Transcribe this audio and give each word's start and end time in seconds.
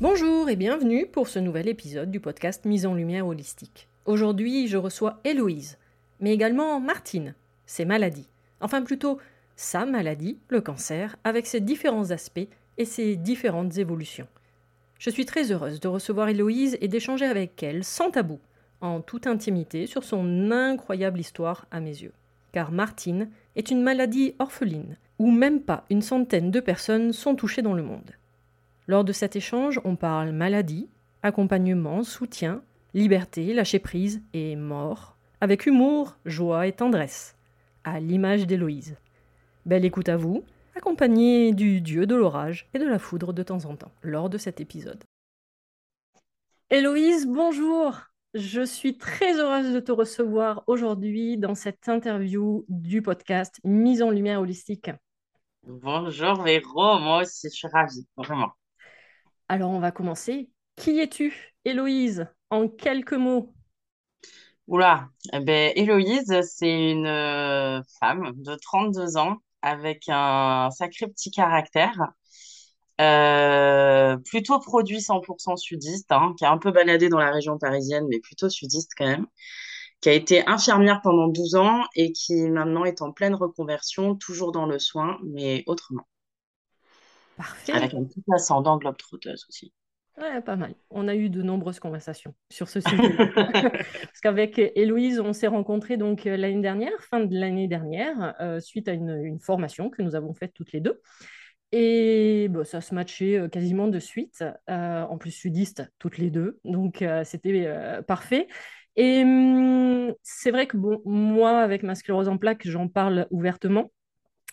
Bonjour 0.00 0.48
et 0.48 0.54
bienvenue 0.54 1.08
pour 1.08 1.26
ce 1.26 1.40
nouvel 1.40 1.66
épisode 1.66 2.12
du 2.12 2.20
podcast 2.20 2.64
Mise 2.66 2.86
en 2.86 2.94
lumière 2.94 3.26
holistique. 3.26 3.88
Aujourd'hui, 4.04 4.68
je 4.68 4.76
reçois 4.76 5.18
Héloïse, 5.24 5.76
mais 6.20 6.32
également 6.32 6.78
Martine, 6.78 7.34
ses 7.66 7.84
maladies. 7.84 8.28
Enfin 8.60 8.82
plutôt, 8.82 9.18
sa 9.56 9.86
maladie, 9.86 10.38
le 10.50 10.60
cancer, 10.60 11.16
avec 11.24 11.48
ses 11.48 11.58
différents 11.58 12.12
aspects 12.12 12.46
et 12.76 12.84
ses 12.84 13.16
différentes 13.16 13.76
évolutions. 13.78 14.28
Je 15.00 15.10
suis 15.10 15.26
très 15.26 15.50
heureuse 15.50 15.80
de 15.80 15.88
recevoir 15.88 16.28
Héloïse 16.28 16.78
et 16.80 16.86
d'échanger 16.86 17.26
avec 17.26 17.60
elle 17.64 17.82
sans 17.82 18.12
tabou, 18.12 18.38
en 18.80 19.00
toute 19.00 19.26
intimité, 19.26 19.88
sur 19.88 20.04
son 20.04 20.52
incroyable 20.52 21.18
histoire 21.18 21.66
à 21.72 21.80
mes 21.80 22.02
yeux. 22.02 22.12
Car 22.52 22.70
Martine 22.70 23.30
est 23.56 23.72
une 23.72 23.82
maladie 23.82 24.36
orpheline, 24.38 24.96
où 25.18 25.32
même 25.32 25.60
pas 25.60 25.86
une 25.90 26.02
centaine 26.02 26.52
de 26.52 26.60
personnes 26.60 27.12
sont 27.12 27.34
touchées 27.34 27.62
dans 27.62 27.74
le 27.74 27.82
monde. 27.82 28.12
Lors 28.88 29.04
de 29.04 29.12
cet 29.12 29.36
échange, 29.36 29.78
on 29.84 29.96
parle 29.96 30.32
maladie, 30.32 30.88
accompagnement, 31.22 32.02
soutien, 32.02 32.62
liberté, 32.94 33.52
lâcher 33.52 33.80
prise 33.80 34.22
et 34.32 34.56
mort, 34.56 35.18
avec 35.42 35.66
humour, 35.66 36.16
joie 36.24 36.66
et 36.66 36.72
tendresse, 36.72 37.36
à 37.84 38.00
l'image 38.00 38.46
d'Héloïse. 38.46 38.96
Belle 39.66 39.84
écoute 39.84 40.08
à 40.08 40.16
vous, 40.16 40.42
accompagnée 40.74 41.52
du 41.52 41.82
dieu 41.82 42.06
de 42.06 42.14
l'orage 42.14 42.70
et 42.72 42.78
de 42.78 42.86
la 42.86 42.98
foudre 42.98 43.34
de 43.34 43.42
temps 43.42 43.66
en 43.66 43.76
temps, 43.76 43.92
lors 44.00 44.30
de 44.30 44.38
cet 44.38 44.58
épisode. 44.58 45.04
Héloïse, 46.70 47.26
bonjour 47.26 47.98
Je 48.32 48.62
suis 48.62 48.96
très 48.96 49.38
heureuse 49.38 49.74
de 49.74 49.80
te 49.80 49.92
recevoir 49.92 50.64
aujourd'hui 50.66 51.36
dans 51.36 51.54
cette 51.54 51.90
interview 51.90 52.64
du 52.70 53.02
podcast 53.02 53.60
Mise 53.64 54.00
en 54.00 54.08
lumière 54.08 54.40
holistique. 54.40 54.90
Bonjour 55.62 56.42
Véro, 56.42 56.98
moi 57.00 57.20
aussi 57.20 57.50
je 57.50 57.54
suis 57.54 57.68
ravie, 57.68 58.06
vraiment. 58.16 58.52
Alors, 59.48 59.70
on 59.70 59.80
va 59.80 59.92
commencer. 59.92 60.50
Qui 60.76 61.00
es-tu, 61.00 61.54
Héloïse, 61.64 62.26
en 62.50 62.68
quelques 62.68 63.14
mots? 63.14 63.52
Oula, 64.66 65.08
eh 65.32 65.40
ben, 65.40 65.72
Héloïse, 65.76 66.40
c'est 66.42 66.90
une 66.92 67.06
euh, 67.06 67.80
femme 67.98 68.32
de 68.36 68.54
32 68.54 69.16
ans 69.16 69.38
avec 69.62 70.04
un 70.08 70.70
sacré 70.70 71.06
petit 71.08 71.30
caractère, 71.30 72.12
euh, 73.00 74.16
plutôt 74.18 74.58
produit 74.60 75.00
100% 75.00 75.56
sudiste, 75.56 76.12
hein, 76.12 76.34
qui 76.38 76.44
a 76.44 76.50
un 76.52 76.58
peu 76.58 76.70
baladé 76.70 77.08
dans 77.08 77.18
la 77.18 77.30
région 77.30 77.58
parisienne, 77.58 78.06
mais 78.10 78.20
plutôt 78.20 78.50
sudiste 78.50 78.92
quand 78.96 79.06
même, 79.06 79.26
qui 80.00 80.10
a 80.10 80.12
été 80.12 80.46
infirmière 80.46 81.00
pendant 81.02 81.28
12 81.28 81.54
ans 81.56 81.84
et 81.96 82.12
qui 82.12 82.34
maintenant 82.50 82.84
est 82.84 83.02
en 83.02 83.12
pleine 83.12 83.34
reconversion, 83.34 84.16
toujours 84.16 84.52
dans 84.52 84.66
le 84.66 84.78
soin, 84.78 85.18
mais 85.24 85.64
autrement. 85.66 86.06
Parfait. 87.38 87.72
Avec 87.72 87.94
un 87.94 88.02
petit 88.02 88.22
ascendant 88.32 88.76
globe-trotteuse 88.78 89.46
aussi. 89.48 89.72
Ouais, 90.20 90.40
pas 90.42 90.56
mal. 90.56 90.74
On 90.90 91.06
a 91.06 91.14
eu 91.14 91.30
de 91.30 91.40
nombreuses 91.40 91.78
conversations 91.78 92.34
sur 92.50 92.68
ce 92.68 92.80
sujet. 92.80 92.96
Parce 93.34 94.20
qu'avec 94.20 94.58
Héloïse, 94.58 95.20
on 95.20 95.32
s'est 95.32 95.46
rencontrés 95.46 95.96
donc 95.96 96.26
euh, 96.26 96.36
l'année 96.36 96.60
dernière, 96.60 97.00
fin 97.04 97.20
de 97.20 97.38
l'année 97.38 97.68
dernière, 97.68 98.34
euh, 98.40 98.58
suite 98.58 98.88
à 98.88 98.92
une, 98.92 99.38
formation 99.38 99.88
que 99.88 100.02
nous 100.02 100.16
avons 100.16 100.34
faite 100.34 100.52
toutes 100.52 100.72
les 100.72 100.80
deux. 100.80 101.00
Et 101.70 102.48
bon, 102.50 102.64
ça 102.64 102.80
se 102.80 102.92
matchait 102.92 103.38
euh, 103.38 103.48
quasiment 103.48 103.86
de 103.86 104.00
suite. 104.00 104.44
en 104.66 105.16
plus, 105.16 105.30
sudiste, 105.30 105.84
toutes 106.00 106.18
les 106.18 106.30
deux. 106.30 106.58
Donc, 106.64 107.04
c'était 107.22 107.72
parfait. 108.08 108.48
Et 108.96 109.22
hum, 109.22 110.12
c'est 110.24 110.50
vrai 110.50 110.66
que 110.66 110.76
bon, 110.76 111.00
moi, 111.04 111.60
avec 111.60 111.84
ma 111.84 111.94
sclérose 111.94 112.28
en 112.28 112.38
plaques, 112.38 112.66
j'en 112.66 112.88
parle 112.88 113.28
ouvertement 113.30 113.92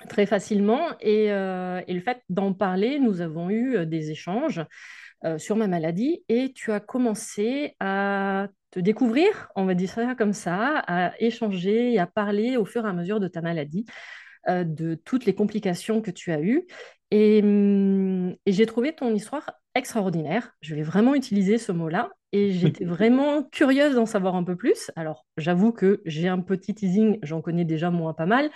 très 0.10 0.26
facilement. 0.26 0.90
Euh, 1.06 1.82
et, 1.88 1.94
le 1.94 2.00
fait 2.02 2.22
d'en 2.30 2.54
parler, 2.54 3.00
nous 3.00 3.22
avons 3.22 3.50
eu 3.50 3.78
euh, 3.78 3.86
des 3.86 4.12
échanges 4.12 4.62
euh, 5.24 5.38
sur 5.38 5.56
ma 5.56 5.68
maladie 5.68 6.24
et 6.30 6.52
tu 6.54 6.72
as 6.72 6.80
commencé 6.80 7.76
à 7.80 8.48
te 8.72 8.80
découvrir, 8.80 9.50
on 9.56 9.66
va 9.66 9.74
dire 9.74 9.90
ça 9.90 10.16
comme 10.16 10.34
ça, 10.34 10.84
à 10.88 11.14
échanger 11.20 11.94
et 11.94 12.00
à 12.00 12.08
parler 12.08 12.58
au 12.58 12.66
fur 12.66 12.86
et 12.86 12.90
à 12.90 12.94
mesure 12.94 13.20
de 13.20 13.28
ta 13.28 13.42
maladie, 13.42 13.86
de 14.48 14.94
toutes 14.94 15.26
les 15.26 15.34
complications 15.34 16.02
que 16.02 16.12
tu 16.12 16.32
as 16.32 16.42
eues. 16.42 16.68
Et, 17.10 17.42
hum, 17.42 18.36
et 18.46 18.52
j'ai 18.52 18.66
trouvé 18.66 18.94
ton 18.94 19.16
histoire 19.16 19.50
extraordinaire. 19.76 20.52
Je 20.62 20.76
vais 20.76 20.84
vraiment 20.84 21.16
utiliser 21.16 21.58
ce 21.58 21.72
mot-là. 21.72 22.12
Et 22.32 22.52
j'étais 22.52 22.86
vraiment 22.86 23.44
curieuse 23.44 23.96
d'en 23.96 24.06
savoir 24.06 24.36
un 24.36 24.44
peu 24.44 24.56
plus. 24.56 24.92
Alors, 24.96 25.26
j'avoue 25.38 25.72
que 25.72 26.02
j'ai 26.06 26.28
un 26.28 26.42
petit 26.42 26.76
teasing, 26.76 27.18
j'en 27.24 27.42
connais 27.42 27.66
déjà 27.66 27.90
moins 27.92 28.14
pas 28.14 28.26
mal. 28.26 28.52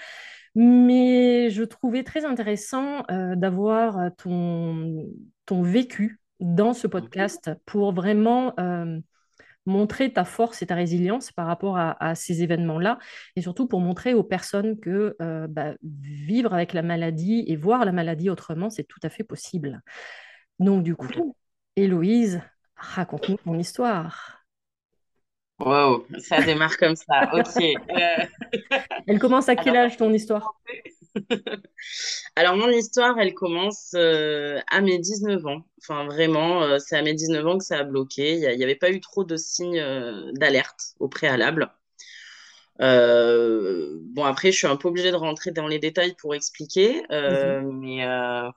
Mais 0.56 1.50
je 1.50 1.63
trouvais 1.63 2.04
très 2.04 2.25
intéressant 2.25 3.04
euh, 3.12 3.36
d'avoir 3.36 4.00
euh, 4.00 4.10
ton, 4.18 5.06
ton 5.46 5.62
vécu 5.62 6.19
dans 6.40 6.74
ce 6.74 6.88
podcast 6.88 7.51
pour 7.66 7.94
vraiment 7.94 8.54
euh, 8.60 9.00
montrer 9.66 10.12
ta 10.12 10.25
force 10.25 10.62
et 10.62 10.68
ta 10.68 10.75
résilience 10.75 11.31
par 11.31 11.46
rapport 11.48 11.78
à, 11.78 12.16
ces 12.16 12.44
événements-là, 12.44 12.98
et 13.36 13.42
surtout 13.42 13.68
pour 13.68 13.81
montrer 13.81 14.13
aux 14.13 14.24
personnes 14.24 14.80
que 14.80 15.16
bah, 15.50 15.74
vivre 15.84 16.54
avec 16.54 16.74
la 16.74 16.81
maladie 16.81 17.44
et 17.45 17.56
voir 17.56 17.86
la 17.86 17.92
maladie 17.92 18.30
autrement, 18.30 18.69
c'est 18.69 18.86
tout 18.86 19.02
à 19.04 19.10
fait 19.10 19.25
possible. 19.25 19.81
Donc 20.60 20.81
du 20.81 20.95
coup, 20.95 21.36
Héloïse, 21.75 22.42
raconte-nous 22.75 23.38
ton 23.38 23.60
histoire. 23.60 24.39
Wow, 25.60 26.06
ça 26.20 26.42
démarre 26.42 26.78
comme 26.78 26.96
ça. 26.96 27.30
Ok. 27.34 27.62
Euh, 27.62 28.78
Elle 29.08 29.20
commence 29.20 29.50
à 29.50 29.56
quel 29.56 29.76
âge 29.76 29.98
ton 29.98 30.14
histoire? 30.14 30.56
Alors, 32.36 32.56
mon 32.56 32.70
histoire, 32.70 33.20
elle 33.20 33.34
commence 33.34 33.92
euh, 33.96 34.60
à 34.72 34.82
mes 34.82 35.00
19 35.00 35.46
ans. 35.46 35.66
Enfin, 35.82 36.06
vraiment, 36.06 36.64
euh, 36.64 36.78
c'est 36.80 36.98
à 36.98 37.02
mes 37.02 37.14
19 37.14 37.46
ans 37.46 37.58
que 37.58 37.66
ça 37.66 37.80
a 37.80 37.84
bloqué. 37.84 38.36
Il 38.36 38.58
n'y 38.58 38.64
avait 38.64 38.76
pas 38.76 38.92
eu 38.92 39.02
trop 39.02 39.24
de 39.24 39.36
signes 39.36 39.80
euh, 39.80 40.32
d'alerte 40.34 40.94
au 41.00 41.08
préalable. 41.08 41.70
bon, 42.80 44.24
après, 44.24 44.52
je 44.52 44.58
suis 44.58 44.68
un 44.68 44.76
peu 44.76 44.88
obligée 44.88 45.12
de 45.12 45.16
rentrer 45.16 45.52
dans 45.52 45.68
les 45.68 45.80
détails 45.80 46.16
pour 46.16 46.36
expliquer. 46.36 47.04
Mais 47.10 48.06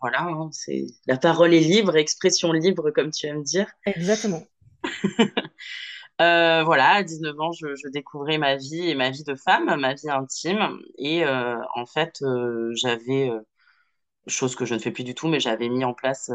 voilà, 0.01 0.23
hein, 0.23 0.51
c'est... 0.53 0.87
la 1.07 1.17
parole 1.17 1.55
est 1.55 1.61
libre, 1.61 1.97
expression 1.97 2.53
libre, 2.53 2.91
comme 2.91 3.11
tu 3.11 3.27
aimes 3.27 3.43
dire. 3.43 3.67
Exactement. 3.87 4.45
Euh, 6.21 6.63
voilà, 6.65 6.91
à 6.91 7.03
19 7.03 7.39
ans, 7.41 7.53
je, 7.53 7.89
découvrais 7.89 8.39
ma 8.39 8.57
vie 8.57 8.89
et 8.89 8.95
ma 8.95 9.11
vie 9.11 9.25
de 9.25 9.35
femme, 9.35 9.75
ma 9.81 9.95
vie 9.95 10.11
intime. 10.11 10.79
Et 10.99 11.25
euh, 11.25 11.57
en 11.75 11.87
fait, 11.87 12.23
euh, 12.23 12.71
j'avais, 12.75 13.31
chose 14.27 14.57
que 14.57 14.65
je 14.65 14.75
ne 14.75 14.79
fais 14.81 14.91
plus 14.93 15.05
du 15.05 15.15
tout, 15.15 15.29
mais 15.29 15.41
j'avais 15.41 15.69
mis 15.69 15.85
en 15.85 15.95
place 15.95 16.31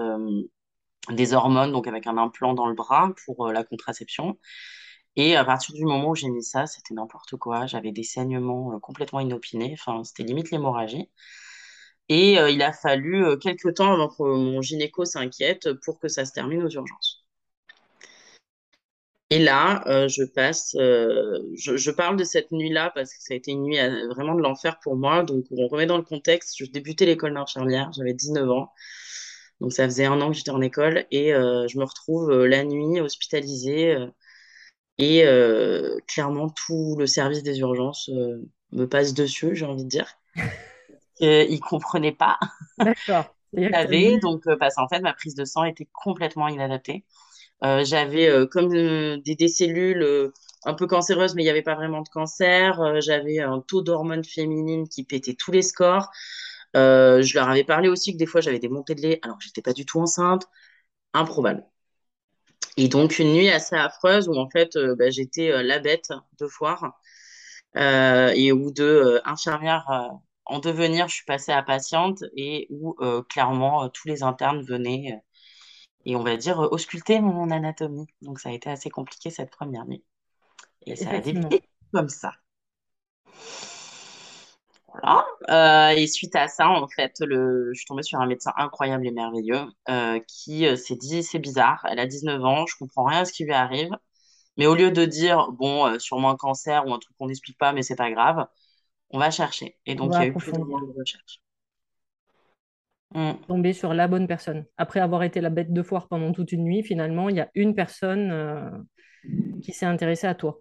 des 1.09 1.33
hormones, 1.33 1.71
donc 1.71 1.87
avec 1.87 2.07
un 2.07 2.17
implant 2.17 2.53
dans 2.53 2.67
le 2.67 2.75
bras 2.75 3.13
pour 3.25 3.47
la 3.51 3.63
contraception. 3.63 4.37
Et 5.15 5.35
à 5.35 5.45
partir 5.45 5.75
du 5.75 5.85
moment 5.85 6.09
où 6.11 6.15
j'ai 6.15 6.29
mis 6.29 6.43
ça, 6.43 6.67
c'était 6.67 6.93
n'importe 6.93 7.37
quoi. 7.37 7.65
J'avais 7.67 7.91
des 7.91 8.03
saignements 8.03 8.79
complètement 8.79 9.19
inopinés. 9.19 9.75
Enfin, 9.79 10.03
c'était 10.03 10.23
limite 10.23 10.51
l'hémorragie. 10.51 11.09
Et 12.09 12.33
il 12.33 12.61
a 12.61 12.73
fallu 12.73 13.37
quelques 13.39 13.75
temps 13.75 13.93
avant 13.93 14.09
que 14.09 14.23
mon 14.23 14.61
gynéco 14.61 15.05
s'inquiète 15.05 15.73
pour 15.85 15.99
que 15.99 16.07
ça 16.07 16.25
se 16.25 16.33
termine 16.33 16.63
aux 16.63 16.69
urgences. 16.69 17.16
Et 19.29 19.39
là, 19.39 19.83
euh, 19.87 20.07
je 20.07 20.23
passe, 20.23 20.73
euh, 20.75 21.39
je, 21.53 21.91
parle 21.91 22.15
de 22.15 22.23
cette 22.23 22.51
nuit-là 22.53 22.91
parce 22.95 23.13
que 23.13 23.21
ça 23.21 23.33
a 23.33 23.37
été 23.37 23.51
une 23.51 23.63
nuit 23.63 23.77
euh, 23.77 24.07
vraiment 24.07 24.35
de 24.35 24.41
l'enfer 24.41 24.79
pour 24.81 24.95
moi. 24.95 25.23
Donc, 25.23 25.43
on 25.51 25.67
remet 25.67 25.85
dans 25.85 25.97
le 25.97 26.03
contexte. 26.03 26.55
Je 26.57 26.65
débutais 26.65 27.05
l'école 27.05 27.33
d'infirmière, 27.33 27.91
j'avais 27.91 28.13
19 28.13 28.49
ans. 28.49 28.71
Donc, 29.59 29.73
ça 29.73 29.83
faisait 29.85 30.05
un 30.05 30.21
an 30.21 30.29
que 30.31 30.37
j'étais 30.37 30.51
en 30.51 30.61
école 30.61 31.05
et 31.11 31.31
je 31.31 31.79
me 31.79 31.83
retrouve 31.83 32.45
la 32.45 32.63
nuit 32.63 33.01
hospitalisée. 33.01 33.97
et 34.99 35.23
clairement, 36.07 36.49
tout 36.49 36.95
le 36.97 37.07
service 37.07 37.43
des 37.43 37.59
urgences 37.59 38.09
me 38.71 38.85
passe 38.85 39.13
dessus, 39.13 39.55
j'ai 39.55 39.65
envie 39.65 39.83
de 39.83 39.89
dire. 39.89 40.07
ils 41.19 41.55
ne 41.55 41.59
comprenaient 41.59 42.11
pas. 42.11 42.39
D'accord. 42.77 43.33
donc, 44.21 44.43
parce 44.59 44.75
qu'en 44.75 44.87
fait, 44.87 44.99
ma 44.99 45.13
prise 45.13 45.33
de 45.33 45.43
sang 45.43 45.63
était 45.63 45.87
complètement 45.91 46.47
inadaptée. 46.47 47.03
Euh, 47.63 47.83
j'avais 47.83 48.27
euh, 48.29 48.45
comme 48.45 48.73
euh, 48.73 49.17
des, 49.17 49.47
cellules 49.47 50.31
un 50.65 50.73
peu 50.73 50.87
cancéreuses, 50.87 51.35
mais 51.35 51.41
il 51.43 51.45
n'y 51.45 51.49
avait 51.51 51.61
pas 51.63 51.75
vraiment 51.75 52.01
de 52.01 52.09
cancer. 52.09 53.01
j'avais 53.01 53.39
un 53.39 53.61
taux 53.61 53.81
d'hormones 53.81 54.23
féminines 54.23 54.87
qui 54.87 55.03
pétait 55.03 55.35
tous 55.35 55.51
les 55.51 55.61
scores. 55.61 56.09
je 56.75 57.33
leur 57.35 57.49
avais 57.49 57.63
parlé 57.63 57.89
aussi 57.89 58.13
que 58.13 58.17
des 58.17 58.25
fois 58.25 58.41
j'avais 58.41 58.59
des 58.59 58.69
montées 58.69 58.95
de 58.95 59.01
lait 59.01 59.19
alors 59.23 59.37
que 59.37 59.45
j'étais 59.45 59.61
pas 59.61 59.73
du 59.73 59.85
tout 59.85 59.99
enceinte. 59.99 60.47
Improbable. 61.13 61.65
Et 62.77 62.87
donc 62.89 63.19
une 63.19 63.33
nuit 63.33 63.49
assez 63.49 63.75
affreuse 63.75 64.27
où 64.29 64.35
en 64.35 64.49
fait 64.49 64.77
bah, 64.97 65.09
j'étais 65.09 65.63
la 65.63 65.79
bête 65.79 66.09
de 66.39 66.47
foire 66.47 66.99
et 67.75 68.51
où 68.51 68.71
de 68.71 69.21
infirmière 69.25 69.85
en 70.45 70.59
devenir 70.59 71.07
je 71.07 71.15
suis 71.15 71.25
passée 71.25 71.51
à 71.51 71.63
patiente 71.63 72.23
et 72.35 72.67
où 72.69 72.95
clairement 73.29 73.89
tous 73.89 74.07
les 74.07 74.23
internes 74.23 74.61
venaient 74.63 75.21
et 76.05 76.15
on 76.15 76.23
va 76.23 76.37
dire 76.37 76.59
ausculter 76.59 77.19
mon 77.19 77.51
anatomie. 77.51 78.07
Donc 78.21 78.39
ça 78.39 78.49
a 78.49 78.51
été 78.53 78.69
assez 78.69 78.89
compliqué 78.89 79.29
cette 79.29 79.51
première 79.51 79.85
nuit. 79.85 80.03
Et 80.85 80.95
ça 80.95 81.09
a 81.09 81.19
débuté 81.19 81.63
comme 81.93 82.09
ça. 82.09 82.33
Voilà. 84.87 85.25
Euh, 85.49 85.89
et 85.95 86.07
suite 86.07 86.35
à 86.35 86.47
ça, 86.47 86.69
en 86.69 86.87
fait, 86.87 87.19
le... 87.19 87.71
je 87.73 87.79
suis 87.79 87.85
tombée 87.85 88.03
sur 88.03 88.19
un 88.19 88.25
médecin 88.25 88.53
incroyable 88.57 89.05
et 89.05 89.11
merveilleux 89.11 89.65
euh, 89.89 90.19
qui 90.27 90.65
euh, 90.65 90.75
s'est 90.75 90.95
dit 90.95 91.23
c'est 91.23 91.39
bizarre, 91.39 91.85
elle 91.89 91.99
a 91.99 92.07
19 92.07 92.43
ans, 92.43 92.65
je 92.65 92.75
comprends 92.77 93.03
rien 93.03 93.21
à 93.21 93.25
ce 93.25 93.33
qui 93.33 93.43
lui 93.43 93.53
arrive. 93.53 93.91
Mais 94.57 94.65
au 94.65 94.75
lieu 94.75 94.91
de 94.91 95.05
dire 95.05 95.51
bon, 95.51 95.99
sûrement 95.99 96.31
un 96.31 96.35
cancer 96.35 96.87
ou 96.87 96.93
un 96.93 96.99
truc 96.99 97.15
qu'on 97.17 97.27
n'explique 97.27 97.57
pas, 97.59 97.73
mais 97.73 97.83
c'est 97.83 97.95
pas 97.95 98.09
grave, 98.09 98.47
on 99.11 99.19
va 99.19 99.29
chercher. 99.29 99.77
Et 99.85 99.95
donc, 99.95 100.13
il 100.15 100.19
y 100.19 100.23
a 100.23 100.27
eu 100.27 100.33
plus 100.33 100.51
de 100.51 100.99
recherche. 100.99 101.41
Mm. 103.15 103.33
tomber 103.47 103.73
sur 103.73 103.93
la 103.93 104.07
bonne 104.07 104.27
personne. 104.27 104.65
Après 104.77 104.99
avoir 104.99 105.23
été 105.23 105.39
la 105.41 105.49
bête 105.49 105.71
de 105.71 105.81
foire 105.81 106.07
pendant 106.07 106.31
toute 106.33 106.51
une 106.51 106.63
nuit, 106.63 106.83
finalement, 106.83 107.29
il 107.29 107.37
y 107.37 107.39
a 107.39 107.49
une 107.55 107.73
personne 107.73 108.31
euh, 108.31 108.69
qui 109.61 109.71
s'est 109.71 109.85
intéressée 109.85 110.27
à 110.27 110.35
toi. 110.35 110.59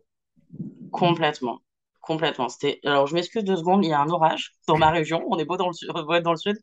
Complètement. 0.92 1.60
Complètement. 2.00 2.48
C'était... 2.48 2.78
Alors, 2.84 3.08
je 3.08 3.14
m'excuse 3.14 3.42
deux 3.42 3.56
secondes, 3.56 3.84
il 3.84 3.88
y 3.88 3.92
a 3.92 4.00
un 4.00 4.08
orage 4.08 4.52
dans 4.68 4.78
ma 4.78 4.90
région. 4.90 5.24
On 5.28 5.38
est 5.38 5.44
beau 5.44 5.56
dans 5.56 5.68
le, 5.68 6.20
dans 6.20 6.30
le 6.30 6.36
sud. 6.36 6.56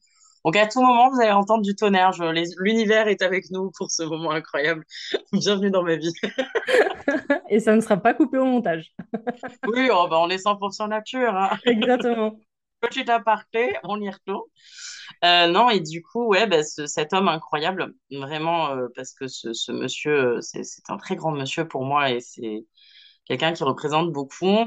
Donc, 0.46 0.56
à 0.56 0.68
tout 0.68 0.82
moment, 0.82 1.10
vous 1.10 1.22
allez 1.22 1.32
entendre 1.32 1.64
du 1.64 1.76
tonnerre. 1.76 2.12
L'univers 2.60 3.08
est 3.08 3.22
avec 3.22 3.50
nous 3.52 3.72
pour 3.78 3.92
ce 3.92 4.04
moment 4.04 4.32
incroyable. 4.32 4.84
Bienvenue 5.34 5.72
dans 5.72 5.84
ma 5.84 5.96
vie. 5.96 6.14
Et 7.50 7.60
ça 7.60 7.76
ne 7.76 7.82
sera 7.82 7.98
pas 7.98 8.14
coupé 8.14 8.38
au 8.38 8.46
montage. 8.46 8.94
oui, 9.68 9.90
oh, 9.92 10.08
bah, 10.10 10.18
on 10.20 10.30
est 10.30 10.44
100% 10.44 10.90
nature. 10.90 11.36
Hein. 11.36 11.58
Exactement. 11.66 12.38
Petit 12.84 13.10
aparté, 13.10 13.74
on 13.84 14.02
y 14.02 14.10
retourne. 14.10 14.44
Euh, 15.24 15.48
non, 15.48 15.70
et 15.70 15.80
du 15.80 16.04
coup, 16.04 16.28
ouais, 16.28 16.48
bah, 16.48 16.64
cet 16.64 17.14
homme 17.14 17.30
incroyable, 17.30 17.94
vraiment, 18.12 18.72
euh, 18.72 18.88
parce 18.96 19.14
que 19.14 19.28
ce, 19.28 19.72
monsieur, 19.72 20.38
euh, 20.38 20.42
c'est 20.42 20.64
un 20.90 20.98
très 20.98 21.16
grand 21.16 21.32
monsieur 21.32 21.68
pour 21.68 21.86
moi 21.86 22.12
et 22.12 22.20
c'est 22.20 22.66
quelqu'un 23.26 23.54
qui 23.54 23.64
représente 23.64 24.12
beaucoup. 24.12 24.58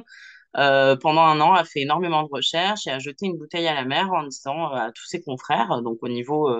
pendant 0.54 1.22
un 1.22 1.40
an, 1.40 1.54
a 1.54 1.64
fait 1.64 1.82
énormément 1.82 2.22
de 2.24 2.28
recherches 2.32 2.86
et 2.86 2.90
a 2.90 2.98
jeté 2.98 3.26
une 3.26 3.38
bouteille 3.38 3.68
à 3.68 3.74
la 3.74 3.84
mer 3.84 4.12
en 4.12 4.24
disant 4.24 4.68
à 4.72 4.92
tous 4.92 5.06
ses 5.06 5.22
confrères, 5.22 5.82
donc 5.82 5.98
au 6.02 6.08
niveau 6.08 6.50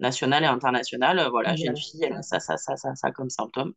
national 0.00 0.44
et 0.44 0.46
international, 0.46 1.28
voilà, 1.30 1.56
j'ai 1.56 1.68
une 1.68 1.76
fille, 1.76 2.04
elle 2.04 2.14
a 2.14 2.22
ça, 2.22 2.40
ça, 2.40 2.56
ça, 2.58 2.76
ça, 2.76 2.94
ça 2.96 3.10
comme 3.12 3.30
symptôme. 3.30 3.74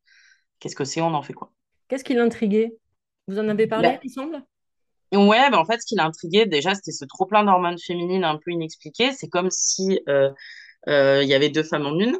Qu'est-ce 0.60 0.75
que 0.77 0.86
c'est 0.86 1.01
On 1.01 1.13
en 1.16 1.24
fait 1.24 1.34
quoi? 1.34 1.51
Qu'est-ce 1.88 2.04
qui 2.04 2.13
l'intriguait? 2.16 2.75
Vous 3.27 3.38
en 3.39 3.48
avez 3.48 3.68
parlé, 3.68 3.92
bah, 3.92 4.00
il 4.04 4.10
semble? 4.10 4.44
Ouais, 5.13 5.50
bah 5.50 5.60
en 5.60 5.66
fait, 5.66 5.80
ce 5.81 5.86
qui 5.86 5.96
l'a 5.96 6.06
intrigué, 6.06 6.46
déjà, 6.46 6.74
c'était 6.74 6.92
ce 6.94 7.04
trop-plein 7.06 7.44
d'hormones 7.44 7.78
féminines 7.80 8.24
un 8.24 8.38
peu 8.38 8.52
inexpliqué. 8.52 9.12
C'est 9.13 9.28
comme 9.30 9.50
si 9.52 10.00
euh, 10.08 10.31
euh, 10.90 11.24
il 11.24 11.30
y 11.30 11.34
avait 11.36 11.50
deux 11.50 11.63
femmes 11.63 11.86
en 11.88 12.00
une. 12.00 12.18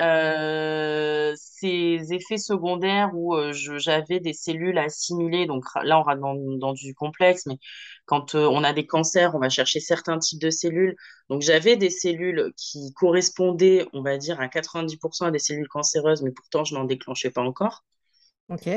Euh, 0.00 1.34
ces 1.36 2.12
effets 2.12 2.38
secondaires 2.38 3.10
où 3.14 3.34
j'avais 3.52 4.20
des 4.20 4.32
cellules 4.32 4.78
assimilées, 4.78 5.46
donc 5.46 5.64
là 5.82 5.98
on 5.98 6.04
rentre 6.04 6.20
dans, 6.20 6.34
dans 6.58 6.72
du 6.72 6.94
complexe, 6.94 7.46
mais 7.46 7.58
quand 8.06 8.36
on 8.36 8.62
a 8.62 8.72
des 8.72 8.86
cancers, 8.86 9.34
on 9.34 9.40
va 9.40 9.48
chercher 9.48 9.80
certains 9.80 10.18
types 10.18 10.40
de 10.40 10.50
cellules. 10.50 10.94
Donc 11.30 11.42
j'avais 11.42 11.76
des 11.76 11.90
cellules 11.90 12.52
qui 12.56 12.92
correspondaient, 12.94 13.86
on 13.92 14.02
va 14.02 14.18
dire, 14.18 14.40
à 14.40 14.46
90% 14.48 15.26
à 15.26 15.30
des 15.32 15.40
cellules 15.40 15.68
cancéreuses, 15.68 16.22
mais 16.22 16.30
pourtant 16.32 16.62
je 16.64 16.74
n'en 16.74 16.84
déclenchais 16.84 17.30
pas 17.30 17.42
encore. 17.42 17.84
Ok. 18.48 18.68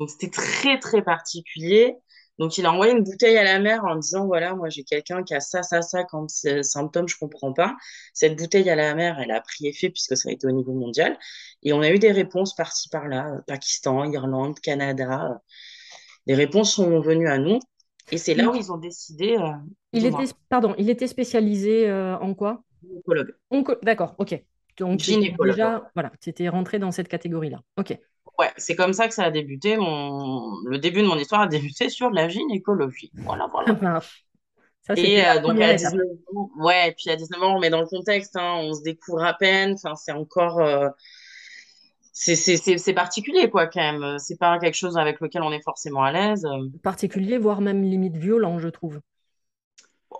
Donc 0.00 0.10
c'était 0.10 0.30
très 0.30 0.78
très 0.78 1.02
particulier. 1.02 1.94
Donc, 2.38 2.58
il 2.58 2.66
a 2.66 2.72
envoyé 2.72 2.92
une 2.92 3.02
bouteille 3.02 3.38
à 3.38 3.44
la 3.44 3.58
mer 3.58 3.84
en 3.84 3.96
disant, 3.96 4.26
voilà, 4.26 4.54
moi, 4.54 4.68
j'ai 4.68 4.84
quelqu'un 4.84 5.22
qui 5.22 5.34
a 5.34 5.40
ça, 5.40 5.62
ça, 5.62 5.80
ça 5.80 6.04
comme 6.04 6.28
symptôme, 6.28 7.08
je 7.08 7.16
comprends 7.18 7.52
pas. 7.52 7.74
Cette 8.12 8.36
bouteille 8.36 8.68
à 8.68 8.76
la 8.76 8.94
mer, 8.94 9.18
elle 9.20 9.30
a 9.30 9.40
pris 9.40 9.66
effet 9.66 9.88
puisque 9.88 10.16
ça 10.16 10.28
a 10.28 10.32
été 10.32 10.46
au 10.46 10.50
niveau 10.50 10.74
mondial. 10.74 11.18
Et 11.62 11.72
on 11.72 11.80
a 11.80 11.90
eu 11.90 11.98
des 11.98 12.12
réponses 12.12 12.54
par-ci, 12.54 12.88
par-là, 12.90 13.28
euh, 13.28 13.40
Pakistan, 13.46 14.04
Irlande, 14.04 14.60
Canada. 14.60 15.30
Euh, 15.30 15.34
les 16.26 16.34
réponses 16.34 16.74
sont 16.74 17.00
venues 17.00 17.28
à 17.28 17.38
nous. 17.38 17.58
Et 18.12 18.18
c'est 18.18 18.34
là 18.34 18.50
où 18.50 18.54
ils 18.54 18.70
ont 18.70 18.76
décidé. 18.76 19.36
Euh, 19.36 19.52
il 19.92 20.04
était, 20.04 20.26
pardon, 20.48 20.74
il 20.78 20.90
était 20.90 21.06
spécialisé 21.06 21.90
en 21.90 22.34
quoi? 22.34 22.62
Gynécologue. 22.82 23.34
D'accord, 23.82 24.14
ok. 24.18 24.44
Donc, 24.76 25.00
Gynécologue. 25.00 25.56
déjà, 25.56 25.90
voilà, 25.94 26.12
tu 26.20 26.30
étais 26.30 26.48
rentré 26.48 26.78
dans 26.78 26.92
cette 26.92 27.08
catégorie-là. 27.08 27.62
Ok. 27.78 27.98
Ouais, 28.38 28.50
c'est 28.56 28.76
comme 28.76 28.92
ça 28.92 29.08
que 29.08 29.14
ça 29.14 29.24
a 29.24 29.30
débuté. 29.30 29.76
Mon... 29.76 30.60
Le 30.66 30.78
début 30.78 31.02
de 31.02 31.06
mon 31.06 31.16
histoire 31.16 31.42
a 31.42 31.46
débuté 31.46 31.88
sur 31.90 32.10
la 32.10 32.28
gynécologie. 32.28 33.10
Voilà, 33.14 33.48
voilà. 33.50 34.00
Ça, 34.86 34.94
et 34.96 35.26
euh, 35.26 35.40
donc 35.40 35.60
à 35.60 35.74
19 35.74 36.00
ans, 36.36 36.50
ouais, 36.58 36.94
puis 36.96 37.10
à 37.10 37.16
19 37.16 37.42
ans, 37.42 37.56
on 37.56 37.58
met 37.58 37.70
dans 37.70 37.80
le 37.80 37.88
contexte, 37.88 38.36
hein, 38.36 38.54
on 38.58 38.72
se 38.72 38.82
découvre 38.82 39.24
à 39.24 39.34
peine, 39.34 39.72
enfin, 39.72 39.96
c'est 39.96 40.12
encore. 40.12 40.60
Euh, 40.60 40.88
c'est 42.12 42.94
particulier, 42.94 43.50
quoi, 43.50 43.66
quand 43.66 43.80
même. 43.80 44.18
C'est 44.20 44.38
pas 44.38 44.60
quelque 44.60 44.76
chose 44.76 44.96
avec 44.96 45.20
lequel 45.20 45.42
on 45.42 45.50
est 45.50 45.62
forcément 45.62 46.04
à 46.04 46.12
l'aise. 46.12 46.46
Particulier, 46.84 47.36
voire 47.36 47.60
même 47.60 47.82
limite 47.82 48.16
violent, 48.16 48.60
je 48.60 48.68
trouve. 48.68 49.00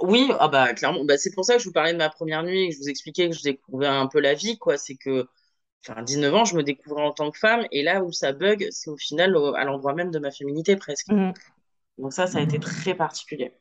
Oui, 0.03 0.31
ah 0.39 0.49
bah, 0.49 0.75
clairement. 0.75 1.05
Bah, 1.05 1.17
c'est 1.17 1.33
pour 1.33 1.45
ça 1.45 1.55
que 1.55 1.61
je 1.61 1.65
vous 1.67 1.73
parlais 1.73 1.93
de 1.93 1.99
ma 1.99 2.11
première 2.11 2.43
nuit 2.43 2.65
et 2.65 2.69
que 2.69 2.75
je 2.75 2.81
vous 2.81 2.89
expliquais 2.89 3.31
que 3.31 3.37
je 3.37 3.43
découvrais 3.43 3.87
un 3.87 4.09
peu 4.09 4.21
la 4.21 4.35
vie, 4.35 4.59
quoi. 4.59 4.77
C'est 4.77 4.97
que 4.97 5.27
enfin, 5.89 6.03
19 6.03 6.35
ans, 6.35 6.45
je 6.45 6.57
me 6.57 6.63
découvrais 6.63 7.03
en 7.03 7.13
tant 7.13 7.31
que 7.31 7.39
femme. 7.39 7.67
Et 7.73 7.83
là 7.83 8.03
où 8.03 8.13
ça 8.13 8.33
bug, 8.33 8.69
c'est 8.71 8.91
au 8.91 8.97
final 8.97 9.37
à 9.57 9.65
l'endroit 9.65 9.95
même 9.95 10.11
de 10.11 10.19
ma 10.19 10.31
féminité 10.31 10.77
presque. 10.77 11.09
Mhm. 11.09 11.33
Donc 11.99 12.13
ça, 12.13 12.27
ça 12.27 12.39
a 12.39 12.41
été 12.43 12.59
très 12.59 12.95
particulier. 12.95 13.53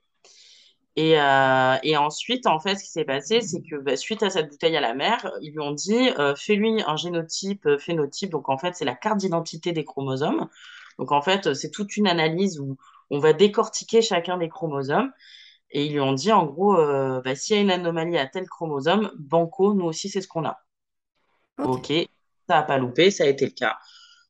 Et, 0.98 1.20
euh, 1.20 1.76
et, 1.84 1.98
ensuite, 1.98 2.48
en 2.48 2.60
fait, 2.60 2.76
ce 2.76 2.84
qui 2.86 2.90
s'est 2.90 3.04
passé, 3.04 3.42
c'est 3.42 3.62
que 3.62 3.76
bah, 3.76 3.98
suite 3.98 4.24
à 4.24 4.30
cette 4.30 4.50
bouteille 4.50 4.78
à 4.78 4.82
la 4.82 4.94
mer, 4.94 5.30
ils 5.42 5.52
lui 5.52 5.60
ont 5.60 5.74
dit 5.74 6.10
euh, 6.20 6.36
fais-lui 6.36 6.82
un 6.88 6.96
génotype, 6.96 7.66
euh, 7.66 7.78
phénotype. 7.78 8.30
Donc 8.30 8.48
en 8.48 8.58
fait, 8.58 8.76
c'est 8.76 8.86
la 8.86 8.96
carte 8.96 9.18
d'identité 9.18 9.74
des 9.74 9.84
chromosomes. 9.84 10.48
Donc 10.98 11.12
en 11.12 11.22
fait, 11.22 11.54
c'est 11.54 11.70
toute 11.70 11.98
une 11.98 12.08
analyse 12.08 12.60
où 12.62 12.78
on 13.10 13.20
va 13.20 13.34
décortiquer 13.34 14.02
chacun 14.02 14.38
des 14.38 14.48
chromosomes. 14.48 15.12
Et 15.72 15.86
ils 15.86 15.92
lui 15.92 16.00
ont 16.00 16.14
dit, 16.14 16.32
en 16.32 16.46
gros, 16.46 16.78
euh, 16.78 17.22
bah, 17.22 17.36
s'il 17.36 17.58
y 17.58 17.60
a 17.60 17.62
une 17.62 17.72
anomalie 17.72 18.18
à 18.18 18.28
tel 18.28 18.48
chromosome, 18.48 19.12
banco, 19.18 19.74
nous 19.74 19.86
aussi, 19.86 20.10
c'est 20.10 20.22
ce 20.22 20.28
qu'on 20.28 20.46
a. 20.46 20.58
Ok. 21.58 21.92
Ok, 21.92 22.10
ça 22.48 22.56
n'a 22.56 22.64
pas 22.64 22.78
loupé, 22.78 23.12
ça 23.12 23.24
a 23.24 23.28
été 23.28 23.46
le 23.46 23.52
cas. 23.52 23.78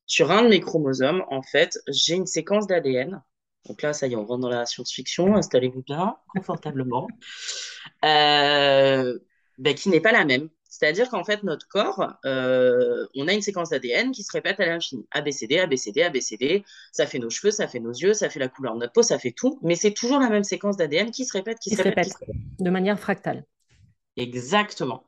Sur 0.05 0.31
un 0.31 0.43
de 0.43 0.50
mes 0.50 0.60
chromosomes, 0.60 1.24
en 1.29 1.41
fait, 1.41 1.77
j'ai 1.88 2.15
une 2.15 2.27
séquence 2.27 2.67
d'ADN. 2.67 3.22
Donc 3.67 3.81
là, 3.81 3.93
ça 3.93 4.07
y 4.07 4.13
est, 4.13 4.15
on 4.15 4.25
rentre 4.25 4.41
dans 4.41 4.50
la 4.50 4.65
science-fiction, 4.65 5.36
installez-vous 5.36 5.81
bien, 5.81 6.15
confortablement, 6.27 7.07
euh, 8.05 9.17
ben, 9.57 9.74
qui 9.74 9.89
n'est 9.89 10.01
pas 10.01 10.12
la 10.12 10.25
même. 10.25 10.50
C'est-à-dire 10.69 11.10
qu'en 11.10 11.24
fait, 11.24 11.41
notre 11.43 11.67
corps, 11.69 12.15
euh, 12.25 13.07
on 13.15 13.29
a 13.29 13.34
une 13.34 13.41
séquence 13.41 13.69
d'ADN 13.69 14.12
qui 14.12 14.24
se 14.24 14.31
répète 14.34 14.60
à 14.60 14.65
l'infini. 14.65 15.07
ABCD, 15.12 15.57
ABCD, 15.57 16.03
ABCD, 16.03 16.65
ça 16.91 17.07
fait 17.07 17.17
nos 17.17 17.29
cheveux, 17.29 17.51
ça 17.51 17.67
fait 17.67 17.79
nos 17.79 17.93
yeux, 17.93 18.13
ça 18.13 18.29
fait 18.29 18.39
la 18.39 18.50
couleur 18.50 18.74
de 18.74 18.79
notre 18.81 18.91
peau, 18.91 19.01
ça 19.01 19.17
fait 19.17 19.31
tout, 19.31 19.57
mais 19.63 19.75
c'est 19.75 19.93
toujours 19.93 20.19
la 20.19 20.29
même 20.29 20.43
séquence 20.43 20.75
d'ADN 20.75 21.12
qui 21.12 21.24
se 21.24 21.31
répète, 21.31 21.60
qui 21.60 21.69
Qui 21.69 21.77
se 21.77 21.81
se 21.81 21.88
répète, 21.88 22.07
qui 22.07 22.12
se 22.12 22.17
répète. 22.19 22.36
de 22.60 22.69
manière 22.69 23.00
fractale. 23.00 23.45
Exactement. 24.17 25.05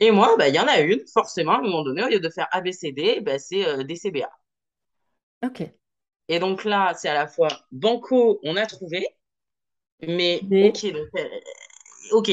Et 0.00 0.10
moi, 0.10 0.36
ben, 0.38 0.46
il 0.48 0.54
y 0.54 0.60
en 0.60 0.66
a 0.68 0.80
une, 0.80 1.06
forcément, 1.12 1.52
à 1.52 1.58
un 1.58 1.62
moment 1.62 1.82
donné, 1.82 2.04
au 2.04 2.08
lieu 2.08 2.20
de 2.20 2.30
faire 2.30 2.48
ABCD, 2.52 3.20
ben, 3.20 3.38
c'est 3.38 3.66
euh, 3.66 3.84
DCBA. 3.84 4.30
Ok. 5.42 5.62
Et 6.28 6.38
donc 6.38 6.64
là, 6.64 6.94
c'est 6.94 7.08
à 7.08 7.14
la 7.14 7.28
fois 7.28 7.48
banco, 7.72 8.40
on 8.42 8.56
a 8.56 8.66
trouvé, 8.66 9.06
mais 10.06 10.40
ok, 10.60 10.92
donc, 10.92 11.08
euh, 11.16 11.28
ok. 12.12 12.30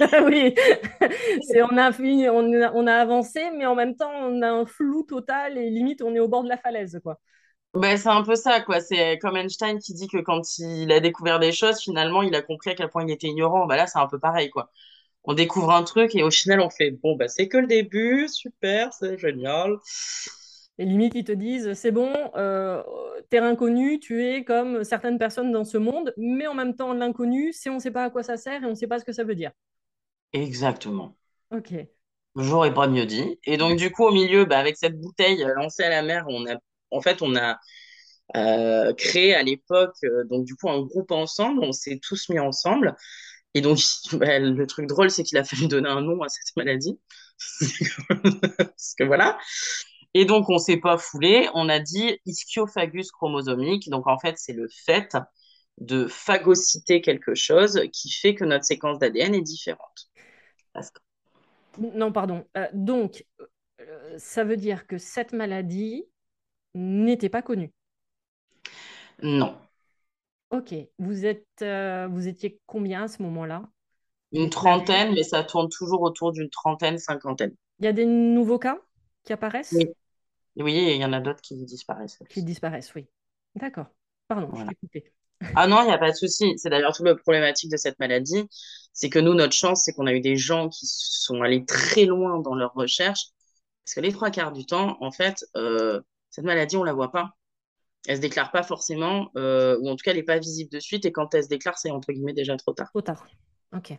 Oui, 0.24 0.54
c'est, 1.42 1.62
on 1.62 1.76
a, 1.76 1.90
on 1.90 2.52
a, 2.62 2.72
on 2.72 2.86
a 2.86 2.94
avancé, 2.94 3.50
mais 3.50 3.66
en 3.66 3.74
même 3.74 3.96
temps, 3.96 4.12
on 4.12 4.42
a 4.42 4.50
un 4.50 4.66
flou 4.66 5.02
total 5.02 5.58
et 5.58 5.70
limite, 5.70 6.02
on 6.02 6.14
est 6.14 6.20
au 6.20 6.28
bord 6.28 6.44
de 6.44 6.48
la 6.48 6.56
falaise, 6.56 7.00
quoi. 7.02 7.18
Ben, 7.74 7.96
c'est 7.96 8.08
un 8.08 8.22
peu 8.22 8.34
ça, 8.34 8.60
quoi. 8.60 8.80
C'est 8.80 9.18
comme 9.18 9.36
Einstein 9.36 9.78
qui 9.78 9.92
dit 9.94 10.08
que 10.08 10.18
quand 10.18 10.58
il 10.58 10.90
a 10.90 11.00
découvert 11.00 11.38
des 11.38 11.52
choses, 11.52 11.80
finalement, 11.80 12.22
il 12.22 12.34
a 12.34 12.42
compris 12.42 12.70
à 12.70 12.74
quel 12.74 12.88
point 12.88 13.04
il 13.04 13.10
était 13.10 13.28
ignorant. 13.28 13.66
Ben 13.66 13.76
là, 13.76 13.86
c'est 13.86 13.98
un 13.98 14.06
peu 14.06 14.18
pareil, 14.18 14.50
quoi. 14.50 14.70
On 15.24 15.34
découvre 15.34 15.70
un 15.72 15.82
truc 15.82 16.14
et 16.14 16.22
au 16.22 16.30
final, 16.30 16.60
on 16.60 16.70
fait, 16.70 16.90
bon, 16.90 17.16
bah, 17.16 17.28
c'est 17.28 17.48
que 17.48 17.58
le 17.58 17.66
début, 17.66 18.28
super, 18.28 18.92
c'est 18.92 19.18
génial. 19.18 19.76
Et 20.78 20.84
limite, 20.84 21.14
ils 21.16 21.24
te 21.24 21.32
disent, 21.32 21.72
c'est 21.74 21.90
bon, 21.90 22.12
euh, 22.36 22.82
terrain 23.30 23.56
connu, 23.56 23.98
tu 23.98 24.24
es 24.24 24.44
comme 24.44 24.84
certaines 24.84 25.18
personnes 25.18 25.50
dans 25.52 25.64
ce 25.64 25.76
monde, 25.76 26.14
mais 26.16 26.46
en 26.46 26.54
même 26.54 26.76
temps, 26.76 26.92
l'inconnu, 26.94 27.52
c'est 27.52 27.68
on 27.68 27.74
ne 27.74 27.80
sait 27.80 27.90
pas 27.90 28.04
à 28.04 28.10
quoi 28.10 28.22
ça 28.22 28.36
sert 28.36 28.62
et 28.62 28.66
on 28.66 28.70
ne 28.70 28.74
sait 28.74 28.86
pas 28.86 28.98
ce 29.00 29.04
que 29.04 29.12
ça 29.12 29.24
veut 29.24 29.34
dire. 29.34 29.50
Exactement. 30.32 31.16
Ok. 31.50 31.88
J'aurais 32.36 32.72
pas 32.72 32.86
mieux 32.88 33.06
dit. 33.06 33.38
Et 33.44 33.56
donc, 33.56 33.76
du 33.78 33.90
coup, 33.90 34.04
au 34.04 34.12
milieu, 34.12 34.44
bah, 34.44 34.58
avec 34.58 34.76
cette 34.76 34.98
bouteille 35.00 35.42
euh, 35.42 35.54
lancée 35.54 35.82
à 35.82 35.88
la 35.88 36.02
mer, 36.02 36.24
on 36.28 36.46
a, 36.46 36.54
en 36.90 37.00
fait, 37.00 37.20
on 37.22 37.34
a 37.36 37.58
euh, 38.36 38.94
créé 38.94 39.34
à 39.34 39.42
l'époque, 39.42 39.96
euh, 40.04 40.24
donc, 40.24 40.44
du 40.44 40.54
coup, 40.56 40.70
un 40.70 40.82
groupe 40.82 41.10
ensemble. 41.12 41.64
On 41.64 41.72
s'est 41.72 41.98
tous 42.02 42.28
mis 42.28 42.38
ensemble. 42.38 42.96
Et 43.54 43.60
donc, 43.60 43.78
bah, 44.12 44.38
le 44.38 44.66
truc 44.66 44.86
drôle, 44.86 45.10
c'est 45.10 45.24
qu'il 45.24 45.38
a 45.38 45.44
fallu 45.44 45.68
donner 45.68 45.88
un 45.88 46.00
nom 46.00 46.22
à 46.22 46.28
cette 46.28 46.56
maladie. 46.56 46.98
Parce 48.08 48.94
que 48.98 49.04
voilà. 49.04 49.38
Et 50.14 50.24
donc, 50.24 50.48
on 50.48 50.58
s'est 50.58 50.78
pas 50.78 50.98
foulé. 50.98 51.48
On 51.54 51.68
a 51.68 51.78
dit 51.78 52.18
ischiopagus 52.26 53.10
chromosomique. 53.10 53.88
Donc, 53.90 54.06
en 54.06 54.18
fait, 54.18 54.36
c'est 54.38 54.52
le 54.52 54.68
fait 54.68 55.16
de 55.78 56.06
phagocyter 56.08 57.00
quelque 57.00 57.34
chose 57.34 57.82
qui 57.92 58.10
fait 58.10 58.34
que 58.34 58.44
notre 58.44 58.64
séquence 58.64 58.98
d'ADN 58.98 59.34
est 59.34 59.42
différente. 59.42 60.10
Parce 60.72 60.90
que- 60.90 61.00
Non, 61.78 62.10
pardon. 62.12 62.44
Euh, 62.56 62.66
donc, 62.72 63.24
euh, 63.80 64.18
ça 64.18 64.44
veut 64.44 64.56
dire 64.56 64.86
que 64.86 64.98
cette 64.98 65.32
maladie 65.32 66.04
n'était 66.74 67.28
pas 67.28 67.42
connue. 67.42 67.72
Non. 69.22 69.56
Ok. 70.50 70.74
Vous 70.98 71.26
êtes, 71.26 71.46
euh, 71.62 72.08
vous 72.10 72.28
étiez 72.28 72.60
combien 72.66 73.04
à 73.04 73.08
ce 73.08 73.22
moment-là? 73.22 73.68
Une 74.32 74.50
trentaine, 74.50 75.14
mais 75.14 75.22
ça 75.22 75.42
tourne 75.42 75.68
toujours 75.70 76.02
autour 76.02 76.32
d'une 76.32 76.50
trentaine, 76.50 76.98
cinquantaine. 76.98 77.54
Il 77.78 77.84
y 77.84 77.88
a 77.88 77.92
des 77.92 78.06
nouveaux 78.06 78.58
cas 78.58 78.78
qui 79.24 79.32
apparaissent, 79.32 79.72
Oui. 79.74 79.88
Oui, 80.56 80.76
et 80.76 80.94
il 80.96 81.00
y 81.00 81.04
en 81.04 81.12
a 81.12 81.20
d'autres 81.20 81.40
qui 81.40 81.56
disparaissent. 81.64 82.18
qui 82.28 82.42
disparaissent, 82.42 82.92
oui. 82.94 83.06
D'accord. 83.54 83.86
Pardon, 84.26 84.48
Voilà. 84.50 84.64
je 84.64 84.70
t'ai 84.70 84.74
coupé. 84.76 85.12
Ah 85.54 85.68
non, 85.68 85.82
il 85.82 85.86
n'y 85.86 85.92
a 85.92 85.98
pas 85.98 86.10
de 86.10 86.16
souci. 86.16 86.58
C'est 86.58 86.68
d'ailleurs 86.68 86.92
tout 86.92 87.04
le 87.04 87.16
problématique 87.16 87.70
de 87.70 87.76
cette 87.76 87.98
maladie. 88.00 88.48
C'est 88.92 89.08
que 89.08 89.20
nous, 89.20 89.34
notre 89.34 89.52
chance, 89.52 89.84
c'est 89.84 89.92
qu'on 89.92 90.06
a 90.08 90.12
eu 90.12 90.20
des 90.20 90.36
gens 90.36 90.68
qui 90.68 90.84
sont 90.86 91.40
allés 91.42 91.64
très 91.64 92.06
loin 92.06 92.40
dans 92.40 92.56
leur 92.56 92.72
recherche. 92.74 93.26
Parce 93.84 93.94
que 93.94 94.00
les 94.00 94.12
trois 94.12 94.30
quarts 94.32 94.50
du 94.52 94.66
temps, 94.66 94.96
en 95.00 95.12
fait, 95.12 95.44
euh, 95.56 96.00
cette 96.30 96.44
maladie, 96.44 96.76
on 96.76 96.82
la 96.82 96.92
voit 96.92 97.12
pas. 97.12 97.36
Elle 98.08 98.16
se 98.16 98.20
déclare 98.22 98.50
pas 98.50 98.62
forcément, 98.62 99.30
euh, 99.36 99.78
ou 99.80 99.88
en 99.90 99.94
tout 99.94 100.02
cas, 100.02 100.12
elle 100.12 100.16
n'est 100.16 100.22
pas 100.22 100.38
visible 100.38 100.70
de 100.70 100.80
suite. 100.80 101.04
Et 101.04 101.12
quand 101.12 101.34
elle 101.34 101.44
se 101.44 101.48
déclare, 101.48 101.76
c'est 101.76 101.90
entre 101.90 102.10
guillemets 102.10 102.32
déjà 102.32 102.56
trop 102.56 102.72
tard. 102.72 102.88
Trop 102.88 103.02
tard. 103.02 103.26
Ok. 103.76 103.98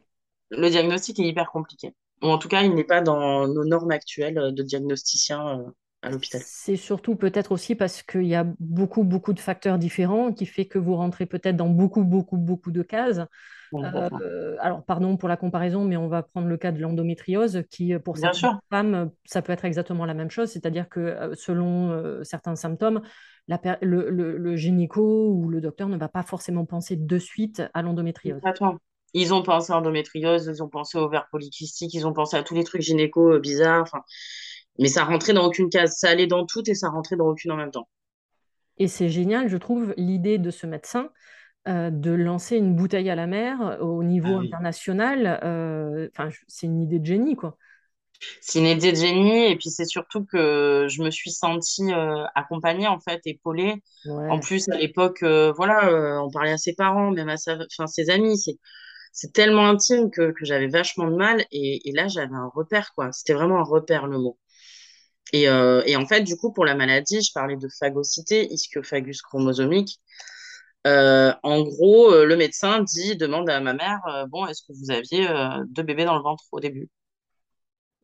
Le 0.49 0.67
diagnostic 0.67 1.19
est 1.19 1.27
hyper 1.27 1.51
compliqué. 1.51 1.93
Ou 2.23 2.27
en 2.27 2.39
tout 2.39 2.47
cas, 2.47 2.63
il 2.63 2.73
n'est 2.73 2.83
pas 2.83 3.01
dans 3.01 3.47
nos 3.47 3.63
normes 3.63 3.91
actuelles 3.91 4.51
de 4.51 4.63
diagnosticiens 4.63 5.59
euh, 5.59 5.63
à 6.01 6.09
l'hôpital. 6.09 6.41
C'est 6.43 6.75
surtout 6.75 7.15
peut-être 7.15 7.51
aussi 7.51 7.75
parce 7.75 8.01
qu'il 8.01 8.25
y 8.25 8.33
a 8.35 8.45
beaucoup, 8.59 9.03
beaucoup 9.03 9.33
de 9.33 9.39
facteurs 9.39 9.77
différents 9.77 10.33
qui 10.33 10.47
fait 10.47 10.65
que 10.65 10.79
vous 10.79 10.95
rentrez 10.95 11.27
peut-être 11.27 11.55
dans 11.55 11.69
beaucoup, 11.69 12.03
beaucoup, 12.03 12.37
beaucoup 12.37 12.71
de 12.71 12.81
cases. 12.81 13.21
Euh, 13.75 14.55
alors, 14.59 14.83
pardon 14.83 15.17
pour 15.17 15.29
la 15.29 15.37
comparaison, 15.37 15.85
mais 15.85 15.97
on 15.97 16.07
va 16.07 16.23
prendre 16.23 16.47
le 16.47 16.57
cas 16.57 16.71
de 16.71 16.81
l'endométriose, 16.81 17.63
qui 17.69 17.93
pour 17.99 18.15
Bien 18.15 18.33
certaines 18.33 18.39
sûr. 18.39 18.59
femmes, 18.71 19.11
ça 19.25 19.43
peut 19.43 19.53
être 19.53 19.65
exactement 19.65 20.05
la 20.05 20.15
même 20.15 20.31
chose, 20.31 20.49
c'est-à-dire 20.49 20.89
que 20.89 21.31
selon 21.35 22.23
certains 22.23 22.55
symptômes, 22.55 23.01
la 23.49 23.59
le, 23.83 24.09
le- 24.11 24.37
le 24.37 24.57
gynéco 24.57 25.29
ou 25.33 25.49
le 25.49 25.61
docteur 25.61 25.89
ne 25.89 25.97
va 25.97 26.09
pas 26.09 26.23
forcément 26.23 26.65
penser 26.65 26.95
de 26.97 27.19
suite 27.19 27.63
à 27.75 27.83
l'endométriose. 27.83 28.43
Complètement. 28.43 28.77
Ils 29.13 29.33
ont 29.33 29.43
pensé 29.43 29.73
à 29.73 29.77
endométriose, 29.77 30.45
ils 30.47 30.63
ont 30.63 30.69
pensé 30.69 30.97
au 30.97 31.01
ovaire 31.01 31.27
polykystique, 31.31 31.93
ils 31.93 32.07
ont 32.07 32.13
pensé 32.13 32.37
à 32.37 32.43
tous 32.43 32.55
les 32.55 32.63
trucs 32.63 32.81
gynéco 32.81 33.33
euh, 33.33 33.39
bizarres. 33.39 33.91
Mais 34.79 34.87
ça 34.89 35.03
rentrait 35.03 35.33
dans 35.33 35.45
aucune 35.47 35.69
case. 35.69 35.97
Ça 35.97 36.09
allait 36.09 36.27
dans 36.27 36.45
toutes 36.45 36.69
et 36.69 36.75
ça 36.75 36.89
rentrait 36.89 37.15
dans 37.17 37.27
aucune 37.27 37.51
en 37.51 37.57
même 37.57 37.71
temps. 37.71 37.89
Et 38.77 38.87
c'est 38.87 39.09
génial, 39.09 39.47
je 39.49 39.57
trouve, 39.57 39.93
l'idée 39.97 40.37
de 40.37 40.51
ce 40.51 40.65
médecin 40.67 41.09
euh, 41.67 41.89
de 41.91 42.11
lancer 42.11 42.57
une 42.57 42.75
bouteille 42.75 43.09
à 43.09 43.15
la 43.15 43.27
mer 43.27 43.79
au 43.81 44.03
niveau 44.03 44.37
Ah 44.37 44.39
international. 44.39 45.39
euh, 45.43 46.09
Enfin, 46.13 46.29
c'est 46.47 46.67
une 46.67 46.81
idée 46.81 46.99
de 46.99 47.05
génie, 47.05 47.35
quoi. 47.35 47.57
C'est 48.41 48.59
une 48.59 48.65
idée 48.65 48.91
de 48.91 48.97
génie 48.97 49.45
et 49.51 49.55
puis 49.55 49.69
c'est 49.69 49.85
surtout 49.85 50.25
que 50.25 50.87
je 50.89 51.01
me 51.01 51.09
suis 51.11 51.31
sentie 51.31 51.91
euh, 51.93 52.25
accompagnée 52.35 52.87
en 52.87 52.99
fait, 52.99 53.21
épaulée. 53.25 53.75
En 54.27 54.39
plus 54.39 54.65
à 54.69 54.77
l'époque, 54.77 55.23
euh, 55.23 55.51
voilà, 55.55 55.89
euh, 55.89 56.19
on 56.19 56.29
parlait 56.31 56.51
à 56.51 56.57
ses 56.57 56.73
parents, 56.75 57.11
même 57.11 57.29
à 57.29 57.37
sa, 57.37 57.57
enfin 57.71 57.87
ses 57.87 58.09
amis. 58.09 58.37
C'est 58.37 58.57
c'est 59.13 59.33
tellement 59.33 59.67
intime 59.67 60.11
que, 60.11 60.31
que 60.31 60.45
j'avais 60.45 60.67
vachement 60.67 61.07
de 61.09 61.15
mal 61.15 61.45
et, 61.51 61.89
et 61.89 61.93
là 61.93 62.07
j'avais 62.07 62.35
un 62.35 62.49
repère 62.53 62.93
quoi. 62.95 63.11
C'était 63.11 63.33
vraiment 63.33 63.59
un 63.59 63.63
repère 63.63 64.07
le 64.07 64.19
mot. 64.19 64.37
Et, 65.33 65.43
et 65.43 65.95
en 65.95 66.05
fait 66.07 66.21
du 66.23 66.35
coup 66.37 66.51
pour 66.53 66.65
la 66.65 66.75
maladie, 66.75 67.21
je 67.21 67.31
parlais 67.33 67.57
de 67.57 67.67
phagocité, 67.79 68.47
ischiopagus 68.53 69.21
chromosomique. 69.21 69.99
Euh, 70.87 71.33
en 71.43 71.61
gros, 71.63 72.11
euh, 72.13 72.25
le 72.25 72.35
médecin 72.37 72.81
dit, 72.81 73.15
demande 73.17 73.49
à 73.49 73.59
ma 73.61 73.73
mère, 73.73 73.99
euh, 74.07 74.25
bon, 74.27 74.45
est-ce 74.47 74.61
que 74.63 74.73
vous 74.73 74.91
aviez 74.91 75.27
deux 75.67 75.83
bébés 75.83 76.05
dans 76.05 76.15
le 76.17 76.23
ventre 76.23 76.45
au 76.51 76.59
début? 76.59 76.89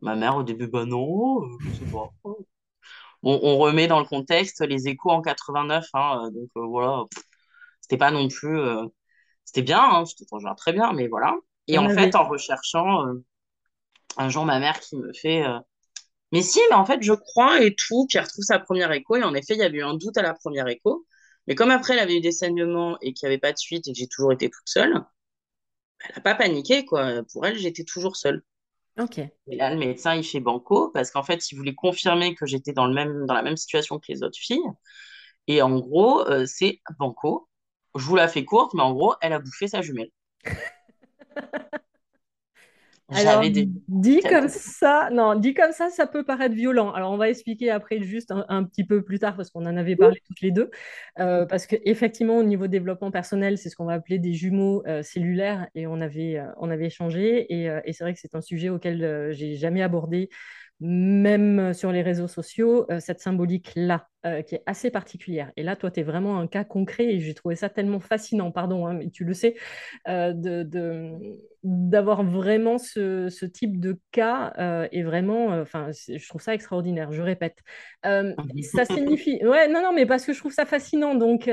Ma 0.06 0.16
mère, 0.16 0.38
au 0.38 0.44
début, 0.44 0.68
bah 0.68 0.86
non, 0.86 1.44
euh, 1.44 1.58
je 1.66 1.74
sais 1.74 1.92
pas. 1.92 2.10
On, 3.24 3.40
on 3.44 3.58
remet 3.58 3.88
dans 3.88 4.00
le 4.00 4.06
contexte 4.06 4.62
les 4.62 4.88
échos 4.88 5.10
en 5.12 5.22
89, 5.22 5.86
hein, 5.94 6.24
euh, 6.28 6.32
donc 6.32 6.50
euh, 6.58 6.66
voilà, 6.68 7.04
c'était 7.82 7.98
pas 7.98 8.12
non 8.12 8.28
plus, 8.30 8.60
euh, 8.60 8.86
c'était 9.46 9.64
bien, 9.64 9.82
hein, 9.84 10.06
c'était 10.06 10.26
franchement 10.28 10.56
très 10.56 10.74
bien, 10.74 10.94
mais 10.94 11.08
voilà. 11.08 11.36
Il 11.68 11.76
Et 11.76 11.80
en 11.80 11.90
fait, 11.90 12.16
en 12.16 12.28
recherchant, 12.28 13.08
euh, 13.08 13.24
un 14.18 14.30
jour, 14.30 14.46
ma 14.46 14.60
mère 14.60 14.80
qui 14.80 14.98
me 14.98 15.14
fait, 15.14 15.44
mais 16.32 16.42
si, 16.44 16.60
mais 16.70 16.76
en 16.76 16.86
fait, 16.86 17.02
je 17.04 17.14
crois 17.14 17.62
et 17.64 17.76
tout, 17.76 18.06
puis 18.10 18.18
elle 18.20 18.26
retrouve 18.26 18.46
sa 18.46 18.60
première 18.60 18.92
écho, 18.94 19.16
et 19.18 19.24
en 19.24 19.34
effet, 19.36 19.56
il 19.56 19.60
y 19.60 19.64
avait 19.64 19.80
eu 19.80 19.84
un 19.84 19.96
doute 19.96 20.18
à 20.18 20.22
la 20.24 20.34
première 20.34 20.68
écho. 20.68 21.06
Mais 21.48 21.56
comme 21.56 21.72
après, 21.72 21.94
elle 21.94 22.00
avait 22.00 22.18
eu 22.18 22.22
des 22.22 22.32
saignements 22.34 22.98
et 23.02 23.14
qu'il 23.14 23.28
n'y 23.30 23.34
avait 23.36 23.42
pas 23.42 23.54
de 23.54 23.58
suite 23.58 23.88
et 23.88 23.94
que 23.94 23.98
j'ai 24.00 24.08
toujours 24.08 24.34
été 24.34 24.50
toute 24.50 24.68
seule, 24.70 25.04
elle 26.00 26.16
n'a 26.16 26.22
pas 26.22 26.34
paniqué, 26.36 26.84
quoi. 26.86 27.22
Pour 27.32 27.46
elle, 27.46 27.58
j'étais 27.60 27.84
toujours 27.84 28.16
seule. 28.16 28.44
Ok. 29.00 29.18
Et 29.20 29.56
là, 29.58 29.72
le 29.74 29.78
médecin, 29.78 30.16
il 30.16 30.24
fait 30.24 30.40
banco 30.40 30.90
parce 30.94 31.12
qu'en 31.12 31.24
fait, 31.24 31.52
il 31.52 31.58
voulait 31.58 31.76
confirmer 31.76 32.34
que 32.36 32.46
j'étais 32.46 32.72
dans 32.74 32.88
le 32.88 32.94
même, 32.94 33.26
dans 33.26 33.34
la 33.34 33.42
même 33.44 33.58
situation 33.58 34.00
que 34.00 34.06
les 34.12 34.24
autres 34.24 34.38
filles. 34.40 34.62
Et 35.48 35.62
en 35.62 35.80
gros, 35.80 36.22
euh, 36.28 36.46
c'est 36.46 36.82
banco. 37.00 37.50
Je 37.96 38.06
vous 38.06 38.16
la 38.16 38.28
fais 38.28 38.46
courte, 38.46 38.74
mais 38.74 38.84
en 38.84 38.94
gros, 38.94 39.16
elle 39.22 39.34
a 39.34 39.40
bouffé 39.40 39.68
sa 39.68 39.82
jumelle. 39.82 40.12
Alors, 43.10 43.42
des... 43.42 43.70
dit 43.88 44.20
comme 44.30 44.48
ça, 44.48 45.10
non, 45.12 45.36
dit 45.36 45.54
comme 45.54 45.72
ça, 45.72 45.90
ça 45.90 46.08
peut 46.08 46.24
paraître 46.24 46.56
violent. 46.56 46.92
Alors, 46.92 47.12
on 47.12 47.18
va 47.18 47.30
expliquer 47.30 47.70
après 47.70 48.02
juste 48.02 48.32
un, 48.32 48.46
un 48.50 48.64
petit 48.64 48.84
peu 48.84 49.04
plus 49.04 49.20
tard 49.20 49.36
parce 49.36 49.52
qu'on 49.52 49.66
en 49.66 49.78
avait 49.78 49.96
parlé 49.96 50.22
toutes 50.26 50.42
les 50.42 50.52
deux. 50.52 50.72
Euh, 51.20 51.46
parce 51.46 51.68
qu'effectivement, 51.68 52.38
au 52.38 52.44
niveau 52.44 52.68
développement 52.68 53.12
personnel, 53.12 53.58
c'est 53.58 53.70
ce 53.70 53.76
qu'on 53.76 53.86
va 53.86 53.94
appeler 53.94 54.18
des 54.18 54.34
jumeaux 54.34 54.84
euh, 54.88 55.04
cellulaires 55.04 55.68
et 55.76 55.86
on 55.88 56.02
avait, 56.02 56.38
euh, 56.38 56.48
on 56.58 56.70
avait 56.72 56.88
échangé. 56.88 57.54
Et, 57.54 57.66
et 57.86 57.94
c'est 57.94 58.04
vrai 58.04 58.14
que 58.14 58.20
c'est 58.20 58.36
un 58.36 58.42
sujet 58.42 58.70
auquel 58.70 59.32
j'ai 59.34 59.56
jamais 59.56 59.84
abordé, 59.84 60.30
même 60.80 61.74
sur 61.74 61.92
les 61.92 62.02
réseaux 62.02 62.28
sociaux, 62.28 62.88
cette 63.00 63.20
symbolique-là 63.20 64.08
euh, 64.26 64.42
qui 64.42 64.56
est 64.56 64.64
assez 64.66 64.90
particulière. 64.90 65.52
Et 65.56 65.62
là, 65.62 65.76
toi, 65.76 65.92
tu 65.92 66.00
es 66.00 66.04
vraiment 66.04 66.40
un 66.40 66.48
cas 66.48 66.64
concret 66.64 67.06
et 67.06 67.20
j'ai 67.20 67.36
trouvé 67.36 67.56
ça 67.56 67.70
tellement 67.70 68.00
fascinant, 68.00 68.50
pardon, 68.50 68.88
hein, 68.88 68.94
mais 68.94 69.12
tu 69.12 69.24
le 69.24 69.36
sais, 69.36 69.56
euh, 70.08 70.34
de, 70.34 70.68
d'avoir 71.62 72.24
vraiment 72.24 72.80
ce, 72.80 73.30
ce, 73.30 73.46
type 73.46 73.80
de 73.80 74.00
cas 74.12 74.54
euh, 74.58 74.88
et 74.92 75.04
vraiment, 75.04 75.50
enfin, 75.50 75.90
je 75.92 76.28
trouve 76.28 76.42
ça 76.42 76.56
extraordinaire, 76.56 77.12
je 77.12 77.22
répète. 77.22 77.60
ça 78.04 78.86
signifie, 78.86 79.46
ouais, 79.46 79.68
non, 79.68 79.84
non, 79.84 79.94
mais 79.94 80.08
parce 80.08 80.26
que 80.26 80.34
je 80.34 80.40
trouve 80.40 80.54
ça 80.54 80.66
fascinant. 80.66 81.14
Donc, 81.14 81.48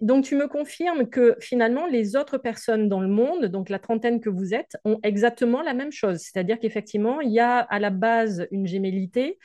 donc, 0.00 0.24
tu 0.24 0.34
me 0.34 0.48
confirmes 0.48 1.10
que 1.10 1.36
finalement, 1.40 1.86
les 1.86 2.16
autres 2.16 2.38
personnes 2.38 2.88
dans 2.88 3.00
le 3.00 3.08
monde, 3.08 3.46
donc 3.46 3.68
la 3.68 3.78
trentaine 3.78 4.20
que 4.20 4.30
vous 4.30 4.54
êtes, 4.54 4.78
ont 4.86 4.98
exactement 5.02 5.60
la 5.60 5.74
même 5.74 5.92
chose. 5.92 6.20
C'est-à-dire 6.20 6.58
qu'effectivement, 6.58 7.20
il 7.20 7.32
y 7.32 7.40
a 7.40 7.58
à 7.58 7.78
la 7.78 7.90
base 7.90 8.46
une 8.50 8.66
gémellité 8.66 9.38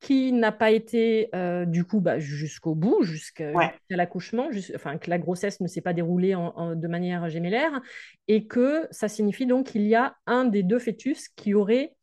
qui 0.00 0.32
n'a 0.32 0.52
pas 0.52 0.70
été 0.70 1.30
euh, 1.34 1.64
du 1.64 1.84
coup 1.84 2.00
bah, 2.00 2.18
jusqu'au 2.18 2.74
bout, 2.74 3.02
jusqu'à 3.02 3.52
l'accouchement, 3.88 4.50
enfin 4.74 4.98
que 4.98 5.08
la 5.08 5.18
grossesse 5.18 5.60
ne 5.60 5.66
s'est 5.66 5.80
pas 5.80 5.94
déroulée 5.94 6.32
de 6.32 6.88
manière 6.88 7.28
gémellaire, 7.30 7.80
et 8.28 8.46
que 8.46 8.86
ça 8.90 9.08
signifie 9.08 9.46
donc 9.46 9.68
qu'il 9.68 9.86
y 9.86 9.94
a 9.94 10.16
un 10.26 10.44
des 10.44 10.62
deux 10.62 10.78
fœtus 10.78 11.28
qui 11.28 11.54
aurait, 11.54 11.94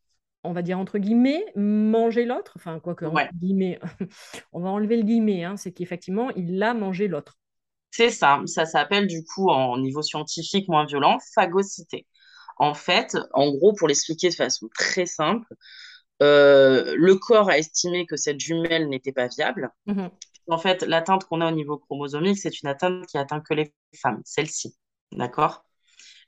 on 0.44 0.52
va 0.52 0.64
dire 0.64 0.80
entre 0.80 0.98
guillemets, 0.98 1.46
mangé 1.56 2.26
l'autre, 2.26 2.54
enfin 2.56 2.80
quoi 2.80 2.96
que, 2.96 3.06
guillemets, 3.36 3.80
on 4.52 4.62
va 4.62 4.70
enlever 4.70 4.98
le 4.98 5.04
guillemet, 5.04 5.44
hein, 5.44 5.58
c'est 5.58 5.72
qu'effectivement 5.72 6.32
il 6.32 6.62
a 6.64 6.74
mangé 6.74 7.08
l'autre. 7.08 7.38
C'est 7.92 8.10
ça, 8.10 8.42
ça 8.46 8.66
s'appelle 8.66 9.06
du 9.06 9.24
coup 9.24 9.50
en 9.50 9.78
niveau 9.78 10.02
scientifique 10.02 10.68
moins 10.70 10.86
violent, 10.86 11.20
phagocité. 11.36 12.08
En 12.58 12.74
fait, 12.74 13.18
en 13.34 13.52
gros, 13.52 13.74
pour 13.74 13.88
l'expliquer 13.88 14.30
de 14.30 14.36
façon 14.36 14.70
très 14.74 15.06
simple, 15.06 15.48
euh, 16.22 16.96
le 16.98 17.16
corps 17.16 17.50
a 17.50 17.58
estimé 17.58 18.06
que 18.06 18.16
cette 18.16 18.40
jumelle 18.40 18.90
n'était 18.90 19.12
pas 19.12 19.28
viable. 19.28 19.72
Mhm. 19.86 20.10
En 20.48 20.58
fait, 20.58 20.84
l'atteinte 20.84 21.26
qu'on 21.26 21.42
a 21.42 21.48
au 21.48 21.56
niveau 21.56 21.78
chromosomique, 21.78 22.38
c'est 22.38 22.62
une 22.62 22.70
atteinte 22.70 23.06
qui 23.08 23.18
atteint 23.18 23.42
que 23.42 23.54
les 23.54 23.74
femmes, 23.96 24.22
celle-ci. 24.26 24.76
D'accord? 25.12 25.64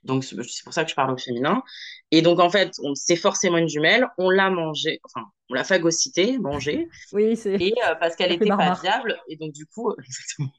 Donc, 0.03 0.23
c'est 0.23 0.63
pour 0.63 0.73
ça 0.73 0.83
que 0.83 0.89
je 0.89 0.95
parle 0.95 1.11
au 1.13 1.17
féminin. 1.17 1.63
Et 2.11 2.21
donc, 2.21 2.39
en 2.39 2.49
fait, 2.49 2.73
c'est 2.95 3.15
forcément 3.15 3.57
une 3.57 3.69
jumelle. 3.69 4.07
On 4.17 4.29
l'a 4.29 4.49
mangée, 4.49 4.99
enfin, 5.05 5.25
on 5.49 5.53
l'a 5.53 5.63
phagocytée, 5.63 6.37
mangée. 6.37 6.87
Oui, 7.13 7.37
c'est. 7.37 7.55
Et 7.55 7.73
euh, 7.87 7.95
parce 7.95 8.15
qu'elle 8.15 8.31
n'était 8.31 8.45
pas 8.49 8.77
viable. 8.81 9.17
Et 9.29 9.37
donc, 9.37 9.53
du 9.53 9.65
coup, 9.65 9.93
exactement. 10.03 10.51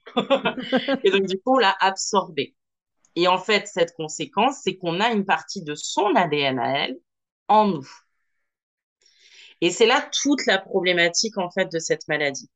et 1.05 1.11
donc, 1.11 1.27
du 1.27 1.37
coup, 1.39 1.57
on 1.57 1.59
l'a 1.59 1.77
absorbée. 1.81 2.55
Et 3.17 3.29
en 3.29 3.39
fait, 3.39 3.69
cette 3.69 3.95
conséquence, 3.95 4.61
c'est 4.63 4.77
qu'on 4.77 5.01
a 5.01 5.11
une 5.11 5.25
partie 5.25 5.63
de 5.63 5.75
son 5.75 6.15
ADN 6.17 6.59
à 6.59 6.79
elle 6.79 6.99
en 7.49 7.67
nous. 7.67 7.89
Et 9.61 9.71
c'est 9.71 9.87
là 9.87 10.09
toute 10.13 10.47
la 10.47 10.59
problématique 10.59 11.39
en 11.39 11.51
fait 11.51 11.71
de 11.73 11.79
cette 11.79 12.07
maladie. 12.09 12.51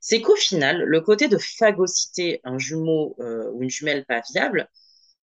C'est 0.00 0.20
qu'au 0.20 0.36
final, 0.36 0.82
le 0.82 1.00
côté 1.00 1.28
de 1.28 1.38
phagocyter 1.38 2.40
un 2.44 2.58
jumeau 2.58 3.16
euh, 3.20 3.50
ou 3.52 3.62
une 3.62 3.70
jumelle 3.70 4.04
pas 4.04 4.20
viable, 4.32 4.68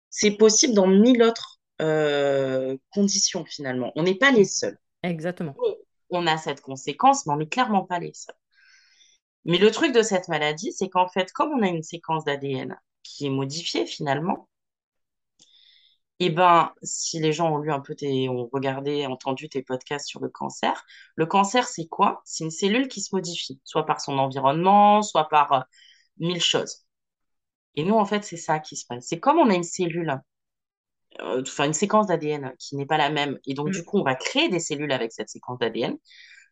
c'est 0.09 0.31
possible 0.31 0.73
dans 0.73 0.87
mille 0.87 1.23
autres 1.23 1.59
euh, 1.81 2.77
conditions 2.91 3.45
finalement. 3.45 3.91
On 3.95 4.03
n'est 4.03 4.15
pas 4.15 4.31
les 4.31 4.45
seuls. 4.45 4.77
Exactement. 5.03 5.55
On 6.09 6.27
a 6.27 6.37
cette 6.37 6.61
conséquence, 6.61 7.25
mais 7.25 7.33
on 7.33 7.37
n'est 7.37 7.47
clairement 7.47 7.85
pas 7.85 7.99
les 7.99 8.13
seuls. 8.13 8.35
Mais 9.45 9.57
le 9.57 9.71
truc 9.71 9.93
de 9.93 10.01
cette 10.01 10.27
maladie, 10.27 10.73
c'est 10.73 10.89
qu'en 10.89 11.07
fait, 11.07 11.31
comme 11.31 11.51
on 11.53 11.63
a 11.63 11.67
une 11.67 11.83
séquence 11.83 12.25
d'ADN 12.25 12.77
qui 13.01 13.27
est 13.27 13.31
modifiée 13.31 13.85
finalement, 13.85 14.49
eh 16.19 16.29
ben, 16.31 16.73
si 16.81 17.19
les 17.19 17.31
gens 17.31 17.51
ont 17.53 17.57
lu 17.59 17.71
un 17.71 17.79
peu 17.79 17.95
tes, 17.95 18.27
ont 18.29 18.49
regardé, 18.51 19.05
entendu 19.05 19.49
tes 19.49 19.61
podcasts 19.61 20.07
sur 20.07 20.19
le 20.19 20.29
cancer, 20.29 20.85
le 21.15 21.25
cancer, 21.27 21.67
c'est 21.67 21.87
quoi? 21.87 22.21
C'est 22.25 22.43
une 22.43 22.51
cellule 22.51 22.87
qui 22.87 23.01
se 23.01 23.15
modifie, 23.15 23.61
soit 23.63 23.85
par 23.85 24.01
son 24.01 24.17
environnement, 24.17 25.03
soit 25.03 25.29
par 25.29 25.51
euh, 25.53 25.59
mille 26.17 26.41
choses. 26.41 26.85
Et 27.75 27.83
nous, 27.83 27.95
en 27.95 28.05
fait, 28.05 28.23
c'est 28.23 28.37
ça 28.37 28.59
qui 28.59 28.75
se 28.77 28.85
passe. 28.87 29.05
C'est 29.07 29.19
comme 29.19 29.37
on 29.39 29.49
a 29.49 29.55
une 29.55 29.63
cellule, 29.63 30.21
euh, 31.21 31.41
enfin, 31.41 31.65
une 31.65 31.73
séquence 31.73 32.07
d'ADN 32.07 32.53
qui 32.59 32.75
n'est 32.75 32.85
pas 32.87 32.97
la 32.97 33.09
même, 33.11 33.39
et 33.45 33.53
donc, 33.53 33.69
du 33.71 33.81
mm. 33.81 33.85
coup, 33.85 33.99
on 33.99 34.03
va 34.03 34.15
créer 34.15 34.49
des 34.49 34.59
cellules 34.59 34.91
avec 34.91 35.11
cette 35.11 35.29
séquence 35.29 35.59
d'ADN. 35.59 35.97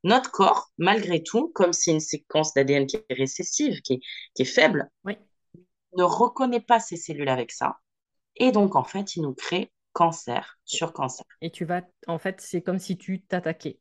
Notre 0.04 0.32
corps, 0.32 0.72
malgré 0.78 1.24
tout, 1.24 1.52
comme 1.56 1.74
c'est 1.74 1.92
une 1.92 2.00
séquence 2.00 2.54
d'ADN 2.54 2.86
qui 2.88 2.98
est 2.98 3.14
récessive, 3.16 3.82
qui 3.82 4.02
est, 4.38 4.46
faible, 4.46 4.92
ne 5.98 6.04
reconnaît 6.04 6.62
pas 6.62 6.80
ces 6.80 6.98
cellules 6.98 7.30
avec 7.30 7.52
ça 7.52 7.80
et 8.38 8.52
donc, 8.52 8.76
en 8.76 8.84
fait, 8.84 9.16
il 9.16 9.24
nous 9.24 9.34
crée 9.34 9.72
cancer 9.94 10.60
sur 10.66 10.94
cancer. 10.94 11.26
Et 11.42 11.52
tu 11.52 11.66
vas, 11.66 11.82
en 12.08 12.20
fait, 12.20 12.42
c'est 12.42 12.62
comme 12.62 12.80
si 12.80 12.98
tu 12.98 13.22
t'attaquais. 13.22 13.80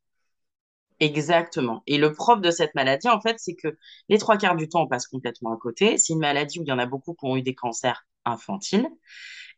Exactement. 1.00 1.82
Et 1.86 1.98
le 1.98 2.12
propre 2.12 2.40
de 2.40 2.50
cette 2.50 2.74
maladie, 2.74 3.08
en 3.08 3.20
fait, 3.20 3.36
c'est 3.38 3.56
que 3.56 3.76
les 4.08 4.18
trois 4.18 4.36
quarts 4.36 4.54
du 4.56 4.68
temps, 4.68 4.82
on 4.82 4.86
passe 4.86 5.08
complètement 5.08 5.52
à 5.52 5.56
côté. 5.56 5.98
C'est 5.98 6.12
une 6.12 6.20
maladie 6.20 6.60
où 6.60 6.62
il 6.62 6.68
y 6.68 6.72
en 6.72 6.78
a 6.78 6.86
beaucoup 6.86 7.14
qui 7.14 7.26
ont 7.26 7.36
eu 7.36 7.42
des 7.42 7.54
cancers 7.54 8.06
infantiles 8.24 8.86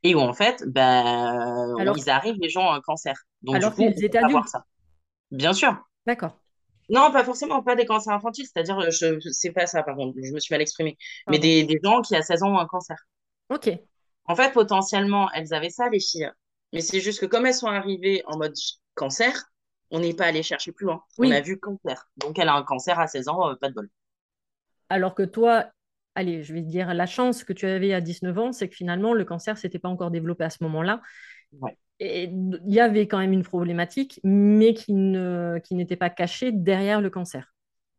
et 0.02 0.14
où, 0.14 0.18
en 0.18 0.32
fait, 0.32 0.64
ben, 0.66 1.74
ils 1.96 2.10
arrivent, 2.10 2.36
les 2.40 2.48
gens, 2.48 2.68
ont 2.68 2.72
un 2.72 2.80
cancer. 2.80 3.16
Donc, 3.42 3.56
alors 3.56 3.74
qu'ils 3.74 4.04
étaient 4.04 4.18
adultes. 4.18 4.48
Ça. 4.48 4.64
Bien 5.30 5.52
sûr. 5.52 5.76
D'accord. 6.06 6.38
Non, 6.88 7.10
pas 7.10 7.24
forcément, 7.24 7.62
pas 7.62 7.74
des 7.74 7.84
cancers 7.84 8.14
infantiles, 8.14 8.46
c'est-à-dire, 8.46 8.90
je, 8.90 9.18
c'est 9.32 9.50
pas 9.50 9.66
ça, 9.66 9.82
par 9.82 9.96
contre, 9.96 10.16
je 10.22 10.32
me 10.32 10.38
suis 10.38 10.54
mal 10.54 10.62
exprimée, 10.62 10.96
mais 11.28 11.38
des, 11.40 11.64
des 11.64 11.80
gens 11.82 12.00
qui, 12.00 12.14
à 12.14 12.22
16 12.22 12.44
ans, 12.44 12.54
ont 12.54 12.58
un 12.58 12.66
cancer. 12.66 12.96
Ok. 13.48 13.68
En 14.28 14.36
fait, 14.36 14.52
potentiellement, 14.52 15.30
elles 15.32 15.54
avaient 15.54 15.70
ça, 15.70 15.88
les 15.88 16.00
filles. 16.00 16.30
Mais 16.72 16.80
c'est 16.80 17.00
juste 17.00 17.20
que 17.20 17.26
comme 17.26 17.46
elles 17.46 17.54
sont 17.54 17.68
arrivées 17.68 18.22
en 18.26 18.38
mode 18.38 18.54
cancer, 18.94 19.50
on 19.90 20.00
n'est 20.00 20.14
pas 20.14 20.26
allé 20.26 20.42
chercher 20.42 20.72
plus 20.72 20.86
loin. 20.86 21.02
On 21.18 21.30
a 21.30 21.40
vu 21.40 21.58
cancer. 21.58 22.08
Donc, 22.16 22.38
elle 22.38 22.48
a 22.48 22.54
un 22.54 22.62
cancer 22.62 22.98
à 22.98 23.06
16 23.06 23.28
ans, 23.28 23.50
euh, 23.50 23.54
pas 23.54 23.68
de 23.68 23.74
bol. 23.74 23.88
Alors 24.88 25.14
que 25.14 25.22
toi, 25.22 25.66
allez, 26.14 26.42
je 26.42 26.52
vais 26.52 26.62
te 26.62 26.68
dire, 26.68 26.92
la 26.92 27.06
chance 27.06 27.44
que 27.44 27.52
tu 27.52 27.66
avais 27.66 27.92
à 27.92 28.00
19 28.00 28.38
ans, 28.38 28.52
c'est 28.52 28.68
que 28.68 28.74
finalement, 28.74 29.12
le 29.12 29.24
cancer 29.24 29.58
s'était 29.58 29.78
pas 29.78 29.88
encore 29.88 30.10
développé 30.10 30.44
à 30.44 30.50
ce 30.50 30.62
moment-là. 30.64 31.00
Et 31.98 32.24
il 32.24 32.60
y 32.66 32.80
avait 32.80 33.08
quand 33.08 33.18
même 33.18 33.32
une 33.32 33.42
problématique, 33.42 34.20
mais 34.22 34.74
qui 34.74 34.92
ne, 34.92 35.58
qui 35.64 35.74
n'était 35.74 35.96
pas 35.96 36.10
cachée 36.10 36.52
derrière 36.52 37.00
le 37.00 37.10
cancer. 37.10 37.54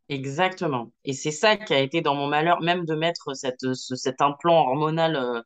Exactement. 0.08 0.92
Et 1.04 1.12
c'est 1.12 1.32
ça 1.32 1.56
qui 1.56 1.74
a 1.74 1.80
été 1.80 2.00
dans 2.00 2.14
mon 2.14 2.28
malheur, 2.28 2.62
même 2.62 2.84
de 2.84 2.94
mettre 2.94 3.34
cette, 3.34 3.74
cet 3.74 4.22
implant 4.22 4.68
hormonal 4.68 5.16
euh, 5.16 5.42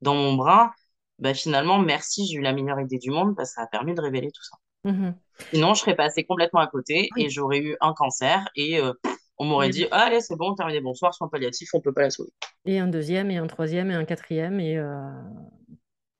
dans 0.00 0.14
mon 0.14 0.34
bras, 0.34 0.72
bah, 1.18 1.34
finalement, 1.34 1.78
merci, 1.78 2.26
j'ai 2.26 2.36
eu 2.36 2.42
la 2.42 2.52
meilleure 2.52 2.80
idée 2.80 2.98
du 2.98 3.10
monde 3.10 3.34
parce 3.36 3.50
que 3.50 3.54
ça 3.54 3.62
a 3.62 3.66
permis 3.66 3.94
de 3.94 4.00
révéler 4.00 4.30
tout 4.30 4.42
ça. 4.42 4.56
Mmh 4.90 5.10
Sinon, 5.52 5.74
je 5.74 5.80
serais 5.80 5.94
passée 5.94 6.24
complètement 6.24 6.60
à 6.60 6.66
côté 6.66 7.10
et 7.18 7.28
j'aurais 7.28 7.58
eu 7.58 7.76
un 7.82 7.92
cancer 7.92 8.48
et 8.56 8.80
euh, 8.80 8.94
on 9.36 9.44
m'aurait 9.44 9.68
dit 9.68 9.86
Allez, 9.90 10.22
c'est 10.22 10.36
bon, 10.36 10.54
terminé, 10.54 10.80
bonsoir, 10.80 11.12
soins 11.12 11.28
palliatifs, 11.28 11.68
on 11.74 11.78
ne 11.78 11.82
peut 11.82 11.92
pas 11.92 12.02
la 12.02 12.10
sauver. 12.10 12.30
Et 12.64 12.78
un 12.78 12.86
deuxième, 12.86 13.30
et 13.30 13.36
un 13.36 13.46
troisième, 13.46 13.90
et 13.90 13.94
un 13.94 14.06
quatrième, 14.06 14.60
et 14.60 14.78
euh, 14.78 15.10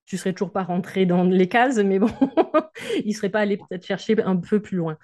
tu 0.05 0.19
serais 0.19 0.35
toujours 0.35 0.53
pas 0.53 0.65
rentré 0.65 1.07
dans 1.07 1.25
les 1.25 1.49
cases, 1.49 1.79
mais 1.79 1.99
bon, 1.99 2.11
il 3.07 3.15
serait 3.15 3.31
pas 3.31 3.41
allé 3.41 3.57
peut-être 3.57 3.87
chercher 3.87 4.23
un 4.23 4.37
peu 4.37 4.61
plus 4.61 4.77
loin. 4.77 4.99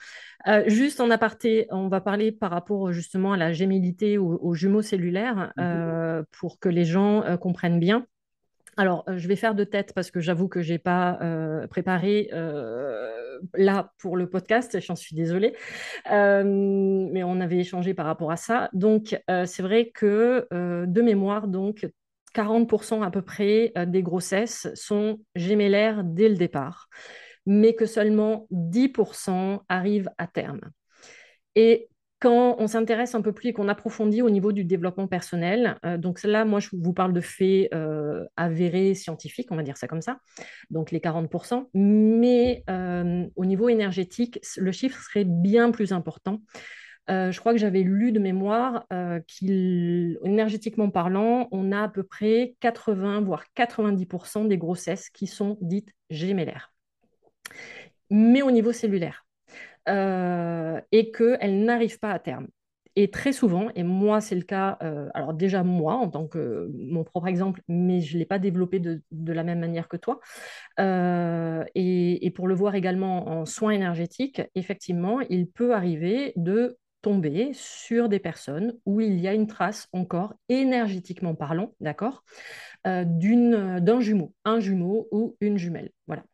Euh, 0.46 0.62
juste 0.66 1.00
en 1.00 1.08
aparté, 1.08 1.66
on 1.70 1.88
va 1.88 2.02
parler 2.02 2.32
par 2.32 2.50
rapport 2.50 2.92
justement 2.92 3.32
à 3.32 3.38
la 3.38 3.54
gémilité 3.54 4.18
aux, 4.18 4.54
jumeaux 4.54 4.82
cellulaires 4.82 5.54
mmh 5.56 6.24
pour 6.38 6.60
que 6.60 6.68
les 6.68 6.84
gens 6.84 7.24
comprennent 7.38 7.80
bien. 7.80 8.06
Alors, 8.76 9.04
euh, 9.08 9.18
je 9.18 9.28
vais 9.28 9.36
faire 9.36 9.54
de 9.54 9.64
tête 9.64 9.92
parce 9.94 10.10
que 10.10 10.20
j'avoue 10.20 10.48
que 10.48 10.62
je 10.62 10.72
n'ai 10.72 10.78
pas 10.78 11.18
euh, 11.20 11.66
préparé 11.66 12.30
euh, 12.32 13.38
là 13.54 13.92
pour 13.98 14.16
le 14.16 14.28
podcast, 14.28 14.78
j'en 14.80 14.96
suis 14.96 15.14
désolée. 15.14 15.54
mais 16.06 17.22
on 17.22 17.40
avait 17.40 17.58
échangé 17.58 17.92
par 17.94 18.06
rapport 18.06 18.30
à 18.30 18.36
ça. 18.36 18.70
Donc, 18.72 19.20
c'est 19.28 19.62
vrai 19.62 19.90
que 19.94 20.46
de 20.50 21.02
mémoire, 21.02 21.48
donc 21.48 21.86
40% 22.34 23.02
à 23.02 23.10
peu 23.10 23.22
près 23.22 23.72
des 23.86 24.02
grossesses 24.02 24.68
sont 24.74 25.18
gémellaires 25.34 26.02
dès 26.04 26.28
le 26.28 26.36
départ, 26.36 26.88
mais 27.44 27.74
que 27.74 27.84
seulement 27.84 28.46
10% 28.50 29.60
arrivent 29.68 30.10
à 30.18 30.26
terme. 30.26 30.60
Et 31.56 31.88
quand 32.22 32.54
on 32.60 32.68
s'intéresse 32.68 33.16
un 33.16 33.20
peu 33.20 33.32
plus 33.32 33.48
et 33.48 33.52
qu'on 33.52 33.66
approfondit 33.66 34.22
au 34.22 34.30
niveau 34.30 34.52
du 34.52 34.62
développement 34.62 35.08
personnel, 35.08 35.76
euh, 35.84 35.98
donc 35.98 36.22
là, 36.22 36.44
moi, 36.44 36.60
je 36.60 36.68
vous 36.72 36.92
parle 36.92 37.12
de 37.12 37.20
faits 37.20 37.68
euh, 37.74 38.24
avérés 38.36 38.94
scientifiques, 38.94 39.48
on 39.50 39.56
va 39.56 39.64
dire 39.64 39.76
ça 39.76 39.88
comme 39.88 40.02
ça, 40.02 40.18
donc 40.70 40.92
les 40.92 41.00
40%, 41.00 41.68
mais 41.74 42.62
euh, 42.70 43.26
au 43.34 43.44
niveau 43.44 43.68
énergétique, 43.68 44.38
le 44.56 44.70
chiffre 44.70 45.02
serait 45.02 45.24
bien 45.24 45.72
plus 45.72 45.92
important. 45.92 46.40
je 47.08 47.36
crois 47.40 47.54
que 47.54 47.58
j'avais 47.58 47.82
lu 47.82 48.12
de 48.12 48.20
mémoire 48.20 48.86
qu'énergétiquement 49.26 50.90
parlant, 50.90 51.48
on 51.50 51.72
a 51.72 51.82
à 51.82 51.88
peu 51.88 52.04
près 52.04 52.54
80, 52.60 53.22
voire 53.22 53.46
90% 53.56 54.46
des 54.46 54.58
grossesses 54.58 55.10
qui 55.10 55.26
sont 55.26 55.58
dites 55.60 55.90
gémellaires. 56.08 56.72
Mais 58.10 58.42
au 58.42 58.52
niveau 58.52 58.72
cellulaire. 58.72 59.26
Euh, 59.88 60.80
et 60.92 61.10
qu'elles 61.10 61.64
n'arrivent 61.64 61.98
pas 61.98 62.12
à 62.12 62.18
terme. 62.18 62.46
Et 62.94 63.10
très 63.10 63.32
souvent, 63.32 63.68
et 63.74 63.84
moi 63.84 64.20
c'est 64.20 64.34
le 64.34 64.42
cas, 64.42 64.76
euh, 64.82 65.08
alors 65.14 65.32
déjà 65.32 65.62
moi 65.62 65.94
en 65.94 66.10
tant 66.10 66.28
que 66.28 66.70
mon 66.74 67.04
propre 67.04 67.26
exemple, 67.26 67.62
mais 67.66 68.02
je 68.02 68.14
ne 68.14 68.18
l'ai 68.18 68.26
pas 68.26 68.38
développé 68.38 68.80
de, 68.80 69.02
la 69.10 69.42
même 69.44 69.60
manière 69.60 69.88
que 69.88 69.96
toi, 69.96 70.20
euh, 70.78 71.64
et, 71.74 72.30
pour 72.34 72.48
le 72.48 72.54
voir 72.54 72.74
également 72.74 73.28
en 73.28 73.46
soins 73.46 73.70
énergétiques, 73.70 74.42
effectivement, 74.54 75.20
il 75.20 75.48
peut 75.48 75.74
arriver 75.74 76.34
de 76.36 76.78
tombé 77.00 77.50
sur 77.54 78.08
des 78.08 78.20
personnes 78.20 78.74
où 78.86 79.00
il 79.00 79.18
y 79.18 79.26
a 79.26 79.34
une 79.34 79.46
trace 79.46 79.88
encore 79.92 80.34
énergétiquement 80.48 81.34
parlant, 81.34 81.74
d'accord, 81.80 82.24
euh, 82.86 83.04
d'un 83.06 84.00
jumeau, 84.00 84.34
un 84.44 84.60
jumeau 84.60 85.08
ou 85.12 85.36
une 85.40 85.56
jumelle. 85.56 85.90
Voilà. 86.06 86.24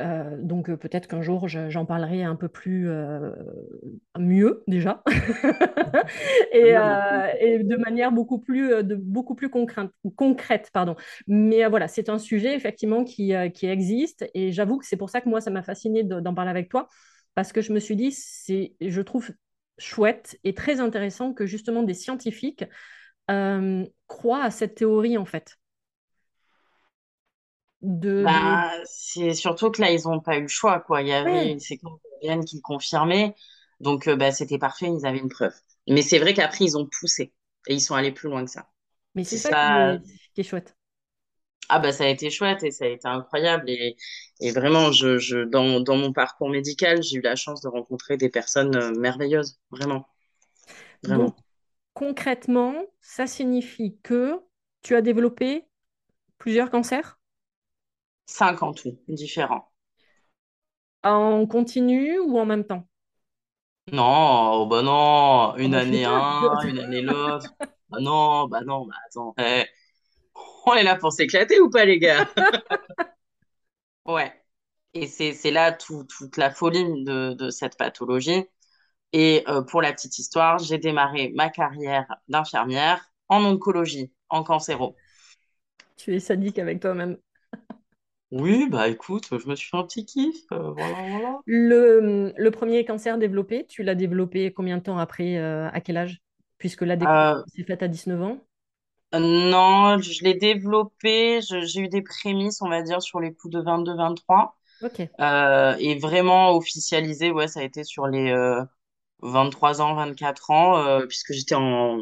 Euh, 0.00 0.36
donc 0.40 0.74
peut-être 0.74 1.06
qu'un 1.06 1.20
jour 1.20 1.46
j'en 1.48 1.84
parlerai 1.84 2.22
un 2.22 2.36
peu 2.36 2.48
plus 2.48 2.88
mieux 4.18 4.62
déjà 4.66 5.02
et, 6.52 6.74
et, 7.40 7.62
de 7.62 7.76
manière 7.76 8.10
beaucoup 8.10 8.38
plus, 8.38 8.82
de, 8.82 8.94
beaucoup 8.94 9.34
plus 9.34 9.50
concrète, 9.50 9.90
concrète. 10.16 10.70
Pardon. 10.72 10.96
Mais 11.26 11.66
voilà, 11.68 11.86
c'est 11.86 12.08
un 12.08 12.18
sujet 12.18 12.54
effectivement 12.54 13.04
qui, 13.04 13.32
qui 13.52 13.66
existe 13.66 14.28
et 14.34 14.52
j'avoue 14.52 14.78
que 14.78 14.86
c'est 14.86 14.96
pour 14.96 15.10
ça 15.10 15.20
que 15.20 15.28
moi 15.28 15.40
ça 15.40 15.50
m'a 15.50 15.62
fasciné 15.62 16.02
d'en 16.02 16.34
parler 16.34 16.50
avec 16.50 16.68
toi 16.68 16.88
parce 17.34 17.52
que 17.52 17.60
je 17.60 17.72
me 17.72 17.78
suis 17.78 17.96
dit, 17.96 18.12
c'est, 18.12 18.74
je 18.80 19.00
trouve 19.02 19.30
chouette 19.78 20.38
et 20.44 20.54
très 20.54 20.80
intéressant 20.80 21.32
que 21.32 21.46
justement 21.46 21.82
des 21.82 21.94
scientifiques 21.94 22.64
euh, 23.30 23.84
croient 24.06 24.44
à 24.44 24.50
cette 24.50 24.76
théorie 24.76 25.16
en 25.16 25.24
fait. 25.24 25.56
De, 27.82 28.24
bah, 28.24 28.70
C'est 28.84 29.34
surtout 29.34 29.70
que 29.70 29.80
là, 29.80 29.90
ils 29.90 30.02
n'ont 30.04 30.20
pas 30.20 30.36
eu 30.36 30.42
le 30.42 30.48
choix. 30.48 30.80
Quoi. 30.80 31.02
Il 31.02 31.08
y 31.08 31.12
avait 31.12 31.50
une 31.50 31.60
séquence 31.60 32.00
qui 32.46 32.56
le 32.56 32.62
confirmait. 32.62 33.34
Donc, 33.80 34.08
euh, 34.08 34.16
bah, 34.16 34.30
c'était 34.30 34.58
parfait, 34.58 34.86
ils 34.86 35.06
avaient 35.06 35.18
une 35.18 35.30
preuve. 35.30 35.54
Mais 35.88 36.02
c'est 36.02 36.18
vrai 36.18 36.34
qu'après, 36.34 36.64
ils 36.64 36.76
ont 36.76 36.86
poussé 36.86 37.32
et 37.66 37.74
ils 37.74 37.80
sont 37.80 37.94
allés 37.94 38.12
plus 38.12 38.28
loin 38.28 38.44
que 38.44 38.50
ça. 38.50 38.66
Mais 39.14 39.24
c'est 39.24 39.38
ça, 39.38 39.98
qui 40.34 40.40
est 40.42 40.44
chouette. 40.44 40.76
Ah 41.72 41.78
bah 41.78 41.92
ça 41.92 42.02
a 42.02 42.08
été 42.08 42.30
chouette 42.30 42.64
et 42.64 42.72
ça 42.72 42.84
a 42.84 42.88
été 42.88 43.06
incroyable 43.06 43.70
et, 43.70 43.96
et 44.40 44.50
vraiment 44.50 44.90
je, 44.90 45.18
je 45.18 45.38
dans, 45.38 45.78
dans, 45.78 45.96
mon 45.96 46.12
parcours 46.12 46.50
médical 46.50 47.00
j'ai 47.00 47.18
eu 47.18 47.20
la 47.20 47.36
chance 47.36 47.60
de 47.60 47.68
rencontrer 47.68 48.16
des 48.16 48.28
personnes 48.28 48.74
euh, 48.74 48.90
merveilleuses 48.98 49.60
vraiment 49.70 50.04
vraiment 51.04 51.26
Donc, 51.26 51.36
concrètement 51.94 52.74
ça 53.00 53.28
signifie 53.28 53.96
que 54.02 54.40
tu 54.82 54.96
as 54.96 55.00
développé 55.00 55.64
plusieurs 56.38 56.70
cancers? 56.70 57.19
Cinq 58.30 58.62
en 58.62 58.72
tout 58.72 58.98
différents 59.08 59.70
en 61.02 61.46
continu 61.46 62.18
ou 62.18 62.38
en 62.38 62.46
même 62.46 62.64
temps? 62.64 62.86
Non 63.92 64.52
oh 64.52 64.66
bah 64.66 64.82
non 64.82 65.56
une 65.56 65.74
ah 65.74 65.78
bah, 65.78 65.82
année 65.82 66.04
un 66.04 66.60
une 66.60 66.78
année 66.78 67.02
l'autre 67.02 67.48
bah 67.88 67.98
non 68.00 68.46
bah 68.46 68.60
non 68.60 68.86
bah 68.86 68.94
attends 69.06 69.34
eh, 69.38 69.64
on 70.66 70.74
est 70.74 70.82
là 70.82 70.96
pour 70.96 71.12
s'éclater 71.12 71.60
ou 71.60 71.70
pas, 71.70 71.84
les 71.84 71.98
gars? 71.98 72.28
Ouais. 74.06 74.32
Et 74.94 75.06
c'est 75.06 75.50
là 75.50 75.72
toute 75.72 76.36
la 76.36 76.50
folie 76.50 77.04
de, 77.04 77.50
cette 77.50 77.76
pathologie. 77.76 78.44
Et 79.12 79.44
euh, 79.48 79.62
pour 79.62 79.82
la 79.82 79.92
petite 79.92 80.18
histoire, 80.18 80.58
j'ai 80.58 80.78
démarré 80.78 81.32
ma 81.34 81.48
carrière 81.48 82.06
d'infirmière 82.28 83.12
en 83.28 83.44
oncologie, 83.44 84.12
en 84.28 84.42
cancéro. 84.42 84.96
Tu 85.96 86.14
es 86.14 86.20
sadique 86.20 86.58
avec 86.58 86.80
toi-même. 86.80 87.18
Oui, 88.30 88.68
bah 88.68 88.88
écoute, 88.88 89.26
je 89.32 89.48
me 89.48 89.56
suis 89.56 89.70
fait 89.70 89.76
un 89.76 89.82
petit 89.82 90.04
kiff. 90.04 90.44
Euh, 90.52 90.70
voilà, 90.70 91.40
Le, 91.46 92.48
premier 92.50 92.84
cancer 92.84 93.18
développé, 93.18 93.66
tu 93.66 93.82
l'as 93.82 93.96
développé 93.96 94.52
combien 94.52 94.78
de 94.78 94.82
temps 94.82 94.98
après 94.98 95.36
euh, 95.36 95.68
À 95.72 95.80
quel 95.80 95.96
âge? 95.96 96.22
Puisque 96.58 96.82
la 96.82 96.96
découverte 96.96 97.48
s'est 97.56 97.64
faite 97.64 97.82
à 97.82 97.88
19 97.88 98.22
ans. 98.22 98.38
Non, 99.12 99.98
je 99.98 100.22
l'ai 100.22 100.34
développé. 100.34 101.40
J'ai 101.42 101.80
eu 101.80 101.88
des 101.88 102.02
prémices, 102.02 102.62
on 102.62 102.68
va 102.68 102.82
dire, 102.82 103.02
sur 103.02 103.18
les 103.18 103.34
coups 103.34 103.52
de 103.54 103.60
22-23. 103.60 104.52
Ok. 104.82 105.08
Euh, 105.20 105.76
et 105.78 105.98
vraiment 105.98 106.56
officialisé, 106.56 107.30
ouais, 107.30 107.48
ça 107.48 107.60
a 107.60 107.62
été 107.64 107.84
sur 107.84 108.06
les 108.06 108.32
23 109.22 109.80
euh, 109.80 109.84
ans, 109.84 109.94
24 109.94 110.50
ans, 110.50 110.78
euh, 110.78 111.06
puisque 111.06 111.32
j'étais 111.32 111.56
en, 111.56 111.98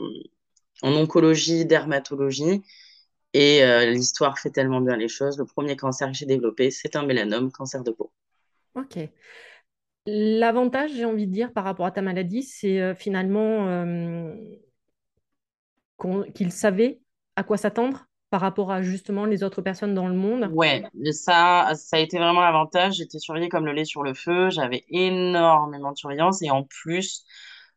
en 0.82 0.92
oncologie, 0.92 1.64
dermatologie. 1.64 2.62
Et 3.34 3.62
l'histoire 3.92 4.38
fait 4.38 4.50
tellement 4.50 4.80
bien 4.80 4.96
les 4.96 5.08
choses. 5.08 5.38
Le 5.38 5.44
premier 5.44 5.76
cancer 5.76 6.08
que 6.08 6.14
j'ai 6.14 6.26
développé, 6.26 6.70
c'est 6.70 6.96
un 6.96 7.04
mélanome, 7.04 7.52
cancer 7.52 7.84
de 7.84 7.90
peau. 7.90 8.10
Ok. 8.74 8.98
L'avantage, 10.06 10.92
j'ai 10.94 11.04
envie 11.04 11.26
de 11.26 11.32
dire, 11.32 11.52
par 11.52 11.64
rapport 11.64 11.84
à 11.86 11.90
ta 11.90 12.00
maladie, 12.00 12.42
c'est 12.42 12.94
finalement 12.94 13.66
qu'ils 16.34 16.52
savaient 16.52 17.00
à 17.36 17.42
quoi 17.42 17.56
s'attendre 17.56 18.08
par 18.30 18.40
rapport 18.40 18.70
à 18.70 18.82
justement 18.82 19.24
les 19.24 19.42
autres 19.42 19.62
personnes 19.62 19.94
dans 19.94 20.08
le 20.08 20.14
monde 20.14 20.50
Ouais, 20.52 20.84
ça, 21.12 21.72
ça 21.74 21.96
a 21.96 22.00
été 22.00 22.18
vraiment 22.18 22.40
l'avantage. 22.40 22.96
J'étais 22.96 23.18
surveillée 23.18 23.48
comme 23.48 23.64
le 23.64 23.72
lait 23.72 23.84
sur 23.84 24.02
le 24.02 24.12
feu. 24.14 24.50
J'avais 24.50 24.84
énormément 24.90 25.92
de 25.92 25.96
surveillance. 25.96 26.42
Et 26.42 26.50
en 26.50 26.64
plus, 26.64 27.24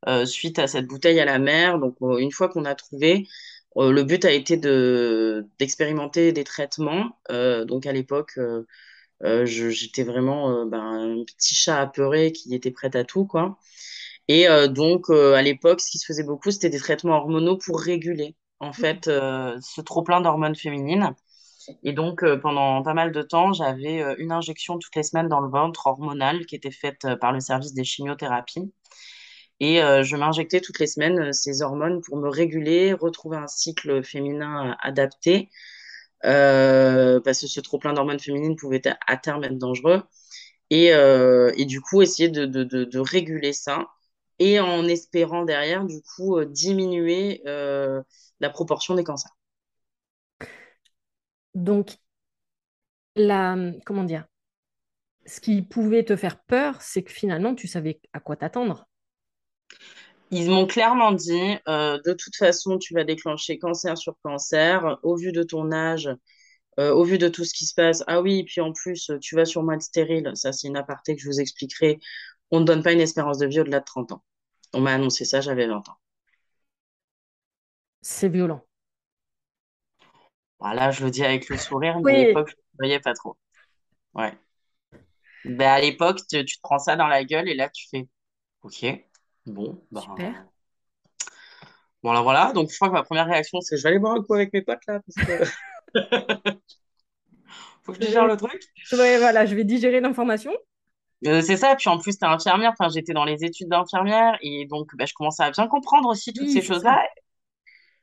euh, 0.08 0.26
suite 0.26 0.60
à 0.60 0.68
cette 0.68 0.88
bouteille 0.88 1.20
à 1.20 1.26
la 1.26 1.40
mer, 1.40 1.80
donc 1.80 1.96
euh, 2.02 2.18
une 2.18 2.32
fois 2.32 2.50
qu'on 2.50 2.66
a 2.66 2.76
trouvé, 2.76 3.20
euh, 3.20 3.28
le 3.76 4.04
but 4.04 4.26
a 4.26 4.32
été 4.32 4.58
de 4.58 5.48
d'expérimenter 5.60 6.32
des 6.34 6.44
traitements. 6.44 7.20
donc 7.30 7.86
à 7.86 7.92
l'époque, 7.94 8.38
j'étais 9.46 10.04
vraiment 10.04 10.66
ben, 10.66 10.80
un 11.20 11.24
petit 11.26 11.56
chat 11.56 11.80
apeuré 11.80 12.32
qui 12.32 12.54
était 12.56 12.72
prêt 12.72 12.96
à 12.96 13.04
tout, 13.04 13.26
quoi. 13.26 13.58
Et 14.28 14.48
euh, 14.48 14.68
donc, 14.68 15.10
euh, 15.10 15.34
à 15.34 15.42
l'époque, 15.42 15.82
ce 15.82 15.92
qui 15.92 15.98
se 16.00 16.06
faisait 16.06 16.24
beaucoup, 16.24 16.52
c'était 16.52 16.70
des 16.70 16.80
traitements 16.80 17.18
hormonaux 17.18 17.58
pour 17.58 17.82
réguler, 17.82 18.36
en 18.60 18.72
fait, 18.74 19.08
euh, 19.10 19.58
ce 19.62 19.82
trop-plein 19.82 20.22
d'hormones 20.22 20.56
féminines. 20.56 21.14
Et 21.84 21.94
donc, 21.94 22.26
pendant 22.42 22.82
pas 22.82 22.94
mal 22.94 23.12
de 23.12 23.22
temps, 23.22 23.54
j'avais 23.54 24.02
une 24.18 24.32
injection 24.32 24.80
toutes 24.80 24.96
les 24.96 25.04
semaines 25.04 25.28
dans 25.28 25.42
le 25.42 25.50
ventre 25.50 25.86
hormonale 25.86 26.46
qui 26.46 26.56
était 26.56 26.72
faite 26.72 27.06
par 27.20 27.34
le 27.34 27.40
service 27.40 27.74
des 27.74 27.84
chimiothérapies. 27.84 28.74
Et 29.62 29.78
je 29.78 30.16
m'injectais 30.18 30.60
toutes 30.60 30.80
les 30.80 30.88
semaines 30.88 31.32
ces 31.34 31.62
hormones 31.62 32.02
pour 32.02 32.18
me 32.18 32.28
réguler, 32.28 32.94
retrouver 32.94 33.38
un 33.38 33.48
cycle 33.48 34.04
féminin 34.04 34.76
adapté, 34.82 35.50
parce 36.24 37.42
que 37.42 37.48
ce 37.48 37.60
trop-plein 37.62 37.94
d'hormones 37.94 38.20
féminines 38.20 38.56
pouvait 38.56 38.82
à 39.08 39.18
terme 39.18 39.44
être 39.44 39.58
dangereux. 39.58 40.02
Et, 40.72 41.66
du 41.66 41.80
coup, 41.82 42.02
essayer 42.02 42.30
de, 42.30 42.46
de, 42.46 43.00
réguler 43.00 43.54
ça 43.54 43.88
et 44.42 44.60
en 44.60 44.86
espérant 44.88 45.46
derrière, 45.46 45.86
du 45.86 46.02
coup, 46.02 46.38
euh, 46.38 46.46
diminuer 46.46 47.44
euh, 47.46 48.02
la 48.40 48.50
proportion 48.50 48.96
des 48.96 49.04
cancers. 49.04 49.38
Donc, 51.54 51.98
la, 53.16 53.56
comment 53.86 54.04
dire, 54.04 54.26
ce 55.26 55.42
qui 55.42 55.62
pouvait 55.62 56.04
te 56.04 56.16
faire 56.16 56.44
peur, 56.44 56.82
c'est 56.82 57.04
que 57.04 57.12
finalement, 57.12 57.56
tu 57.56 57.68
savais 57.68 58.02
à 58.14 58.20
quoi 58.20 58.36
t'attendre. 58.36 58.88
Ils 60.32 60.50
m'ont 60.50 60.66
clairement 60.66 61.12
dit, 61.12 61.58
euh, 61.68 62.00
de 62.06 62.14
toute 62.14 62.36
façon, 62.36 62.78
tu 62.78 62.94
vas 62.94 63.04
déclencher 63.04 63.60
cancer 63.60 63.98
sur 63.98 64.16
cancer, 64.24 64.98
au 65.04 65.16
vu 65.16 65.32
de 65.32 65.44
ton 65.44 65.72
âge, 65.72 66.10
au 66.78 67.04
vu 67.04 67.18
de 67.18 67.28
tout 67.28 67.44
ce 67.44 67.54
qui 67.54 67.66
se 67.66 67.74
passe. 67.76 68.04
Ah 68.08 68.22
oui, 68.22 68.40
et 68.40 68.44
puis 68.46 68.62
en 68.62 68.72
plus, 68.72 69.12
tu 69.22 69.36
vas 69.36 69.46
sûrement 69.46 69.74
être 69.74 69.82
stérile. 69.82 70.32
Ça, 70.36 70.54
c'est 70.54 70.68
une 70.68 70.78
aparté 70.78 71.16
que 71.16 71.22
je 71.22 71.28
vous 71.28 71.42
expliquerai. 71.42 72.00
On 72.50 72.62
ne 72.62 72.66
donne 72.66 72.82
pas 72.82 72.94
une 72.94 73.02
espérance 73.02 73.38
de 73.40 73.46
vie 73.46 73.60
au-delà 73.60 73.82
de 73.82 73.86
30 73.86 74.14
ans. 74.14 74.24
On 74.74 74.82
m'a 74.82 74.94
annoncé 74.94 75.26
ça, 75.26 75.42
j'avais 75.42 75.68
20 75.68 75.88
ans. 75.90 75.98
C'est 78.02 78.30
violent. 78.30 78.66
Voilà, 80.60 80.92
je 80.92 81.04
le 81.04 81.12
dis 81.12 81.24
avec 81.24 81.50
le 81.50 81.58
sourire, 81.58 82.00
mais 82.02 82.14
à 82.14 82.24
l'époque, 82.28 82.50
je 82.50 82.56
ne 82.56 82.78
voyais 82.78 83.00
pas 83.00 83.14
trop. 83.14 83.38
Ouais. 84.14 84.34
Ben, 85.46 85.70
à 85.70 85.82
l'époque, 85.82 86.20
tu, 86.30 86.46
te 86.46 86.62
prends 86.62 86.78
ça 86.78 86.96
dans 86.96 87.08
la 87.08 87.24
gueule 87.24 87.50
et 87.50 87.56
là, 87.56 87.70
tu 87.70 87.88
fais 87.90 88.08
OK, 88.62 88.86
bon, 89.46 89.84
ben, 89.92 90.02
Super. 90.02 90.46
Voilà, 92.04 92.22
voilà. 92.22 92.52
Donc, 92.54 92.70
je 92.72 92.76
crois 92.76 92.90
que 92.90 92.94
ma 92.94 93.04
première 93.04 93.28
réaction, 93.28 93.62
c'est 93.62 93.78
je 93.78 93.84
vais 93.84 93.90
aller 93.90 94.00
boire 94.00 94.14
un 94.14 94.24
coup 94.24 94.34
avec 94.34 94.52
mes 94.54 94.62
potes 94.62 94.86
là, 94.88 95.00
parce 95.00 95.28
que 95.28 95.46
faut 97.84 97.94
que 97.94 98.02
je 98.02 98.08
digère 98.08 98.26
le 98.26 98.38
truc. 98.38 98.62
Ouais, 98.94 99.18
voilà, 99.18 99.46
je 99.46 99.56
vais 99.56 99.64
digérer 99.64 100.00
l'information. 100.00 100.52
Euh, 101.28 101.42
c'est 101.42 101.58
ça, 101.58 101.76
puis 101.76 101.90
en 101.90 102.00
plus, 102.00 102.18
tu 102.18 102.26
es 102.26 102.28
infirmière, 102.28 102.74
enfin, 102.78 102.90
j'étais 102.90 103.14
dans 103.14 103.26
les 103.26 103.44
études 103.44 103.70
d'infirmière, 103.70 104.38
et 104.42 104.66
donc 104.66 104.96
bah, 104.96 105.06
je 105.06 105.14
commençais 105.14 105.44
à 105.44 105.52
bien 105.52 105.68
comprendre 105.68 106.10
aussi 106.10 106.34
toutes 106.34 106.50
ces 106.50 106.62
choses-là. 106.62 107.04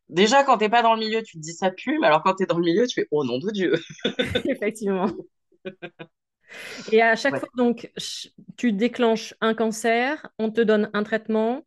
Déjà, 0.08 0.44
quand 0.44 0.58
t'es 0.58 0.68
pas 0.68 0.82
dans 0.82 0.94
le 0.94 1.00
milieu, 1.00 1.22
tu 1.22 1.36
te 1.36 1.42
dis 1.42 1.52
ça 1.52 1.70
pue, 1.70 1.98
mais 1.98 2.06
alors 2.06 2.22
quand 2.22 2.34
tu 2.34 2.44
es 2.44 2.46
dans 2.46 2.56
le 2.56 2.64
milieu, 2.64 2.86
tu 2.86 2.94
fais 2.94 3.08
oh 3.10 3.24
nom 3.24 3.38
de 3.38 3.50
Dieu. 3.50 3.74
Effectivement. 4.48 5.06
Et 6.92 7.02
à 7.02 7.16
chaque 7.16 7.38
fois, 7.38 7.48
donc, 7.56 7.90
tu 8.56 8.72
déclenches 8.72 9.34
un 9.40 9.54
cancer, 9.54 10.28
on 10.38 10.50
te 10.50 10.60
donne 10.60 10.90
un 10.92 11.02
traitement. 11.02 11.66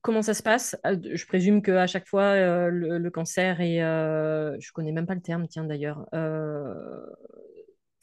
Comment 0.00 0.22
ça 0.22 0.34
se 0.34 0.42
passe? 0.42 0.76
Euh, 0.84 0.96
Je 1.12 1.26
présume 1.26 1.62
qu'à 1.62 1.86
chaque 1.86 2.08
fois, 2.08 2.22
euh, 2.22 2.68
le, 2.70 3.10
cancer 3.10 3.60
est. 3.60 3.78
je 3.78 4.72
connais 4.72 4.92
même 4.92 5.06
pas 5.06 5.14
le 5.14 5.22
terme, 5.22 5.46
tiens 5.48 5.64
d'ailleurs. 5.64 6.06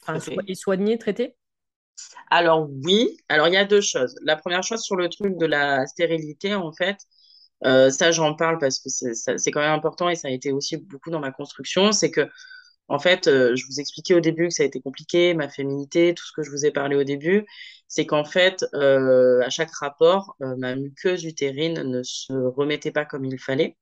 Enfin, 0.01 0.17
est 0.47 0.55
soigné, 0.55 0.97
traité? 0.97 1.35
Alors 2.29 2.69
oui, 2.83 3.17
alors 3.27 3.47
il 3.47 3.53
y 3.53 3.57
a 3.57 3.65
deux 3.65 3.81
choses. 3.81 4.15
La 4.23 4.35
première 4.35 4.63
chose 4.63 4.81
sur 4.81 4.95
le 4.95 5.09
truc 5.09 5.37
de 5.37 5.45
la 5.45 5.85
stérilité, 5.87 6.55
en 6.55 6.71
fait, 6.71 6.97
euh, 7.65 7.89
ça 7.89 8.11
j'en 8.11 8.35
parle 8.35 8.57
parce 8.57 8.79
que 8.79 8.89
c'est 8.89 9.51
quand 9.51 9.59
même 9.59 9.73
important 9.73 10.09
et 10.09 10.15
ça 10.15 10.27
a 10.27 10.31
été 10.31 10.51
aussi 10.51 10.77
beaucoup 10.77 11.09
dans 11.09 11.19
ma 11.19 11.31
construction, 11.31 11.91
c'est 11.91 12.11
que 12.11 12.29
En 12.89 12.99
fait, 12.99 13.27
euh, 13.27 13.55
je 13.55 13.65
vous 13.67 13.79
expliquais 13.79 14.15
au 14.15 14.19
début 14.19 14.47
que 14.47 14.53
ça 14.53 14.63
a 14.63 14.65
été 14.65 14.81
compliqué, 14.81 15.33
ma 15.35 15.47
féminité, 15.49 16.13
tout 16.15 16.25
ce 16.25 16.31
que 16.33 16.43
je 16.43 16.49
vous 16.51 16.65
ai 16.65 16.71
parlé 16.71 16.95
au 16.95 17.03
début, 17.03 17.45
c'est 17.87 18.05
qu'en 18.07 18.25
fait, 18.25 18.65
euh, 18.73 19.41
à 19.43 19.49
chaque 19.49 19.71
rapport, 19.75 20.35
euh, 20.41 20.55
ma 20.57 20.75
muqueuse 20.75 21.23
utérine 21.23 21.83
ne 21.83 22.01
se 22.03 22.33
remettait 22.33 22.91
pas 22.91 23.05
comme 23.05 23.25
il 23.25 23.39
fallait. 23.39 23.77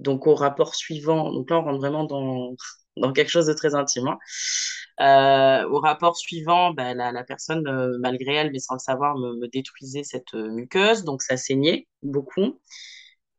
Donc 0.00 0.26
au 0.26 0.34
rapport 0.34 0.74
suivant, 0.74 1.32
donc 1.32 1.50
là 1.50 1.58
on 1.60 1.64
rentre 1.64 1.78
vraiment 1.78 2.04
dans, 2.04 2.54
dans 2.96 3.12
quelque 3.12 3.30
chose 3.30 3.46
de 3.46 3.54
très 3.54 3.74
intime. 3.74 4.08
hein. 4.98 5.64
Au 5.70 5.80
rapport 5.80 6.16
suivant, 6.16 6.72
bah, 6.72 6.94
la, 6.94 7.24
personne, 7.24 7.98
malgré 8.00 8.34
elle, 8.34 8.52
mais 8.52 8.58
sans 8.60 8.74
le 8.74 8.80
savoir, 8.80 9.16
me, 9.18 9.46
détruisait 9.48 10.04
cette 10.04 10.34
muqueuse, 10.34 11.04
donc 11.04 11.22
ça 11.22 11.36
saignait 11.36 11.88
beaucoup. 12.02 12.60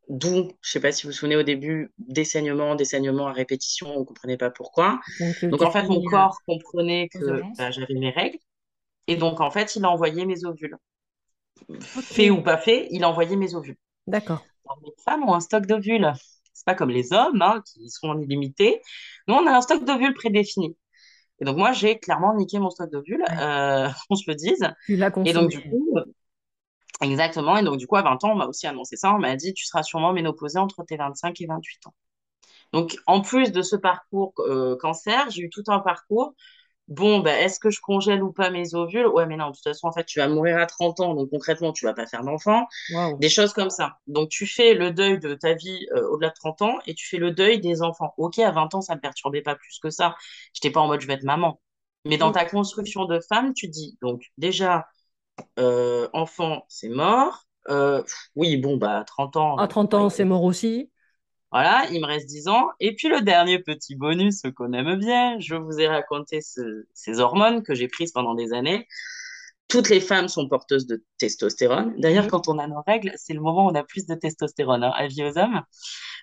D'où, 0.08 0.50
je 0.60 0.70
sais 0.70 0.80
pas 0.80 0.92
si 0.92 1.04
vous 1.04 1.08
vous 1.08 1.16
souvenez 1.16 1.36
au 1.36 1.42
début, 1.42 1.92
des 1.98 2.24
saignements, 2.24 2.74
des 2.74 2.84
saignements 2.84 3.26
à 3.28 3.32
répétition, 3.32 3.88
on 3.96 4.04
comprenait 4.04 4.36
pas 4.36 4.50
pourquoi. 4.50 5.00
Donc, 5.42 5.62
en 5.62 5.70
fait, 5.70 5.84
mon 5.88 6.02
corps 6.04 6.38
comprenait 6.46 7.08
que 7.08 7.42
bah, 7.56 7.70
j'avais 7.70 7.94
mes 7.94 8.10
règles, 8.10 8.38
et 9.06 9.16
donc 9.16 9.40
en 9.40 9.50
fait, 9.50 9.76
il 9.76 9.84
a 9.84 9.90
envoyé 9.90 10.26
mes 10.26 10.44
ovules. 10.44 10.76
Fait 11.80 12.30
ou 12.30 12.42
pas 12.42 12.58
fait, 12.58 12.88
il 12.90 13.04
a 13.04 13.08
envoyé 13.08 13.36
mes 13.36 13.54
ovules. 13.54 13.76
d'accord. 14.06 14.44
Les 14.84 14.92
femmes 15.04 15.24
ont 15.24 15.34
un 15.34 15.40
stock 15.40 15.66
d'ovules. 15.66 16.12
C'est 16.52 16.64
pas 16.64 16.74
comme 16.74 16.90
les 16.90 17.12
hommes, 17.12 17.42
hein, 17.42 17.62
qui 17.66 17.88
sont 17.90 18.08
en 18.08 18.20
illimité. 18.20 18.80
Nous, 19.28 19.34
on 19.34 19.46
a 19.46 19.52
un 19.52 19.60
stock 19.60 19.84
d'ovules 19.84 20.14
prédéfini. 20.14 20.76
Et 21.40 21.44
donc 21.44 21.56
moi, 21.56 21.72
j'ai 21.72 21.98
clairement 21.98 22.34
niqué 22.34 22.58
mon 22.58 22.70
stock 22.70 22.90
d'ovules, 22.90 23.24
Ouais. 23.28 23.38
euh, 23.40 23.88
qu'on 24.08 24.16
se 24.16 24.30
le 24.30 24.36
dise. 24.36 24.68
Tu 24.86 24.96
l'as 24.96 25.12
Et 25.24 25.32
donc 25.32 25.50
du 25.50 25.60
coup, 25.60 25.98
exactement. 27.02 27.56
Et 27.56 27.62
donc 27.64 27.76
du 27.78 27.86
coup, 27.86 27.96
à 27.96 28.02
20 28.02 28.22
ans, 28.24 28.32
on 28.32 28.36
m'a 28.36 28.46
aussi 28.46 28.66
annoncé 28.66 28.96
ça. 28.96 29.14
On 29.14 29.18
m'a 29.18 29.36
dit, 29.36 29.54
tu 29.54 29.64
seras 29.66 29.82
sûrement 29.82 30.12
ménopausée 30.12 30.58
entre 30.58 30.84
tes 30.84 30.96
25 30.96 31.40
et 31.40 31.46
28 31.46 31.86
ans. 31.86 31.94
Donc 32.72 32.96
en 33.06 33.20
plus 33.22 33.52
de 33.52 33.62
ce 33.62 33.76
parcours 33.76 34.34
euh, 34.40 34.76
cancer, 34.76 35.30
j'ai 35.30 35.42
eu 35.42 35.50
tout 35.50 35.64
un 35.68 35.80
parcours. 35.80 36.34
Bon, 36.88 37.20
bah, 37.20 37.38
est-ce 37.40 37.60
que 37.60 37.70
je 37.70 37.80
congèle 37.80 38.22
ou 38.22 38.32
pas 38.32 38.50
mes 38.50 38.74
ovules? 38.74 39.06
Ouais, 39.06 39.26
mais 39.26 39.36
non, 39.36 39.48
de 39.50 39.54
toute 39.54 39.64
façon, 39.64 39.88
en 39.88 39.92
fait, 39.92 40.04
tu 40.04 40.18
vas 40.18 40.28
mourir 40.28 40.58
à 40.58 40.66
30 40.66 41.00
ans, 41.00 41.14
donc 41.14 41.30
concrètement, 41.30 41.72
tu 41.72 41.86
vas 41.86 41.94
pas 41.94 42.06
faire 42.06 42.24
d'enfant. 42.24 42.66
Des 43.20 43.28
choses 43.30 43.52
comme 43.54 43.70
ça. 43.70 43.98
Donc 44.06 44.28
tu 44.30 44.46
fais 44.46 44.74
le 44.74 44.92
deuil 44.92 45.18
de 45.18 45.34
ta 45.34 45.54
vie 45.54 45.86
euh, 45.96 46.08
au-delà 46.10 46.30
de 46.30 46.34
30 46.34 46.62
ans 46.62 46.78
et 46.86 46.94
tu 46.94 47.06
fais 47.08 47.18
le 47.18 47.30
deuil 47.32 47.60
des 47.60 47.82
enfants. 47.82 48.14
Ok, 48.18 48.38
à 48.40 48.50
20 48.52 48.74
ans, 48.74 48.82
ça 48.82 48.94
me 48.96 49.00
perturbait 49.00 49.42
pas 49.42 49.54
plus 49.56 49.78
que 49.82 49.90
ça. 49.90 50.16
J'étais 50.52 50.70
pas 50.70 50.80
en 50.80 50.88
mode 50.88 51.00
je 51.00 51.06
vais 51.06 51.14
être 51.14 51.24
maman. 51.24 51.60
Mais 52.04 52.18
dans 52.18 52.32
ta 52.32 52.44
construction 52.44 53.06
de 53.06 53.20
femme, 53.20 53.54
tu 53.54 53.68
dis, 53.68 53.96
donc 54.02 54.22
déjà, 54.36 54.86
euh, 55.58 56.08
enfant, 56.12 56.64
c'est 56.68 56.88
mort. 56.88 57.44
Euh, 57.70 58.02
oui, 58.36 58.56
bon, 58.56 58.76
bah 58.76 59.04
30 59.06 59.36
ans, 59.36 59.58
À 59.58 59.66
euh, 59.66 59.68
30 59.68 59.94
ouais, 59.94 59.94
ans, 59.94 60.08
c'est 60.10 60.24
mort 60.24 60.44
aussi. 60.44 60.90
voilà, 61.52 61.86
il 61.92 62.00
me 62.00 62.06
reste 62.06 62.26
10 62.28 62.48
ans. 62.48 62.70
Et 62.80 62.94
puis 62.96 63.08
le 63.08 63.20
dernier 63.20 63.58
petit 63.60 63.94
bonus 63.94 64.42
qu'on 64.56 64.72
aime 64.72 64.96
bien, 64.98 65.38
je 65.38 65.54
vous 65.54 65.78
ai 65.80 65.86
raconté 65.88 66.40
ce- 66.40 66.84
ces 66.94 67.20
hormones 67.20 67.62
que 67.62 67.74
j'ai 67.74 67.86
prises 67.88 68.10
pendant 68.12 68.34
des 68.34 68.52
années. 68.52 68.88
Toutes 69.68 69.90
les 69.90 70.00
femmes 70.00 70.28
sont 70.28 70.48
porteuses 70.48 70.86
de 70.86 71.04
testostérone. 71.18 71.94
D'ailleurs, 72.00 72.26
Mhm. 72.26 72.28
quand 72.28 72.48
on 72.48 72.58
a 72.58 72.66
nos 72.68 72.82
règles, 72.86 73.12
c'est 73.16 73.34
le 73.34 73.40
moment 73.40 73.66
où 73.66 73.70
on 73.70 73.74
a 73.76 73.84
plus 73.84 74.06
de 74.06 74.14
testostérone, 74.16 74.84
hein, 74.84 74.92
avis 74.96 75.24
aux 75.24 75.38
hommes. 75.38 75.62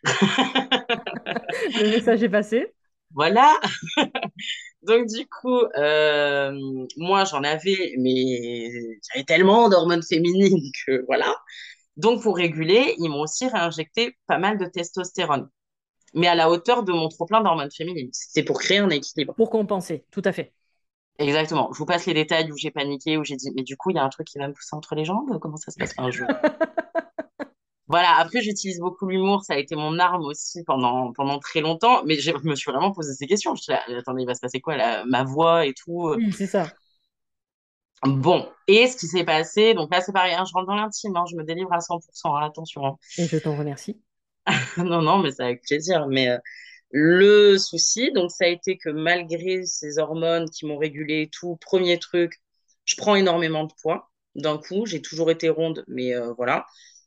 Le 1.76 1.88
message 1.90 2.24
est 2.24 2.30
passé. 2.30 2.74
Voilà. 3.14 3.60
Donc 4.84 5.08
du 5.08 5.28
coup, 5.28 5.60
euh, 5.78 6.52
moi 6.98 7.24
j'en 7.26 7.44
avais, 7.44 7.94
mais 8.00 8.72
j'avais 9.14 9.24
tellement 9.26 9.70
d'hormones 9.70 10.04
féminines 10.04 10.72
que 10.88 11.06
voilà. 11.06 11.36
Donc 11.98 12.24
pour 12.24 12.36
réguler, 12.38 12.96
ils 12.98 13.10
m'ont 13.10 13.22
aussi 13.22 13.48
réinjecté 13.48 14.18
pas 14.28 14.38
mal 14.40 14.58
de 14.58 14.66
testostérone, 14.66 15.50
mais 16.14 16.28
à 16.28 16.36
la 16.36 16.50
hauteur 16.50 16.84
de 16.84 16.94
mon 16.94 17.10
trop-plein 17.10 17.42
d'hormones 17.42 17.72
féminines. 17.72 18.10
C'était 18.14 18.44
pour 18.44 18.60
créer 18.60 18.80
un 18.80 18.90
équilibre. 18.90 19.36
Pour 19.36 19.50
compenser, 19.50 20.06
tout 20.12 20.24
à 20.26 20.32
fait. 20.32 20.54
Exactement. 21.20 21.70
Je 21.74 21.78
vous 21.78 21.86
passe 21.86 22.06
les 22.08 22.14
détails 22.16 22.52
où 22.52 22.58
j'ai 22.58 22.72
paniqué, 22.72 23.18
où 23.18 23.24
j'ai 23.24 23.36
dit, 23.36 23.52
mais 23.56 23.64
du 23.64 23.78
coup, 23.78 23.92
il 23.92 23.98
y 23.98 24.00
a 24.00 24.04
un 24.04 24.10
truc 24.10 24.28
qui 24.28 24.40
va 24.40 24.48
me 24.48 24.54
pousser 24.54 24.76
entre 24.76 24.96
les 24.96 25.06
jambes? 25.06 25.40
Comment 25.40 25.58
ça 25.58 25.72
se 25.72 25.78
passe? 25.78 25.94
Enfin, 25.98 26.10
je... 26.10 26.24
Voilà. 27.92 28.16
Après, 28.18 28.42
j'utilise 28.42 28.80
beaucoup 28.80 29.08
l'humour. 29.08 29.44
Ça 29.44 29.54
a 29.54 29.58
été 29.58 29.76
mon 29.76 30.00
arme 30.00 30.24
aussi 30.26 30.64
pendant, 30.64 31.14
pendant 31.14 31.40
très 31.40 31.62
longtemps. 31.62 32.04
Mais 32.06 32.16
je 32.16 32.32
me 32.44 32.56
suis 32.56 32.72
vraiment 32.72 32.92
posé 32.92 33.14
ces 33.14 33.28
questions. 33.28 33.56
Je 33.56 33.62
suis 33.64 33.72
là, 33.74 33.82
attendez, 33.98 34.24
il 34.24 34.26
va 34.28 34.34
se 34.36 34.42
passer 34.42 34.60
quoi, 34.62 34.78
là, 34.78 35.04
ma 35.06 35.24
voix 35.24 35.66
et 35.66 35.74
tout. 35.74 36.14
Oui, 36.16 36.32
c'est 36.32 36.48
ça. 36.48 36.72
Bon. 38.04 38.48
Et 38.68 38.88
ce 38.88 38.98
qui 38.98 39.06
s'est 39.08 39.24
passé, 39.24 39.74
donc 39.76 39.94
là, 39.94 40.02
c'est 40.02 40.12
pareil, 40.12 40.34
hein, 40.34 40.44
je 40.48 40.54
rentre 40.54 40.68
dans 40.68 40.76
l'intime, 40.76 41.16
hein, 41.16 41.26
je 41.30 41.36
me 41.36 41.44
délivre 41.44 41.72
à 41.72 41.82
100%, 41.82 42.36
hein, 42.36 42.46
attention. 42.46 42.86
hein. 42.86 42.98
Et 43.18 43.28
je 43.28 43.38
t'en 43.38 43.56
remercie. 43.56 44.02
Non, 44.78 45.02
non, 45.02 45.20
mais 45.20 45.32
c'est 45.32 45.44
avec 45.44 45.62
plaisir. 45.62 46.08
Mais 46.08 46.30
euh, 46.30 46.38
le 46.92 47.58
souci, 47.58 48.12
donc, 48.12 48.32
ça 48.32 48.46
a 48.46 48.48
été 48.48 48.78
que 48.78 48.90
malgré 48.90 49.64
ces 49.66 50.00
hormones 50.00 50.50
qui 50.50 50.66
m'ont 50.66 50.78
régulé 50.78 51.22
et 51.24 51.30
tout, 51.30 51.58
premier 51.62 52.00
truc, 52.00 52.42
je 52.86 52.96
prends 52.96 53.16
énormément 53.16 53.66
de 53.66 53.74
poids 53.82 54.10
d'un 54.36 54.58
coup. 54.58 54.86
J'ai 54.88 55.02
toujours 55.02 55.30
été 55.30 55.50
ronde, 55.50 55.84
mais 55.88 56.16
euh, 56.16 56.34
voilà. 56.38 56.66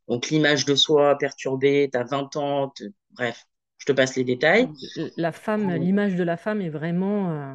Donc, 0.08 0.28
l'image 0.28 0.64
de 0.64 0.74
soi 0.74 1.16
perturbée, 1.16 1.88
t'as 1.92 2.04
20 2.04 2.36
ans, 2.36 2.72
bref, 3.12 3.46
je 3.78 3.86
te 3.86 3.92
passe 3.92 4.16
les 4.16 4.24
détails. 4.24 4.68
La 5.16 5.32
femme, 5.32 5.74
l'image 5.74 6.14
de 6.14 6.22
la 6.22 6.36
femme 6.36 6.60
est 6.60 6.68
vraiment 6.68 7.30
euh, 7.30 7.54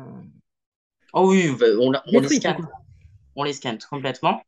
Oh 1.13 1.29
oui, 1.29 1.49
bah, 1.59 1.65
on, 1.79 1.91
les 1.91 2.27
scanne, 2.27 2.67
on 3.35 3.43
les 3.43 3.53
scanne 3.53 3.79
complètement. 3.89 4.41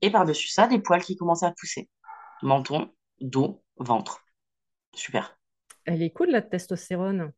Et 0.00 0.10
par-dessus 0.10 0.48
ça, 0.48 0.66
des 0.68 0.78
poils 0.78 1.02
qui 1.02 1.16
commencent 1.16 1.42
à 1.42 1.52
pousser. 1.52 1.88
Menton, 2.42 2.90
dos, 3.20 3.62
ventre. 3.76 4.24
Super. 4.94 5.36
Elle 5.84 6.02
est 6.02 6.10
cool, 6.10 6.30
la 6.30 6.42
testostérone. 6.42 7.32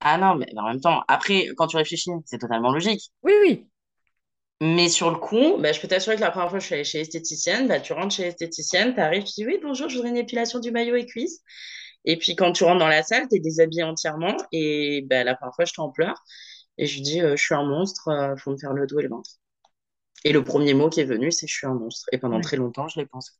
Ah 0.00 0.18
non, 0.18 0.34
mais 0.34 0.46
en 0.56 0.68
même 0.68 0.80
temps, 0.80 1.02
après, 1.08 1.48
quand 1.56 1.68
tu 1.68 1.76
réfléchis, 1.76 2.10
c'est 2.26 2.38
totalement 2.38 2.70
logique. 2.70 3.12
Oui, 3.22 3.32
oui. 3.40 3.66
Mais 4.62 4.88
sur 4.88 5.10
le 5.10 5.18
coup, 5.18 5.56
bah, 5.58 5.72
je 5.72 5.80
peux 5.80 5.88
t'assurer 5.88 6.16
que 6.16 6.22
la 6.22 6.30
première 6.30 6.48
fois 6.48 6.58
que 6.58 6.62
je 6.62 6.66
suis 6.66 6.74
allée 6.74 6.84
chez 6.84 6.98
l'esthéticienne, 6.98 7.68
bah, 7.68 7.78
tu 7.80 7.92
rentres 7.92 8.14
chez 8.14 8.22
l'esthéticienne, 8.24 8.94
tu 8.94 9.00
arrives, 9.00 9.24
tu 9.24 9.32
dis 9.34 9.46
oui, 9.46 9.58
bonjour, 9.62 9.88
je 9.90 9.96
voudrais 9.96 10.10
une 10.10 10.16
épilation 10.16 10.58
du 10.60 10.70
maillot 10.70 10.96
et 10.96 11.04
cuisse. 11.06 11.42
Et 12.06 12.16
puis 12.18 12.36
quand 12.36 12.52
tu 12.52 12.64
rentres 12.64 12.78
dans 12.78 12.88
la 12.88 13.02
salle, 13.02 13.28
tu 13.28 13.36
es 13.36 13.40
déshabillée 13.40 13.82
entièrement. 13.82 14.36
Et 14.52 15.02
bah, 15.10 15.24
la 15.24 15.34
première 15.36 15.54
fois, 15.54 15.64
je 15.66 15.72
en 15.78 15.90
pleurs. 15.90 16.22
Et 16.78 16.86
je 16.86 16.94
lui 16.96 17.02
dis, 17.02 17.20
euh, 17.22 17.36
je 17.36 17.42
suis 17.42 17.54
un 17.54 17.64
monstre, 17.66 18.08
euh, 18.08 18.36
faut 18.36 18.52
me 18.52 18.58
faire 18.58 18.72
le 18.72 18.86
dos 18.86 18.98
et 19.00 19.02
le 19.04 19.08
ventre. 19.10 19.30
Et 20.24 20.32
le 20.32 20.44
premier 20.44 20.74
mot 20.74 20.90
qui 20.90 21.00
est 21.00 21.04
venu, 21.06 21.32
c'est 21.32 21.46
je 21.48 21.54
suis 21.54 21.66
un 21.66 21.74
monstre. 21.74 22.06
Et 22.12 22.18
pendant 22.18 22.38
Ouais. 22.38 22.42
très 22.42 22.56
longtemps, 22.58 22.88
je 22.88 23.00
l'ai 23.00 23.06
pensé. 23.06 23.32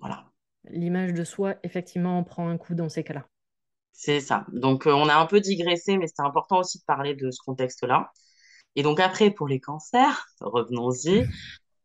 Voilà. 0.00 0.30
L'image 0.70 1.12
de 1.14 1.22
soi, 1.22 1.54
effectivement, 1.62 2.18
en 2.18 2.24
prend 2.24 2.48
un 2.48 2.58
coup 2.58 2.74
dans 2.74 2.88
ces 2.88 3.04
cas-là. 3.04 3.28
C'est 3.92 4.20
ça. 4.20 4.46
Donc, 4.52 4.86
euh, 4.86 4.92
on 4.92 5.08
a 5.08 5.14
un 5.14 5.26
peu 5.26 5.40
digressé, 5.40 5.96
mais 5.98 6.06
c'était 6.06 6.22
important 6.22 6.58
aussi 6.60 6.78
de 6.78 6.84
parler 6.84 7.14
de 7.14 7.30
ce 7.30 7.40
contexte-là. 7.44 8.10
Et 8.76 8.82
donc, 8.82 9.00
après, 9.00 9.30
pour 9.30 9.48
les 9.48 9.60
cancers, 9.60 10.26
revenons-y. 10.40 11.26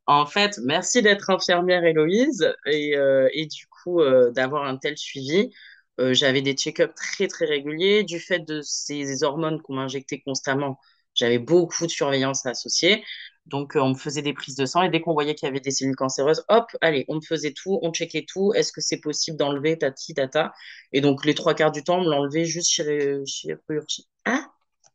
En 0.05 0.25
fait, 0.25 0.59
merci 0.63 1.01
d'être 1.01 1.29
infirmière, 1.29 1.83
Héloïse, 1.85 2.53
et, 2.65 2.95
euh, 2.97 3.29
du 3.33 3.67
coup, 3.67 4.01
euh, 4.01 4.31
d'avoir 4.31 4.65
un 4.65 4.77
tel 4.77 4.97
suivi. 4.97 5.51
Euh, 5.99 6.13
j'avais 6.13 6.41
des 6.41 6.53
check-ups 6.53 6.93
très, 6.95 7.27
très 7.27 7.45
réguliers. 7.45 8.03
Du 8.03 8.19
fait 8.19 8.39
de 8.39 8.61
ces 8.61 9.23
hormones 9.23 9.61
qu'on 9.61 9.75
m'injectait 9.75 10.21
constamment, 10.21 10.79
j'avais 11.13 11.39
beaucoup 11.39 11.85
de 11.87 11.91
surveillance 11.91 12.45
associée. 12.45 13.03
Donc, 13.47 13.73
on 13.75 13.89
me 13.89 13.95
faisait 13.95 14.21
des 14.21 14.33
prises 14.33 14.55
de 14.55 14.65
sang 14.65 14.83
et 14.83 14.89
dès 14.89 15.01
qu'on 15.01 15.13
voyait 15.13 15.33
qu'il 15.35 15.47
y 15.47 15.49
avait 15.49 15.59
des 15.61 15.71
cellules 15.71 15.95
cancéreuses, 15.95 16.43
hop, 16.49 16.67
allez, 16.81 17.05
on 17.07 17.15
me 17.15 17.21
faisait 17.21 17.53
tout, 17.53 17.79
on 17.81 17.91
checkait 17.93 18.25
tout. 18.27 18.53
Est-ce 18.53 18.71
que 18.73 18.81
c'est 18.81 18.99
possible 18.99 19.37
d'enlever 19.37 19.77
tati, 19.77 20.13
tata? 20.13 20.53
Et 20.93 21.01
donc, 21.01 21.25
les 21.25 21.33
trois 21.33 21.53
quarts 21.55 21.71
du 21.71 21.83
temps, 21.83 21.99
on 21.99 22.03
me 22.03 22.09
l'enlevait 22.09 22.45
juste 22.45 22.69
chirurgie. 22.71 23.25
chirurgie- 23.57 24.07
Ah, 24.25 24.45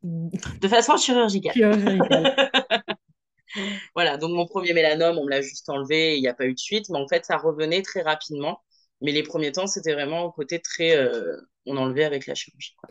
de 0.03 0.67
façon 0.67 0.97
chirurgicale. 0.97 1.53
Chirurgicale. 1.53 2.35
Voilà, 3.95 4.17
donc 4.17 4.31
mon 4.31 4.47
premier 4.47 4.73
mélanome, 4.73 5.17
on 5.19 5.25
me 5.25 5.29
l'a 5.29 5.41
juste 5.41 5.69
enlevé, 5.69 6.17
il 6.17 6.21
n'y 6.21 6.27
a 6.27 6.33
pas 6.33 6.45
eu 6.45 6.53
de 6.53 6.59
suite, 6.59 6.89
mais 6.89 6.97
en 6.97 7.07
fait, 7.07 7.23
ça 7.25 7.37
revenait 7.37 7.83
très 7.83 8.01
rapidement. 8.01 8.61
Mais 9.01 9.11
les 9.11 9.21
premiers 9.23 9.51
temps, 9.51 9.67
c'était 9.67 9.93
vraiment 9.93 10.23
au 10.23 10.31
côté 10.31 10.59
très... 10.59 10.95
euh, 10.95 11.35
on 11.65 11.77
enlevait 11.77 12.05
avec 12.05 12.25
la 12.25 12.35
chirurgie, 12.35 12.73
quoi. 12.77 12.89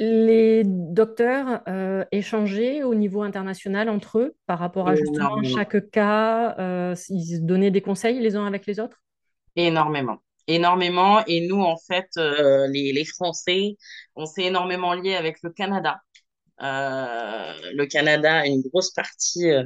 Les 0.00 0.62
docteurs 0.64 1.62
euh, 1.66 2.04
échangeaient 2.12 2.84
au 2.84 2.94
niveau 2.94 3.22
international 3.22 3.88
entre 3.88 4.20
eux 4.20 4.36
par 4.46 4.60
rapport 4.60 4.88
à 4.88 4.94
justement 4.94 5.42
Énormément. 5.42 5.56
chaque 5.56 5.90
cas, 5.90 6.54
euh, 6.60 6.94
ils 7.08 7.44
donnaient 7.44 7.72
des 7.72 7.80
conseils 7.80 8.20
les 8.20 8.36
uns 8.36 8.46
avec 8.46 8.66
les 8.66 8.78
autres? 8.78 9.02
Énormément. 9.56 10.18
Énormément. 10.46 11.24
Et 11.26 11.48
nous, 11.48 11.60
en 11.60 11.76
fait, 11.76 12.06
euh, 12.16 12.68
les, 12.68 12.92
les 12.92 13.04
Français, 13.04 13.76
on 14.14 14.24
s'est 14.24 14.44
énormément 14.44 14.94
liés 14.94 15.16
avec 15.16 15.38
le 15.42 15.50
Canada. 15.50 16.00
Euh, 16.62 17.52
le 17.74 17.86
Canada 17.86 18.38
a 18.40 18.46
une 18.46 18.62
grosse 18.62 18.90
partie... 18.92 19.50
euh, 19.50 19.64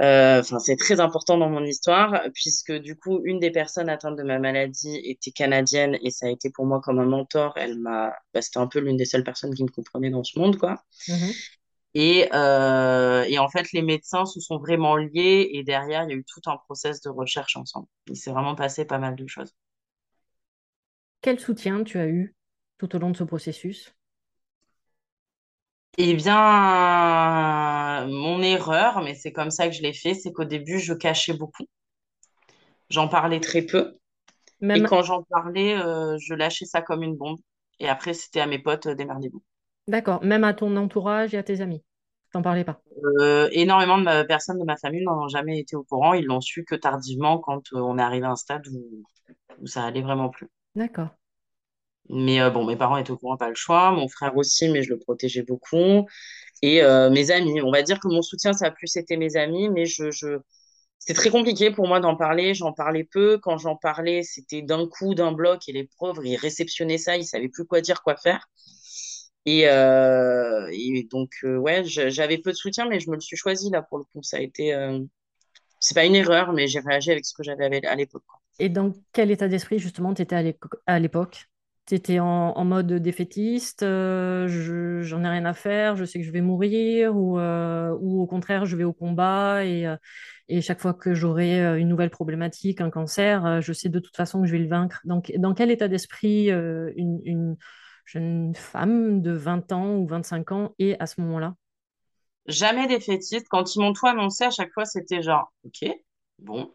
euh, 0.00 0.40
Enfin, 0.40 0.58
c'est 0.58 0.76
très 0.76 1.00
important 1.00 1.36
dans 1.38 1.48
mon 1.50 1.64
histoire, 1.64 2.22
puisque 2.34 2.72
du 2.72 2.96
coup, 2.96 3.20
une 3.24 3.38
des 3.40 3.50
personnes 3.50 3.88
atteintes 3.88 4.16
de 4.16 4.22
ma 4.22 4.38
maladie 4.38 4.96
était 5.04 5.30
canadienne 5.32 5.98
et 6.02 6.10
ça 6.10 6.26
a 6.26 6.30
été 6.30 6.50
pour 6.50 6.66
moi 6.66 6.80
comme 6.80 6.98
un 6.98 7.04
mentor. 7.06 7.52
Elle 7.56 7.78
m'a, 7.78 8.12
bah, 8.34 8.42
c'était 8.42 8.58
un 8.58 8.66
peu 8.68 8.80
l'une 8.80 8.96
des 8.96 9.04
seules 9.04 9.24
personnes 9.24 9.54
qui 9.54 9.64
me 9.64 9.68
comprenait 9.70 10.10
dans 10.10 10.24
ce 10.24 10.38
monde, 10.38 10.56
quoi. 10.58 10.82
Mhm. 11.08 11.42
Et, 11.94 12.28
euh, 12.34 13.24
et 13.28 13.38
en 13.38 13.48
fait, 13.48 13.72
les 13.72 13.82
médecins 13.82 14.24
se 14.26 14.40
sont 14.40 14.58
vraiment 14.58 14.96
liés 14.96 15.50
et 15.52 15.62
derrière, 15.62 16.04
il 16.04 16.10
y 16.10 16.12
a 16.12 16.16
eu 16.16 16.24
tout 16.24 16.40
un 16.46 16.56
process 16.56 17.00
de 17.02 17.10
recherche 17.10 17.56
ensemble. 17.56 17.86
Il 18.08 18.16
s'est 18.16 18.30
vraiment 18.30 18.54
passé 18.54 18.84
pas 18.86 18.98
mal 18.98 19.14
de 19.16 19.26
choses. 19.26 19.54
Quel 21.20 21.40
soutien 21.40 21.84
tu 21.84 21.98
as 21.98 22.06
eu 22.06 22.36
tout 22.78 22.94
au 22.94 22.98
long 23.00 23.10
de 23.10 23.16
ce 23.16 23.24
processus? 23.24 23.94
Eh 25.98 26.14
bien, 26.14 28.06
mon 28.08 28.42
erreur, 28.42 29.00
mais 29.02 29.14
c'est 29.14 29.32
comme 29.32 29.50
ça 29.50 29.68
que 29.68 29.74
je 29.74 29.82
l'ai 29.82 29.92
fait, 29.94 30.12
c'est 30.14 30.32
qu'au 30.32 30.44
début, 30.44 30.78
je 30.78 30.92
cachais 30.94 31.32
beaucoup. 31.34 31.64
J'en 32.90 33.08
parlais 33.08 33.40
très 33.40 33.62
peu. 33.62 33.98
Et 34.74 34.84
quand 34.84 35.02
j'en 35.02 35.22
parlais, 35.24 35.74
euh, 35.78 36.18
je 36.18 36.34
lâchais 36.34 36.66
ça 36.66 36.82
comme 36.82 37.02
une 37.04 37.16
bombe. 37.16 37.40
Et 37.80 37.88
après, 37.88 38.14
c'était 38.14 38.40
à 38.40 38.46
mes 38.48 38.60
potes, 38.60 38.86
euh, 38.86 38.94
démerdez-vous. 38.96 39.42
d'accord, 39.86 40.24
même 40.24 40.42
à 40.44 40.54
ton 40.54 40.76
entourage 40.76 41.34
et 41.34 41.38
à 41.38 41.42
tes 41.44 41.60
amis. 41.60 41.84
T'en 42.32 42.42
parlais 42.42 42.64
pas. 42.64 42.82
Euh, 43.20 43.48
énormément 43.52 43.98
de 43.98 44.02
ma- 44.04 44.24
personnes 44.24 44.58
de 44.58 44.64
ma 44.64 44.76
famille 44.76 45.02
n'en 45.04 45.24
ont 45.24 45.28
jamais 45.28 45.58
été 45.58 45.76
au 45.76 45.84
courant. 45.84 46.14
Ils 46.14 46.24
l'ont 46.26 46.40
su 46.40 46.64
que 46.64 46.74
tardivement, 46.74 47.38
quand 47.38 47.72
euh, 47.72 47.78
on 47.80 47.98
est 47.98 48.02
arrivé 48.02 48.26
à 48.26 48.30
un 48.30 48.36
stade 48.36 48.66
où, 48.68 49.04
où 49.60 49.66
ça 49.66 49.84
allait 49.84 50.02
vraiment 50.02 50.30
plus. 50.30 50.48
D'accord. 50.74 51.16
Mais 52.12 52.40
euh, 52.40 52.50
bon, 52.50 52.66
mes 52.66 52.76
parents 52.76 52.98
étaient 52.98 53.10
au 53.10 53.16
courant, 53.16 53.36
pas 53.36 53.48
le 53.48 53.54
choix. 53.54 53.90
Mon 53.90 54.06
frère 54.08 54.36
aussi, 54.36 54.68
mais 54.68 54.82
je 54.82 54.90
le 54.90 54.98
protégeais 54.98 55.42
beaucoup. 55.42 56.06
Et 56.62 56.82
euh, 56.82 57.10
mes 57.10 57.30
amis, 57.30 57.60
on 57.62 57.72
va 57.72 57.82
dire 57.82 57.98
que 58.00 58.08
mon 58.08 58.22
soutien, 58.22 58.52
ça 58.52 58.66
a 58.66 58.70
plus 58.70 58.94
été 58.96 59.16
mes 59.16 59.36
amis, 59.36 59.68
mais 59.70 59.86
je, 59.86 60.10
je... 60.10 60.38
c'était 60.98 61.14
très 61.14 61.30
compliqué 61.30 61.70
pour 61.70 61.88
moi 61.88 62.00
d'en 62.00 62.14
parler. 62.16 62.54
J'en 62.54 62.72
parlais 62.72 63.04
peu. 63.04 63.38
Quand 63.38 63.58
j'en 63.58 63.76
parlais, 63.76 64.22
c'était 64.22 64.62
d'un 64.62 64.86
coup, 64.86 65.14
d'un 65.14 65.32
bloc, 65.32 65.68
et 65.68 65.72
les 65.72 65.88
pauvres, 65.98 66.24
ils 66.24 66.36
réceptionnaient 66.36 66.98
ça, 66.98 67.16
ils 67.16 67.24
savaient 67.24 67.48
plus 67.48 67.64
quoi 67.64 67.80
dire, 67.80 68.02
quoi 68.02 68.16
faire. 68.16 68.48
Et, 69.44 69.68
euh, 69.68 70.70
donc, 71.10 71.30
ouais, 71.44 71.82
j'avais 71.84 72.38
peu 72.38 72.52
de 72.52 72.56
soutien, 72.56 72.88
mais 72.88 73.00
je 73.00 73.10
me 73.10 73.14
le 73.16 73.20
suis 73.20 73.36
choisi 73.36 73.70
là 73.70 73.82
pour 73.82 73.98
le 73.98 74.04
coup. 74.04 74.22
Ça 74.22 74.36
a 74.36 74.40
été, 74.40 74.72
c'est 75.80 75.94
pas 75.94 76.04
une 76.04 76.14
erreur, 76.14 76.52
mais 76.52 76.68
j'ai 76.68 76.78
réagi 76.78 77.10
avec 77.10 77.24
ce 77.26 77.34
que 77.34 77.42
j'avais 77.42 77.84
à 77.84 77.94
l'époque. 77.96 78.22
Et 78.60 78.68
dans 78.68 78.92
quel 79.12 79.30
état 79.30 79.48
d'esprit, 79.48 79.80
justement, 79.80 80.14
tu 80.14 80.22
étais 80.22 80.36
à 80.86 80.98
l'époque? 81.00 81.48
Tu 81.86 81.94
étais 81.96 82.20
en, 82.20 82.26
en 82.56 82.64
mode 82.64 82.92
défaitiste, 82.92 83.82
euh, 83.82 84.46
je- 84.48 85.02
j'en 85.02 85.24
ai 85.24 85.28
rien 85.28 85.44
à 85.44 85.52
faire, 85.52 85.96
je 85.96 86.04
sais 86.04 86.20
que 86.20 86.24
je 86.24 86.30
vais 86.30 86.40
mourir, 86.40 87.16
ou, 87.16 87.38
euh, 87.40 87.90
au 87.90 88.24
contraire, 88.26 88.66
je 88.66 88.76
vais 88.76 88.84
au 88.84 88.92
combat 88.92 89.64
et, 89.64 89.86
euh, 89.86 89.96
chaque 90.60 90.80
fois 90.80 90.94
que 90.94 91.14
j'aurai 91.14 91.58
une 91.80 91.88
nouvelle 91.88 92.10
problématique, 92.10 92.80
un 92.80 92.90
cancer, 92.90 93.60
je 93.62 93.72
sais 93.72 93.88
de 93.88 93.98
toute 94.00 94.16
façon 94.16 94.40
que 94.42 94.46
je 94.46 94.52
vais 94.52 94.58
le 94.60 94.68
vaincre. 94.68 95.00
Donc, 95.04 95.32
dans 95.38 95.54
quel 95.54 95.70
état 95.72 95.88
d'esprit 95.88 96.48
une, 96.50 97.20
une 97.24 97.56
jeune 98.06 98.54
femme 98.54 99.22
de 99.22 99.32
20 99.32 99.72
ans 99.72 99.96
ou 99.96 100.06
25 100.06 100.52
ans 100.52 100.74
est 100.78 100.96
à 101.00 101.06
ce 101.06 101.20
moment-là? 101.22 101.54
Jamais 102.46 102.86
défaitiste. 102.86 103.48
Quand 103.48 103.74
ils 103.74 103.80
m'ont 103.80 103.92
tout 103.92 104.06
annoncé, 104.06 104.44
à 104.44 104.50
chaque 104.50 104.72
fois, 104.72 104.84
c'était 104.84 105.22
genre, 105.22 105.52
ok, 105.64 105.88
bon. 106.38 106.72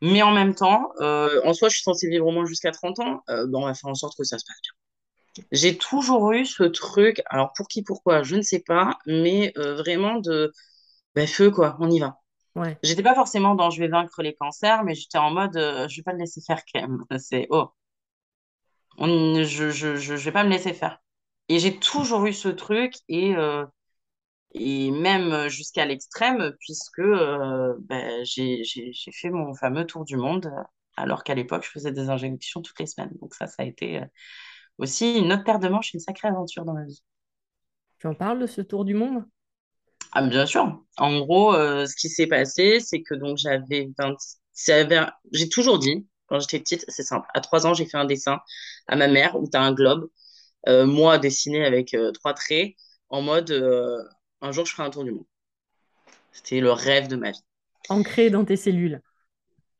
Mais 0.00 0.22
en 0.22 0.32
même 0.32 0.54
temps, 0.54 0.90
euh, 1.00 1.40
en 1.44 1.52
soi, 1.54 1.68
je 1.68 1.74
suis 1.76 1.82
censée 1.82 2.08
vivre 2.08 2.26
au 2.26 2.30
moins 2.32 2.46
jusqu'à 2.46 2.70
30 2.72 3.00
ans. 3.00 3.22
Euh, 3.30 3.46
bon, 3.46 3.62
on 3.64 3.66
va 3.66 3.74
faire 3.74 3.90
en 3.90 3.94
sorte 3.94 4.16
que 4.16 4.24
ça 4.24 4.38
se 4.38 4.44
passe 4.46 4.60
bien. 4.62 4.72
J'ai 5.52 5.78
toujours 5.78 6.32
eu 6.32 6.46
ce 6.46 6.64
truc, 6.64 7.22
alors 7.26 7.52
pour 7.54 7.68
qui, 7.68 7.82
pourquoi, 7.82 8.22
je 8.22 8.36
ne 8.36 8.42
sais 8.42 8.60
pas, 8.60 8.98
mais 9.06 9.52
euh, 9.58 9.76
vraiment 9.76 10.16
de 10.20 10.52
ben, 11.14 11.26
feu, 11.28 11.50
quoi, 11.50 11.76
on 11.80 11.90
y 11.90 12.00
va. 12.00 12.18
Ouais. 12.56 12.78
J'étais 12.82 13.02
pas 13.04 13.14
forcément 13.14 13.54
dans 13.56 13.70
je 13.70 13.80
vais 13.80 13.88
vaincre 13.88 14.22
les 14.22 14.34
cancers, 14.34 14.84
mais 14.84 14.94
j'étais 14.94 15.18
en 15.18 15.30
mode 15.32 15.56
euh, 15.56 15.88
je 15.88 15.96
vais 15.98 16.02
pas 16.04 16.12
le 16.12 16.20
laisser 16.20 16.40
faire 16.42 16.62
quand 16.72 16.80
même. 16.82 17.04
C'est 17.18 17.46
oh, 17.50 17.70
on- 18.98 19.42
je, 19.44 19.70
je, 19.70 19.96
je, 19.96 20.16
je 20.16 20.24
vais 20.24 20.32
pas 20.32 20.44
me 20.44 20.50
laisser 20.50 20.72
faire. 20.74 21.00
Et 21.48 21.58
j'ai 21.58 21.78
toujours 21.78 22.26
eu 22.26 22.32
ce 22.32 22.48
truc 22.48 22.94
et, 23.08 23.34
euh, 23.36 23.64
et 24.54 24.90
même 24.90 25.48
jusqu'à 25.48 25.84
l'extrême, 25.86 26.52
puisque 26.60 26.98
euh, 27.00 27.74
ben, 27.82 28.24
j'ai, 28.24 28.64
j'ai, 28.64 28.92
j'ai 28.92 29.12
fait 29.12 29.30
mon 29.30 29.54
fameux 29.54 29.86
tour 29.86 30.04
du 30.04 30.16
monde, 30.16 30.46
euh, 30.46 30.62
alors 30.96 31.24
qu'à 31.24 31.34
l'époque, 31.34 31.64
je 31.64 31.70
faisais 31.70 31.92
des 31.92 32.10
injections 32.10 32.62
toutes 32.62 32.78
les 32.80 32.86
semaines. 32.86 33.12
Donc 33.20 33.34
ça, 33.34 33.46
ça 33.46 33.62
a 33.62 33.66
été 33.66 33.98
euh, 34.02 34.06
aussi 34.78 35.18
une 35.18 35.32
autre 35.32 35.44
paire 35.44 35.60
de 35.60 35.68
manches, 35.68 35.94
une 35.94 36.00
sacrée 36.00 36.28
aventure 36.28 36.64
dans 36.64 36.74
ma 36.74 36.84
vie. 36.86 37.02
Tu 37.98 38.08
en 38.08 38.14
parles 38.16 38.40
de 38.40 38.48
ce 38.48 38.60
tour 38.60 38.84
du 38.84 38.94
monde? 38.94 39.24
Ah, 40.12 40.22
bien 40.26 40.46
sûr. 40.46 40.82
En 40.96 41.20
gros, 41.20 41.54
euh, 41.54 41.86
ce 41.86 41.94
qui 41.96 42.08
s'est 42.08 42.26
passé, 42.26 42.80
c'est 42.80 43.02
que 43.02 43.14
donc 43.14 43.36
j'avais 43.38 43.88
20... 43.98 44.16
ça 44.52 44.76
avait- 44.76 45.06
J'ai 45.32 45.48
toujours 45.48 45.78
dit, 45.78 46.06
quand 46.26 46.40
j'étais 46.40 46.58
petite, 46.60 46.84
c'est 46.88 47.02
simple. 47.02 47.26
À 47.34 47.40
trois 47.40 47.66
ans, 47.66 47.74
j'ai 47.74 47.86
fait 47.86 47.96
un 47.98 48.04
dessin 48.06 48.40
à 48.88 48.96
ma 48.96 49.08
mère 49.08 49.36
où 49.40 49.48
tu 49.48 49.56
as 49.56 49.62
un 49.62 49.72
globe, 49.72 50.08
euh, 50.68 50.86
moi 50.86 51.18
dessiné 51.18 51.64
avec 51.66 51.94
euh, 51.94 52.12
trois 52.12 52.34
traits, 52.34 52.74
en 53.10 53.22
mode 53.22 53.50
euh, 53.52 53.98
un 54.40 54.52
jour 54.52 54.64
je 54.66 54.72
ferai 54.72 54.86
un 54.86 54.90
tour 54.90 55.04
du 55.04 55.12
monde. 55.12 55.26
C'était 56.32 56.60
le 56.60 56.72
rêve 56.72 57.08
de 57.08 57.16
ma 57.16 57.30
vie. 57.30 57.42
Ancré 57.88 58.30
dans 58.30 58.44
tes 58.44 58.56
cellules. 58.56 59.00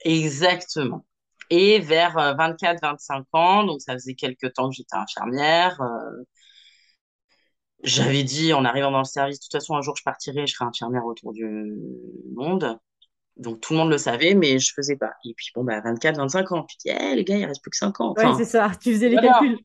Exactement. 0.05 1.05
Et 1.51 1.79
vers 1.79 2.14
24-25 2.37 3.25
ans, 3.33 3.64
donc 3.64 3.81
ça 3.81 3.94
faisait 3.94 4.14
quelques 4.14 4.53
temps 4.53 4.68
que 4.68 4.77
j'étais 4.77 4.97
infirmière, 4.97 5.81
euh, 5.81 6.23
j'avais 7.83 8.25
dit 8.25 8.53
en 8.53 8.64
arrivant 8.64 8.90
dans 8.90 8.99
le 8.99 9.05
service, 9.05 9.38
de 9.38 9.44
toute 9.44 9.53
façon, 9.53 9.77
un 9.77 9.83
jour 9.83 9.97
je 9.97 10.03
partirai, 10.03 10.47
je 10.47 10.55
serai 10.55 10.64
infirmière 10.64 11.05
autour 11.05 11.33
du 11.33 11.47
monde. 12.35 12.79
Donc 13.37 13.61
tout 13.61 13.73
le 13.73 13.79
monde 13.79 13.90
le 13.90 13.99
savait, 13.99 14.35
mais 14.35 14.59
je 14.59 14.73
faisais 14.75 14.97
pas. 14.97 15.12
Et 15.25 15.33
puis 15.35 15.51
bon, 15.55 15.64
bah 15.64 15.81
24, 15.81 16.16
25 16.18 16.51
ans. 16.53 16.64
Tu 16.64 16.77
dis, 16.79 16.90
Eh, 16.90 17.14
les 17.14 17.25
gars, 17.25 17.37
il 17.37 17.47
reste 17.47 17.62
plus 17.62 17.71
que 17.71 17.77
5 17.77 18.01
ans. 18.01 18.14
Ouais, 18.16 18.25
c'est 18.37 18.44
Enfin, 18.44 18.44
ça. 18.44 18.73
Tu 18.81 18.92
faisais 18.94 19.09
les 19.09 19.14
voilà. 19.16 19.33
calculs. 19.33 19.59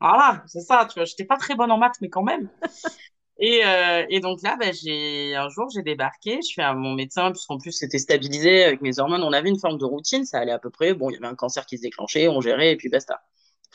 Voilà, 0.00 0.42
c'est 0.46 0.60
ça, 0.60 0.86
tu 0.90 0.98
vois. 0.98 1.04
J'étais 1.04 1.24
pas 1.24 1.36
très 1.38 1.54
bonne 1.54 1.70
en 1.70 1.78
maths, 1.78 1.96
mais 2.00 2.10
quand 2.10 2.22
même. 2.24 2.48
Et, 3.38 3.64
euh, 3.64 4.04
et 4.08 4.20
donc 4.20 4.42
là, 4.42 4.56
bah, 4.58 4.72
j'ai 4.72 5.34
un 5.34 5.48
jour, 5.48 5.68
j'ai 5.74 5.82
débarqué. 5.82 6.40
Je 6.42 6.54
fais 6.54 6.62
à 6.62 6.74
mon 6.74 6.94
médecin, 6.94 7.30
puisqu'en 7.32 7.58
plus 7.58 7.72
c'était 7.72 7.98
stabilisé 7.98 8.64
avec 8.64 8.82
mes 8.82 8.98
hormones. 8.98 9.22
On 9.22 9.32
avait 9.32 9.48
une 9.48 9.58
forme 9.58 9.78
de 9.78 9.84
routine, 9.84 10.24
ça 10.24 10.38
allait 10.38 10.52
à 10.52 10.58
peu 10.58 10.70
près. 10.70 10.94
Bon, 10.94 11.10
il 11.10 11.14
y 11.14 11.16
avait 11.16 11.26
un 11.26 11.34
cancer 11.34 11.66
qui 11.66 11.76
se 11.78 11.82
déclenchait, 11.82 12.28
on 12.28 12.40
gérait, 12.40 12.72
et 12.72 12.76
puis 12.76 12.88
basta. 12.88 13.22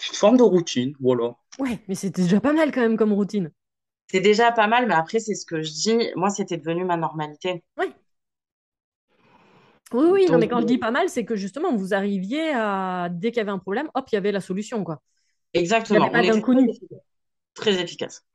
Une 0.09 0.15
forme 0.15 0.37
de 0.37 0.43
routine, 0.43 0.93
voilà. 0.99 1.35
Ouais, 1.59 1.79
mais 1.87 1.95
c'était 1.95 2.21
déjà 2.21 2.39
pas 2.39 2.53
mal 2.53 2.71
quand 2.71 2.81
même 2.81 2.97
comme 2.97 3.13
routine. 3.13 3.51
C'est 4.09 4.21
déjà 4.21 4.51
pas 4.51 4.67
mal, 4.67 4.87
mais 4.87 4.93
après, 4.93 5.19
c'est 5.19 5.35
ce 5.35 5.45
que 5.45 5.61
je 5.61 5.71
dis. 5.71 6.11
Moi, 6.15 6.29
c'était 6.29 6.57
devenu 6.57 6.85
ma 6.85 6.95
normalité. 6.95 7.63
Ouais. 7.77 7.91
Oui, 9.93 10.05
oui, 10.11 10.27
non, 10.29 10.37
mais 10.37 10.47
quand 10.47 10.61
je 10.61 10.65
dis 10.65 10.77
pas 10.77 10.91
mal, 10.91 11.09
c'est 11.09 11.25
que 11.25 11.35
justement, 11.35 11.75
vous 11.75 11.93
arriviez 11.93 12.51
à, 12.53 13.07
dès 13.09 13.31
qu'il 13.31 13.37
y 13.37 13.41
avait 13.41 13.51
un 13.51 13.59
problème, 13.59 13.89
hop, 13.93 14.05
il 14.11 14.15
y 14.15 14.17
avait 14.17 14.31
la 14.33 14.41
solution, 14.41 14.83
quoi. 14.83 15.01
Il 15.53 15.59
n'y 15.59 15.63
exactement. 15.63 16.05
avait 16.05 16.11
pas 16.11 16.33
d'inconnu. 16.33 16.69
Très 17.53 17.81
efficace. 17.81 18.26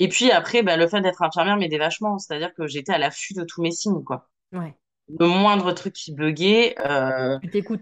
Et 0.00 0.08
puis 0.08 0.30
après, 0.30 0.62
bah, 0.62 0.76
le 0.76 0.88
fait 0.88 1.00
d'être 1.00 1.22
infirmière 1.22 1.56
m'aidait 1.56 1.78
vachement. 1.78 2.18
C'est-à-dire 2.18 2.52
que 2.54 2.66
j'étais 2.66 2.92
à 2.92 2.98
l'affût 2.98 3.34
de 3.34 3.44
tous 3.44 3.62
mes 3.62 3.70
signes, 3.70 4.02
quoi. 4.02 4.28
Ouais, 4.52 4.74
Le 5.08 5.26
moindre 5.26 5.70
truc 5.72 5.92
qui 5.92 6.12
buguait, 6.12 6.74
euh, 6.80 7.38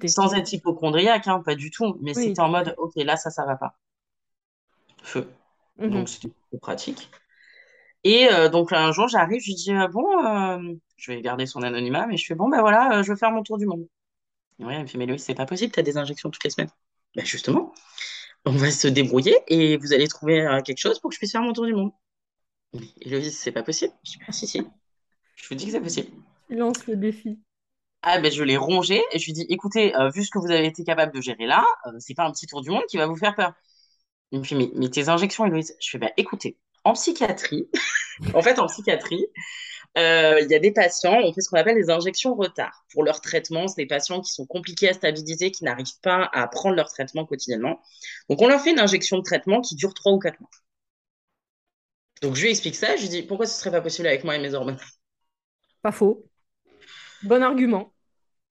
sans 0.07 0.35
être 0.35 0.53
hypochondriaque, 0.53 1.29
hein, 1.29 1.41
pas 1.45 1.55
du 1.55 1.71
tout. 1.71 1.97
Mais 2.03 2.15
Oui, 2.17 2.25
c'était 2.25 2.41
en 2.41 2.49
mode, 2.49 2.75
ok, 2.77 2.93
là, 2.97 3.17
ça, 3.17 3.31
ça 3.31 3.47
va 3.47 3.57
pas. 3.57 3.75
Feu. 5.03 5.29
Mhm. 5.79 5.91
Donc, 5.91 6.09
c'était 6.09 6.31
pratique. 6.61 7.09
Et 8.05 8.29
euh, 8.33 8.49
donc, 8.49 8.73
un 8.73 8.93
jour, 8.93 9.09
j'arrive, 9.09 9.41
je 9.41 9.47
lui 9.47 9.55
dis, 9.55 9.73
euh, 9.73 9.89
bon, 9.89 10.25
euh, 10.25 10.75
je 10.97 11.13
vais 11.13 11.21
garder 11.21 11.47
son 11.47 11.63
anonymat, 11.63 12.07
mais 12.07 12.17
je 12.17 12.27
fais, 12.27 12.35
bon, 12.35 12.49
ben 12.49 12.61
voilà, 12.61 13.03
je 13.03 13.11
veux 13.11 13.17
faire 13.17 13.31
mon 13.31 13.43
tour 13.43 13.59
du 13.59 13.67
monde. 13.67 13.87
Et 14.59 14.65
ouais, 14.65 14.75
elle 14.75 14.83
me 14.83 14.87
fait, 14.87 14.99
mais 14.99 15.07
Loïs, 15.07 15.23
c'est 15.23 15.35
pas 15.35 15.47
possible, 15.47 15.73
t'as 15.73 15.83
des 15.83 15.97
injections 15.97 16.31
toutes 16.31 16.45
les 16.45 16.51
semaines. 16.51 16.71
Ben 17.15 17.25
justement, 17.25 17.73
on 18.45 18.53
va 18.53 18.71
se 18.71 18.89
débrouiller 18.89 19.37
et 19.49 19.77
vous 19.77 19.93
allez 19.93 20.09
trouver 20.09 20.47
quelque 20.65 20.79
chose 20.79 21.01
pour 21.01 21.11
que 21.11 21.15
je 21.15 21.19
puisse 21.19 21.33
faire 21.33 21.43
mon 21.43 21.53
tour 21.53 21.67
du 21.67 21.75
monde. 21.75 21.93
Héloïse, 23.01 23.39
c'est 23.39 23.53
pas 23.53 23.63
possible. 23.63 23.93
Je 24.05 24.13
dis, 24.13 24.19
ah, 24.27 24.33
si, 24.33 24.47
si. 24.47 24.63
Je 25.37 25.49
vous 25.49 25.55
dis 25.55 25.67
que 25.67 25.73
c'est 25.73 25.81
possible. 25.81 26.09
Tu 26.49 26.57
lances 26.57 26.87
le 26.87 26.97
défi. 26.97 27.39
Ah, 28.03 28.21
ben, 28.21 28.31
je 28.31 28.43
l'ai 28.43 28.57
rongé 28.57 29.03
et 29.13 29.19
je 29.19 29.27
lui 29.27 29.33
dis, 29.33 29.47
écoutez, 29.49 29.95
euh, 29.97 30.09
vu 30.11 30.25
ce 30.25 30.31
que 30.31 30.39
vous 30.39 30.51
avez 30.51 30.67
été 30.67 30.85
capable 30.85 31.13
de 31.13 31.21
gérer 31.21 31.47
là, 31.47 31.65
euh, 31.87 31.93
c'est 31.99 32.15
pas 32.15 32.25
un 32.25 32.33
petit 32.33 32.47
tour 32.47 32.63
du 32.63 32.71
monde 32.71 32.85
qui 32.89 32.97
va 32.97 33.07
vous 33.07 33.17
faire 33.17 33.35
peur. 33.35 33.53
Il 34.31 34.41
me 34.41 34.45
fait, 34.45 34.55
mais, 34.55 34.71
mais 34.75 34.89
tes 34.89 35.09
injections, 35.09 35.47
Héloïse. 35.47 35.77
Je 35.81 35.91
fais, 35.91 35.99
bah, 35.99 36.13
écoutez, 36.17 36.59
en 36.85 36.93
psychiatrie, 36.93 37.69
en 38.35 38.43
fait, 38.43 38.59
en 38.59 38.67
psychiatrie, 38.67 39.27
euh, 39.97 40.41
il 40.41 40.51
y 40.51 40.55
a 40.55 40.59
des 40.59 40.71
patients, 40.73 41.19
on 41.25 41.33
fait 41.33 41.41
ce 41.41 41.49
qu'on 41.49 41.59
appelle 41.59 41.75
des 41.75 41.91
injections 41.91 42.35
retard. 42.35 42.85
Pour 42.93 43.03
leur 43.03 43.21
traitement, 43.21 43.67
c'est 43.69 43.83
des 43.83 43.87
patients 43.87 44.21
qui 44.21 44.33
sont 44.33 44.47
compliqués 44.47 44.91
à 44.91 44.93
stabiliser, 44.93 45.51
qui 45.51 45.65
n'arrivent 45.65 46.01
pas 46.03 46.31
à 46.33 46.47
prendre 46.47 46.77
leur 46.77 46.89
traitement 46.89 47.25
quotidiennement. 47.25 47.81
Donc, 48.29 48.41
on 48.43 48.47
leur 48.47 48.61
fait 48.61 48.71
une 48.71 48.81
injection 48.81 49.19
de 49.19 49.23
traitement 49.23 49.61
qui 49.61 49.75
dure 49.75 49.95
3 49.95 50.13
ou 50.13 50.19
4 50.19 50.41
mois. 50.41 50.51
Donc, 52.23 52.35
je 52.37 52.43
lui 52.43 52.51
explique 52.51 52.77
ça, 52.77 52.97
je 52.97 53.03
lui 53.03 53.09
dis, 53.09 53.23
pourquoi 53.23 53.47
ce 53.47 53.59
serait 53.59 53.71
pas 53.71 53.81
possible 53.81 54.07
avec 54.09 54.25
moi 54.25 54.37
et 54.37 54.41
mes 54.41 54.55
hormones? 54.55 54.79
Pas 55.83 55.91
faux. 55.93 56.29
Bon 57.23 57.43
argument. 57.43 57.93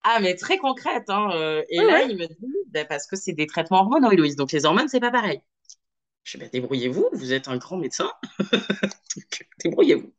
Ah, 0.04 0.20
mais 0.22 0.36
très 0.36 0.58
concrète, 0.58 1.10
hein. 1.10 1.30
euh, 1.34 1.64
et 1.70 1.84
là, 1.84 2.06
ouais. 2.06 2.08
il 2.08 2.18
me 2.18 2.28
dit, 2.28 2.38
bah, 2.68 2.86
parce 2.86 3.08
que 3.08 3.16
c'est 3.16 3.34
des 3.34 3.46
traitements 3.48 3.80
hormonaux, 3.82 4.12
Héloïse. 4.12 4.36
Donc, 4.36 4.52
les 4.52 4.66
hormones, 4.66 4.88
c'est 4.88 5.00
pas 5.00 5.12
pareil. 5.12 5.42
Je 6.24 6.38
dis, 6.38 6.44
bah, 6.44 6.50
débrouillez-vous, 6.52 7.10
vous 7.14 7.34
êtes 7.34 7.48
un 7.48 7.58
grand 7.58 7.78
médecin. 7.78 8.12
Donc, 9.16 9.48
débrouillez-vous. 9.64 10.14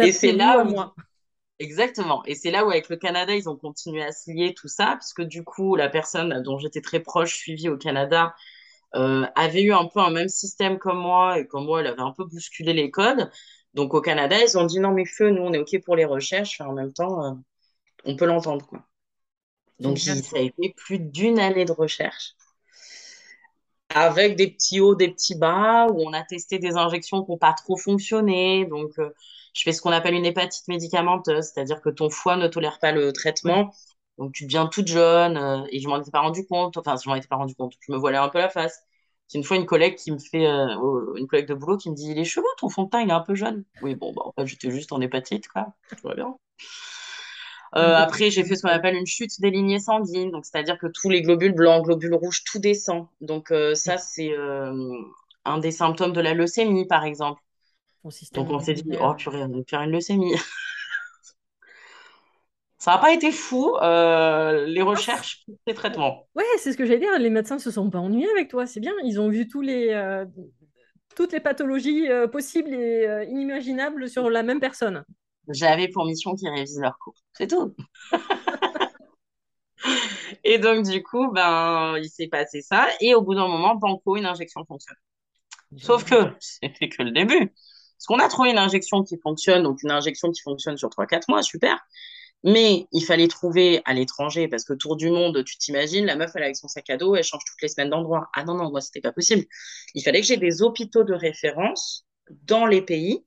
Et 0.00 0.12
c'est 0.12 0.32
Adaptez-vous 0.32 0.32
là 0.32 0.58
à 0.60 0.64
où, 0.64 0.64
moi. 0.64 0.94
exactement. 1.58 2.24
Et 2.26 2.34
c'est 2.34 2.50
là 2.50 2.64
où, 2.64 2.70
avec 2.70 2.88
le 2.88 2.96
Canada, 2.96 3.34
ils 3.34 3.48
ont 3.48 3.56
continué 3.56 4.02
à 4.02 4.12
se 4.12 4.30
lier, 4.30 4.54
tout 4.54 4.68
ça, 4.68 4.86
parce 4.88 5.12
que 5.14 5.22
du 5.22 5.44
coup, 5.44 5.76
la 5.76 5.88
personne 5.88 6.42
dont 6.42 6.58
j'étais 6.58 6.80
très 6.80 7.00
proche, 7.00 7.36
suivie 7.36 7.68
au 7.68 7.76
Canada, 7.76 8.34
euh, 8.94 9.26
avait 9.36 9.62
eu 9.62 9.72
un 9.72 9.86
peu 9.86 10.00
un 10.00 10.10
même 10.10 10.28
système 10.28 10.78
comme 10.78 10.98
moi, 10.98 11.38
et 11.38 11.46
comme 11.46 11.66
moi, 11.66 11.80
elle 11.80 11.88
avait 11.88 12.02
un 12.02 12.12
peu 12.12 12.24
bousculé 12.24 12.72
les 12.72 12.90
codes. 12.90 13.30
Donc, 13.74 13.94
au 13.94 14.00
Canada, 14.00 14.36
ils 14.42 14.58
ont 14.58 14.64
dit, 14.66 14.80
non, 14.80 14.92
mais 14.92 15.04
feu, 15.04 15.30
nous, 15.30 15.42
on 15.42 15.52
est 15.52 15.58
OK 15.58 15.80
pour 15.84 15.96
les 15.96 16.04
recherches, 16.06 16.58
mais 16.60 16.66
en 16.66 16.72
même 16.74 16.92
temps, 16.92 17.24
euh, 17.24 17.34
on 18.04 18.16
peut 18.16 18.26
l'entendre, 18.26 18.66
quoi. 18.66 18.80
Donc, 19.80 19.98
ça 19.98 20.12
a 20.36 20.40
été 20.40 20.74
plus 20.76 20.98
d'une 21.00 21.38
année 21.40 21.64
de 21.64 21.72
recherche. 21.72 22.36
avec 23.94 24.36
des 24.36 24.50
petits 24.50 24.80
hauts, 24.80 24.94
des 24.94 25.10
petits 25.10 25.34
bas, 25.36 25.86
où 25.90 26.02
on 26.06 26.12
a 26.12 26.22
testé 26.22 26.58
des 26.58 26.76
injections 26.76 27.24
qui 27.24 27.30
n'ont 27.30 27.38
pas 27.38 27.54
trop 27.54 27.76
fonctionné. 27.76 28.66
Donc, 28.66 28.92
euh, 28.98 29.10
je 29.54 29.62
fais 29.62 29.72
ce 29.72 29.80
qu'on 29.80 29.90
appelle 29.92 30.14
une 30.14 30.26
hépatite 30.26 30.68
médicamenteuse, 30.68 31.46
c'est-à-dire 31.52 31.80
que 31.80 31.88
ton 31.90 32.10
foie 32.10 32.36
ne 32.36 32.48
tolère 32.48 32.78
pas 32.80 32.92
le 32.92 33.12
traitement. 33.12 33.72
Donc, 34.18 34.32
tu 34.32 34.44
deviens 34.44 34.66
toute 34.66 34.88
jeune, 34.88 35.36
euh, 35.36 35.64
et 35.70 35.80
je 35.80 35.88
m'en 35.88 36.00
étais 36.00 36.10
pas 36.10 36.20
rendu 36.20 36.44
compte. 36.46 36.76
Enfin, 36.76 36.96
je 37.02 37.08
m'en 37.08 37.14
étais 37.14 37.28
pas 37.28 37.36
rendu 37.36 37.54
compte. 37.54 37.74
Je 37.80 37.92
me 37.92 37.96
voilais 37.96 38.18
un 38.18 38.28
peu 38.28 38.38
la 38.38 38.48
face. 38.48 38.82
C'est 39.28 39.38
une 39.38 39.44
fois 39.44 39.56
une 39.56 39.66
collègue 39.66 39.94
qui 39.96 40.10
me 40.10 40.18
fait, 40.18 40.46
euh, 40.46 41.14
une 41.16 41.26
collègue 41.26 41.48
de 41.48 41.54
boulot 41.54 41.76
qui 41.76 41.90
me 41.90 41.94
dit, 41.94 42.14
les 42.14 42.24
cheveux, 42.24 42.46
ton 42.58 42.68
fond 42.68 42.84
de 42.84 42.90
teint, 42.90 43.00
il 43.02 43.10
est 43.10 43.12
un 43.12 43.20
peu 43.20 43.34
jeune. 43.34 43.64
Oui, 43.82 43.94
bon, 43.94 44.12
bah, 44.12 44.22
en 44.24 44.32
fait, 44.32 44.46
j'étais 44.46 44.70
juste 44.70 44.90
en 44.92 45.00
hépatite, 45.00 45.48
quoi. 45.48 45.74
Tout 45.90 46.08
va 46.08 46.14
bien. 46.14 46.34
Euh, 47.76 47.94
après, 47.96 48.30
j'ai 48.30 48.42
fait 48.44 48.56
ce 48.56 48.62
qu'on 48.62 48.68
appelle 48.68 48.96
une 48.96 49.06
chute 49.06 49.40
des 49.40 49.50
lignées 49.50 49.80
sanguines. 49.80 50.30
Donc, 50.30 50.46
c'est-à-dire 50.46 50.78
que 50.78 50.86
tous 50.86 51.10
les 51.10 51.22
globules 51.22 51.54
blancs, 51.54 51.84
globules 51.84 52.14
rouges, 52.14 52.42
tout 52.44 52.58
descend. 52.58 53.06
Donc, 53.20 53.50
euh, 53.50 53.74
ça, 53.74 53.98
c'est 53.98 54.34
un 55.44 55.58
des 55.58 55.70
symptômes 55.70 56.12
de 56.12 56.20
la 56.20 56.34
leucémie, 56.34 56.86
par 56.86 57.04
exemple. 57.04 57.42
Donc, 58.32 58.50
on 58.50 58.58
s'est 58.60 58.74
dit, 58.74 58.84
oh, 59.00 59.14
purée, 59.14 59.42
on 59.42 59.48
va 59.48 59.62
faire 59.68 59.82
une 59.82 59.92
leucémie. 59.92 60.34
Ça 62.78 62.92
n'a 62.92 62.98
pas 62.98 63.12
été 63.12 63.32
fou, 63.32 63.76
euh, 63.82 64.64
les 64.66 64.80
Ah, 64.80 64.84
recherches, 64.84 65.44
ces 65.66 65.74
traitements. 65.74 66.28
Ouais, 66.34 66.44
c'est 66.58 66.72
ce 66.72 66.76
que 66.76 66.86
j'allais 66.86 67.00
dire. 67.00 67.18
Les 67.18 67.30
médecins 67.30 67.56
ne 67.56 67.60
se 67.60 67.70
sont 67.70 67.90
pas 67.90 67.98
ennuyés 67.98 68.30
avec 68.30 68.48
toi. 68.48 68.66
C'est 68.66 68.80
bien. 68.80 68.92
Ils 69.04 69.20
ont 69.20 69.28
vu 69.28 69.48
tous 69.48 69.60
les, 69.60 69.90
euh, 69.90 70.24
toutes 71.16 71.32
les 71.32 71.40
pathologies 71.40 72.08
euh, 72.08 72.28
possibles 72.28 72.72
et 72.72 73.26
inimaginables 73.28 74.08
sur 74.08 74.30
la 74.30 74.42
même 74.42 74.60
personne. 74.60 75.04
J'avais 75.48 75.88
pour 75.88 76.04
mission 76.04 76.36
qu'ils 76.36 76.50
révisent 76.50 76.80
leurs 76.80 76.98
cours. 76.98 77.14
C'est 77.32 77.48
tout. 77.48 77.74
Et 80.44 80.58
donc, 80.58 80.84
du 80.84 81.02
coup, 81.02 81.30
ben, 81.32 81.96
il 81.98 82.08
s'est 82.08 82.28
passé 82.28 82.62
ça. 82.62 82.86
Et 83.00 83.14
au 83.14 83.22
bout 83.22 83.34
d'un 83.34 83.48
moment, 83.48 83.74
banco, 83.74 84.16
une 84.16 84.26
injection 84.26 84.64
fonctionne. 84.64 84.96
Sauf 85.78 86.04
que 86.04 86.32
c'était 86.40 86.88
que 86.88 87.02
le 87.02 87.12
début. 87.12 87.48
Parce 87.48 88.06
qu'on 88.06 88.18
a 88.18 88.28
trouvé 88.28 88.50
une 88.50 88.58
injection 88.58 89.02
qui 89.02 89.18
fonctionne, 89.18 89.64
donc 89.64 89.82
une 89.82 89.90
injection 89.90 90.30
qui 90.30 90.40
fonctionne 90.42 90.76
sur 90.76 90.90
trois 90.90 91.06
quatre 91.06 91.28
mois, 91.28 91.42
super. 91.42 91.78
Mais 92.44 92.86
il 92.92 93.04
fallait 93.04 93.28
trouver 93.28 93.82
à 93.84 93.94
l'étranger, 93.94 94.46
parce 94.48 94.64
que 94.64 94.72
tour 94.72 94.96
du 94.96 95.10
monde, 95.10 95.42
tu 95.44 95.58
t'imagines, 95.58 96.06
la 96.06 96.16
meuf, 96.16 96.30
elle 96.34 96.42
est 96.42 96.44
avec 96.46 96.56
son 96.56 96.68
sac 96.68 96.88
à 96.90 96.96
dos, 96.96 97.16
elle 97.16 97.24
change 97.24 97.42
toutes 97.44 97.60
les 97.62 97.68
semaines 97.68 97.90
d'endroit. 97.90 98.28
Ah 98.34 98.44
non, 98.44 98.54
non, 98.54 98.70
moi, 98.70 98.80
c'était 98.80 99.00
pas 99.00 99.12
possible. 99.12 99.44
Il 99.94 100.02
fallait 100.02 100.20
que 100.20 100.26
j'ai 100.26 100.36
des 100.36 100.62
hôpitaux 100.62 101.04
de 101.04 101.14
référence 101.14 102.06
dans 102.44 102.66
les 102.66 102.82
pays 102.82 103.24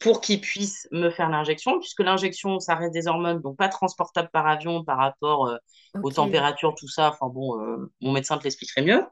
pour 0.00 0.20
qu'ils 0.20 0.40
puissent 0.40 0.88
me 0.90 1.08
faire 1.08 1.30
l'injection, 1.30 1.78
puisque 1.78 2.00
l'injection, 2.00 2.58
ça 2.60 2.74
reste 2.74 2.92
des 2.92 3.06
hormones, 3.06 3.40
donc 3.40 3.56
pas 3.56 3.68
transportable 3.68 4.28
par 4.32 4.46
avion 4.46 4.84
par 4.84 4.98
rapport 4.98 5.46
euh, 5.46 5.56
aux 6.02 6.10
températures, 6.10 6.74
tout 6.76 6.88
ça. 6.88 7.10
Enfin 7.10 7.32
bon, 7.32 7.58
euh, 7.60 7.90
mon 8.00 8.12
médecin 8.12 8.36
te 8.36 8.44
l'expliquerait 8.44 8.82
mieux. 8.82 9.02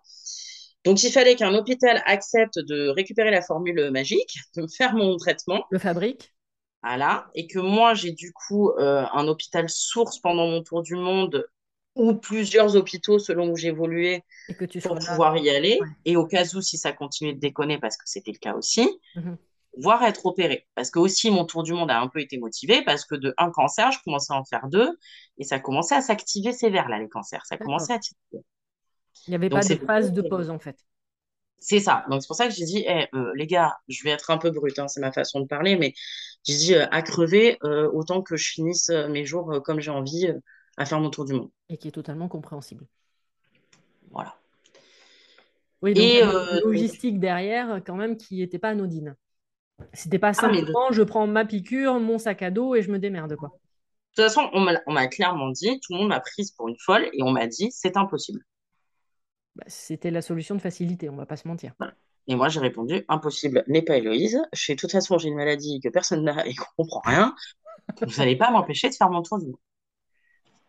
Donc, 0.85 1.03
il 1.05 1.13
fallait 1.13 1.37
qu'un 1.37 1.55
hôpital 1.55 2.03
accepte 2.07 2.59
de 2.59 2.89
récupérer 2.89 3.31
la 3.31 3.41
formule 3.41 3.91
magique, 3.91 4.37
de 4.57 4.63
me 4.63 4.69
faire 4.69 4.95
mon 4.95 5.17
traitement, 5.17 5.65
Le 5.71 5.79
fabrique 5.79 6.32
voilà, 6.83 7.29
et 7.35 7.47
que 7.47 7.59
moi, 7.59 7.95
j'ai 7.95 8.13
du 8.13 8.33
coup 8.33 8.71
euh, 8.73 9.05
un 9.13 9.29
hôpital 9.29 9.69
source 9.69 10.19
pendant 10.19 10.47
mon 10.49 10.63
tour 10.63 10.83
du 10.83 10.97
monde 10.97 11.47
ou 11.95 12.15
plusieurs 12.15 12.75
hôpitaux 12.77 13.19
selon 13.19 13.51
où 13.51 13.57
j'évoluais 13.57 14.25
pour 14.83 14.99
sois 14.99 15.01
là. 15.01 15.07
pouvoir 15.11 15.37
y 15.37 15.51
aller. 15.51 15.79
Ouais. 15.81 15.89
Et 16.05 16.17
au 16.17 16.27
cas 16.27 16.45
où, 16.55 16.61
si 16.63 16.79
ça 16.79 16.93
continuait 16.93 17.35
de 17.35 17.41
déconner, 17.41 17.79
parce 17.79 17.97
que 17.97 18.05
c'était 18.07 18.33
le 18.33 18.39
cas 18.39 18.55
aussi, 18.55 18.89
Mhm. 19.15 19.37
voire 19.79 20.03
être 20.05 20.27
opéré. 20.27 20.67
Parce 20.75 20.91
que 20.91 20.99
aussi, 20.99 21.31
mon 21.31 21.45
tour 21.45 21.63
du 21.63 21.73
monde 21.73 21.91
a 21.91 22.01
un 22.01 22.09
peu 22.09 22.21
été 22.21 22.39
motivé 22.39 22.83
parce 22.85 23.05
que 23.05 23.15
de 23.15 23.35
un 23.39 23.51
cancer, 23.51 23.93
je 23.93 23.99
commençais 24.05 24.33
à 24.33 24.37
en 24.37 24.45
faire 24.45 24.67
deux 24.69 24.99
et 25.39 25.45
ça 25.45 25.61
commençait 25.61 25.95
à 25.95 26.01
s'activer 26.03 26.53
sévère, 26.53 26.89
là, 26.89 26.99
les 26.99 27.09
cancers. 27.09 27.45
Ça 27.47 27.57
commençait 27.57 27.93
à 27.95 27.99
tirer. 27.99 28.19
Il 29.27 29.31
n'y 29.31 29.35
avait 29.37 29.49
Donc, 29.49 29.63
pas 29.63 29.69
de 29.75 29.81
phase 29.87 30.13
de 30.13 30.23
pause 30.23 30.51
en 30.51 30.59
fait. 30.59 30.77
c'est 31.59 31.81
ça. 31.81 32.05
Donc, 32.11 32.23
c'est 32.23 32.27
pour 32.27 32.37
ça 32.37 32.49
que 32.49 32.55
j'ai 32.55 32.65
dit, 32.65 32.85
Eh, 32.87 33.07
euh, 33.15 33.33
les 33.37 33.47
gars, 33.47 33.77
je 33.89 34.03
vais 34.03 34.11
être 34.11 34.31
un 34.31 34.39
peu 34.39 34.51
brute, 34.51 34.79
hein, 34.79 34.89
c'est 34.89 35.01
ma 35.01 35.13
façon 35.13 35.41
de 35.41 35.47
parler, 35.47 35.77
mais 35.77 35.95
j'ai 36.45 36.57
dit, 36.57 36.75
euh, 36.75 36.87
à 36.91 37.03
crever, 37.03 37.59
euh, 37.65 37.91
autant 37.93 38.23
que 38.23 38.37
je 38.37 38.51
finisse 38.51 38.91
euh, 38.91 39.09
mes 39.09 39.25
jours 39.25 39.63
comme 39.65 39.81
j'ai 39.81 39.91
envie, 39.91 40.33
à 40.77 40.85
faire 40.85 41.01
mon 41.01 41.11
tour 41.11 41.25
du 41.25 41.35
monde. 41.35 41.51
Et 41.69 41.77
qui 41.77 41.89
est 41.89 41.93
totalement 41.93 42.29
compréhensible. 42.29 42.87
Voilà. 44.11 44.35
Oui, 45.83 45.95
donc 45.95 46.05
il 46.05 46.11
y 46.11 46.17
Et, 46.17 46.23
une 46.23 46.61
logistique 46.65 47.19
derrière 47.19 47.81
quand 47.85 47.97
même 47.97 48.17
qui 48.17 48.39
n'était 48.39 48.59
pas 48.59 48.71
anodine. 48.71 49.17
C'était 49.95 50.19
pas 50.19 50.29
ah, 50.29 50.31
de 50.33 50.37
simplement 50.37 50.93
je 50.93 51.03
prends 51.03 51.27
ma 51.27 51.45
piqûre, 51.45 51.99
mon 51.99 52.19
sac 52.19 52.43
à 52.43 52.51
dos 52.51 52.75
et 52.77 52.83
je 52.83 52.91
me 52.91 52.99
démerde 52.99 53.35
quoi. 53.35 53.51
toute 54.15 54.25
façon, 54.25 54.49
on 54.53 54.61
m'a 54.61 54.81
on 54.87 54.93
m'a 54.93 55.09
clairement 55.09 55.51
dit, 55.51 55.81
tout 55.81 55.93
le 55.95 55.99
monde 55.99 56.09
m'a 56.09 56.21
prise 56.21 56.53
pour 56.53 56.69
une 56.69 56.79
folle 56.79 57.09
et 57.13 57.23
on 57.23 57.33
m'a 57.33 57.49
dit, 57.49 57.71
c'est 57.73 57.97
impossible. 57.97 58.45
Bah, 59.57 59.65
c'était 59.67 60.11
la 60.11 60.23
solution 60.23 60.55
de 60.55 60.61
facilité, 60.61 61.09
on 61.09 61.17
va 61.17 61.27
pas 61.27 61.37
se 61.37 61.49
mentir. 61.49 61.75
Voilà. 61.79 61.95
Et 62.29 62.37
moi, 62.37 62.49
j'ai 62.49 62.61
répondu, 62.61 63.05
impossible 63.09 63.65
n'est 63.69 63.83
pas 63.83 63.97
Héloïse. 63.99 64.41
Je 64.53 64.65
fais, 64.65 64.75
de 64.75 64.81
toute 64.81 64.93
façon, 64.93 65.19
j'ai 65.19 65.29
une 65.29 65.37
maladie 65.37 65.81
que 65.81 65.89
personne 65.89 66.25
n'a 66.25 66.47
et 66.49 66.55
qu'on 66.55 66.67
comprend 66.85 67.03
rien. 67.05 67.35
Vous 68.05 68.17
n'allez 68.19 68.37
pas 68.37 68.51
m'empêcher 68.53 68.91
de 68.91 68.95
faire 68.97 69.11
mon 69.11 69.23
tour 69.23 69.39
du 69.41 69.47
monde. 69.47 69.57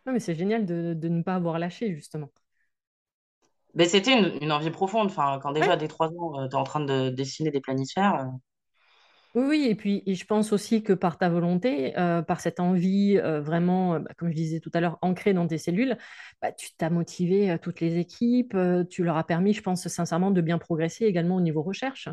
Non, 0.06 0.14
mais 0.14 0.20
c'est 0.20 0.36
génial 0.36 0.66
de, 0.66 0.94
de 0.98 1.08
ne 1.10 1.22
pas 1.24 1.36
avoir 1.36 1.60
lâché 1.60 1.94
justement. 1.94 2.30
Mais 3.76 3.88
c'était 3.88 4.14
une, 4.18 4.38
une 4.42 4.52
envie 4.52 4.72
profonde. 4.72 5.08
Enfin, 5.08 5.40
quand 5.42 5.52
Ouais. 5.60 5.68
déjà, 5.68 5.76
dès 5.78 5.88
trois 5.88 6.08
ans, 6.10 6.48
tu 6.48 6.52
es 6.56 6.56
en 6.56 6.64
train 6.64 6.80
de 6.82 7.10
dessiner 7.10 7.52
des 7.52 7.62
planisphères. 7.62 8.30
Oui, 9.36 9.44
oui, 9.48 9.68
et 9.68 9.74
puis 9.76 10.04
et 10.06 10.14
je 10.14 10.26
pense 10.26 10.54
aussi 10.54 10.84
que 10.84 10.94
par 10.94 11.18
ta 11.18 11.28
volonté, 11.28 11.98
euh, 11.98 12.22
par 12.22 12.40
cette 12.40 12.60
envie 12.60 13.18
euh, 13.18 13.42
vraiment, 13.42 13.96
euh, 13.96 14.00
bah, 14.00 14.12
comme 14.16 14.30
je 14.30 14.36
disais 14.36 14.60
tout 14.60 14.70
à 14.76 14.80
l'heure, 14.80 15.00
ancrée 15.02 15.34
dans 15.34 15.48
tes 15.48 15.58
cellules, 15.58 15.98
bah, 16.42 16.52
tu 16.52 16.70
t'as 16.78 16.92
motivé 16.92 17.50
euh, 17.50 17.58
toutes 17.60 17.80
les 17.82 17.98
équipes, 17.98 18.56
tu 18.92 19.04
leur 19.04 19.18
as 19.18 19.24
permis, 19.26 19.54
je 19.54 19.62
pense 19.64 19.88
sincèrement, 19.88 20.30
de 20.30 20.42
bien 20.42 20.60
progresser 20.60 21.06
également 21.06 21.38
au 21.38 21.42
niveau 21.42 21.64
recherche. 21.64 22.10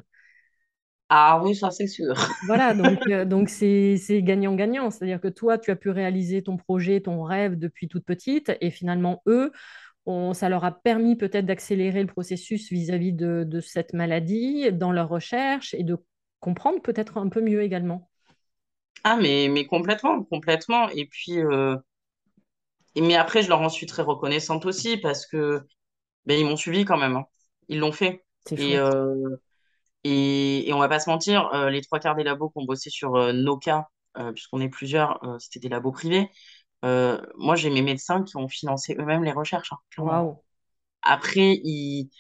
Ah 1.09 1.41
oui, 1.43 1.55
ça, 1.57 1.71
c'est 1.71 1.87
sûr. 1.87 2.15
Voilà, 2.43 2.73
donc 2.75 3.07
donc 3.27 3.49
c'est 3.51 3.99
gagnant-gagnant. 4.23 4.91
C'est-à-dire 4.91 5.21
que 5.21 5.29
toi, 5.29 5.59
tu 5.59 5.71
as 5.71 5.77
pu 5.77 5.91
réaliser 5.91 6.43
ton 6.43 6.57
projet, 6.57 7.01
ton 7.01 7.23
rêve 7.23 7.59
depuis 7.59 7.89
toute 7.89 8.05
petite, 8.05 8.53
et 8.61 8.71
finalement, 8.71 9.23
eux, 9.27 9.53
on- 10.07 10.35
ça 10.35 10.51
leur 10.51 10.65
a 10.67 10.73
permis 10.73 11.17
peut-être 11.17 11.47
d'accélérer 11.47 12.03
le 12.03 12.09
processus 12.09 12.71
vis-à-vis 12.71 13.15
de, 13.15 13.45
de 13.49 13.61
cette 13.63 13.95
maladie 13.95 14.73
dans 14.75 14.93
leur 14.93 15.09
recherche 15.09 15.75
et 15.75 15.85
de 15.85 15.97
comprendre 16.41 16.83
peut-être 16.83 17.19
un 17.19 17.29
peu 17.29 17.41
mieux 17.43 17.63
également. 17.63 18.11
Ah, 19.05 19.17
mais, 19.17 19.49
mais 19.49 19.67
complètement, 19.67 20.25
complètement. 20.25 20.89
Et 20.91 21.05
puis, 21.07 21.39
euh, 21.41 21.77
et- 22.95 23.01
mais 23.03 23.17
après, 23.17 23.43
je 23.43 23.49
leur 23.49 23.61
en 23.61 23.69
suis 23.69 23.87
très 23.87 24.03
reconnaissante 24.03 24.67
aussi 24.67 24.97
parce 24.97 25.27
que 25.27 25.63
ben, 26.27 26.39
ils 26.39 26.47
m'ont 26.47 26.57
suivi 26.57 26.85
quand 26.87 26.99
même. 26.99 27.17
hein. 27.17 27.27
Ils 27.69 27.81
l'ont 27.81 27.93
fait. 27.93 28.25
Et, 28.57 28.79
euh, 28.79 29.37
et, 30.05 30.69
et 30.69 30.73
on 30.75 30.79
va 30.81 30.89
pas 30.89 31.01
se 31.01 31.11
mentir, 31.11 31.49
euh, 31.55 31.71
les 31.71 31.81
trois 31.83 32.01
quarts 32.01 32.17
des 32.17 32.25
labos 32.25 32.51
qui 32.51 32.59
ont 32.59 32.65
bossé 32.67 32.91
sur 32.91 33.17
euh, 33.17 33.33
nos 33.33 33.59
cas, 33.59 33.87
puisqu'on 34.35 34.61
est 34.61 34.69
plusieurs, 34.71 35.21
c'était 35.41 35.61
des 35.61 35.69
labos 35.69 35.93
privés. 35.93 36.31
Moi, 36.85 37.57
j'ai 37.57 37.71
mes 37.71 37.83
médecins 37.83 38.23
qui 38.25 38.37
ont 38.37 38.49
financé 38.49 38.97
eux-mêmes 38.99 39.25
les 39.25 39.33
recherches, 39.33 39.73
hein. 39.73 39.79
Après, 41.03 41.61
ils, 41.65 42.11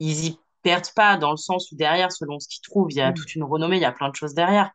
ils 0.00 0.26
y 0.26 0.38
perdent 0.62 0.92
pas 0.94 1.16
dans 1.16 1.30
le 1.32 1.36
sens 1.36 1.70
où 1.72 1.76
derrière, 1.76 2.12
selon 2.12 2.38
ce 2.40 2.48
qu'ils 2.48 2.62
trouvent, 2.62 2.88
il 2.90 2.96
y 2.96 3.00
a 3.00 3.12
Oui. 3.12 3.14
toute 3.14 3.34
une 3.34 3.44
renommée, 3.44 3.76
il 3.76 3.82
y 3.82 3.86
a 3.86 3.92
plein 3.92 4.08
de 4.10 4.14
choses 4.16 4.34
derrière. 4.34 4.70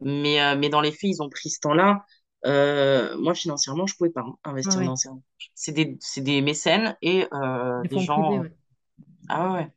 Mais, 0.00 0.40
euh, 0.42 0.56
mais 0.56 0.68
dans 0.68 0.80
les 0.80 0.92
faits, 0.92 1.10
ils 1.10 1.22
ont 1.22 1.28
pris 1.28 1.50
ce 1.50 1.60
temps-là. 1.60 2.04
Euh, 2.46 3.16
moi, 3.18 3.34
financièrement, 3.34 3.86
je 3.86 3.96
pouvais 3.96 4.10
pas 4.10 4.22
hein, 4.22 4.36
investir 4.44 4.80
ouais. 4.80 4.86
dans 4.86 4.96
ça. 4.96 5.10
C'est 5.54 5.72
des, 5.72 5.96
c'est 6.00 6.20
des 6.20 6.42
mécènes 6.42 6.96
et 7.02 7.26
euh, 7.32 7.82
Des 7.84 7.98
gens. 8.00 8.38
ouais. 8.40 8.52
Ah 9.28 9.52
ouais, 9.52 9.58
ouais. 9.60 9.70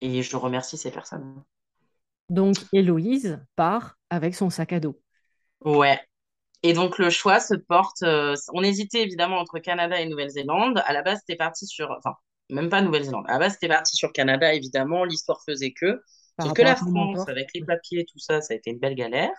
Et 0.00 0.22
je 0.22 0.36
remercie 0.36 0.76
ces 0.78 0.90
personnes. 0.90 1.42
Donc, 2.30 2.56
Héloïse 2.72 3.38
part 3.56 3.98
avec 4.10 4.34
son 4.34 4.50
sac 4.50 4.72
à 4.72 4.80
dos. 4.80 4.98
Ouais. 5.64 6.00
Et 6.64 6.72
donc, 6.74 6.98
le 6.98 7.10
choix 7.10 7.40
se 7.40 7.54
porte. 7.54 8.04
on 8.54 8.62
hésitait 8.64 9.02
évidemment 9.02 9.38
entre 9.38 9.58
Canada 9.60 10.00
et 10.00 10.06
Nouvelle-Zélande. 10.08 10.82
À 10.86 10.92
la 10.92 11.02
base, 11.02 11.20
c'était 11.20 11.36
parti 11.36 11.66
sur. 11.66 11.90
Enfin, 11.92 12.16
même 12.50 12.68
pas 12.68 12.80
Nouvelle-Zélande. 12.82 13.24
À 13.28 13.34
la 13.34 13.38
base, 13.38 13.52
c'était 13.54 13.68
parti 13.68 13.96
sur 13.96 14.12
Canada, 14.12 14.52
évidemment. 14.54 15.04
L'histoire 15.04 15.42
faisait 15.44 15.72
que. 15.72 16.00
Sauf 16.40 16.52
que 16.52 16.62
la 16.62 16.76
France, 16.76 17.28
avec 17.28 17.48
les 17.54 17.64
papiers, 17.64 18.04
tout 18.04 18.18
ça, 18.18 18.40
ça 18.40 18.54
a 18.54 18.56
été 18.56 18.70
une 18.70 18.78
belle 18.78 18.94
galère. 18.94 19.30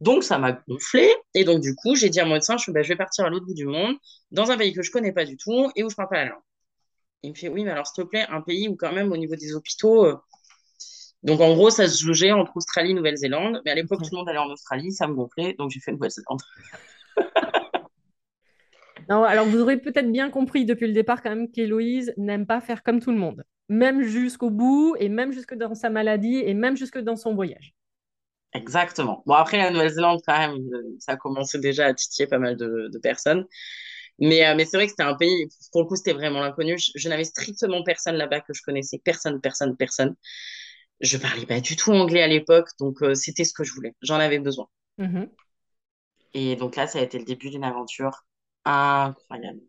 Donc, 0.00 0.22
ça 0.22 0.38
m'a 0.38 0.52
gonflé. 0.68 1.10
Et 1.34 1.44
donc, 1.44 1.60
du 1.60 1.74
coup, 1.74 1.96
j'ai 1.96 2.10
dit 2.10 2.20
à 2.20 2.24
mon 2.24 2.34
médecin, 2.34 2.56
je, 2.56 2.70
bah, 2.70 2.82
je 2.82 2.88
vais 2.88 2.96
partir 2.96 3.24
à 3.24 3.30
l'autre 3.30 3.46
bout 3.46 3.54
du 3.54 3.66
monde, 3.66 3.96
dans 4.30 4.50
un 4.50 4.56
pays 4.56 4.72
que 4.72 4.82
je 4.82 4.90
connais 4.90 5.12
pas 5.12 5.24
du 5.24 5.36
tout 5.36 5.70
et 5.74 5.82
où 5.82 5.90
je 5.90 5.96
parle 5.96 6.08
pas 6.10 6.24
la 6.24 6.30
langue. 6.30 6.42
Il 7.22 7.30
me 7.30 7.34
fait, 7.34 7.48
oui, 7.48 7.64
mais 7.64 7.70
alors, 7.72 7.86
s'il 7.86 8.04
te 8.04 8.08
plaît, 8.08 8.26
un 8.28 8.42
pays 8.42 8.68
où, 8.68 8.76
quand 8.76 8.92
même, 8.92 9.10
au 9.10 9.16
niveau 9.16 9.34
des 9.34 9.54
hôpitaux. 9.54 10.04
euh, 10.04 10.16
Donc, 11.24 11.40
en 11.40 11.52
gros, 11.54 11.70
ça 11.70 11.88
se 11.88 12.00
jugeait 12.04 12.30
entre 12.30 12.56
Australie 12.56 12.92
et 12.92 12.94
Nouvelle-Zélande. 12.94 13.60
Mais 13.64 13.72
à 13.72 13.74
l'époque, 13.74 14.02
tout 14.02 14.10
le 14.12 14.18
monde 14.18 14.28
allait 14.28 14.38
en 14.38 14.50
Australie, 14.50 14.92
ça 14.92 15.08
me 15.08 15.14
gonflait. 15.14 15.54
Donc, 15.58 15.70
j'ai 15.70 15.80
fait 15.80 15.92
Nouvelle-Zélande. 15.92 16.40
Non, 19.08 19.24
alors, 19.24 19.46
vous 19.46 19.60
aurez 19.60 19.78
peut-être 19.78 20.10
bien 20.12 20.30
compris 20.30 20.64
depuis 20.64 20.86
le 20.86 20.92
départ 20.92 21.22
quand 21.22 21.30
même 21.30 21.50
qu'Héloïse 21.50 22.12
n'aime 22.16 22.46
pas 22.46 22.60
faire 22.60 22.82
comme 22.82 23.00
tout 23.00 23.10
le 23.10 23.18
monde. 23.18 23.44
Même 23.68 24.02
jusqu'au 24.02 24.50
bout, 24.50 24.96
et 24.98 25.08
même 25.08 25.32
jusque 25.32 25.54
dans 25.54 25.74
sa 25.74 25.90
maladie, 25.90 26.36
et 26.36 26.54
même 26.54 26.76
jusque 26.76 26.98
dans 26.98 27.16
son 27.16 27.34
voyage. 27.34 27.74
Exactement. 28.54 29.22
Bon, 29.26 29.34
après, 29.34 29.58
la 29.58 29.70
Nouvelle-Zélande, 29.70 30.20
quand 30.26 30.38
même, 30.38 30.56
euh, 30.74 30.96
ça 30.98 31.12
a 31.12 31.16
commencé 31.16 31.58
déjà 31.58 31.86
à 31.86 31.94
titiller 31.94 32.26
pas 32.26 32.38
mal 32.38 32.56
de, 32.56 32.88
de 32.92 32.98
personnes. 32.98 33.46
Mais, 34.20 34.46
euh, 34.46 34.54
mais 34.56 34.64
c'est 34.66 34.76
vrai 34.78 34.86
que 34.86 34.92
c'était 34.92 35.04
un 35.04 35.14
pays, 35.16 35.48
pour 35.72 35.82
le 35.82 35.88
coup, 35.88 35.96
c'était 35.96 36.14
vraiment 36.14 36.40
l'inconnu. 36.40 36.78
Je, 36.78 36.92
je 36.96 37.08
n'avais 37.08 37.24
strictement 37.24 37.82
personne 37.84 38.16
là-bas 38.16 38.40
que 38.42 38.54
je 38.54 38.62
connaissais. 38.62 39.00
Personne, 39.04 39.40
personne, 39.40 39.76
personne. 39.76 40.16
Je 41.00 41.18
parlais 41.18 41.46
pas 41.46 41.60
du 41.60 41.76
tout 41.76 41.92
anglais 41.92 42.22
à 42.22 42.28
l'époque, 42.28 42.68
donc 42.80 43.02
euh, 43.02 43.14
c'était 43.14 43.44
ce 43.44 43.54
que 43.54 43.64
je 43.64 43.72
voulais. 43.74 43.94
J'en 44.02 44.16
avais 44.16 44.40
besoin. 44.40 44.68
Mhm. 44.98 45.30
Et 46.32 46.56
donc 46.56 46.76
là, 46.76 46.86
ça 46.86 47.00
a 47.00 47.02
été 47.02 47.18
le 47.18 47.24
début 47.26 47.50
d'une 47.50 47.64
aventure 47.64 48.24
incroyable. 48.64 49.62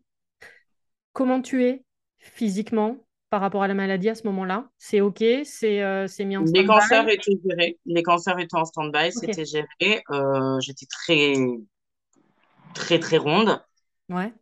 Comment 1.12 1.42
tu 1.42 1.64
es 1.64 1.84
physiquement 2.18 2.96
par 3.30 3.40
rapport 3.40 3.62
à 3.62 3.68
la 3.68 3.74
maladie 3.74 4.08
à 4.08 4.14
ce 4.14 4.26
moment-là? 4.26 4.70
C'est 4.78 5.00
OK? 5.00 5.22
C'est 5.44 5.82
euh, 5.82 6.06
c'est 6.08 6.24
mis 6.24 6.36
en 6.36 6.46
Les 6.54 6.64
stand-by? 6.64 6.64
cancers 6.64 7.08
étaient 7.08 7.38
gérés. 7.44 7.78
Les 7.86 8.02
cancers 8.02 8.38
étaient 8.40 8.56
en 8.56 8.64
stand-by, 8.64 9.12
c'était 9.12 9.44
géré. 9.44 10.02
Euh, 10.10 10.58
j'étais 10.60 10.86
très, 10.86 11.34
très, 12.74 12.98
très 12.98 13.16
ronde 13.18 13.60
Ouais. 14.10 14.32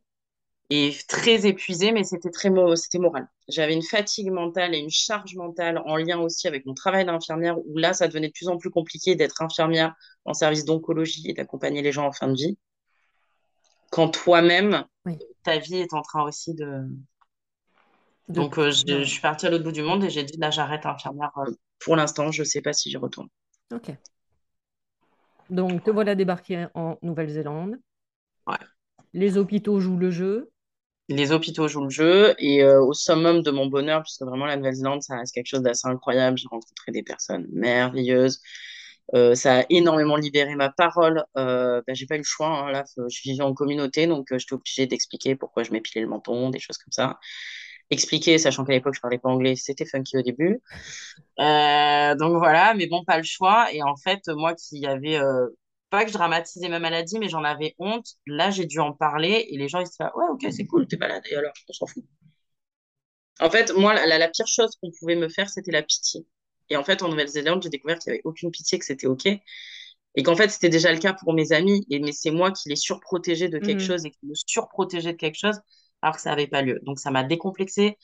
et 0.71 0.95
très 1.09 1.47
épuisée, 1.47 1.93
mais 1.93 2.05
c'était 2.05 2.31
très 2.31 2.51
c'était 2.77 2.99
moral. 2.99 3.27
J'avais 3.49 3.73
une 3.75 3.83
fatigue 3.83 4.31
mentale 4.31 4.75
et 4.75 4.79
une 4.79 4.91
charge 4.91 5.35
mentale 5.35 5.81
en 5.87 5.97
lien 5.97 6.19
aussi 6.21 6.47
avec 6.47 6.67
mon 6.67 6.75
travail 6.75 7.07
d'infirmière, 7.07 7.59
où 7.67 7.79
là, 7.79 7.95
ça 7.95 8.07
devenait 8.07 8.29
de 8.29 8.33
plus 8.33 8.49
en 8.49 8.59
plus 8.59 8.71
compliqué 8.71 9.15
d'être 9.15 9.41
infirmière 9.43 9.95
en 10.27 10.35
service 10.35 10.65
d'oncologie 10.67 11.31
et 11.31 11.33
d'accompagner 11.35 11.81
les 11.83 11.93
gens 11.93 12.07
en 12.07 12.13
fin 12.13 12.29
de 12.29 12.35
vie, 12.37 12.59
quand 13.91 14.09
toi-même, 14.09 14.85
Oui. 15.07 15.19
ta 15.43 15.59
vie 15.59 15.77
est 15.77 15.95
en 15.95 16.03
train 16.03 16.23
aussi 16.23 16.55
de... 16.55 16.85
De- 18.29 18.41
Donc, 18.41 18.59
euh, 18.59 18.71
je, 18.71 19.05
suis 19.05 19.21
partie 19.23 19.47
à 19.47 19.51
l'autre 19.51 19.65
bout 19.65 19.73
du 19.73 19.83
monde 19.83 20.05
et 20.05 20.11
j'ai 20.11 20.23
dit, 20.23 20.37
là, 20.37 20.51
j'arrête 20.51 20.85
infirmière. 20.85 21.33
euh, 21.39 21.51
Pour 21.79 21.97
l'instant, 21.97 22.31
je 22.31 22.45
sais 22.45 22.61
pas 22.61 22.75
si 22.75 22.91
j'y 22.91 22.99
retourne. 22.99 23.29
OK. 23.73 23.91
Donc, 25.49 25.83
te 25.83 25.91
voilà 25.91 26.15
débarqué 26.15 26.67
en 26.75 26.99
Nouvelle-Zélande. 27.01 27.77
Ouais. 28.47 28.57
Les 29.15 29.39
hôpitaux 29.39 29.81
jouent 29.81 29.97
le 29.97 30.11
jeu. 30.11 30.51
Les 31.09 31.33
hôpitaux 31.33 31.69
jouent 31.69 31.85
le 31.85 31.91
jeu 31.91 32.35
et 32.39 32.63
euh, 32.63 32.83
au 32.83 32.93
summum 32.93 33.43
de 33.43 33.51
mon 33.51 33.67
bonheur, 33.67 34.03
puisque 34.03 34.23
vraiment 34.23 34.45
la 34.45 34.57
Nouvelle-Zélande, 34.57 35.03
ça 35.03 35.17
reste 35.17 35.33
quelque 35.33 35.47
chose 35.47 35.63
d'assez 35.63 35.89
incroyable. 35.89 36.37
J'ai 36.37 36.49
rencontré 36.49 36.93
des 36.93 37.03
personnes 37.03 37.47
merveilleuses. 37.51 38.43
Euh, 39.15 39.35
ça 39.35 39.61
a 39.61 39.65
énormément 39.71 40.17
libéré 40.17 40.55
ma 40.57 40.71
parole. 40.71 41.25
Euh, 41.37 41.83
bah, 41.87 41.95
j'ai 41.95 42.07
pas 42.07 42.17
eu 42.17 42.19
le 42.19 42.25
choix. 42.25 42.49
hein. 42.49 42.73
Là, 42.73 42.85
je 42.97 43.23
vivais 43.23 43.43
en 43.43 43.55
communauté, 43.55 44.07
donc 44.07 44.33
euh, 44.33 44.39
j'étais 44.39 44.55
obligée 44.55 44.87
d'expliquer 44.87 45.35
pourquoi 45.37 45.63
je 45.65 45.73
m'épilais 45.73 46.03
le 46.03 46.09
menton, 46.09 46.51
des 46.51 46.59
choses 46.61 46.79
comme 46.79 46.93
ça. 46.93 47.19
Expliquer, 47.91 48.39
sachant 48.39 48.65
qu'à 48.65 48.73
l'époque, 48.75 48.95
je 48.95 49.01
parlais 49.01 49.19
pas 49.19 49.31
anglais, 49.31 49.57
c'était 49.57 49.87
funky 49.87 50.19
au 50.19 50.23
début. 50.23 50.61
Euh, 51.41 52.15
donc 52.17 52.37
voilà, 52.39 52.75
mais 52.75 52.87
bon, 52.87 53.05
pas 53.05 53.17
le 53.19 53.23
choix. 53.25 53.73
Et 53.73 53.83
en 53.83 53.97
fait, 53.97 54.21
moi 54.29 54.55
qui 54.55 54.87
avais, 54.87 55.19
euh, 55.19 55.49
pas 55.91 56.05
que 56.05 56.09
je 56.11 56.15
dramatisais 56.15 56.69
ma 56.69 56.79
maladie, 56.81 57.19
mais 57.19 57.29
j'en 57.29 57.45
avais 57.45 57.75
honte, 57.79 58.07
là, 58.27 58.51
j'ai 58.51 58.67
dû 58.67 58.79
en 58.81 58.93
parler 58.93 59.47
et 59.51 59.57
les 59.59 59.69
gens, 59.69 59.81
ils 59.81 59.87
se 59.87 59.93
disaient, 59.93 60.11
ouais, 60.17 60.27
ok, 60.33 60.47
c'est 60.53 60.67
cool, 60.67 60.87
t'es 60.89 60.97
malade. 60.99 61.23
Et 61.31 61.37
alors, 61.37 61.53
on 61.69 61.73
s'en 61.73 61.87
fout. 61.87 62.05
En 63.41 63.51
fait, 63.51 63.73
moi, 63.75 63.95
la 64.07 64.29
pire 64.29 64.47
chose 64.47 64.77
qu'on 64.81 64.93
pouvait 64.93 65.17
me 65.17 65.29
faire, 65.29 65.49
c'était 65.51 65.73
la 65.73 65.83
pitié. 65.83 66.25
Et 66.71 66.77
en 66.77 66.85
fait, 66.85 67.03
en 67.03 67.09
Nouvelle-Zélande, 67.09 67.63
j'ai 67.63 67.69
découvert 67.71 67.99
qu'il 67.99 68.13
n'y 68.13 68.17
avait 68.19 68.23
aucune 68.25 68.51
pitié, 68.51 68.79
que 68.79 68.85
c'était 68.85 69.07
OK. 69.07 69.27
Et 69.27 70.23
qu'en 70.23 70.37
fait, 70.37 70.49
c'était 70.49 70.69
déjà 70.69 70.93
le 70.93 70.99
cas 70.99 71.15
pour 71.15 71.33
mes 71.35 71.53
amis. 71.53 71.87
Et, 71.91 72.01
mais 72.01 72.13
c'est 72.13 72.31
moi 72.31 72.51
qui 72.53 72.69
les 72.69 72.77
surprotégeais 72.77 73.49
de 73.49 73.59
quelque 73.59 73.81
Mhm. 73.81 73.83
chose 73.83 74.05
et 74.07 74.11
qui 74.11 74.27
me 74.27 74.35
surprotégeais 74.35 75.13
de 75.13 75.19
quelque 75.19 75.39
chose, 75.39 75.61
alors 76.03 76.17
que 76.17 76.23
ça 76.23 76.31
n'avait 76.31 76.47
pas 76.49 76.63
lieu. 76.63 76.81
Donc, 76.83 76.99
ça 76.99 77.11
m'a 77.11 77.25
décomplexée. 77.25 77.97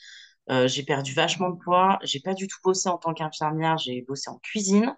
Euh, 0.51 0.69
j'ai 0.69 0.85
perdu 0.85 1.15
vachement 1.15 1.51
de 1.51 1.59
poids. 1.63 1.99
J'ai 2.05 2.21
pas 2.21 2.35
du 2.35 2.49
tout 2.49 2.59
bossé 2.65 2.89
en 2.89 2.99
tant 2.99 3.15
qu'infirmière. 3.15 3.79
J'ai 3.79 4.03
bossé 4.03 4.31
en 4.31 4.39
cuisine. 4.41 4.97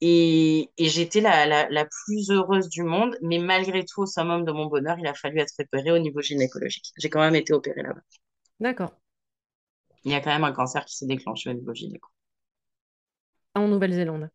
Et, 0.00 0.70
et 0.78 0.88
j'étais 0.88 1.20
la, 1.20 1.46
la, 1.46 1.68
la 1.70 1.84
plus 1.86 2.30
heureuse 2.30 2.68
du 2.68 2.82
monde. 2.82 3.16
Mais 3.22 3.38
malgré 3.38 3.84
tout, 3.84 4.02
au 4.02 4.06
summum 4.06 4.44
de 4.44 4.52
mon 4.52 4.66
bonheur, 4.66 4.98
il 4.98 5.06
a 5.06 5.14
fallu 5.14 5.38
être 5.40 5.54
opérée 5.60 5.92
au 5.92 5.98
niveau 5.98 6.20
gynécologique. 6.20 6.92
J'ai 6.98 7.10
quand 7.10 7.20
même 7.20 7.34
été 7.36 7.52
opérée 7.52 7.82
là-bas. 7.82 8.00
D'accord. 8.60 8.94
Il 10.04 10.12
y 10.12 10.14
a 10.14 10.20
quand 10.22 10.30
même 10.32 10.44
un 10.44 10.52
cancer 10.52 10.82
qui 10.86 10.96
s'est 10.96 11.04
déclenché 11.04 11.50
au 11.50 11.52
niveau 11.52 11.74
gynéco. 11.74 12.08
En 13.56 13.66
Nouvelle-Zélande. 13.68 14.30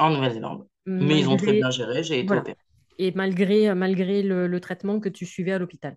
En 0.00 0.10
Nouvelle-Zélande. 0.10 0.66
Mais 0.98 1.20
ils 1.20 1.28
ont 1.28 1.36
très 1.36 1.52
bien 1.52 1.70
géré. 1.70 2.02
J'ai 2.02 2.18
été 2.18 2.34
Voilà. 2.34 2.40
opérée. 2.40 2.58
Et 2.98 3.12
malgré, 3.12 3.74
malgré 3.74 4.22
le, 4.22 4.46
le 4.46 4.60
traitement 4.60 5.00
que 5.00 5.08
tu 5.10 5.26
suivais 5.26 5.52
à 5.52 5.58
l'hôpital. 5.58 5.96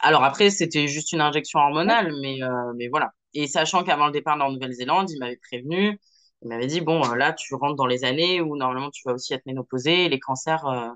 Alors 0.00 0.24
après, 0.24 0.50
c'était 0.50 0.86
juste 0.88 1.12
une 1.12 1.20
injection 1.20 1.58
hormonale, 1.60 2.12
mais, 2.20 2.42
euh, 2.42 2.72
mais 2.76 2.88
voilà. 2.88 3.10
Et 3.32 3.46
sachant 3.46 3.84
qu'avant 3.84 4.06
le 4.06 4.12
départ 4.12 4.40
en 4.40 4.52
Nouvelle-Zélande, 4.52 5.10
il 5.10 5.18
m'avait 5.18 5.38
prévenu, 5.48 5.98
il 6.42 6.48
m'avait 6.48 6.66
dit, 6.66 6.80
bon, 6.80 7.02
euh, 7.10 7.16
là, 7.16 7.32
tu 7.32 7.54
rentres 7.54 7.76
dans 7.76 7.86
les 7.86 8.04
années 8.04 8.40
où 8.40 8.56
normalement 8.56 8.90
tu 8.90 9.02
vas 9.06 9.14
aussi 9.14 9.34
être 9.34 9.46
ménopausée 9.46 10.04
et 10.04 10.08
les 10.08 10.20
cancers 10.20 10.66
euh, 10.66 10.88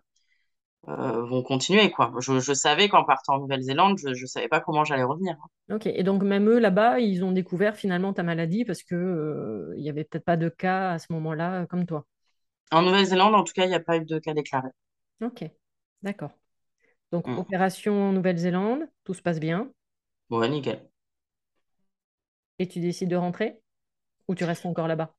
euh, 0.88 1.24
vont 1.24 1.42
continuer, 1.42 1.90
quoi. 1.90 2.12
Je, 2.20 2.40
je 2.40 2.52
savais 2.52 2.88
qu'en 2.88 3.04
partant 3.04 3.34
en 3.34 3.38
Nouvelle-Zélande, 3.40 3.98
je 3.98 4.08
ne 4.10 4.26
savais 4.26 4.48
pas 4.48 4.60
comment 4.60 4.84
j'allais 4.84 5.02
revenir. 5.04 5.36
Ok. 5.70 5.86
Et 5.86 6.02
donc, 6.02 6.22
même 6.22 6.48
eux, 6.48 6.58
là-bas, 6.58 6.98
ils 7.00 7.24
ont 7.24 7.32
découvert 7.32 7.76
finalement 7.76 8.12
ta 8.14 8.22
maladie 8.22 8.64
parce 8.64 8.82
que, 8.82 8.94
euh, 8.94 9.74
il 9.76 9.82
n'y 9.82 9.90
avait 9.90 10.04
peut-être 10.04 10.24
pas 10.24 10.36
de 10.38 10.48
cas 10.48 10.92
à 10.92 10.98
ce 10.98 11.12
moment-là 11.12 11.62
euh, 11.62 11.66
comme 11.66 11.84
toi. 11.86 12.06
En 12.70 12.80
Nouvelle-Zélande, 12.80 13.34
en 13.34 13.44
tout 13.44 13.52
cas, 13.52 13.64
il 13.66 13.68
n'y 13.68 13.74
a 13.74 13.80
pas 13.80 13.98
eu 13.98 14.06
de 14.06 14.18
cas 14.18 14.32
déclarés. 14.32 14.70
Ok. 15.20 15.44
D'accord. 16.02 16.32
Donc, 17.12 17.26
Mm. 17.26 17.38
opération 17.38 18.10
en 18.10 18.12
Nouvelle-Zélande, 18.12 18.88
tout 19.04 19.14
se 19.14 19.22
passe 19.22 19.40
bien. 19.40 19.72
Ouais, 20.30 20.48
nickel. 20.48 20.90
Et 22.60 22.68
tu 22.68 22.78
décides 22.78 23.08
de 23.10 23.16
rentrer 23.16 23.60
ou 24.28 24.36
tu 24.36 24.44
restes 24.44 24.66
encore 24.66 24.88
là-bas? 24.88 25.17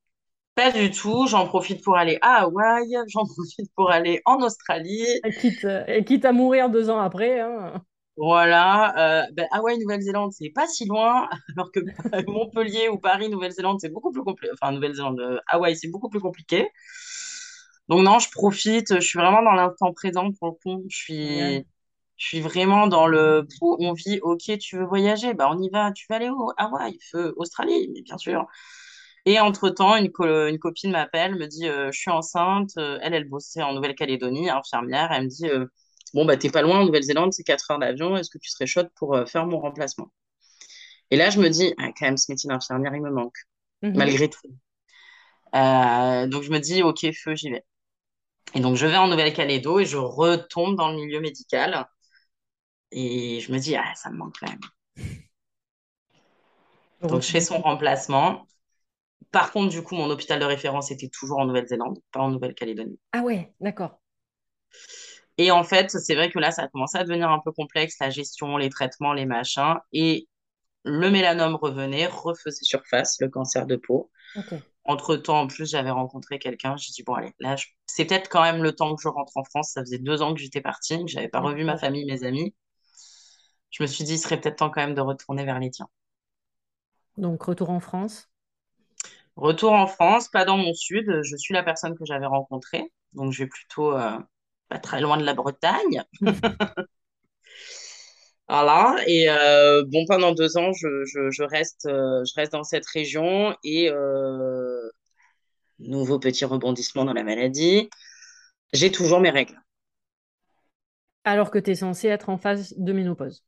Pas 0.59 0.71
du 0.73 0.91
tout. 0.91 1.25
J'en 1.25 1.47
profite 1.47 1.81
pour 1.85 1.95
aller 1.95 2.17
à 2.21 2.41
Hawaï, 2.41 2.93
j'en 3.07 3.23
profite 3.23 3.71
pour 3.77 3.91
aller 3.91 4.21
en 4.25 4.41
Australie. 4.41 5.05
Et 5.23 5.31
quitte, 5.31 5.65
et 5.87 6.03
quitte 6.03 6.25
à 6.25 6.33
mourir 6.33 6.69
deux 6.69 6.89
ans 6.89 6.99
après, 6.99 7.39
hein. 7.39 7.81
Voilà, 8.17 9.21
euh, 9.21 9.25
ben, 9.31 9.47
Hawaï, 9.51 9.79
Nouvelle-Zélande, 9.79 10.33
c'est 10.33 10.49
pas 10.49 10.67
si 10.67 10.85
loin, 10.85 11.29
alors 11.55 11.71
que 11.71 11.79
Montpellier 12.29 12.89
ou 12.89 12.97
Paris, 12.97 13.29
Nouvelle-Zélande, 13.29 13.77
c'est 13.79 13.87
beaucoup 13.87 14.11
plus 14.11 14.21
compliqué. 14.21 14.51
Enfin, 14.61 14.73
Nouvelle-Zélande, 14.73 15.21
euh, 15.21 15.39
Hawaï, 15.47 15.77
c'est 15.77 15.87
beaucoup 15.87 16.09
plus 16.09 16.19
compliqué. 16.19 16.67
Donc 17.87 18.03
non, 18.03 18.19
je 18.19 18.29
profite, 18.29 18.95
je 18.95 18.99
suis 18.99 19.17
vraiment 19.17 19.41
dans 19.41 19.53
l'instant 19.53 19.93
présent 19.93 20.29
pour 20.33 20.49
le 20.49 20.53
coup. 20.61 20.83
Je 20.89 20.97
suis, 20.97 21.39
je 22.17 22.27
suis 22.27 22.41
vraiment 22.41 22.87
dans 22.87 23.07
le, 23.07 23.47
on 23.61 23.93
vit, 23.93 24.19
ok, 24.21 24.57
tu 24.59 24.77
veux 24.77 24.85
voyager, 24.85 25.33
bah 25.33 25.49
on 25.49 25.57
y 25.61 25.69
va. 25.69 25.93
Tu 25.93 26.05
veux 26.09 26.17
aller 26.17 26.29
où? 26.29 26.51
Hawaï, 26.57 26.97
feu, 27.11 27.33
Australie, 27.37 27.89
mais 27.93 28.01
bien 28.01 28.17
sûr. 28.17 28.45
Et 29.25 29.39
entre-temps, 29.39 29.95
une, 29.97 30.11
co- 30.11 30.47
une 30.47 30.59
copine 30.59 30.91
m'appelle, 30.91 31.35
me 31.35 31.47
dit, 31.47 31.67
euh, 31.67 31.91
je 31.91 31.99
suis 31.99 32.11
enceinte. 32.11 32.71
Euh, 32.77 32.99
Elle, 33.01 33.13
elle 33.13 33.29
bossait 33.29 33.61
en 33.61 33.73
Nouvelle-Calédonie, 33.73 34.49
infirmière. 34.49 35.11
Elle 35.11 35.23
me 35.25 35.29
dit, 35.29 35.47
euh, 35.49 35.65
bon, 36.13 36.25
bah, 36.25 36.37
t'es 36.37 36.49
pas 36.49 36.61
loin 36.61 36.79
en 36.81 36.85
Nouvelle-Zélande, 36.85 37.33
c'est 37.33 37.43
4 37.43 37.69
heures 37.71 37.79
d'avion. 37.79 38.17
Est-ce 38.17 38.29
que 38.29 38.37
tu 38.39 38.49
serais 38.49 38.67
chaude 38.67 38.89
pour 38.95 39.17
faire 39.27 39.45
mon 39.45 39.59
remplacement? 39.59 40.11
Et 41.11 41.17
là, 41.17 41.29
je 41.29 41.39
me 41.39 41.49
dis, 41.49 41.73
ah, 41.77 41.89
quand 41.97 42.05
même, 42.07 42.17
ce 42.17 42.31
métier 42.31 42.47
d'infirmière, 42.47 42.95
il 42.95 43.01
me 43.01 43.11
manque, 43.11 43.37
Mhm. 43.81 43.89
malgré 43.95 44.29
tout. 44.29 44.41
Euh, 45.55 46.27
donc, 46.27 46.43
je 46.43 46.51
me 46.51 46.59
dis, 46.59 46.83
ok, 46.83 47.05
feu, 47.13 47.35
j'y 47.35 47.49
vais. 47.51 47.63
Et 48.55 48.61
donc, 48.61 48.77
je 48.77 48.87
vais 48.87 48.97
en 48.97 49.07
Nouvelle-Calédo 49.09 49.79
et 49.79 49.85
je 49.85 49.97
retombe 49.97 50.77
dans 50.77 50.89
le 50.89 50.97
milieu 50.97 51.21
médical. 51.21 51.87
Et 52.91 53.39
je 53.41 53.51
me 53.51 53.57
dis, 53.59 53.75
ah, 53.75 53.93
ça 53.95 54.11
me 54.11 54.17
manque 54.17 54.35
quand 54.39 54.47
même. 54.49 54.59
Donc, 57.07 57.21
je 57.23 57.29
fais 57.29 57.41
son 57.41 57.59
remplacement. 57.61 58.45
Par 59.31 59.51
contre, 59.51 59.69
du 59.69 59.83
coup, 59.83 59.95
mon 59.95 60.09
hôpital 60.09 60.39
de 60.39 60.45
référence 60.45 60.91
était 60.91 61.09
toujours 61.09 61.39
en 61.39 61.45
Nouvelle-Zélande, 61.45 61.99
pas 62.11 62.19
en 62.21 62.29
Nouvelle-Calédonie. 62.31 62.99
Ah 63.13 63.21
ouais, 63.23 63.53
d'accord. 63.61 64.01
Et 65.37 65.51
en 65.51 65.63
fait, 65.63 65.89
c'est 65.91 66.15
vrai 66.15 66.29
que 66.29 66.39
là, 66.39 66.51
ça 66.51 66.63
a 66.63 66.67
commencé 66.67 66.97
à 66.97 67.03
devenir 67.03 67.29
un 67.31 67.39
peu 67.39 67.51
complexe, 67.51 67.95
la 67.99 68.09
gestion, 68.09 68.57
les 68.57 68.69
traitements, 68.69 69.13
les 69.13 69.25
machins. 69.25 69.75
Et 69.93 70.27
le 70.85 71.09
mélanome 71.11 71.55
revenait, 71.55 72.07
refaisait 72.07 72.63
surface, 72.63 73.17
le 73.21 73.29
cancer 73.29 73.65
de 73.67 73.75
peau. 73.77 74.11
Entre-temps, 74.85 75.41
en 75.41 75.47
plus, 75.47 75.69
j'avais 75.71 75.91
rencontré 75.91 76.39
quelqu'un. 76.39 76.77
J'ai 76.77 76.91
dit, 76.93 77.03
bon, 77.03 77.15
allez, 77.15 77.33
là, 77.39 77.55
je- 77.57 77.67
c'est 77.87 78.05
peut-être 78.05 78.29
quand 78.29 78.43
même 78.43 78.63
le 78.63 78.73
temps 78.75 78.95
que 78.95 79.01
je 79.03 79.09
rentre 79.09 79.37
en 79.37 79.43
France. 79.45 79.71
Ça 79.73 79.81
faisait 79.81 79.99
deux 79.99 80.21
ans 80.21 80.33
que 80.35 80.41
j'étais 80.41 80.61
partie, 80.61 80.99
que 81.05 81.11
j'avais 81.11 81.29
pas 81.29 81.41
revu 81.41 81.63
ma 81.65 81.77
famille, 81.77 82.05
mes 82.05 82.23
amis. 82.25 82.55
Je 83.71 83.81
me 83.81 83.87
suis 83.87 84.03
dit, 84.03 84.13
il 84.13 84.19
serait 84.19 84.39
peut-être 84.39 84.57
temps 84.57 84.69
quand 84.69 84.81
même 84.81 84.93
de 84.93 85.01
retourner 85.01 85.43
vers 85.43 85.57
les 85.59 85.71
tiens. 85.71 85.89
Donc, 87.17 87.43
retour 87.43 87.69
en 87.69 87.79
France. 87.79 88.28
Retour 89.39 89.71
en 89.71 89.87
France, 89.87 90.27
pas 90.27 90.43
dans 90.43 90.57
mon 90.57 90.73
sud. 90.73 91.21
Je 91.23 91.35
suis 91.37 91.53
la 91.53 91.63
personne 91.63 91.97
que 91.97 92.03
j'avais 92.03 92.25
rencontrée. 92.25 92.91
Donc, 93.13 93.31
je 93.31 93.43
vais 93.43 93.47
plutôt 93.47 93.93
euh, 93.95 94.17
pas 94.67 94.79
très 94.79 94.99
loin 94.99 95.17
de 95.17 95.23
la 95.23 95.33
Bretagne. 95.33 96.03
Voilà. 98.51 98.95
Et 99.05 99.29
euh, 99.29 99.83
bon, 99.85 100.05
pendant 100.07 100.31
deux 100.31 100.57
ans, 100.57 100.73
je, 100.73 101.05
je, 101.05 101.29
je 101.29 101.43
reste, 101.43 101.85
euh, 101.85 102.23
je 102.25 102.33
reste 102.35 102.53
dans 102.53 102.63
cette 102.63 102.87
région. 102.87 103.55
Et 103.63 103.91
nouveau 105.77 106.17
petit 106.17 106.45
rebondissement 106.45 107.05
dans 107.05 107.13
la 107.13 107.23
maladie. 107.23 107.89
J'ai 108.73 108.91
toujours 108.91 109.19
mes 109.19 109.29
règles. 109.29 109.61
Alors 111.23 111.51
que 111.51 111.59
tu 111.59 111.69
es 111.71 111.75
censé 111.75 112.07
être 112.07 112.29
en 112.29 112.37
phase 112.37 112.73
de 112.75 112.91
ménopause. 112.91 113.45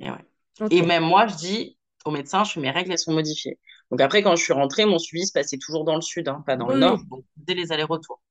Et, 0.00 0.10
ouais. 0.10 0.26
Ok. 0.60 0.72
et 0.72 0.82
même 0.82 1.04
moi, 1.04 1.28
je 1.28 1.36
dis 1.36 1.78
au 2.04 2.10
médecin, 2.10 2.44
je 2.44 2.58
mes 2.58 2.70
règles, 2.70 2.90
elles 2.90 2.98
sont 2.98 3.12
modifiées. 3.12 3.58
Donc 3.92 4.00
après, 4.00 4.22
quand 4.22 4.34
je 4.36 4.42
suis 4.42 4.54
rentrée, 4.54 4.86
mon 4.86 4.98
suivi 4.98 5.26
se 5.26 5.32
passait 5.32 5.58
toujours 5.58 5.84
dans 5.84 5.96
le 5.96 6.00
sud, 6.00 6.26
hein, 6.26 6.42
pas 6.46 6.56
dans 6.56 6.66
le 6.66 6.78
nord. 6.78 6.98
Donc, 7.10 7.26
dès 7.36 7.52
les 7.52 7.72
allers-retours. 7.72 8.22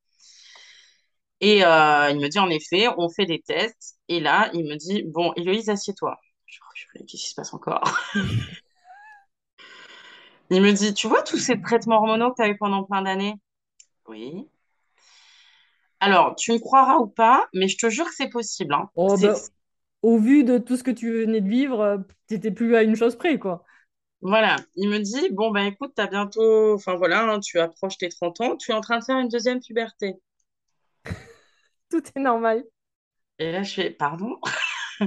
Et 1.39 1.63
euh, 1.63 2.09
il 2.09 2.19
me 2.19 2.29
dit, 2.29 2.39
en 2.39 2.49
effet, 2.49 2.87
on 2.97 3.09
fait 3.09 3.27
des 3.27 3.41
tests. 3.41 3.99
Et 4.07 4.19
là, 4.19 4.49
il 4.55 4.63
me 4.63 4.75
dit, 4.75 5.03
bon, 5.03 5.33
Héloïse, 5.35 5.69
assieds-toi. 5.69 6.19
Je 6.47 6.57
dis, 6.95 7.05
qu'est-ce 7.05 7.21
qui 7.21 7.29
se 7.29 7.35
passe 7.35 7.53
encore? 7.53 7.83
Il 10.49 10.63
me 10.63 10.71
dit, 10.71 10.95
tu 10.95 11.07
vois 11.07 11.21
tous 11.21 11.37
ces 11.37 11.61
traitements 11.61 11.97
hormonaux 11.97 12.31
que 12.31 12.37
tu 12.37 12.41
as 12.41 12.49
eu 12.49 12.57
pendant 12.57 12.83
plein 12.83 13.03
d'années? 13.03 13.35
Oui. 14.07 14.47
Alors, 15.99 16.35
tu 16.35 16.53
me 16.53 16.57
croiras 16.57 16.97
ou 16.97 17.05
pas, 17.07 17.47
mais 17.53 17.67
je 17.67 17.77
te 17.77 17.87
jure 17.87 18.05
que 18.05 18.15
c'est 18.15 18.29
possible. 18.29 18.73
Hein. 18.73 18.89
Oh, 18.95 19.15
bah, 19.15 19.35
au 20.01 20.17
vu 20.17 20.43
de 20.43 20.57
tout 20.57 20.75
ce 20.75 20.83
que 20.83 20.89
tu 20.89 21.21
venais 21.21 21.39
de 21.39 21.47
vivre, 21.47 22.03
tu 22.27 22.33
n'étais 22.33 22.49
plus 22.49 22.75
à 22.75 22.81
une 22.81 22.95
chose 22.95 23.15
près, 23.15 23.37
quoi. 23.37 23.63
Voilà, 24.21 24.57
il 24.75 24.89
me 24.89 24.99
dit, 24.99 25.29
bon, 25.31 25.51
ben 25.51 25.65
écoute, 25.65 25.93
tu 25.95 26.01
as 26.01 26.07
bientôt, 26.07 26.75
enfin 26.75 26.95
voilà, 26.95 27.23
hein, 27.23 27.39
tu 27.39 27.59
approches 27.59 27.97
tes 27.97 28.09
30 28.09 28.39
ans, 28.41 28.55
tu 28.55 28.71
es 28.71 28.73
en 28.73 28.81
train 28.81 28.99
de 28.99 29.03
faire 29.03 29.17
une 29.17 29.29
deuxième 29.29 29.59
puberté. 29.59 30.15
Tout 31.89 32.03
est 32.15 32.19
normal. 32.19 32.63
Et 33.39 33.51
là, 33.51 33.63
je 33.63 33.73
fais, 33.73 33.89
pardon? 33.89 34.39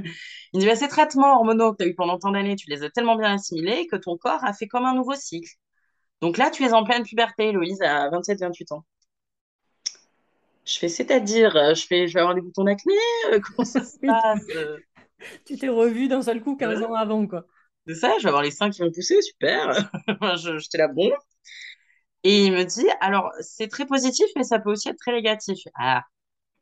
Il 0.52 0.60
dit, 0.60 0.66
bah, 0.66 0.74
ces 0.74 0.88
traitements 0.88 1.36
hormonaux 1.36 1.72
que 1.72 1.78
tu 1.78 1.84
as 1.84 1.86
eu 1.86 1.94
pendant 1.94 2.18
tant 2.18 2.32
d'années, 2.32 2.56
tu 2.56 2.68
les 2.68 2.82
as 2.82 2.90
tellement 2.90 3.16
bien 3.16 3.34
assimilés 3.34 3.86
que 3.86 3.96
ton 3.96 4.16
corps 4.16 4.44
a 4.44 4.52
fait 4.52 4.66
comme 4.66 4.84
un 4.84 4.94
nouveau 4.94 5.14
cycle. 5.14 5.52
Donc 6.20 6.36
là, 6.36 6.50
tu 6.50 6.64
es 6.64 6.72
en 6.72 6.84
pleine 6.84 7.04
puberté, 7.04 7.52
Louise, 7.52 7.80
à 7.82 8.08
27-28 8.10 8.72
ans. 8.72 8.84
Je 10.64 10.78
fais, 10.78 10.88
c'est-à-dire, 10.88 11.54
euh, 11.56 11.74
je 11.74 11.86
fais, 11.86 12.08
je 12.08 12.14
vais 12.14 12.20
avoir 12.20 12.34
des 12.34 12.40
boutons 12.40 12.64
d'acné, 12.64 12.94
euh, 13.32 13.40
comment 13.56 13.64
ça 13.64 13.84
se 13.84 13.98
passe 13.98 14.42
euh? 14.56 14.78
Tu 15.44 15.56
t'es 15.56 15.68
revu 15.68 16.08
d'un 16.08 16.22
seul 16.22 16.42
coup 16.42 16.56
15 16.56 16.82
ans 16.82 16.94
avant, 16.94 17.26
quoi. 17.26 17.46
C'est 17.86 17.94
ça, 17.94 18.14
je 18.18 18.22
vais 18.22 18.28
avoir 18.28 18.42
les 18.42 18.50
seins 18.50 18.70
qui 18.70 18.80
vont 18.80 18.90
pousser, 18.90 19.20
super. 19.20 19.90
J'étais 20.58 20.78
là, 20.78 20.88
bon. 20.88 21.10
Et 22.22 22.46
il 22.46 22.52
me 22.52 22.64
dit, 22.64 22.86
alors, 23.00 23.30
c'est 23.40 23.68
très 23.68 23.86
positif, 23.86 24.26
mais 24.36 24.44
ça 24.44 24.58
peut 24.58 24.70
aussi 24.70 24.88
être 24.88 24.98
très 24.98 25.12
négatif. 25.12 25.58
Ah, 25.74 26.02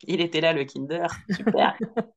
il 0.03 0.21
était 0.21 0.41
là, 0.41 0.53
le 0.53 0.65
Kinder, 0.65 1.07
super. 1.31 1.77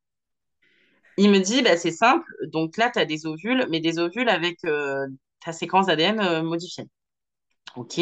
il 1.17 1.29
me 1.29 1.39
dit, 1.39 1.61
bah, 1.61 1.77
c'est 1.77 1.91
simple, 1.91 2.27
donc 2.47 2.77
là, 2.77 2.89
tu 2.89 2.99
as 2.99 3.05
des 3.05 3.27
ovules, 3.27 3.67
mais 3.69 3.79
des 3.79 3.99
ovules 3.99 4.29
avec 4.29 4.59
ta 5.43 5.51
séquence 5.51 5.87
ADN 5.87 6.41
modifiée. 6.41 6.89
Ok, 7.75 7.99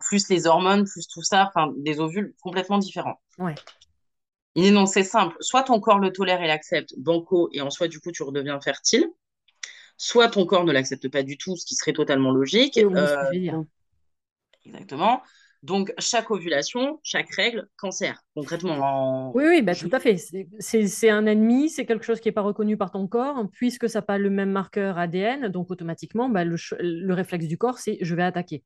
plus 0.00 0.28
les 0.28 0.46
hormones, 0.46 0.84
plus 0.84 1.08
tout 1.08 1.22
ça, 1.22 1.48
enfin, 1.48 1.72
des 1.76 2.00
ovules 2.00 2.34
complètement 2.40 2.78
différents. 2.78 3.20
Ouais. 3.38 3.54
Il 4.54 4.62
dit 4.62 4.70
non, 4.70 4.86
c'est 4.86 5.02
simple. 5.02 5.36
Soit 5.40 5.64
ton 5.64 5.80
corps 5.80 5.98
le 5.98 6.12
tolère 6.12 6.42
et 6.42 6.46
l'accepte, 6.46 6.94
banco, 6.96 7.50
et 7.52 7.60
en 7.60 7.68
soi, 7.70 7.88
du 7.88 8.00
coup, 8.00 8.12
tu 8.12 8.22
redeviens 8.22 8.60
fertile. 8.60 9.06
Soit 9.96 10.28
ton 10.28 10.44
corps 10.44 10.64
ne 10.64 10.72
l'accepte 10.72 11.08
pas 11.08 11.22
du 11.22 11.38
tout, 11.38 11.56
ce 11.56 11.64
qui 11.64 11.74
serait 11.74 11.92
totalement 11.92 12.30
logique. 12.30 12.78
Euh, 12.78 13.62
exactement. 14.64 15.22
Donc, 15.62 15.92
chaque 15.98 16.30
ovulation, 16.30 17.00
chaque 17.02 17.30
règle, 17.34 17.68
cancer, 17.76 18.22
concrètement. 18.34 19.32
Oui, 19.34 19.44
oui, 19.48 19.62
bah, 19.62 19.74
tout 19.74 19.88
à 19.90 19.98
fait. 19.98 20.16
C'est 20.60 21.10
un 21.10 21.26
ennemi, 21.26 21.70
c'est 21.70 21.86
quelque 21.86 22.04
chose 22.04 22.20
qui 22.20 22.28
n'est 22.28 22.32
pas 22.32 22.42
reconnu 22.42 22.76
par 22.76 22.90
ton 22.90 23.08
corps, 23.08 23.42
puisque 23.52 23.88
ça 23.88 23.98
n'a 23.98 24.02
pas 24.02 24.18
le 24.18 24.30
même 24.30 24.50
marqueur 24.50 24.98
ADN, 24.98 25.48
donc 25.48 25.70
automatiquement, 25.70 26.28
bah, 26.28 26.44
le, 26.44 26.56
le, 26.78 27.14
réflexe 27.14 27.46
du 27.46 27.58
corps, 27.58 27.78
c'est 27.78 27.98
je 28.00 28.14
vais 28.14 28.22
attaquer. 28.22 28.62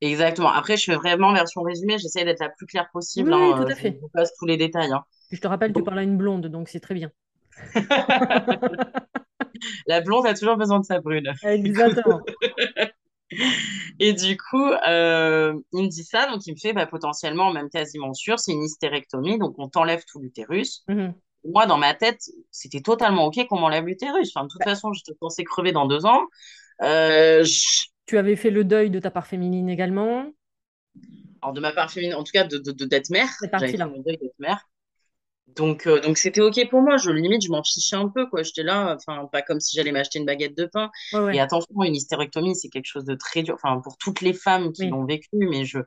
Exactement. 0.00 0.50
Après, 0.50 0.76
je 0.76 0.84
fais 0.84 0.96
vraiment 0.96 1.32
version 1.32 1.62
résumée, 1.62 1.98
j'essaie 1.98 2.24
d'être 2.24 2.40
la 2.40 2.48
plus 2.48 2.66
claire 2.66 2.88
possible. 2.92 3.32
Oui, 3.32 3.40
hein, 3.40 3.62
tout 3.62 3.70
à 3.70 3.74
fait. 3.76 4.00
Je 4.02 4.06
passe 4.12 4.34
tous 4.36 4.46
les 4.46 4.56
détails. 4.56 4.90
Hein. 4.90 5.04
Je 5.30 5.38
te 5.38 5.46
rappelle, 5.46 5.72
tu 5.72 5.84
parles 5.84 6.00
à 6.00 6.02
une 6.02 6.16
blonde, 6.16 6.46
donc 6.46 6.68
c'est 6.68 6.80
très 6.80 6.94
bien. 6.94 7.12
la 9.86 10.00
blonde 10.00 10.26
a 10.26 10.34
toujours 10.34 10.56
besoin 10.56 10.80
de 10.80 10.84
sa 10.84 11.00
brune. 11.00 11.32
Exactement. 11.42 12.20
Et 13.98 14.12
du 14.12 14.36
coup, 14.36 14.70
euh, 14.86 15.54
il 15.72 15.84
me 15.84 15.88
dit 15.88 16.04
ça, 16.04 16.26
donc 16.26 16.46
il 16.46 16.52
me 16.52 16.58
fait 16.58 16.72
bah, 16.72 16.86
potentiellement, 16.86 17.52
même 17.52 17.70
quasiment 17.70 18.12
sûr, 18.12 18.38
c'est 18.38 18.52
une 18.52 18.62
hystérectomie, 18.62 19.38
donc 19.38 19.54
on 19.58 19.68
t'enlève 19.68 20.04
tout 20.04 20.20
l'utérus. 20.20 20.84
Mhm. 20.88 21.14
Moi, 21.44 21.66
dans 21.66 21.78
ma 21.78 21.94
tête, 21.94 22.20
c'était 22.50 22.82
totalement 22.82 23.26
OK 23.26 23.46
qu'on 23.48 23.58
m'enlève 23.58 23.86
l'utérus. 23.86 24.30
Enfin, 24.34 24.44
de 24.44 24.50
toute 24.50 24.60
bah. 24.60 24.70
façon, 24.70 24.92
je 24.92 25.02
te 25.02 25.12
pensais 25.12 25.44
crever 25.44 25.72
dans 25.72 25.86
deux 25.86 26.06
ans. 26.06 26.26
Euh, 26.82 27.44
tu 28.06 28.18
avais 28.18 28.36
fait 28.36 28.50
le 28.50 28.64
deuil 28.64 28.90
de 28.90 29.00
ta 29.00 29.10
part 29.10 29.26
féminine 29.26 29.68
également? 29.68 30.26
Alors, 31.40 31.52
de 31.52 31.60
ma 31.60 31.72
part 31.72 31.90
féminine, 31.90 32.14
en 32.14 32.22
tout 32.22 32.32
cas, 32.32 32.44
de, 32.44 33.12
mère. 33.12 33.28
C'est 33.40 33.50
parti 33.50 33.76
là. 33.76 33.86
deuil 33.86 34.18
d'être 34.18 34.38
mère. 34.38 34.68
Donc, 35.48 35.86
euh, 35.86 36.00
donc 36.00 36.16
c'était 36.18 36.40
OK 36.40 36.58
pour 36.70 36.80
moi. 36.80 36.96
Je, 36.96 37.10
limite, 37.10 37.42
je 37.44 37.50
m'en 37.50 37.62
fichais 37.62 37.96
un 37.96 38.08
peu, 38.08 38.26
quoi. 38.26 38.42
J'étais 38.42 38.62
là, 38.62 38.96
enfin, 38.96 39.26
pas 39.30 39.42
comme 39.42 39.60
si 39.60 39.76
j'allais 39.76 39.92
m'acheter 39.92 40.18
une 40.18 40.26
baguette 40.26 40.56
de 40.56 40.66
pain. 40.66 40.90
Et 41.32 41.40
attention, 41.40 41.82
une 41.82 41.94
hystérectomie, 41.94 42.56
c'est 42.56 42.68
quelque 42.68 42.86
chose 42.86 43.04
de 43.04 43.14
très 43.14 43.42
dur. 43.42 43.54
Enfin, 43.54 43.80
pour 43.80 43.98
toutes 43.98 44.20
les 44.20 44.32
femmes 44.32 44.72
qui 44.72 44.86
l'ont 44.86 45.04
vécu, 45.04 45.28
mais 45.32 45.64
je, 45.64 45.78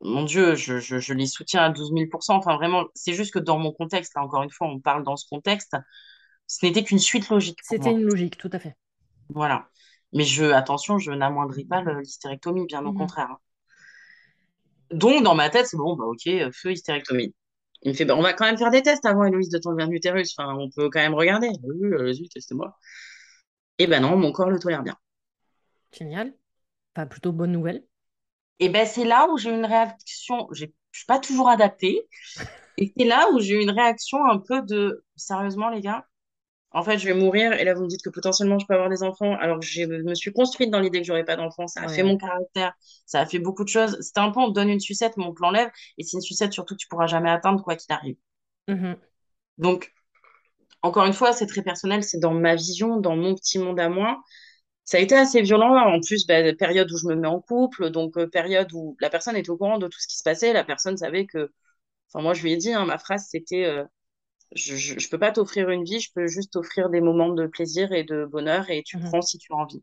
mon 0.00 0.24
Dieu, 0.24 0.54
je, 0.54 0.78
je, 0.78 0.98
je, 0.98 1.14
les 1.14 1.26
soutiens 1.26 1.64
à 1.64 1.70
12 1.70 1.92
000 1.92 2.08
Enfin, 2.28 2.56
vraiment, 2.56 2.84
c'est 2.94 3.14
juste 3.14 3.32
que 3.32 3.38
dans 3.38 3.58
mon 3.58 3.72
contexte, 3.72 4.14
là, 4.14 4.22
encore 4.22 4.42
une 4.42 4.50
fois, 4.50 4.68
on 4.68 4.78
parle 4.78 5.02
dans 5.02 5.16
ce 5.16 5.26
contexte, 5.28 5.76
ce 6.46 6.64
n'était 6.64 6.84
qu'une 6.84 6.98
suite 6.98 7.28
logique. 7.28 7.58
C'était 7.62 7.90
une 7.90 8.02
logique, 8.02 8.36
tout 8.36 8.50
à 8.52 8.58
fait. 8.58 8.76
Voilà. 9.28 9.68
Mais 10.12 10.24
je, 10.24 10.44
attention, 10.44 10.98
je 10.98 11.10
n'amoindris 11.10 11.64
pas 11.64 11.82
l'hystérectomie, 11.82 12.66
bien 12.66 12.84
au 12.84 12.92
mhm. 12.92 12.98
contraire. 12.98 13.30
Hein. 13.30 13.38
Donc, 14.90 15.22
dans 15.22 15.34
ma 15.34 15.50
tête, 15.50 15.66
c'est 15.66 15.76
bon, 15.76 15.96
bah, 15.96 16.04
ok, 16.04 16.28
feu 16.52 16.72
hystérectomie. 16.72 17.34
Il 17.82 17.92
me 17.92 17.96
fait, 17.96 18.04
bah, 18.04 18.16
on 18.16 18.22
va 18.22 18.32
quand 18.32 18.44
même 18.44 18.58
faire 18.58 18.70
des 18.70 18.82
tests 18.82 19.06
avant, 19.06 19.24
Héloïse, 19.24 19.50
de 19.50 19.58
ton 19.58 19.72
l'utérus. 19.72 20.34
Enfin, 20.36 20.54
on 20.58 20.68
peut 20.70 20.90
quand 20.90 21.00
même 21.00 21.14
regarder. 21.14 21.50
Oui, 21.62 21.90
vas-y, 21.90 22.28
testez-moi. 22.28 22.76
Et 23.78 23.86
ben 23.86 24.02
non, 24.02 24.16
mon 24.16 24.32
corps 24.32 24.50
le 24.50 24.58
tolère 24.58 24.82
bien. 24.82 24.96
Génial. 25.92 26.34
Pas 26.94 27.06
plutôt 27.06 27.32
bonne 27.32 27.52
nouvelle. 27.52 27.84
Et 28.58 28.68
ben 28.68 28.86
c'est 28.86 29.04
là 29.04 29.28
où 29.30 29.38
j'ai 29.38 29.50
une 29.50 29.64
réaction. 29.64 30.48
Je 30.52 30.66
suis 30.92 31.06
pas 31.06 31.20
toujours 31.20 31.48
adaptée. 31.48 32.08
Et 32.76 32.92
c'est 32.96 33.04
là 33.04 33.28
où 33.32 33.40
j'ai 33.40 33.54
eu 33.54 33.62
une 33.62 33.70
réaction 33.70 34.18
un 34.24 34.38
peu 34.38 34.62
de 34.62 35.04
sérieusement, 35.16 35.68
les 35.68 35.80
gars, 35.80 36.04
en 36.70 36.82
fait, 36.82 36.98
je 36.98 37.06
vais 37.06 37.14
mourir 37.14 37.52
et 37.52 37.64
là, 37.64 37.74
vous 37.74 37.82
me 37.82 37.88
dites 37.88 38.02
que 38.02 38.10
potentiellement, 38.10 38.58
je 38.58 38.66
peux 38.66 38.74
avoir 38.74 38.90
des 38.90 39.02
enfants, 39.02 39.34
alors 39.36 39.58
que 39.58 39.66
je 39.66 39.84
me 39.84 40.14
suis 40.14 40.32
construite 40.32 40.70
dans 40.70 40.80
l'idée 40.80 41.00
que 41.00 41.06
j'aurais 41.06 41.24
pas 41.24 41.36
d'enfants. 41.36 41.66
Ça 41.66 41.80
a 41.80 41.88
fait 41.88 42.02
mon 42.02 42.18
caractère, 42.18 42.74
ça 43.06 43.20
a 43.20 43.26
fait 43.26 43.38
beaucoup 43.38 43.64
de 43.64 43.70
choses. 43.70 43.96
C'était 44.00 44.20
un 44.20 44.30
peu, 44.30 44.40
on 44.40 44.48
te 44.48 44.54
donne 44.54 44.68
une 44.68 44.80
sucette, 44.80 45.16
mais 45.16 45.24
on 45.24 45.32
te 45.32 45.40
l'enlève. 45.40 45.70
Et 45.96 46.04
c'est 46.04 46.18
une 46.18 46.22
sucette, 46.22 46.52
surtout, 46.52 46.74
que 46.74 46.80
tu 46.80 46.88
pourras 46.88 47.06
jamais 47.06 47.30
atteindre, 47.30 47.62
quoi 47.62 47.74
qu'il 47.74 47.90
arrive. 47.92 48.16
Mm-hmm. 48.68 48.96
Donc, 49.56 49.92
encore 50.82 51.06
une 51.06 51.14
fois, 51.14 51.32
c'est 51.32 51.46
très 51.46 51.62
personnel, 51.62 52.04
c'est 52.04 52.18
dans 52.18 52.34
ma 52.34 52.54
vision, 52.54 52.98
dans 53.00 53.16
mon 53.16 53.34
petit 53.34 53.58
monde 53.58 53.80
à 53.80 53.88
moi. 53.88 54.22
Ça 54.84 54.98
a 54.98 55.00
été 55.00 55.14
assez 55.16 55.42
violent. 55.42 55.74
En 55.74 56.00
plus, 56.00 56.26
bah, 56.26 56.52
période 56.54 56.90
où 56.92 56.98
je 56.98 57.06
me 57.08 57.14
mets 57.14 57.28
en 57.28 57.40
couple, 57.40 57.90
donc 57.90 58.16
euh, 58.18 58.26
période 58.26 58.72
où 58.74 58.96
la 59.00 59.10
personne 59.10 59.36
était 59.36 59.50
au 59.50 59.56
courant 59.56 59.78
de 59.78 59.86
tout 59.88 60.00
ce 60.00 60.06
qui 60.06 60.16
se 60.18 60.22
passait. 60.22 60.52
La 60.52 60.64
personne 60.64 60.96
savait 60.98 61.26
que. 61.26 61.50
Enfin, 62.12 62.22
moi, 62.22 62.34
je 62.34 62.42
lui 62.42 62.52
ai 62.52 62.56
dit, 62.56 62.72
hein, 62.72 62.84
ma 62.84 62.98
phrase, 62.98 63.26
c'était. 63.30 63.64
Euh, 63.64 63.84
je 64.54 64.94
ne 64.94 65.10
peux 65.10 65.18
pas 65.18 65.32
t'offrir 65.32 65.70
une 65.70 65.84
vie, 65.84 66.00
je 66.00 66.10
peux 66.14 66.26
juste 66.26 66.52
t'offrir 66.52 66.90
des 66.90 67.00
moments 67.00 67.30
de 67.30 67.46
plaisir 67.46 67.92
et 67.92 68.04
de 68.04 68.24
bonheur 68.24 68.70
et 68.70 68.82
tu 68.82 68.96
mhm. 68.96 69.08
prends 69.08 69.22
si 69.22 69.38
tu 69.38 69.52
as 69.52 69.56
envie. 69.56 69.82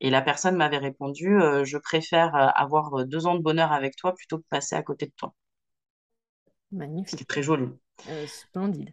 Et 0.00 0.10
la 0.10 0.22
personne 0.22 0.56
m'avait 0.56 0.78
répondu, 0.78 1.40
euh, 1.40 1.64
je 1.64 1.78
préfère 1.78 2.34
euh, 2.34 2.48
avoir 2.56 2.92
euh, 2.98 3.04
deux 3.04 3.26
ans 3.26 3.36
de 3.36 3.42
bonheur 3.42 3.70
avec 3.70 3.94
toi 3.96 4.14
plutôt 4.14 4.38
que 4.38 4.44
passer 4.48 4.74
à 4.74 4.82
côté 4.82 5.06
de 5.06 5.12
toi. 5.16 5.32
Magnifique. 6.72 7.10
C'était 7.10 7.24
très 7.24 7.42
joli. 7.42 7.68
splendide. 8.26 8.92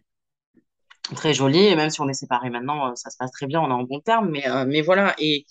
Très 1.16 1.34
joli, 1.34 1.66
et 1.66 1.74
même 1.74 1.90
si 1.90 2.00
on 2.00 2.08
est 2.08 2.14
séparés 2.14 2.50
maintenant, 2.50 2.94
ça 2.94 3.10
se 3.10 3.16
passe 3.16 3.32
très 3.32 3.46
bien, 3.46 3.60
on 3.60 3.70
est 3.70 3.72
en 3.72 3.82
bon 3.82 3.98
terme, 4.00 4.30
mais, 4.30 4.44
mais 4.66 4.82
voilà. 4.82 5.16
Et, 5.18 5.44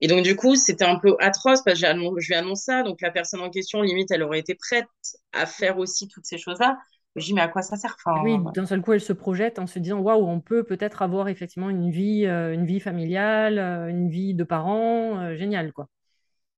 et 0.00 0.06
donc, 0.06 0.22
du 0.22 0.34
coup, 0.36 0.56
c'était 0.56 0.86
un 0.86 0.98
peu 0.98 1.16
atroce 1.20 1.62
parce 1.62 1.78
que 1.78 1.86
je 1.86 2.26
lui 2.28 2.34
annonce 2.34 2.62
ça. 2.62 2.82
Donc, 2.82 3.02
la 3.02 3.10
personne 3.10 3.40
en 3.40 3.50
question, 3.50 3.82
limite, 3.82 4.10
elle 4.10 4.22
aurait 4.22 4.38
été 4.38 4.54
prête 4.54 4.86
à 5.32 5.44
faire 5.44 5.76
aussi 5.76 6.08
toutes 6.08 6.24
ces 6.24 6.38
choses-là. 6.38 6.78
Je 7.16 7.26
dis, 7.26 7.34
mais 7.34 7.42
à 7.42 7.48
quoi 7.48 7.60
ça 7.62 7.76
sert? 7.76 7.96
Oui, 8.22 8.38
d'un 8.54 8.64
seul 8.64 8.80
coup, 8.80 8.94
elle 8.94 9.00
se 9.00 9.12
projette 9.12 9.58
en 9.58 9.66
se 9.66 9.78
disant, 9.78 9.98
waouh, 9.98 10.26
on 10.26 10.40
peut 10.40 10.64
peut-être 10.64 11.02
avoir 11.02 11.28
effectivement 11.28 11.68
une 11.68 11.90
vie, 11.90 12.24
euh, 12.26 12.54
une 12.54 12.64
vie 12.64 12.80
familiale, 12.80 13.58
euh, 13.58 13.88
une 13.88 14.08
vie 14.08 14.34
de 14.34 14.44
parents, 14.44 15.18
euh, 15.18 15.36
génial, 15.36 15.72
quoi. 15.72 15.88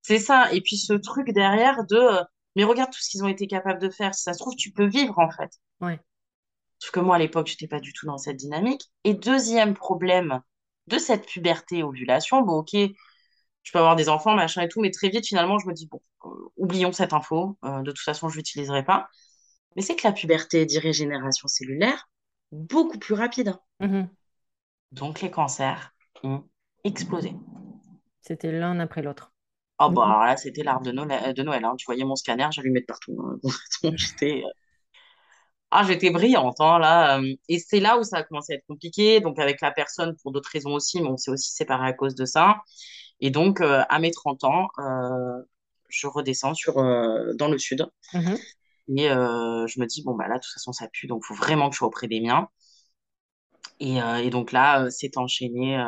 C'est 0.03 0.19
ça. 0.19 0.53
Et 0.53 0.61
puis 0.61 0.77
ce 0.77 0.93
truc 0.93 1.31
derrière 1.33 1.85
de, 1.87 2.21
mais 2.55 2.63
regarde 2.63 2.93
tout 2.93 3.01
ce 3.01 3.11
qu'ils 3.11 3.25
ont 3.25 3.29
été 3.29 3.49
capables 3.49 3.81
de 3.81 3.91
faire. 3.91 4.15
Si 4.15 4.23
ça 4.23 4.33
se 4.33 4.39
trouve, 4.39 4.55
tu 4.55 4.71
peux 4.71 4.87
vivre, 4.87 5.19
en 5.19 5.31
fait. 5.31 5.51
Ouais. 5.81 5.99
Sauf 6.79 6.93
que 6.93 7.01
moi, 7.01 7.17
à 7.17 7.19
l'époque, 7.19 7.49
je 7.49 7.55
n'étais 7.55 7.67
pas 7.67 7.81
du 7.81 7.93
tout 7.93 8.07
dans 8.07 8.19
cette 8.19 8.37
dynamique. 8.37 8.93
Et 9.03 9.15
deuxième 9.15 9.75
problème 9.75 10.41
de 10.87 10.99
cette 10.99 11.27
puberté, 11.27 11.83
ovulation, 11.83 12.43
bon, 12.43 12.59
ok, 12.59 12.75
je 12.75 13.73
peux 13.73 13.79
avoir 13.79 13.97
des 13.97 14.09
enfants, 14.09 14.35
machin 14.35 14.63
et 14.63 14.69
tout, 14.69 14.81
mais 14.83 14.91
très 14.91 15.09
vite, 15.09 15.27
finalement, 15.27 15.59
je 15.59 15.67
me 15.67 15.73
dis, 15.73 15.89
bon, 15.89 16.01
oublions 16.57 16.93
cette 16.93 17.15
info. 17.15 17.59
de 17.65 17.91
toute 17.91 18.05
façon, 18.05 18.29
je 18.29 18.37
l'utiliserai 18.37 18.85
pas 18.85 19.09
mais 19.77 19.83
c'est 19.83 19.97
que 19.97 20.07
la 20.07 20.13
puberté 20.13 20.67
dit 20.67 20.79
régénération 20.79 21.49
cellulaire 21.49 22.09
beaucoup 22.55 22.99
plus 22.99 23.15
rapide. 23.15 23.55
Mhm. 23.81 24.09
Donc 24.93 25.21
les 25.21 25.31
cancers 25.31 25.95
ont 26.23 26.45
explosé. 26.85 27.35
C'était 28.23 28.53
l'un 28.53 28.79
après 28.81 29.03
l'autre. 29.03 29.33
Oh 29.81 29.91
bah 29.91 30.05
alors 30.05 30.25
là, 30.25 30.37
c'était 30.37 30.63
l'arbre 30.63 30.87
de 30.87 30.93
Noël. 30.93 31.35
De 31.35 31.43
Noël 31.43 31.65
hein. 31.65 31.75
Tu 31.77 31.85
voyais 31.85 32.05
mon 32.05 32.15
scanner, 32.15 32.47
j'allumais 32.53 32.81
de 32.81 32.87
partout. 32.87 33.17
Hein. 33.21 33.39
j'étais... 33.97 34.43
Euh, 34.45 34.51
ah, 35.77 35.83
j'étais 35.85 36.11
brillante, 36.11 36.61
hein, 36.61 36.79
là. 36.79 37.19
Euh. 37.19 37.35
Et 37.49 37.59
c'est 37.59 37.81
là 37.81 37.99
où 37.99 38.05
ça 38.05 38.19
a 38.19 38.23
commencé 38.23 38.53
à 38.53 38.57
être 38.57 38.67
compliqué. 38.69 39.19
Donc, 39.21 39.41
avec 39.41 39.61
la 39.61 39.73
personne, 39.73 40.15
pour 40.23 40.31
d'autres 40.31 40.51
raisons 40.53 40.73
aussi, 40.73 41.03
mais 41.03 41.09
on 41.09 41.17
s'est 41.17 41.33
aussi 41.33 41.51
séparés 41.53 41.89
à 41.89 41.93
cause 41.93 42.15
de 42.15 42.25
ça. 42.25 42.63
Et 43.19 43.31
donc, 43.31 43.61
euh, 43.61 43.83
à 43.89 43.99
mes 43.99 44.13
30 44.13 44.45
ans, 44.45 44.69
je 45.89 46.07
redescends 46.07 46.55
sur, 46.55 46.75
dans 46.75 47.49
le 47.49 47.59
sud. 47.59 47.89
Mhm. 48.13 48.39
Et 48.89 49.09
je 49.09 49.81
me 49.81 49.87
dis, 49.87 50.03
bon, 50.03 50.15
bah 50.15 50.29
là, 50.29 50.37
de 50.37 50.41
toute 50.41 50.53
façon, 50.53 50.73
ça 50.73 50.89
pue, 50.89 51.07
donc 51.07 51.23
il 51.25 51.27
faut 51.29 51.35
vraiment 51.35 51.69
que 51.69 51.75
je 51.75 51.79
sois 51.79 51.89
auprès 51.89 52.09
des 52.09 52.21
miens. 52.21 52.49
Et, 53.81 53.97
et 53.99 54.31
donc 54.31 54.53
là, 54.53 54.89
c'est 54.91 55.17
enchaîné. 55.17 55.79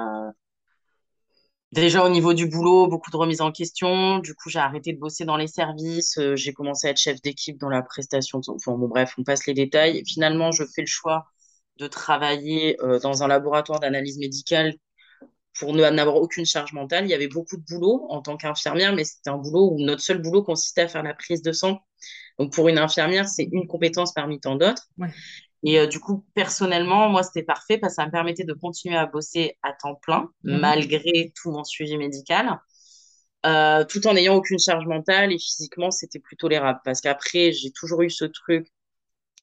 Déjà 1.72 2.04
au 2.04 2.08
niveau 2.08 2.32
du 2.32 2.46
boulot, 2.48 2.86
beaucoup 2.86 3.10
de 3.10 3.16
remises 3.16 3.40
en 3.40 3.52
question. 3.52 4.18
Du 4.20 4.34
coup, 4.34 4.48
j'ai 4.48 4.58
arrêté 4.60 4.92
de 4.92 4.98
bosser 4.98 5.24
dans 5.24 5.36
les 5.36 5.48
services. 5.48 6.18
j'ai 6.34 6.52
commencé 6.52 6.86
à 6.86 6.90
être 6.90 6.98
chef 6.98 7.20
d'équipe 7.22 7.58
dans 7.58 7.68
la 7.68 7.82
prestation. 7.82 8.40
Enfin, 8.48 8.72
bon, 8.72 8.88
bref, 8.88 9.14
on 9.18 9.24
passe 9.24 9.46
les 9.46 9.54
détails. 9.54 10.02
finalement, 10.06 10.52
je 10.52 10.64
fais 10.64 10.82
le 10.82 10.86
choix 10.86 11.26
de 11.78 11.86
travailler 11.88 12.76
dans 13.02 13.22
un 13.22 13.28
laboratoire 13.28 13.80
d'analyse 13.80 14.18
médicale 14.18 14.74
pour 15.58 15.74
n'avoir 15.74 16.16
aucune 16.16 16.46
charge 16.46 16.72
mentale. 16.72 17.04
Il 17.06 17.10
y 17.10 17.14
avait 17.14 17.28
beaucoup 17.28 17.56
de 17.56 17.64
boulot 17.64 18.06
en 18.10 18.22
tant 18.22 18.36
qu'infirmière, 18.36 18.94
mais 18.94 19.04
c'était 19.04 19.30
un 19.30 19.38
boulot 19.38 19.70
où 19.72 19.80
notre 19.80 20.02
seul 20.02 20.18
boulot 20.20 20.42
consistait 20.42 20.82
à 20.82 20.88
faire 20.88 21.02
la 21.02 21.14
prise 21.14 21.42
de 21.42 21.52
sang. 21.52 21.80
Donc 22.38 22.52
pour 22.52 22.68
une 22.68 22.78
infirmière, 22.78 23.28
c'est 23.28 23.48
une 23.50 23.66
compétence 23.66 24.12
parmi 24.12 24.40
tant 24.40 24.56
d'autres. 24.56 24.88
Et 25.64 25.78
euh, 25.78 25.86
du 25.86 25.98
coup, 26.00 26.24
personnellement, 26.34 27.08
moi, 27.08 27.22
c'était 27.22 27.42
parfait 27.42 27.78
parce 27.78 27.94
que 27.94 28.02
ça 28.02 28.06
me 28.06 28.12
permettait 28.12 28.44
de 28.44 28.52
continuer 28.52 28.96
à 28.96 29.06
bosser 29.06 29.56
à 29.62 29.72
temps 29.72 29.94
plein, 29.94 30.30
mhm. 30.44 30.58
malgré 30.58 31.32
tout 31.34 31.50
mon 31.50 31.64
suivi 31.64 31.96
médical, 31.96 32.60
euh, 33.46 33.84
tout 33.84 34.06
en 34.06 34.14
n'ayant 34.14 34.34
aucune 34.34 34.58
charge 34.58 34.86
mentale 34.86 35.32
et 35.32 35.38
physiquement, 35.38 35.90
c'était 35.90 36.20
plus 36.20 36.36
tolérable. 36.36 36.80
Parce 36.84 37.00
qu'après, 37.00 37.52
j'ai 37.52 37.70
toujours 37.72 38.02
eu 38.02 38.10
ce 38.10 38.26
truc, 38.26 38.68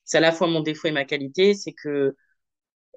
c'est 0.05 0.17
à 0.17 0.21
la 0.21 0.31
fois 0.31 0.47
mon 0.47 0.61
défaut 0.61 0.87
et 0.87 0.91
ma 0.91 1.05
qualité, 1.05 1.55
c'est 1.55 1.73
que 1.73 2.15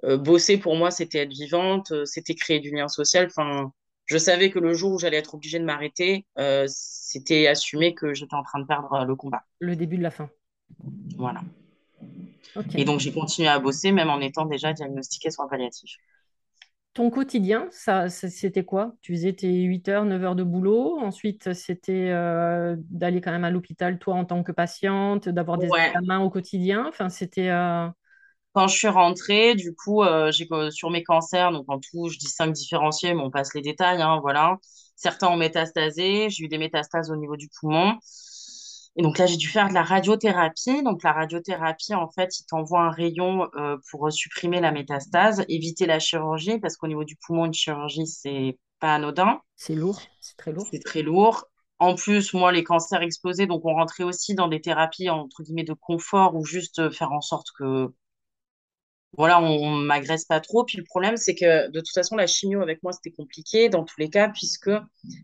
euh, 0.05 0.16
bosser 0.18 0.59
pour 0.59 0.76
moi, 0.76 0.90
c'était 0.90 1.18
être 1.20 1.32
vivante, 1.32 1.92
c'était 2.05 2.34
créer 2.34 2.61
du 2.61 2.70
lien 2.70 2.88
social. 2.88 3.26
Enfin, 3.26 3.72
je 4.07 4.18
savais 4.18 4.50
que 4.50 4.59
le 4.59 4.72
jour 4.72 4.92
où 4.92 4.98
j'allais 4.98 5.16
être 5.16 5.34
obligée 5.34 5.59
de 5.59 5.64
m'arrêter, 5.64 6.26
euh, 6.38 6.64
c'était 6.68 7.48
assumer 7.48 7.94
que 7.94 8.14
j'étais 8.14 8.34
en 8.34 8.42
train 8.42 8.61
de 8.61 8.66
perdre 8.66 9.04
le 9.04 9.16
combat. 9.16 9.42
Le 9.59 9.76
début 9.76 9.98
de 9.98 10.02
la 10.02 10.11
fin. 10.11 10.30
Voilà. 11.16 11.42
Et 12.74 12.84
donc, 12.84 13.00
j'ai 13.00 13.12
continué 13.12 13.48
à 13.48 13.59
bosser, 13.59 13.92
même 13.92 14.09
en 14.09 14.20
étant 14.20 14.46
déjà 14.46 14.72
diagnostiquée 14.72 15.30
soins 15.30 15.48
palliatifs. 15.48 15.96
Ton 16.94 17.11
quotidien, 17.11 17.68
ça, 17.72 18.09
c'était 18.09 18.64
quoi? 18.64 18.94
Tu 19.02 19.12
faisais 19.12 19.34
tes 19.34 19.52
8 19.52 19.88
heures, 19.88 20.04
9 20.07 20.24
heures 20.24 20.36
de 20.36 20.42
boulot. 20.42 20.98
Ensuite, 20.98 21.52
c'était 21.52 22.11
d'aller 22.90 23.20
quand 23.20 23.32
même 23.32 23.44
à 23.44 23.50
l'hôpital, 23.50 23.98
toi, 23.98 24.14
en 24.14 24.24
tant 24.24 24.42
que 24.42 24.52
patiente, 24.52 25.28
d'avoir 25.28 25.59
des 25.59 25.66
examens 25.66 26.20
au 26.20 26.30
quotidien. 26.30 26.86
Enfin, 26.88 27.11
c'était 27.11 27.50
quand 28.57 28.68
je 28.68 28.74
suis 28.74 28.88
rentrée, 28.88 29.54
du 29.54 29.74
coup, 29.74 30.02
euh, 30.02 30.32
j'ai 30.32 30.48
sur 30.70 30.88
mes 30.88 31.02
cancers, 31.02 31.52
donc 31.52 31.66
en 31.68 31.78
tout, 31.78 32.09
je 32.09 32.16
dis 32.16 32.26
cinq 32.26 32.52
différenciés, 32.52 33.12
mais 33.12 33.20
on 33.20 33.30
passe 33.30 33.52
les 33.54 33.61
détails, 33.61 34.00
hein, 34.00 34.18
voilà. 34.22 34.57
Certains 34.94 35.28
ont 35.28 35.36
métastasé, 35.36 36.30
j'ai 36.30 36.44
eu 36.44 36.48
des 36.48 36.57
métastases 36.57 37.11
au 37.11 37.16
niveau 37.16 37.36
du 37.36 37.50
poumon. 37.61 37.98
Et 38.96 39.02
donc 39.02 39.18
là, 39.18 39.26
j'ai 39.26 39.36
dû 39.36 39.46
faire 39.46 39.68
de 39.68 39.74
la 39.74 39.82
radiothérapie. 39.82 40.82
Donc 40.82 41.02
la 41.02 41.12
radiothérapie, 41.12 41.94
en 41.94 42.09
fait, 42.09 42.40
il 42.40 42.46
t'envoie 42.46 42.80
un 42.80 42.90
rayon 42.90 43.46
euh, 43.57 43.76
pour 43.90 44.11
supprimer 44.11 44.59
la 44.59 44.72
métastase, 44.72 45.44
éviter 45.50 45.84
la 45.84 45.98
chirurgie, 45.98 46.59
parce 46.59 46.78
qu'au 46.78 46.86
niveau 46.86 47.04
du 47.04 47.16
poumon, 47.16 47.44
une 47.44 47.52
chirurgie, 47.52 48.07
c'est 48.07 48.59
pas 48.80 48.94
anodin. 48.94 49.38
C'est 49.57 49.74
lourd, 49.74 50.00
c'est 50.22 50.38
très 50.38 50.52
lourd. 50.52 50.66
C'est 50.70 50.82
très 50.82 51.02
lourd. 51.02 51.44
En 51.78 51.94
plus, 51.94 52.32
moi, 52.32 52.52
les 52.52 52.64
cancers 52.64 53.02
explosés, 53.02 53.46
donc 53.46 53.66
on 53.66 53.74
rentrait 53.74 54.04
aussi 54.04 54.34
dans 54.34 54.48
des 54.48 54.62
thérapies 54.62 55.11
entre 55.11 55.42
guillemets 55.42 55.62
de 55.62 55.74
confort 55.74 56.34
ou 56.34 56.46
juste 56.46 56.90
faire 56.90 57.12
en 57.12 57.20
sorte 57.20 57.48
que 57.59 57.92
voilà, 59.16 59.40
on, 59.40 59.70
m'agresse 59.70 60.24
pas 60.24 60.40
trop. 60.40 60.64
Puis 60.64 60.78
le 60.78 60.84
problème, 60.84 61.16
c'est 61.16 61.34
que 61.34 61.70
de 61.70 61.80
toute 61.80 61.94
façon, 61.94 62.16
la 62.16 62.26
chimio 62.26 62.60
avec 62.60 62.82
moi, 62.82 62.92
c'était 62.92 63.10
compliqué 63.10 63.68
dans 63.68 63.84
tous 63.84 63.98
les 63.98 64.10
cas, 64.10 64.28
puisque 64.28 64.70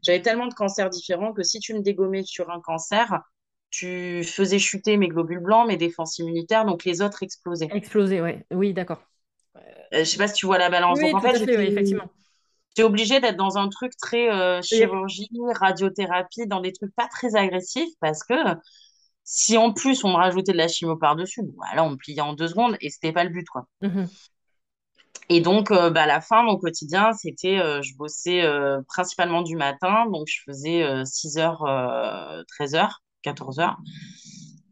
j'avais 0.03 0.23
tellement 0.23 0.47
de 0.47 0.55
cancers 0.55 0.91
différents 0.91 1.33
que 1.33 1.43
si 1.43 1.59
tu 1.61 1.75
me 1.75 1.81
dégommais 1.81 2.23
sur 2.23 2.51
un 2.51 2.61
cancer, 2.61 3.21
tu 3.71 4.23
faisais 4.25 4.59
chuter 4.59 4.97
mes 4.97 5.09
globules 5.09 5.41
blancs, 5.41 5.67
mes 5.67 5.77
défenses 5.77 6.19
immunitaires, 6.19 6.65
donc 6.65 6.85
les 6.85 7.01
autres 7.03 7.23
explosaient. 7.23 7.71
Explosaient, 7.73 8.21
oui. 8.21 8.33
Oui, 8.51 8.73
d'accord. 8.75 9.03
Euh, 9.57 9.61
je 10.01 10.05
sais 10.05 10.19
pas 10.19 10.29
si 10.29 10.35
tu 10.35 10.47
vois 10.47 10.59
la 10.59 10.71
balance. 10.71 10.99
Oui, 11.01 11.13
en 11.13 11.21
fait, 11.21 11.43
effectivement. 11.43 12.09
J'étais 12.75 12.87
obligée 12.87 13.21
d'être 13.21 13.37
dans 13.37 13.59
un 13.59 13.69
truc 13.69 13.93
très 13.99 14.31
euh, 14.31 14.63
chirurgie, 14.63 15.29
radiothérapie, 15.55 16.47
dans 16.47 16.61
des 16.61 16.73
trucs 16.73 16.95
pas 16.95 17.07
très 17.07 17.37
agressifs 17.37 17.93
parce 18.01 18.25
que 18.25 18.35
si 19.25 19.57
en 19.57 19.73
plus 19.73 20.05
on 20.05 20.11
me 20.11 20.17
rajoutait 20.17 20.53
de 20.53 20.59
la 20.59 20.69
chimio 20.69 20.97
par-dessus, 20.97 21.43
voilà, 21.57 21.85
on 21.85 21.91
me 21.91 21.97
pliait 21.97 22.21
en 22.21 22.33
deux 22.33 22.49
secondes 22.49 22.77
et 22.81 22.91
c'était 22.91 23.13
pas 23.13 23.25
le 23.25 23.31
but, 23.31 23.47
quoi. 23.49 23.67
Mhm. 23.83 24.09
Et 25.29 25.41
donc, 25.41 25.71
euh, 25.71 25.91
bah, 25.91 26.03
à 26.03 26.07
la 26.07 26.21
fin, 26.21 26.43
mon 26.43 26.57
quotidien, 26.57 27.13
c'était, 27.13 27.59
euh, 27.59 27.81
je 27.83 27.95
bossais 27.97 28.43
euh, 28.43 28.81
principalement 28.89 29.43
du 29.43 29.57
matin, 29.57 30.07
donc 30.11 30.27
je 30.27 30.41
faisais 30.45 31.05
6h, 31.05 32.45
13h, 32.49 33.03
14h. 33.25 33.77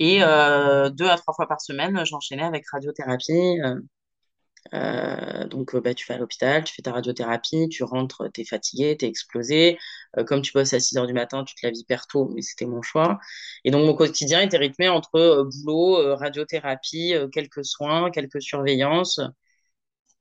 Et 0.01 0.19
deux 0.19 1.09
à 1.09 1.17
trois 1.17 1.35
fois 1.35 1.47
par 1.47 1.61
semaine, 1.61 2.05
j'enchaînais 2.05 2.43
avec 2.43 2.65
radiothérapie, 2.71 3.59
euh, 4.75 5.47
donc, 5.47 5.75
euh, 5.75 5.81
bah, 5.81 5.95
tu 5.95 6.07
vas 6.07 6.15
à 6.15 6.19
l'hôpital, 6.19 6.65
tu 6.65 6.75
fais 6.75 6.83
ta 6.83 6.93
radiothérapie, 6.93 7.69
tu 7.69 7.83
rentres, 7.85 8.31
tu 8.33 8.43
es 8.43 8.45
fatigué, 8.45 8.97
tu 8.97 9.05
es 9.07 9.09
explosé. 9.09 9.79
Euh, 10.19 10.25
comme 10.25 10.43
tu 10.43 10.53
bosses 10.53 10.73
à 10.73 10.81
6 10.81 10.97
heures 10.97 11.07
du 11.07 11.13
matin, 11.13 11.45
tu 11.45 11.55
te 11.55 11.67
laves 11.67 11.77
hyper 11.77 12.07
tôt, 12.07 12.31
mais 12.35 12.43
c'était 12.43 12.67
mon 12.67 12.83
choix. 12.83 13.19
Et 13.65 13.71
donc, 13.71 13.87
mon 13.87 13.95
quotidien 13.95 14.41
était 14.41 14.59
rythmé 14.59 14.89
entre 14.89 15.49
boulot, 15.65 16.17
radiothérapie, 16.17 17.15
quelques 17.33 17.65
soins, 17.65 18.11
quelques 18.11 18.43
surveillances, 18.43 19.21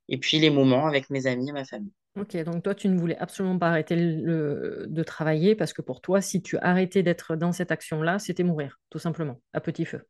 et 0.08 0.18
puis 0.18 0.40
les 0.40 0.50
moments 0.50 0.88
avec 0.88 1.10
mes 1.10 1.28
amis 1.28 1.50
et 1.50 1.54
ma 1.54 1.66
famille. 1.66 1.94
Ok, 2.18 2.36
donc 2.44 2.64
toi, 2.64 2.76
tu 2.76 2.90
ne 2.90 3.00
voulais 3.00 3.18
absolument 3.18 3.58
pas 3.58 3.70
arrêter 3.70 3.96
de 3.96 5.04
travailler 5.04 5.56
parce 5.56 5.74
que 5.74 5.82
pour 5.82 6.02
toi, 6.02 6.22
si 6.22 6.42
tu 6.42 6.58
arrêtais 6.58 7.04
d'être 7.04 7.36
dans 7.36 7.52
cette 7.52 7.72
action-là, 7.72 8.20
c'était 8.20 8.44
mourir, 8.44 8.80
tout 8.90 9.00
simplement, 9.00 9.42
à 9.54 9.62
petit 9.62 9.86
feu. 9.86 10.06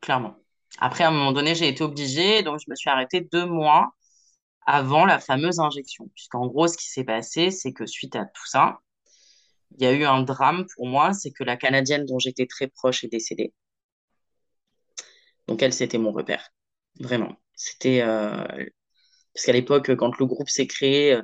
Clairement. 0.00 0.45
Après, 0.78 1.04
à 1.04 1.08
un 1.08 1.10
moment 1.10 1.32
donné, 1.32 1.54
j'ai 1.54 1.68
été 1.68 1.82
obligée, 1.82 2.42
donc 2.42 2.60
je 2.64 2.70
me 2.70 2.76
suis 2.76 2.90
arrêtée 2.90 3.20
deux 3.20 3.46
mois 3.46 3.92
avant 4.66 5.06
la 5.06 5.18
fameuse 5.18 5.60
injection. 5.60 6.08
Puisqu'en 6.14 6.46
gros, 6.46 6.68
ce 6.68 6.76
qui 6.76 6.88
s'est 6.88 7.04
passé, 7.04 7.50
c'est 7.50 7.72
que 7.72 7.86
suite 7.86 8.16
à 8.16 8.24
tout 8.26 8.46
ça, 8.46 8.80
il 9.78 9.84
y 9.84 9.86
a 9.86 9.92
eu 9.92 10.04
un 10.04 10.22
drame 10.22 10.66
pour 10.74 10.86
moi, 10.86 11.12
c'est 11.12 11.30
que 11.30 11.44
la 11.44 11.56
Canadienne 11.56 12.04
dont 12.06 12.18
j'étais 12.18 12.46
très 12.46 12.68
proche 12.68 13.04
est 13.04 13.08
décédée. 13.08 13.52
Donc 15.48 15.62
elle, 15.62 15.72
c'était 15.72 15.98
mon 15.98 16.12
repère. 16.12 16.50
Vraiment. 17.00 17.36
C'était... 17.54 18.02
Euh, 18.02 18.44
parce 19.34 19.46
qu'à 19.46 19.52
l'époque, 19.52 19.94
quand 19.96 20.18
le 20.18 20.26
groupe 20.26 20.48
s'est 20.48 20.66
créé, 20.66 21.12
euh, 21.12 21.22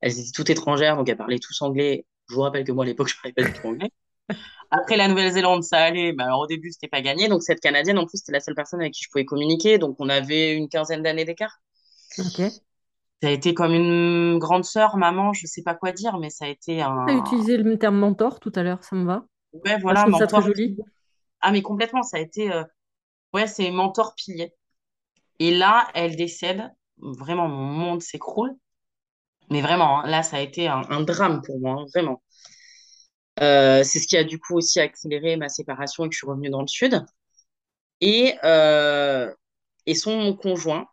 elles 0.00 0.18
étaient 0.18 0.32
toutes 0.34 0.50
étrangères, 0.50 0.96
donc 0.96 1.08
elles 1.08 1.16
parlaient 1.16 1.38
tous 1.38 1.62
anglais. 1.62 2.06
Je 2.28 2.34
vous 2.34 2.42
rappelle 2.42 2.64
que 2.64 2.72
moi, 2.72 2.84
à 2.84 2.88
l'époque, 2.88 3.08
je 3.08 3.16
parlais 3.16 3.32
pas 3.32 3.44
du 3.44 3.52
tout 3.52 3.66
anglais. 3.68 3.90
Après 4.70 4.96
la 4.96 5.08
Nouvelle-Zélande, 5.08 5.62
ça 5.62 5.78
allait. 5.78 6.12
Mais 6.12 6.24
alors 6.24 6.40
au 6.40 6.46
début, 6.46 6.70
c'était 6.70 6.88
pas 6.88 7.02
gagné. 7.02 7.28
Donc 7.28 7.42
cette 7.42 7.60
Canadienne, 7.60 7.98
en 7.98 8.06
plus, 8.06 8.18
c'était 8.18 8.32
la 8.32 8.40
seule 8.40 8.54
personne 8.54 8.80
avec 8.80 8.94
qui 8.94 9.02
je 9.04 9.08
pouvais 9.10 9.24
communiquer. 9.24 9.78
Donc 9.78 9.96
on 9.98 10.08
avait 10.08 10.54
une 10.54 10.68
quinzaine 10.68 11.02
d'années 11.02 11.24
d'écart. 11.24 11.60
Ok. 12.18 12.42
Ça 13.22 13.28
a 13.28 13.30
été 13.30 13.54
comme 13.54 13.72
une 13.72 14.38
grande 14.38 14.64
sœur, 14.64 14.96
maman, 14.96 15.32
je 15.32 15.46
sais 15.46 15.62
pas 15.62 15.76
quoi 15.76 15.92
dire, 15.92 16.18
mais 16.18 16.28
ça 16.28 16.46
a 16.46 16.48
été 16.48 16.82
un. 16.82 17.06
Tu 17.06 17.14
as 17.14 17.16
utilisé 17.16 17.56
le 17.56 17.78
terme 17.78 17.96
mentor 17.96 18.40
tout 18.40 18.50
à 18.56 18.64
l'heure, 18.64 18.82
ça 18.82 18.96
me 18.96 19.04
va. 19.04 19.24
Ouais, 19.52 19.78
voilà, 19.80 20.06
mentor. 20.06 20.28
Ça 20.28 20.40
joli. 20.40 20.76
Ah, 21.40 21.52
mais 21.52 21.62
complètement, 21.62 22.02
ça 22.02 22.16
a 22.16 22.20
été. 22.20 22.50
Euh, 22.50 22.64
ouais, 23.32 23.46
c'est 23.46 23.70
mentor 23.70 24.14
pilier. 24.16 24.54
Et 25.38 25.56
là, 25.56 25.88
elle 25.94 26.16
décède. 26.16 26.72
Vraiment, 26.98 27.48
mon 27.48 27.64
monde 27.64 28.02
s'écroule. 28.02 28.56
Mais 29.50 29.60
vraiment, 29.60 30.00
hein, 30.00 30.06
là, 30.08 30.22
ça 30.22 30.38
a 30.38 30.40
été 30.40 30.66
un, 30.66 31.02
drame 31.02 31.42
pour 31.42 31.60
moi, 31.60 31.76
hein, 31.78 31.86
vraiment. 31.94 32.22
Euh, 33.40 33.82
c'est 33.82 33.98
ce 33.98 34.06
qui 34.06 34.16
a 34.16 34.24
du 34.24 34.38
coup 34.38 34.56
aussi 34.56 34.78
accéléré 34.78 35.36
ma 35.36 35.48
séparation 35.48 36.04
et 36.04 36.08
que 36.08 36.14
je 36.14 36.18
suis 36.18 36.26
revenue 36.26 36.50
dans 36.50 36.60
le 36.60 36.66
sud. 36.68 37.02
Et, 38.00 38.34
euh, 38.44 39.32
et 39.86 39.94
son 39.94 40.34
conjoint 40.36 40.86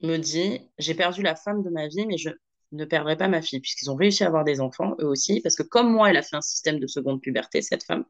me 0.00 0.16
dit, 0.16 0.60
j'ai 0.78 0.94
perdu 0.94 1.22
la 1.22 1.36
femme 1.36 1.62
de 1.62 1.70
ma 1.70 1.88
vie, 1.88 2.06
mais 2.06 2.16
je 2.16 2.30
ne 2.72 2.84
perdrai 2.84 3.16
pas 3.16 3.28
ma 3.28 3.42
fille, 3.42 3.60
puisqu'ils 3.60 3.90
ont 3.90 3.94
réussi 3.94 4.24
à 4.24 4.28
avoir 4.28 4.44
des 4.44 4.60
enfants, 4.60 4.94
eux 5.00 5.06
aussi, 5.06 5.40
parce 5.42 5.54
que 5.54 5.62
comme 5.62 5.92
moi, 5.92 6.10
elle 6.10 6.16
a 6.16 6.22
fait 6.22 6.36
un 6.36 6.40
système 6.40 6.80
de 6.80 6.86
seconde 6.86 7.20
puberté, 7.20 7.62
cette 7.62 7.84
femme. 7.84 8.04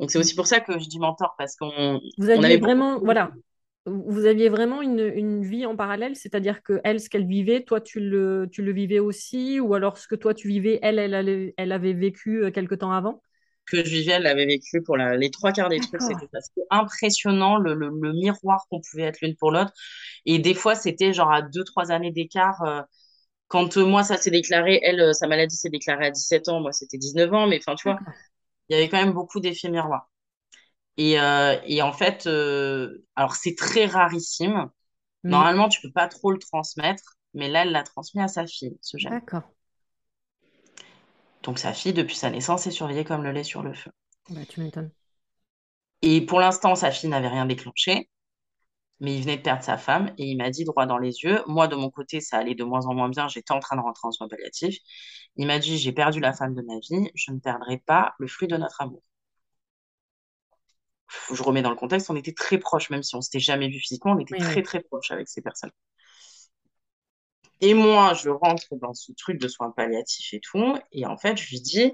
Donc 0.00 0.10
c'est 0.10 0.18
aussi 0.18 0.34
pour 0.34 0.46
ça 0.46 0.60
que 0.60 0.78
je 0.78 0.88
dis 0.88 0.98
mentor, 0.98 1.34
parce 1.36 1.56
qu'on... 1.56 2.00
Vous 2.18 2.30
aviez 2.30 2.56
vraiment, 2.56 2.98
voilà, 3.00 3.30
vous 3.86 4.24
aviez 4.24 4.48
vraiment 4.48 4.80
une, 4.80 5.42
vie 5.42 5.66
en 5.66 5.76
parallèle, 5.76 6.16
c'est-à-dire 6.16 6.62
que 6.62 6.80
elle, 6.84 7.00
ce 7.00 7.10
qu'elle 7.10 7.26
vivait, 7.26 7.64
toi, 7.64 7.80
tu 7.80 8.00
le, 8.00 8.48
tu 8.50 8.62
le 8.62 8.72
vivais 8.72 8.98
aussi, 8.98 9.60
ou 9.60 9.74
alors 9.74 9.98
ce 9.98 10.08
que 10.08 10.14
toi, 10.14 10.32
tu 10.32 10.48
vivais, 10.48 10.78
elle, 10.82 10.98
elle, 10.98 11.52
elle 11.56 11.72
avait 11.72 11.92
vécu 11.92 12.42
euh, 12.42 12.50
quelque 12.50 12.74
temps 12.74 12.92
avant? 12.92 13.22
Que 13.66 13.78
je 13.78 13.90
vivais, 13.90 14.12
elle 14.12 14.22
l'avait 14.22 14.46
vécu 14.46 14.82
pour 14.82 14.96
les 14.96 15.30
trois 15.30 15.52
quarts 15.52 15.70
des 15.70 15.80
trucs. 15.80 16.02
C'était 16.02 16.26
impressionnant 16.70 17.56
le, 17.56 17.74
le, 17.74 18.12
miroir 18.12 18.66
qu'on 18.68 18.80
pouvait 18.80 19.04
être 19.04 19.20
l'une 19.22 19.36
pour 19.36 19.52
l'autre. 19.52 19.72
Et 20.26 20.38
des 20.38 20.52
fois, 20.52 20.74
c'était 20.74 21.14
genre 21.14 21.32
à 21.32 21.40
deux, 21.40 21.64
trois 21.64 21.90
années 21.90 22.12
d'écart. 22.12 22.62
Euh, 22.62 22.82
quand 23.48 23.76
euh, 23.76 23.86
moi, 23.86 24.02
ça 24.02 24.16
s'est 24.16 24.30
déclaré, 24.30 24.80
elle, 24.82 25.14
sa 25.14 25.26
maladie 25.28 25.56
s'est 25.56 25.70
déclarée 25.70 26.06
à 26.06 26.10
17 26.10 26.48
ans, 26.48 26.60
moi, 26.60 26.72
c'était 26.72 26.98
19 26.98 27.32
ans, 27.32 27.46
mais 27.46 27.58
enfin, 27.58 27.74
tu 27.74 27.88
vois, 27.88 27.98
il 28.68 28.76
y 28.76 28.78
avait 28.78 28.88
quand 28.88 29.02
même 29.02 29.12
beaucoup 29.12 29.40
d'effets 29.40 29.70
miroirs. 29.70 30.10
Et, 30.96 31.20
euh, 31.20 31.56
et 31.66 31.82
en 31.82 31.92
fait, 31.92 32.26
euh, 32.26 33.04
alors 33.16 33.34
c'est 33.34 33.54
très 33.56 33.86
rarissime. 33.86 34.68
Normalement, 35.24 35.68
tu 35.68 35.80
peux 35.80 35.90
pas 35.92 36.06
trop 36.08 36.32
le 36.32 36.38
transmettre, 36.38 37.16
mais 37.32 37.48
là, 37.48 37.62
elle 37.62 37.72
l'a 37.72 37.82
transmis 37.82 38.20
à 38.22 38.28
sa 38.28 38.46
fille, 38.46 38.76
ce 38.82 38.98
gène. 38.98 39.12
D'accord. 39.12 39.42
Donc 41.42 41.58
sa 41.58 41.72
fille, 41.72 41.92
depuis 41.92 42.16
sa 42.16 42.30
naissance, 42.30 42.66
est 42.66 42.70
surveillée 42.70 43.04
comme 43.04 43.22
le 43.22 43.32
lait 43.32 43.44
sur 43.44 43.62
le 43.62 43.74
feu. 43.74 43.90
Bah, 44.30 44.44
tu 44.48 44.60
m'étonnes. 44.60 44.90
Et 46.02 46.20
pour 46.20 46.40
l'instant, 46.40 46.74
sa 46.74 46.90
fille 46.90 47.08
n'avait 47.08 47.28
rien 47.28 47.46
déclenché, 47.46 48.10
mais 49.00 49.16
il 49.16 49.22
venait 49.22 49.36
de 49.36 49.42
perdre 49.42 49.62
sa 49.62 49.78
femme 49.78 50.12
et 50.18 50.24
il 50.26 50.36
m'a 50.36 50.50
dit 50.50 50.64
droit 50.64 50.86
dans 50.86 50.98
les 50.98 51.22
yeux. 51.22 51.42
Moi, 51.46 51.68
de 51.68 51.76
mon 51.76 51.90
côté, 51.90 52.20
ça 52.20 52.38
allait 52.38 52.54
de 52.54 52.64
moins 52.64 52.86
en 52.86 52.94
moins 52.94 53.08
bien. 53.08 53.28
J'étais 53.28 53.52
en 53.52 53.60
train 53.60 53.76
de 53.76 53.82
rentrer 53.82 54.08
en 54.08 54.12
soins 54.12 54.28
palliatifs. 54.28 54.78
Il 55.36 55.46
m'a 55.46 55.58
dit 55.58 55.78
J'ai 55.78 55.92
perdu 55.92 56.20
la 56.20 56.32
femme 56.32 56.54
de 56.54 56.62
ma 56.62 56.78
vie, 56.78 57.10
je 57.14 57.32
ne 57.32 57.38
perdrai 57.38 57.78
pas 57.78 58.14
le 58.18 58.26
fruit 58.28 58.48
de 58.48 58.56
notre 58.56 58.80
amour. 58.80 59.02
Je 61.32 61.42
remets 61.42 61.62
dans 61.62 61.70
le 61.70 61.76
contexte, 61.76 62.10
on 62.10 62.16
était 62.16 62.32
très 62.32 62.58
proches, 62.58 62.90
même 62.90 63.02
si 63.02 63.14
on 63.14 63.20
s'était 63.20 63.40
jamais 63.40 63.68
vu 63.68 63.78
physiquement, 63.78 64.12
on 64.12 64.18
était 64.18 64.36
très 64.36 64.62
très 64.62 64.80
proches 64.80 65.10
avec 65.10 65.28
ces 65.28 65.42
personnes. 65.42 65.72
Et 67.60 67.74
moi, 67.74 68.14
je 68.14 68.30
rentre 68.30 68.74
dans 68.76 68.94
ce 68.94 69.12
truc 69.12 69.40
de 69.40 69.48
soins 69.48 69.70
palliatifs 69.70 70.34
et 70.34 70.40
tout, 70.40 70.76
et 70.92 71.06
en 71.06 71.16
fait, 71.16 71.36
je 71.36 71.48
lui 71.50 71.60
dis 71.60 71.92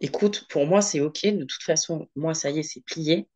écoute, 0.00 0.46
pour 0.48 0.66
moi, 0.66 0.82
c'est 0.82 1.00
OK. 1.00 1.24
De 1.26 1.44
toute 1.44 1.62
façon, 1.62 2.08
moi, 2.16 2.34
ça 2.34 2.50
y 2.50 2.58
est, 2.58 2.62
c'est 2.62 2.82
plié. 2.84 3.28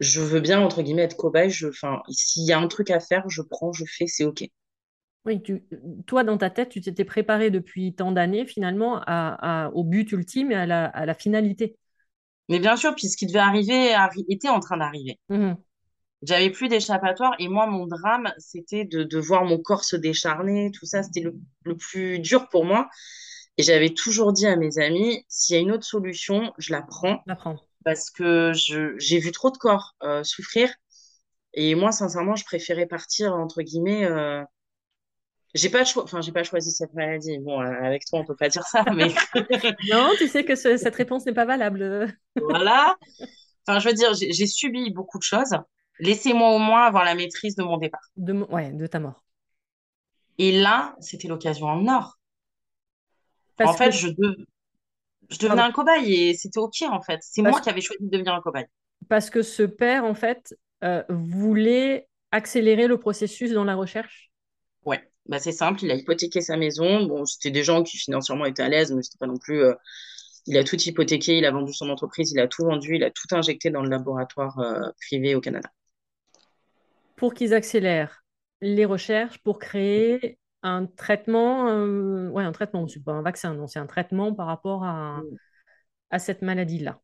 Je 0.00 0.20
veux 0.20 0.40
bien, 0.40 0.60
entre 0.60 0.82
guillemets, 0.82 1.02
être 1.02 1.16
cobaye. 1.16 1.52
Enfin, 1.68 2.02
s'il 2.08 2.44
y 2.44 2.52
a 2.52 2.58
un 2.58 2.68
truc 2.68 2.90
à 2.90 3.00
faire, 3.00 3.28
je 3.28 3.42
prends, 3.42 3.72
je 3.72 3.84
fais, 3.86 4.06
c'est 4.06 4.24
OK. 4.24 4.44
Oui, 5.24 5.42
toi, 6.06 6.22
dans 6.22 6.38
ta 6.38 6.50
tête, 6.50 6.68
tu 6.68 6.80
t'étais 6.80 7.04
préparé 7.04 7.50
depuis 7.50 7.94
tant 7.94 8.12
d'années, 8.12 8.46
finalement, 8.46 9.02
au 9.72 9.84
but 9.84 10.12
ultime 10.12 10.52
et 10.52 10.54
à 10.54 10.66
la, 10.66 11.14
finalité. 11.14 11.76
Mais 12.48 12.60
bien 12.60 12.76
sûr, 12.76 12.94
puis 12.94 13.08
ce 13.08 13.16
qui 13.16 13.26
devait 13.26 13.38
arriver 13.38 13.94
était 14.28 14.48
en 14.48 14.60
train 14.60 14.76
d'arriver. 14.76 15.18
Mmh 15.28 15.54
J'avais 16.22 16.50
plus 16.50 16.68
d'échappatoire 16.68 17.34
et 17.38 17.48
moi, 17.48 17.66
mon 17.66 17.86
drame, 17.86 18.32
c'était 18.38 18.84
de, 18.84 19.18
voir 19.18 19.44
mon 19.44 19.58
corps 19.58 19.84
se 19.84 19.96
décharner, 19.96 20.70
tout 20.72 20.86
ça, 20.86 21.02
c'était 21.02 21.24
le, 21.64 21.76
plus 21.76 22.18
dur 22.18 22.48
pour 22.48 22.64
moi. 22.64 22.88
Et 23.58 23.62
j'avais 23.62 23.90
toujours 23.90 24.32
dit 24.32 24.46
à 24.46 24.56
mes 24.56 24.78
amis, 24.78 25.24
s'il 25.28 25.56
y 25.56 25.58
a 25.58 25.62
une 25.62 25.72
autre 25.72 25.84
solution, 25.86 26.52
je 26.58 26.72
la 26.72 26.82
prends. 26.82 27.22
La 27.26 27.36
prends. 27.36 27.56
Parce 27.84 28.10
que 28.10 28.52
j'ai 28.52 29.18
vu 29.18 29.32
trop 29.32 29.50
de 29.50 29.56
corps 29.56 29.94
euh, 30.02 30.22
souffrir. 30.24 30.72
Et 31.54 31.74
moi, 31.74 31.90
sincèrement, 31.90 32.36
je 32.36 32.44
préférais 32.44 32.86
partir, 32.86 33.34
entre 33.34 33.62
guillemets. 33.62 34.04
Euh... 34.04 34.42
J'ai 35.56 35.70
pas, 35.70 35.82
enfin, 35.96 36.20
j'ai 36.20 36.32
pas 36.32 36.44
choisi 36.44 36.70
cette 36.70 36.94
maladie. 36.94 37.38
Bon, 37.38 37.60
euh, 37.60 37.82
avec 37.82 38.04
toi, 38.04 38.20
on 38.20 38.24
peut 38.24 38.36
pas 38.36 38.48
dire 38.48 38.64
ça, 38.64 38.84
mais. 38.94 39.08
non, 39.90 40.10
tu 40.18 40.28
sais 40.28 40.44
que 40.44 40.54
cette 40.54 40.94
réponse 40.94 41.26
n'est 41.26 41.34
pas 41.34 41.44
valable. 41.44 42.14
voilà. 42.36 42.96
Enfin, 43.66 43.78
je 43.80 43.88
veux 43.88 43.94
dire, 43.94 44.12
j'ai 44.14 44.46
subi 44.46 44.90
beaucoup 44.90 45.18
de 45.18 45.24
choses. 45.24 45.56
Laissez-moi 45.98 46.54
au 46.54 46.58
moins 46.58 46.84
avoir 46.84 47.04
la 47.04 47.14
maîtrise 47.14 47.56
de 47.56 47.62
mon 47.62 47.78
départ. 47.78 48.08
De, 48.16 48.32
ouais, 48.32 48.70
de 48.72 48.86
ta 48.86 49.00
mort. 49.00 49.24
Et 50.38 50.52
là, 50.52 50.94
c'était 51.00 51.28
l'occasion 51.28 51.66
en 51.66 51.88
or 51.88 52.16
en 53.64 53.72
fait, 53.72 53.90
je, 53.92 54.08
je 55.30 55.38
devenais 55.38 55.62
un 55.62 55.72
cobaye 55.72 56.28
et 56.28 56.34
c'était 56.34 56.58
OK, 56.58 56.82
en 56.82 57.00
fait. 57.00 57.20
C'est 57.22 57.42
moi 57.42 57.60
qui 57.60 57.70
avais 57.70 57.80
choisi 57.80 58.04
de 58.04 58.10
devenir 58.10 58.34
un 58.34 58.40
cobaye. 58.40 58.66
Parce 59.08 59.30
que 59.30 59.42
ce 59.42 59.62
père, 59.62 60.04
en 60.04 60.14
fait, 60.14 60.54
euh, 60.84 61.02
voulait 61.08 62.08
accélérer 62.32 62.86
le 62.86 62.98
processus 62.98 63.52
dans 63.52 63.64
la 63.64 63.74
recherche 63.74 64.30
bah, 65.28 65.38
c'est 65.38 65.52
simple. 65.52 65.84
Il 65.84 65.90
a 65.90 65.94
hypothéqué 65.94 66.40
sa 66.40 66.56
maison. 66.56 67.04
Bon, 67.04 67.24
c'était 67.24 67.50
des 67.50 67.62
gens 67.62 67.82
qui 67.82 67.96
financièrement 67.96 68.44
étaient 68.44 68.62
à 68.62 68.68
l'aise, 68.68 68.92
mais 68.92 69.02
c'était 69.02 69.18
pas 69.18 69.26
non 69.26 69.38
plus. 69.38 69.62
Euh, 69.62 69.74
il 70.46 70.56
a 70.56 70.64
tout 70.64 70.76
hypothéqué, 70.76 71.38
il 71.38 71.44
a 71.44 71.50
vendu 71.50 71.72
son 71.72 71.90
entreprise, 71.90 72.30
il 72.32 72.38
a 72.38 72.46
tout 72.46 72.64
vendu, 72.64 72.94
il 72.96 73.04
a 73.04 73.10
tout 73.10 73.26
injecté 73.32 73.70
dans 73.70 73.82
le 73.82 73.90
laboratoire 73.90 74.58
euh, 74.60 74.88
privé 75.00 75.34
au 75.34 75.40
Canada. 75.40 75.68
Pour 77.16 77.34
qu'ils 77.34 77.52
accélèrent 77.52 78.24
les 78.60 78.84
recherches, 78.84 79.38
pour 79.38 79.58
créer 79.58 80.38
un 80.62 80.86
traitement, 80.86 81.68
euh, 81.68 82.28
ouais, 82.28 82.44
un 82.44 82.52
traitement, 82.52 82.86
c'est 82.86 83.02
pas 83.02 83.12
un 83.12 83.22
vaccin, 83.22 83.54
non, 83.54 83.66
c'est 83.66 83.78
un 83.78 83.86
traitement 83.86 84.32
par 84.34 84.46
rapport 84.46 84.84
à, 84.84 85.18
mm. 85.18 85.36
à 86.10 86.18
cette 86.18 86.42
maladie-là. 86.42 87.00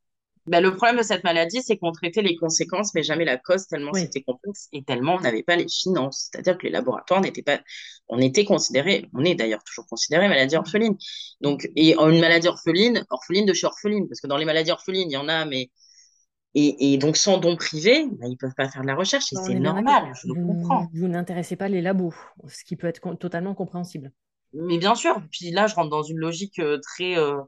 Ben, 0.47 0.61
le 0.61 0.75
problème 0.75 0.99
de 0.99 1.03
cette 1.03 1.23
maladie, 1.23 1.63
c'est 1.63 1.77
qu'on 1.77 1.93
traitait 1.93 2.23
les 2.23 2.35
conséquences, 2.35 2.95
mais 2.95 3.05
jamais 3.05 3.25
la 3.25 3.37
cause, 3.37 3.67
tellement 3.69 3.93
c'était 3.95 4.23
complexe 4.23 4.69
et 4.73 4.83
tellement 4.83 5.15
on 5.15 5.21
n'avait 5.21 5.45
pas 5.45 5.55
les 5.55 5.69
finances. 5.69 6.31
C'est-à-dire 6.31 6.59
que 6.59 6.67
les 6.67 6.73
laboratoires 6.73 7.21
n'étaient 7.21 7.43
pas. 7.43 7.61
On 8.09 8.19
était 8.19 8.45
considérés, 8.45 9.09
on 9.15 9.25
est 9.25 9.37
d'ailleurs 9.37 9.63
toujours 9.63 9.87
considéré 9.87 10.29
maladie 10.29 10.57
orpheline. 10.57 10.97
Donc, 11.41 11.71
et 11.77 11.95
une 11.95 12.21
maladie 12.21 12.49
orpheline, 12.49 13.05
orpheline 13.11 13.47
de 13.47 13.53
chez 13.53 13.67
orpheline, 13.67 14.09
parce 14.09 14.21
que 14.21 14.27
dans 14.27 14.37
les 14.37 14.45
maladies 14.45 14.73
orphelines, 14.73 15.11
il 15.11 15.15
y 15.15 15.17
en 15.17 15.29
a, 15.29 15.45
mais 15.45 15.71
et, 16.55 16.99
donc, 16.99 17.17
sans 17.17 17.39
don 17.39 17.57
privé, 17.57 18.07
bah, 18.11 18.27
ils 18.27 18.33
ne 18.33 18.37
peuvent 18.37 18.55
pas 18.55 18.69
faire 18.69 18.83
de 18.83 18.87
la 18.87 18.95
recherche 18.95 19.33
et 19.33 19.37
c'est 19.37 19.55
normal, 19.55 20.13
je 20.23 20.29
le 20.29 20.35
comprends. 20.35 20.87
Vous 20.93 21.09
n'intéressez 21.09 21.57
pas 21.57 21.69
les 21.69 21.81
labos, 21.81 22.15
ce 22.47 22.63
qui 22.65 22.77
peut 22.77 22.89
être 22.89 23.15
totalement 23.15 23.55
compréhensible. 23.55 24.13
Mais 24.53 24.77
bien 24.77 24.95
sûr, 24.95 25.23
puis 25.31 25.51
là, 25.51 25.67
je 25.67 25.75
rentre 25.75 25.89
dans 25.89 26.03
une 26.03 26.19
logique 26.19 26.59
euh, 26.59 26.79
très. 26.83 27.17
Euh, 27.17 27.41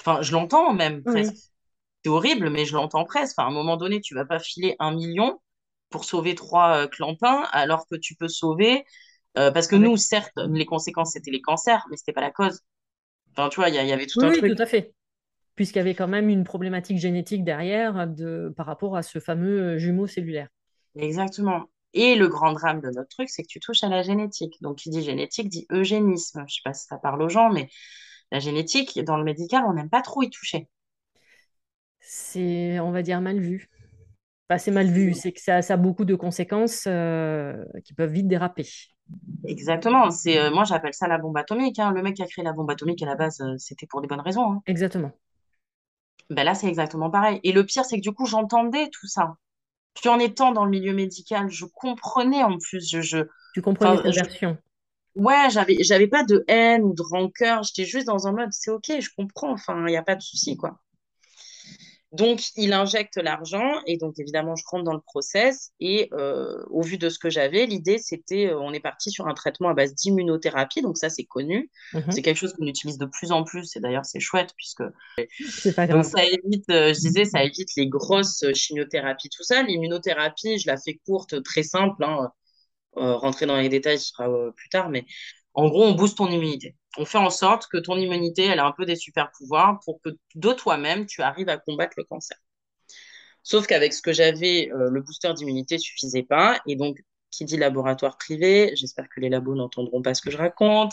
enfin, 0.00 0.22
je 0.22 0.32
l'entends 0.32 0.72
même 0.72 1.02
presque. 1.02 1.34
C'est 2.04 2.10
horrible, 2.10 2.50
mais 2.50 2.64
je 2.64 2.74
l'entends 2.74 3.04
presque. 3.04 3.38
Enfin, 3.38 3.48
à 3.48 3.50
un 3.50 3.54
moment 3.54 3.76
donné, 3.76 4.00
tu 4.00 4.14
vas 4.14 4.24
pas 4.24 4.38
filer 4.38 4.76
un 4.78 4.94
million 4.94 5.40
pour 5.90 6.04
sauver 6.04 6.34
trois 6.34 6.84
euh, 6.84 6.86
clampins, 6.86 7.48
alors 7.52 7.86
que 7.88 7.96
tu 7.96 8.14
peux 8.14 8.28
sauver. 8.28 8.84
parce 9.34 9.68
que 9.68 9.76
nous, 9.76 9.96
certes, 9.96 10.32
les 10.36 10.66
conséquences, 10.66 11.12
c'était 11.12 11.30
les 11.30 11.40
cancers, 11.40 11.84
mais 11.90 11.96
ce 11.96 12.02
n'était 12.02 12.12
pas 12.12 12.20
la 12.20 12.30
cause. 12.30 12.60
Enfin, 13.32 13.48
tu 13.48 13.56
vois, 13.56 13.68
il 13.68 13.74
y, 13.74 13.92
avait 13.92 14.06
tout 14.06 14.20
un 14.20 14.30
truc. 14.30 14.42
Oui, 14.42 14.54
tout 14.54 14.62
à 14.62 14.66
fait 14.66 14.94
puisqu'il 15.58 15.78
y 15.78 15.80
avait 15.80 15.96
quand 15.96 16.06
même 16.06 16.28
une 16.28 16.44
problématique 16.44 16.98
génétique 16.98 17.42
derrière 17.42 18.06
de, 18.06 18.54
par 18.56 18.64
rapport 18.64 18.96
à 18.96 19.02
ce 19.02 19.18
fameux 19.18 19.76
jumeau 19.76 20.06
cellulaire. 20.06 20.46
Exactement. 20.94 21.64
Et 21.94 22.14
le 22.14 22.28
grand 22.28 22.52
drame 22.52 22.80
de 22.80 22.86
notre 22.90 23.08
truc, 23.08 23.28
c'est 23.28 23.42
que 23.42 23.48
tu 23.48 23.58
touches 23.58 23.82
à 23.82 23.88
la 23.88 24.02
génétique. 24.02 24.54
Donc, 24.60 24.76
qui 24.76 24.88
dit 24.88 25.02
génétique 25.02 25.48
dit 25.48 25.66
eugénisme. 25.72 26.38
Je 26.40 26.44
ne 26.44 26.48
sais 26.48 26.60
pas 26.62 26.74
si 26.74 26.86
ça 26.86 26.96
parle 26.96 27.20
aux 27.22 27.28
gens, 27.28 27.50
mais 27.50 27.68
la 28.30 28.38
génétique, 28.38 29.02
dans 29.02 29.16
le 29.16 29.24
médical, 29.24 29.64
on 29.66 29.72
n'aime 29.72 29.90
pas 29.90 30.00
trop 30.00 30.22
y 30.22 30.30
toucher. 30.30 30.68
C'est, 32.10 32.80
on 32.80 32.90
va 32.90 33.02
dire, 33.02 33.20
mal 33.20 33.38
vu. 33.38 33.68
Enfin, 34.48 34.56
c'est 34.56 34.70
mal 34.70 34.86
vu, 34.86 35.12
c'est 35.12 35.30
que 35.30 35.42
ça, 35.42 35.58
a 35.58 35.76
beaucoup 35.76 36.06
de 36.06 36.14
conséquences 36.14 36.84
euh, 36.86 37.62
qui 37.84 37.92
peuvent 37.92 38.10
vite 38.10 38.26
déraper. 38.26 38.66
Exactement. 39.44 40.10
C'est, 40.10 40.38
euh, 40.38 40.50
moi, 40.50 40.64
j'appelle 40.64 40.94
ça 40.94 41.06
la 41.06 41.18
bombe 41.18 41.36
atomique. 41.36 41.78
Hein. 41.78 41.92
Le 41.92 42.00
mec 42.00 42.16
qui 42.16 42.22
a 42.22 42.26
créé 42.26 42.42
la 42.42 42.54
bombe 42.54 42.70
atomique, 42.70 43.02
à 43.02 43.06
la 43.06 43.14
base, 43.14 43.42
euh, 43.42 43.56
c'était 43.58 43.86
pour 43.86 44.00
des 44.00 44.08
bonnes 44.08 44.22
raisons. 44.22 44.52
Hein. 44.52 44.62
Exactement. 44.64 45.12
Ben 46.30 46.44
là, 46.44 46.54
c'est 46.54 46.66
exactement 46.66 47.10
pareil. 47.10 47.40
Et 47.44 47.52
le 47.52 47.66
pire, 47.66 47.84
c'est 47.84 47.96
que 47.96 48.02
du 48.02 48.12
coup, 48.12 48.24
j'entendais 48.24 48.88
tout 48.88 49.06
ça. 49.06 49.36
Puis 49.92 50.08
en 50.08 50.18
étant 50.18 50.52
dans 50.52 50.64
le 50.64 50.70
milieu 50.70 50.94
médical, 50.94 51.50
je 51.50 51.66
comprenais 51.66 52.42
en 52.42 52.56
plus. 52.56 52.88
Je, 52.90 53.02
je... 53.02 53.18
Tu 53.52 53.60
comprenais 53.60 53.98
cette 53.98 54.14
version. 54.14 54.56
Ouais, 55.14 55.50
j'avais, 55.50 55.76
j'avais 55.82 56.06
pas 56.06 56.24
de 56.24 56.42
haine 56.48 56.84
ou 56.84 56.94
de 56.94 57.02
rancœur. 57.02 57.64
J'étais 57.64 57.84
juste 57.84 58.06
dans 58.06 58.26
un 58.26 58.32
mode, 58.32 58.48
c'est 58.52 58.70
OK, 58.70 58.90
je 58.98 59.10
comprends. 59.14 59.52
Enfin, 59.52 59.86
il 59.86 59.90
n'y 59.90 59.96
a 59.98 60.02
pas 60.02 60.16
de 60.16 60.22
souci, 60.22 60.56
quoi. 60.56 60.78
Donc, 62.12 62.40
il 62.56 62.72
injecte 62.72 63.18
l'argent 63.18 63.82
et 63.86 63.98
donc, 63.98 64.18
évidemment, 64.18 64.56
je 64.56 64.64
rentre 64.66 64.84
dans 64.84 64.94
le 64.94 65.00
process. 65.00 65.72
Et 65.78 66.08
euh, 66.14 66.64
au 66.70 66.80
vu 66.80 66.96
de 66.96 67.10
ce 67.10 67.18
que 67.18 67.28
j'avais, 67.28 67.66
l'idée, 67.66 67.98
c'était, 67.98 68.46
euh, 68.46 68.58
on 68.58 68.72
est 68.72 68.80
parti 68.80 69.10
sur 69.10 69.26
un 69.26 69.34
traitement 69.34 69.68
à 69.68 69.74
base 69.74 69.94
d'immunothérapie. 69.94 70.80
Donc, 70.80 70.96
ça, 70.96 71.10
c'est 71.10 71.24
connu. 71.24 71.70
Mhm. 71.92 72.10
C'est 72.10 72.22
quelque 72.22 72.38
chose 72.38 72.54
qu'on 72.54 72.66
utilise 72.66 72.96
de 72.96 73.04
plus 73.04 73.30
en 73.30 73.44
plus. 73.44 73.76
Et 73.76 73.80
d'ailleurs, 73.80 74.06
c'est 74.06 74.20
chouette 74.20 74.54
puisque 74.56 74.84
pas 75.76 75.86
grave. 75.86 76.02
ça 76.02 76.24
évite, 76.24 76.70
euh, 76.70 76.94
je 76.94 77.00
disais, 77.00 77.26
ça 77.26 77.44
évite 77.44 77.68
les 77.76 77.88
grosses 77.88 78.44
chimiothérapies, 78.54 79.28
tout 79.28 79.42
ça. 79.42 79.62
L'immunothérapie, 79.62 80.58
je 80.58 80.66
la 80.66 80.78
fais 80.78 80.98
courte, 81.04 81.42
très 81.42 81.62
simple. 81.62 82.02
Hein. 82.04 82.30
rentrer 82.94 83.44
dans 83.44 83.58
les 83.58 83.68
détails, 83.68 83.98
ce 83.98 84.08
sera 84.08 84.28
plus 84.56 84.70
tard. 84.70 84.88
Mais 84.88 85.04
en 85.58 85.68
gros, 85.68 85.84
on 85.84 85.92
booste 85.92 86.18
ton 86.18 86.28
immunité 86.28 86.76
on 86.98 87.04
fait 87.04 87.18
en 87.18 87.30
sorte 87.30 87.68
que 87.68 87.78
ton 87.78 87.96
immunité, 87.96 88.44
elle 88.44 88.58
a 88.58 88.66
un 88.66 88.72
peu 88.72 88.84
des 88.84 88.96
super 88.96 89.30
pouvoirs 89.32 89.78
pour 89.84 90.00
que 90.02 90.10
de 90.34 90.52
toi-même, 90.52 91.06
tu 91.06 91.22
arrives 91.22 91.48
à 91.48 91.56
combattre 91.56 91.94
le 91.96 92.04
cancer. 92.04 92.36
Sauf 93.42 93.66
qu'avec 93.66 93.92
ce 93.92 94.02
que 94.02 94.12
j'avais, 94.12 94.70
euh, 94.72 94.90
le 94.90 95.00
booster 95.00 95.32
d'immunité 95.34 95.78
suffisait 95.78 96.24
pas. 96.24 96.60
Et 96.66 96.76
donc, 96.76 96.98
qui 97.30 97.44
dit 97.44 97.56
laboratoire 97.56 98.16
privé, 98.18 98.72
j'espère 98.74 99.08
que 99.08 99.20
les 99.20 99.28
labos 99.28 99.54
n'entendront 99.54 100.02
pas 100.02 100.14
ce 100.14 100.22
que 100.22 100.30
je 100.30 100.36
raconte, 100.36 100.92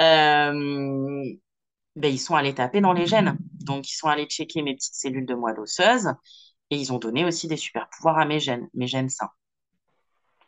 euh, 0.00 1.24
ben, 1.94 2.08
ils 2.12 2.18
sont 2.18 2.34
allés 2.34 2.54
taper 2.54 2.80
dans 2.80 2.92
les 2.92 3.06
gènes. 3.06 3.38
Donc, 3.60 3.88
ils 3.88 3.94
sont 3.94 4.08
allés 4.08 4.26
checker 4.26 4.62
mes 4.62 4.74
petites 4.74 4.94
cellules 4.94 5.26
de 5.26 5.34
moelle 5.34 5.60
osseuse 5.60 6.08
et 6.70 6.76
ils 6.76 6.92
ont 6.92 6.98
donné 6.98 7.24
aussi 7.24 7.48
des 7.48 7.56
super 7.56 7.88
pouvoirs 7.90 8.18
à 8.18 8.24
mes 8.24 8.40
gènes, 8.40 8.68
mes 8.74 8.86
gènes 8.86 9.10
sains. 9.10 9.30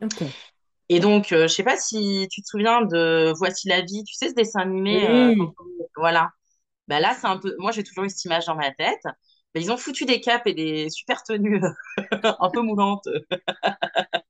Ok. 0.03 0.24
Et 0.89 1.01
donc, 1.01 1.28
je 1.28 1.35
euh, 1.35 1.49
je 1.49 1.55
sais 1.55 1.62
pas 1.62 1.76
si 1.76 2.28
tu 2.30 2.43
te 2.43 2.47
souviens 2.47 2.82
de 2.82 3.32
Voici 3.37 3.68
la 3.68 3.80
vie, 3.80 4.05
tu 4.05 4.14
sais, 4.14 4.28
ce 4.28 4.35
dessin 4.35 4.61
animé. 4.61 5.09
Euh, 5.09 5.35
voilà. 5.97 6.30
Bah 6.89 7.01
là, 7.01 7.16
c'est 7.18 7.26
un 7.26 7.39
peu. 7.39 7.55
Moi, 7.59 7.72
j'ai 7.72 7.82
toujours 7.82 8.05
eu 8.05 8.11
cette 8.11 8.24
image 8.24 8.47
dans 8.47 8.57
ma 8.57 8.70
tête. 8.72 9.03
Mais 9.55 9.62
ils 9.62 9.70
ont 9.70 9.76
foutu 9.76 10.05
des 10.05 10.20
capes 10.20 10.49
et 10.49 10.55
des 10.55 10.91
super 10.91 11.22
tenues 11.22 11.61
un 12.22 12.51
peu 12.51 12.61
moulantes 12.61 13.07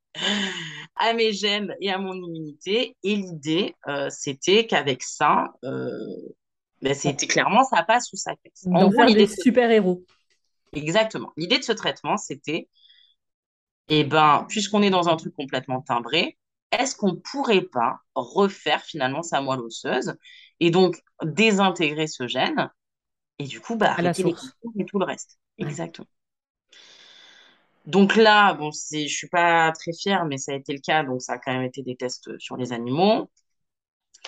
à 0.97 1.15
mes 1.15 1.33
gènes 1.33 1.75
et 1.81 1.91
à 1.91 1.97
mon 1.97 2.13
immunité. 2.13 2.95
Et 3.03 3.17
l'idée, 3.17 3.75
euh, 3.89 4.09
c'était 4.11 4.67
qu'avec 4.67 5.03
ça, 5.03 5.55
bah, 5.63 6.93
c'était 6.93 7.27
clairement 7.27 7.65
ça 7.65 7.83
passe 7.85 8.13
ou 8.13 8.17
ça 8.17 8.33
casse. 8.37 8.67
En 8.71 8.91
gros, 8.91 9.05
l'idée 9.05 9.27
super-héros. 9.27 10.05
Exactement. 10.75 11.33
L'idée 11.37 11.59
de 11.59 11.65
ce 11.65 11.73
traitement, 11.73 12.19
c'était, 12.19 12.69
eh 13.89 14.05
ben, 14.05 14.47
puisqu'on 14.49 14.83
est 14.83 14.91
dans 14.91 15.09
un 15.09 15.17
truc 15.17 15.35
complètement 15.35 15.81
timbré, 15.81 16.37
est-ce 16.81 16.97
qu'on 16.97 17.13
ne 17.13 17.19
pourrait 17.19 17.63
pas 17.63 17.99
refaire 18.15 18.83
finalement 18.83 19.23
sa 19.23 19.41
moelle 19.41 19.61
osseuse 19.61 20.15
et 20.61 20.71
donc 20.71 21.03
désintégrer 21.23 22.07
ce 22.07 22.29
gène 22.29 22.71
et 23.39 23.45
du 23.45 23.61
coup 23.61 23.77
bah, 23.77 23.93
arrêter 23.93 24.23
les 24.25 24.35
et 24.81 24.85
tout 24.85 24.99
le 24.99 25.05
reste? 25.05 25.39
Exactement. 25.59 26.09
Donc 27.87 28.17
là, 28.17 28.55
bon, 28.55 28.71
je 28.73 29.07
suis 29.07 29.29
pas 29.29 29.71
très 29.73 29.93
fière, 29.93 30.25
mais 30.25 30.39
ça 30.39 30.53
a 30.53 30.55
été 30.55 30.73
le 30.73 30.81
cas, 30.81 31.05
donc 31.05 31.21
ça 31.21 31.35
a 31.35 31.39
quand 31.39 31.53
même 31.53 31.63
été 31.65 31.83
des 31.83 31.97
tests 31.97 32.39
sur 32.39 32.57
les 32.57 32.73
animaux. 32.73 33.31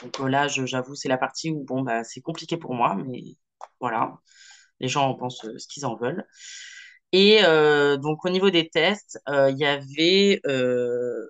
Donc 0.03 0.21
euh, 0.21 0.29
là, 0.29 0.47
j'avoue, 0.49 0.95
c'est 0.95 1.09
la 1.09 1.19
partie 1.19 1.51
où 1.51 1.65
bon, 1.65 1.83
bah, 1.83 2.05
c'est 2.05 2.21
compliqué 2.21 2.57
pour 2.57 2.75
moi, 2.75 2.97
mais 2.97 3.23
voilà, 3.81 4.19
les 4.81 4.89
gens 4.89 5.09
en 5.09 5.15
pensent 5.15 5.45
euh, 5.45 5.59
ce 5.59 5.67
qu'ils 5.69 5.87
en 5.87 5.97
veulent. 5.97 6.27
Et 7.13 7.45
euh, 7.45 7.97
donc 7.97 8.25
au 8.25 8.31
niveau 8.31 8.51
des 8.51 8.69
tests, 8.69 9.21
euh, 9.29 9.51
il 9.51 9.59
y 9.59 9.65
avait, 9.67 10.41
euh, 10.47 11.29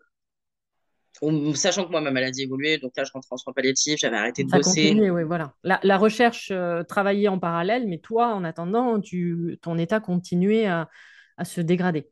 sachant 1.54 1.84
que 1.86 1.90
moi 1.90 2.00
ma 2.00 2.10
maladie 2.10 2.42
évoluait, 2.42 2.78
donc 2.78 2.92
là 2.96 3.04
je 3.04 3.12
rentrais 3.12 3.28
en 3.32 3.36
soins 3.36 3.52
palliatifs, 3.52 3.98
j'avais 3.98 4.16
arrêté 4.16 4.44
de 4.44 4.50
Ça 4.50 4.58
bosser. 4.58 4.88
continue, 4.90 5.10
oui, 5.10 5.22
voilà. 5.24 5.54
La, 5.64 5.80
la 5.82 5.96
recherche 5.98 6.50
euh, 6.50 6.82
travaillait 6.82 7.28
en 7.28 7.38
parallèle, 7.38 7.86
mais 7.86 7.98
toi, 7.98 8.34
en 8.34 8.44
attendant, 8.44 9.00
tu, 9.00 9.58
ton 9.62 9.78
état 9.78 10.00
continuait 10.00 10.66
à, 10.66 10.88
à 11.36 11.44
se 11.44 11.60
dégrader. 11.60 12.08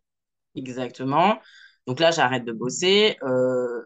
Exactement. 0.55 1.39
Donc 1.87 2.01
là, 2.01 2.11
j'arrête 2.11 2.45
de 2.45 2.53
bosser. 2.53 3.17
Euh, 3.23 3.83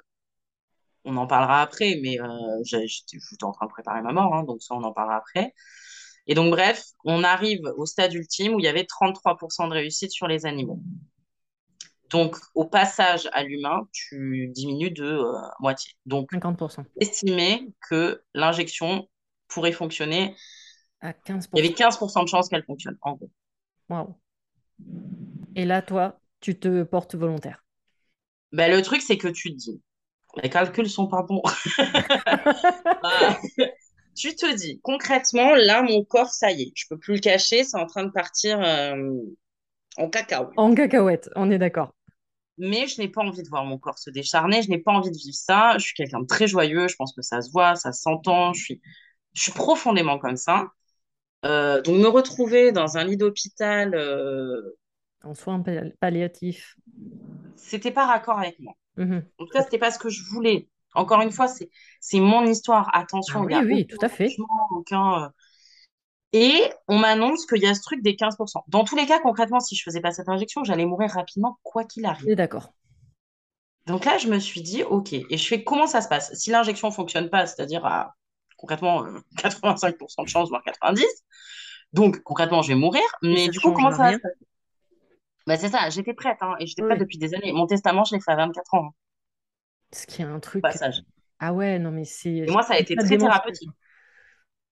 on 1.04 1.16
en 1.16 1.26
parlera 1.26 1.62
après, 1.62 1.98
mais 2.02 2.20
euh, 2.20 2.26
j'étais 2.64 3.44
en 3.44 3.52
train 3.52 3.66
de 3.66 3.70
préparer 3.70 4.02
ma 4.02 4.12
mort, 4.12 4.34
hein, 4.34 4.44
donc 4.44 4.62
ça, 4.62 4.74
on 4.74 4.82
en 4.82 4.92
parlera 4.92 5.16
après. 5.16 5.54
Et 6.26 6.34
donc, 6.34 6.50
bref, 6.50 6.84
on 7.04 7.24
arrive 7.24 7.60
au 7.76 7.86
stade 7.86 8.12
ultime 8.12 8.54
où 8.54 8.60
il 8.60 8.64
y 8.64 8.68
avait 8.68 8.84
33% 8.84 9.68
de 9.68 9.72
réussite 9.74 10.10
sur 10.10 10.28
les 10.28 10.44
animaux. 10.44 10.80
Donc, 12.10 12.36
au 12.54 12.64
passage 12.64 13.28
à 13.32 13.42
l'humain, 13.42 13.86
tu 13.92 14.48
diminues 14.48 14.90
de 14.90 15.04
euh, 15.04 15.32
moitié. 15.60 15.92
Donc, 16.06 16.32
50%. 16.32 16.84
estimer 17.00 17.68
que 17.88 18.22
l'injection 18.34 19.08
pourrait 19.48 19.72
fonctionner. 19.72 20.34
À 21.00 21.12
Il 21.28 21.34
y 21.54 21.58
avait 21.58 21.74
15%. 21.74 21.98
15% 21.98 22.24
de 22.24 22.28
chances 22.28 22.48
qu'elle 22.48 22.64
fonctionne, 22.64 22.96
en 23.02 23.14
gros. 23.14 23.30
Waouh. 23.88 24.16
Et 25.54 25.64
là, 25.64 25.82
toi, 25.82 26.20
tu 26.40 26.58
te 26.58 26.82
portes 26.82 27.14
volontaire. 27.14 27.64
Ben, 28.52 28.70
le 28.70 28.82
truc, 28.82 29.02
c'est 29.02 29.18
que 29.18 29.28
tu 29.28 29.50
te 29.50 29.56
dis, 29.56 29.82
les 30.42 30.50
calculs 30.50 30.88
sont 30.88 31.08
pas 31.08 31.22
bons. 31.22 31.42
tu 34.16 34.34
te 34.34 34.56
dis, 34.56 34.80
concrètement, 34.82 35.54
là, 35.54 35.82
mon 35.82 36.04
corps, 36.04 36.30
ça 36.30 36.52
y 36.52 36.62
est, 36.62 36.72
je 36.74 36.86
peux 36.88 36.98
plus 36.98 37.14
le 37.14 37.20
cacher, 37.20 37.64
c'est 37.64 37.78
en 37.78 37.86
train 37.86 38.04
de 38.04 38.10
partir 38.10 38.60
euh, 38.62 38.96
en 39.96 40.08
cacao. 40.08 40.50
En 40.56 40.74
cacahuète, 40.74 41.30
on 41.36 41.50
est 41.50 41.58
d'accord. 41.58 41.92
Mais 42.58 42.86
je 42.86 43.00
n'ai 43.00 43.08
pas 43.08 43.22
envie 43.22 43.42
de 43.42 43.48
voir 43.48 43.64
mon 43.64 43.78
corps 43.78 43.98
se 43.98 44.10
décharner, 44.10 44.62
je 44.62 44.70
n'ai 44.70 44.78
pas 44.78 44.92
envie 44.92 45.10
de 45.10 45.16
vivre 45.16 45.36
ça. 45.36 45.74
Je 45.78 45.84
suis 45.84 45.94
quelqu'un 45.94 46.20
de 46.20 46.26
très 46.26 46.46
joyeux, 46.46 46.88
je 46.88 46.96
pense 46.96 47.12
que 47.14 47.22
ça 47.22 47.40
se 47.42 47.50
voit, 47.52 47.76
ça 47.76 47.92
s'entend, 47.92 48.52
je 48.54 48.62
suis, 48.64 48.82
je 49.34 49.42
suis 49.42 49.52
profondément 49.52 50.18
comme 50.18 50.36
ça. 50.36 50.68
Euh, 51.46 51.82
donc, 51.82 51.96
me 52.00 52.08
retrouver 52.08 52.72
dans 52.72 52.98
un 52.98 53.04
lit 53.04 53.16
d'hôpital, 53.18 53.94
euh, 53.94 54.76
En 55.22 55.32
soins 55.36 55.60
pal- 55.62 55.94
palliatifs. 56.00 56.76
c'était 57.56 57.90
pas 57.90 58.06
raccord 58.06 58.38
avec 58.38 58.58
moi. 58.60 58.74
Mhm. 58.96 59.30
En 59.38 59.44
tout 59.46 59.52
cas, 59.52 59.62
c'était 59.64 59.78
pas 59.78 59.90
ce 59.90 59.98
que 59.98 60.10
je 60.10 60.22
voulais. 60.32 60.68
Encore 60.94 61.22
une 61.22 61.32
fois, 61.32 61.48
c'est, 61.48 61.70
mon 62.20 62.46
histoire. 62.46 62.90
Attention, 62.94 63.40
Ah 63.40 63.44
il 63.44 63.52
y 63.52 63.54
oui, 63.54 63.54
a 63.54 63.64
oui, 63.64 63.86
aucun 63.86 63.86
tout 63.86 63.98
à 64.04 64.08
fait. 64.10 64.42
aucun. 64.72 65.32
Euh, 66.34 66.38
Et 66.38 66.62
on 66.88 66.98
m'annonce 66.98 67.46
qu'il 67.46 67.62
y 67.62 67.66
a 67.66 67.74
ce 67.74 67.80
truc 67.82 68.02
des 68.02 68.14
15%. 68.16 68.64
Dans 68.68 68.84
tous 68.84 68.96
les 68.96 69.06
cas, 69.06 69.18
concrètement, 69.20 69.60
si 69.60 69.76
je 69.76 69.82
faisais 69.82 70.00
pas 70.00 70.12
cette 70.12 70.28
injection, 70.28 70.64
j'allais 70.64 70.86
mourir 70.86 71.10
rapidement, 71.10 71.58
quoi 71.62 71.84
qu'il 71.84 72.04
arrive. 72.06 72.34
d'accord. 72.34 72.72
Donc 73.86 74.04
là, 74.04 74.18
je 74.18 74.28
me 74.28 74.38
suis 74.38 74.60
dit, 74.60 74.82
OK. 74.82 75.12
Et 75.14 75.36
je 75.36 75.46
fais 75.46 75.64
comment 75.64 75.86
ça 75.86 76.02
se 76.02 76.08
passe? 76.08 76.34
Si 76.34 76.50
l'injection 76.50 76.90
fonctionne 76.90 77.30
pas, 77.30 77.46
c'est-à-dire 77.46 77.84
à 77.86 78.14
concrètement 78.56 79.04
euh, 79.04 79.20
85% 79.36 80.24
de 80.24 80.28
chance, 80.28 80.48
voire 80.50 80.62
90%, 80.62 81.06
donc 81.94 82.20
concrètement, 82.22 82.60
je 82.62 82.68
vais 82.68 82.74
mourir. 82.74 83.02
Mais 83.22 83.46
ça 83.46 83.50
du 83.50 83.60
coup, 83.60 83.72
comment 83.72 83.90
ça 83.90 84.02
va 84.04 84.12
se 84.12 84.18
passer? 84.18 84.34
Bah, 85.46 85.56
c'est 85.56 85.70
ça, 85.70 85.88
j'étais 85.88 86.12
prête, 86.12 86.36
hein, 86.42 86.54
et 86.60 86.66
j'étais 86.66 86.82
Oui, 86.82 86.88
prête 86.88 87.00
depuis 87.00 87.16
des 87.16 87.34
années. 87.34 87.52
Mon 87.52 87.66
testament, 87.66 88.04
je 88.04 88.14
l'ai 88.14 88.20
fait 88.20 88.32
à 88.32 88.36
24 88.36 88.74
ans, 88.74 88.84
hein, 88.88 88.90
Ce 89.92 90.06
qui 90.06 90.20
est 90.20 90.26
un 90.26 90.40
truc. 90.40 90.60
passage. 90.62 91.02
Ah 91.38 91.54
ouais, 91.54 91.78
non, 91.78 91.90
mais 91.90 92.04
c'est. 92.04 92.34
Et 92.34 92.50
moi, 92.50 92.62
ça 92.62 92.74
a 92.74 92.78
été 92.78 92.96
très 92.96 93.16
thérapeutique. 93.16 93.70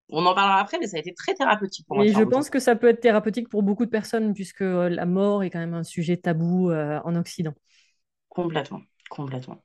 On 0.08 0.24
en 0.24 0.34
parlera 0.34 0.60
après, 0.60 0.78
mais 0.78 0.86
ça 0.86 0.96
a 0.96 1.00
été 1.00 1.14
très 1.14 1.34
thérapeutique 1.34 1.86
pour 1.86 1.96
moi 1.96 2.06
Et 2.06 2.12
je 2.12 2.22
pense 2.22 2.48
que 2.48 2.60
ça 2.60 2.76
peut 2.76 2.88
être 2.88 3.00
thérapeutique 3.00 3.48
pour 3.48 3.62
beaucoup 3.62 3.84
de 3.84 3.90
personnes, 3.90 4.34
puisque 4.34 4.62
euh, 4.62 4.88
la 4.88 5.04
mort 5.04 5.42
est 5.42 5.50
quand 5.50 5.58
même 5.58 5.74
un 5.74 5.82
sujet 5.82 6.16
tabou 6.16 6.70
euh, 6.70 7.00
en 7.04 7.16
Occident. 7.16 7.54
Complètement, 8.28 8.82
complètement. 9.10 9.62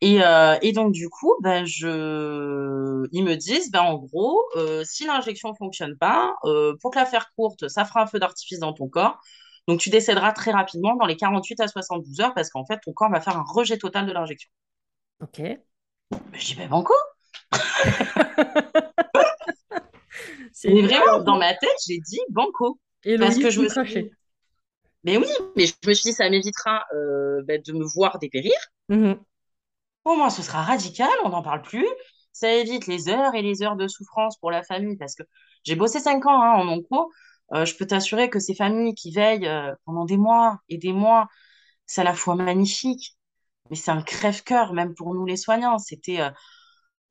Et, 0.00 0.22
euh, 0.22 0.56
et 0.62 0.72
donc, 0.72 0.92
du 0.92 1.10
coup, 1.10 1.34
ben, 1.42 1.66
je... 1.66 3.06
ils 3.12 3.22
me 3.22 3.34
disent, 3.34 3.70
ben, 3.70 3.82
en 3.82 3.98
gros, 3.98 4.40
euh, 4.56 4.82
si 4.84 5.04
l'injection 5.04 5.54
fonctionne 5.54 5.94
pas, 5.98 6.36
pour 6.80 6.90
te 6.90 6.98
la 6.98 7.04
faire 7.04 7.30
courte, 7.36 7.68
ça 7.68 7.84
fera 7.84 8.02
un 8.02 8.06
feu 8.06 8.18
d'artifice 8.18 8.60
dans 8.60 8.72
ton 8.72 8.88
corps. 8.88 9.20
Donc, 9.68 9.78
tu 9.78 9.90
décéderas 9.90 10.32
très 10.32 10.52
rapidement 10.52 10.96
dans 10.96 11.04
les 11.04 11.16
48 11.16 11.60
à 11.60 11.68
72 11.68 12.20
heures 12.20 12.32
parce 12.32 12.48
qu'en 12.48 12.64
fait, 12.64 12.80
ton 12.82 12.94
corps 12.94 13.10
va 13.10 13.20
faire 13.20 13.36
un 13.36 13.44
rejet 13.46 13.76
total 13.76 14.06
de 14.06 14.12
l'injection. 14.12 14.50
Ok. 15.20 15.38
Ben, 15.38 15.60
je 16.32 16.46
dis, 16.46 16.54
ben, 16.54 16.68
banco. 16.68 16.94
C'est 20.52 20.72
Mais 20.72 20.82
vraiment, 20.82 21.20
dans 21.22 21.38
ma 21.38 21.54
tête, 21.54 21.70
j'ai 21.86 21.98
dit 21.98 22.20
banco. 22.30 22.78
Parce 23.02 23.14
Héloïse 23.14 23.42
que 23.42 23.50
je 23.50 23.60
me 23.60 23.68
suis 23.68 24.10
mais 25.04 25.16
oui, 25.16 25.28
mais 25.56 25.66
je 25.66 25.72
me 25.86 25.92
suis 25.94 26.10
dit, 26.10 26.12
ça 26.12 26.28
m'évitera 26.28 26.84
euh, 26.94 27.42
ben, 27.44 27.60
de 27.64 27.72
me 27.72 27.84
voir 27.84 28.18
dépérir. 28.18 28.52
Mhm. 28.88 29.18
Au 30.04 30.16
moins, 30.16 30.30
ce 30.30 30.42
sera 30.42 30.62
radical, 30.62 31.08
on 31.24 31.30
n'en 31.30 31.42
parle 31.42 31.62
plus. 31.62 31.86
Ça 32.32 32.52
évite 32.52 32.86
les 32.86 33.08
heures 33.08 33.34
et 33.34 33.42
les 33.42 33.62
heures 33.62 33.76
de 33.76 33.88
souffrance 33.88 34.36
pour 34.38 34.50
la 34.50 34.62
famille 34.62 34.96
parce 34.96 35.14
que 35.14 35.22
j'ai 35.64 35.74
bossé 35.74 36.00
cinq 36.00 36.26
ans 36.26 36.42
hein, 36.42 36.54
en 36.54 36.68
onco. 36.68 37.10
Euh, 37.52 37.64
je 37.64 37.74
peux 37.76 37.86
t'assurer 37.86 38.30
que 38.30 38.38
ces 38.38 38.54
familles 38.54 38.94
qui 38.94 39.10
veillent 39.10 39.48
euh, 39.48 39.74
pendant 39.84 40.04
des 40.04 40.16
mois 40.16 40.58
et 40.68 40.78
des 40.78 40.92
mois, 40.92 41.28
c'est 41.86 42.02
à 42.02 42.04
la 42.04 42.14
fois 42.14 42.34
magnifique, 42.36 43.16
mais 43.70 43.76
c'est 43.76 43.90
un 43.90 44.02
crève-cœur, 44.02 44.72
même 44.74 44.94
pour 44.94 45.14
nous 45.14 45.26
les 45.26 45.36
soignants. 45.36 45.78
C'était, 45.78 46.20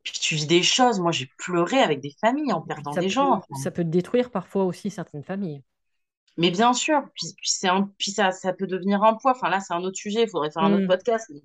tu 0.03 0.35
vis 0.35 0.47
des 0.47 0.63
choses. 0.63 0.99
Moi, 0.99 1.11
j'ai 1.11 1.27
pleuré 1.37 1.79
avec 1.81 2.01
des 2.01 2.15
familles 2.21 2.53
en 2.53 2.61
Puis 2.73 2.83
perdant 2.83 2.95
ça 2.95 3.03
des 3.03 3.09
peut, 3.09 3.09
gens. 3.09 3.33
Enfin, 3.37 3.45
ça 3.53 3.69
peut 3.71 3.83
détruire 3.83 4.31
parfois 4.31 4.65
aussi 4.65 4.89
certaines 4.89 5.23
familles. 5.23 5.61
mais 6.37 6.51
bien 6.51 6.73
sûr, 6.73 7.01
puis, 7.15 7.27
puis 7.37 7.49
c'est 7.49 7.67
un, 7.67 7.91
puis 7.97 8.11
ça, 8.11 8.31
ça 8.31 8.53
peut 8.53 8.67
devenir 8.67 9.03
un 9.03 9.15
poids. 9.15 9.31
Enfin 9.35 9.49
là, 9.49 9.59
c'est 9.59 9.73
un 9.73 9.83
autre 9.83 9.97
sujet. 9.97 10.23
Il 10.23 10.29
faudrait 10.29 10.51
faire 10.51 10.63
un 10.63 10.73
autre 10.73 10.85
Mhm. 10.85 10.87
podcast. 10.87 11.25
Mais 11.31 11.41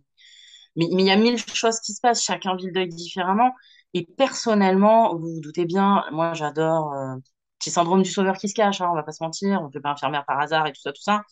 mais 0.77 0.87
mais 0.93 1.03
il 1.05 1.07
y 1.09 1.13
a 1.13 1.17
mille 1.17 1.39
choses 1.39 1.81
qui 1.81 1.95
se 1.95 2.01
passent. 2.03 2.25
Chacun 2.25 2.57
vit 2.57 2.67
le 2.67 2.73
deuil 2.73 2.89
différemment. 2.89 3.53
Et 3.95 4.07
personnellement, 4.07 5.17
vous 5.17 5.35
vous 5.35 5.41
doutez 5.41 5.67
bien, 5.67 6.05
moi, 6.13 6.35
j'adore. 6.35 6.93
euh, 6.95 7.17
petit 7.61 7.71
syndrome 7.73 8.03
du 8.03 8.11
sauveur 8.11 8.37
qui 8.39 8.49
se 8.51 8.55
cache. 8.55 8.81
Hein, 8.83 8.89
on 8.93 8.95
va 8.97 9.03
pas 9.05 9.13
se 9.13 9.23
mentir. 9.25 9.63
On 9.63 9.67
ne 9.69 9.73
fait 9.73 9.81
pas 9.81 9.91
infirmière 9.93 10.25
par 10.27 10.41
hasard 10.41 10.67
et 10.69 10.73
tout 10.73 10.81
ça, 10.83 10.93
tout 10.93 11.03
ça. 11.03 11.23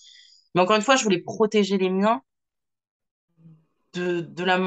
Mais 0.55 0.63
encore 0.63 0.77
une 0.77 0.83
fois, 0.83 0.97
je 0.97 1.05
voulais 1.05 1.21
protéger 1.23 1.79
les 1.79 1.91
miens 1.91 2.23
de, 3.95 4.21
de 4.23 4.45
la, 4.45 4.59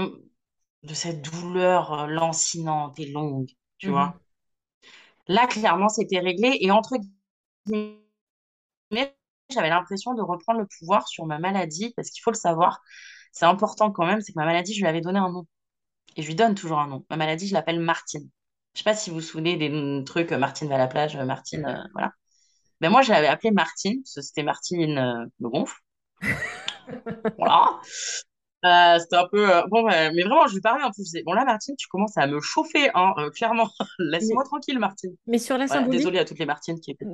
de 0.86 0.94
cette 0.94 1.22
douleur 1.22 1.94
euh, 1.94 2.08
lancinante 2.08 3.00
et 3.00 3.08
longue, 3.12 3.50
tu 3.78 3.90
Mhm. 3.90 3.92
vois. 3.92 4.20
Là, 5.28 5.48
clairement, 5.48 5.90
c'était 5.90 6.20
réglé. 6.20 6.58
Et 6.62 6.72
entre 6.72 6.98
guillemets, 7.68 8.02
j'avais 9.50 9.70
l'impression 9.70 10.14
de 10.14 10.22
reprendre 10.22 10.60
le 10.60 10.68
pouvoir 10.80 11.08
sur 11.08 11.26
ma 11.26 11.40
maladie, 11.40 11.94
parce 11.96 12.10
qu'il 12.10 12.22
faut 12.22 12.32
le 12.32 12.36
savoir, 12.38 12.82
c'est 13.32 13.46
important 13.46 13.92
quand 13.92 14.06
même, 14.06 14.22
c'est 14.22 14.34
que 14.34 14.40
ma 14.40 14.46
maladie, 14.46 14.74
je 14.74 14.82
lui 14.82 14.88
avais 14.88 15.02
donné 15.02 15.20
un 15.20 15.30
nom. 15.32 15.46
Et 16.18 16.22
je 16.24 16.28
lui 16.28 16.36
donne 16.36 16.56
toujours 16.56 16.80
un 16.80 16.88
nom. 16.88 17.06
Ma 17.10 17.18
maladie, 17.18 17.48
je 17.48 17.54
l'appelle 17.54 17.80
Martine. 17.80 18.30
Je 18.74 18.80
sais 18.80 18.84
pas 18.86 18.96
si 18.96 19.10
vous 19.12 19.18
vous 19.18 19.22
souvenez 19.24 19.58
des 19.58 20.04
trucs, 20.06 20.32
euh, 20.34 20.38
Martine 20.40 20.70
va 20.70 20.76
à 20.76 20.80
la 20.80 20.88
plage, 20.88 21.16
euh, 21.18 21.26
Martine, 21.26 21.66
euh, 21.66 21.84
voilà. 21.94 22.14
Ben 22.82 22.90
moi, 22.92 23.02
je 23.04 23.12
l'avais 23.12 23.28
appelée 23.28 23.52
Martine, 23.52 24.02
parce 24.04 24.16
que 24.16 24.22
c'était 24.22 24.44
Martine 24.44 24.98
euh, 25.00 25.26
me 25.40 25.50
gonfle. 25.50 25.80
Voilà. 27.38 27.80
Euh, 28.66 29.00
c'était 29.00 29.16
un 29.18 29.28
peu... 29.28 29.50
euh, 29.50 29.62
bon, 29.68 29.84
ouais, 29.86 30.12
mais 30.12 30.24
vraiment, 30.24 30.48
je 30.48 30.56
lui 30.56 30.62
parlais 30.62 30.84
en 30.84 30.92
plus. 30.92 31.02
Je 31.02 31.04
disais, 31.04 31.24
bon 31.24 31.34
là, 31.34 31.46
Martine, 31.46 31.76
tu 31.78 31.88
commences 31.88 32.18
à 32.18 32.26
me 32.26 32.42
chauffer, 32.42 32.90
hein, 32.96 33.14
euh, 33.18 33.30
clairement. 33.30 33.70
Laisse-moi 34.00 34.44
tranquille, 34.44 34.80
Martine. 34.80 35.16
mais 35.28 35.38
sur 35.38 35.58
la 35.58 35.66
Voilà, 35.66 35.82
symbolique, 35.82 36.00
désolée 36.00 36.20
à 36.20 36.26
toutes 36.26 36.40
les 36.40 36.46
Martines 36.46 36.80
qui 36.80 36.92
étaient... 36.92 37.06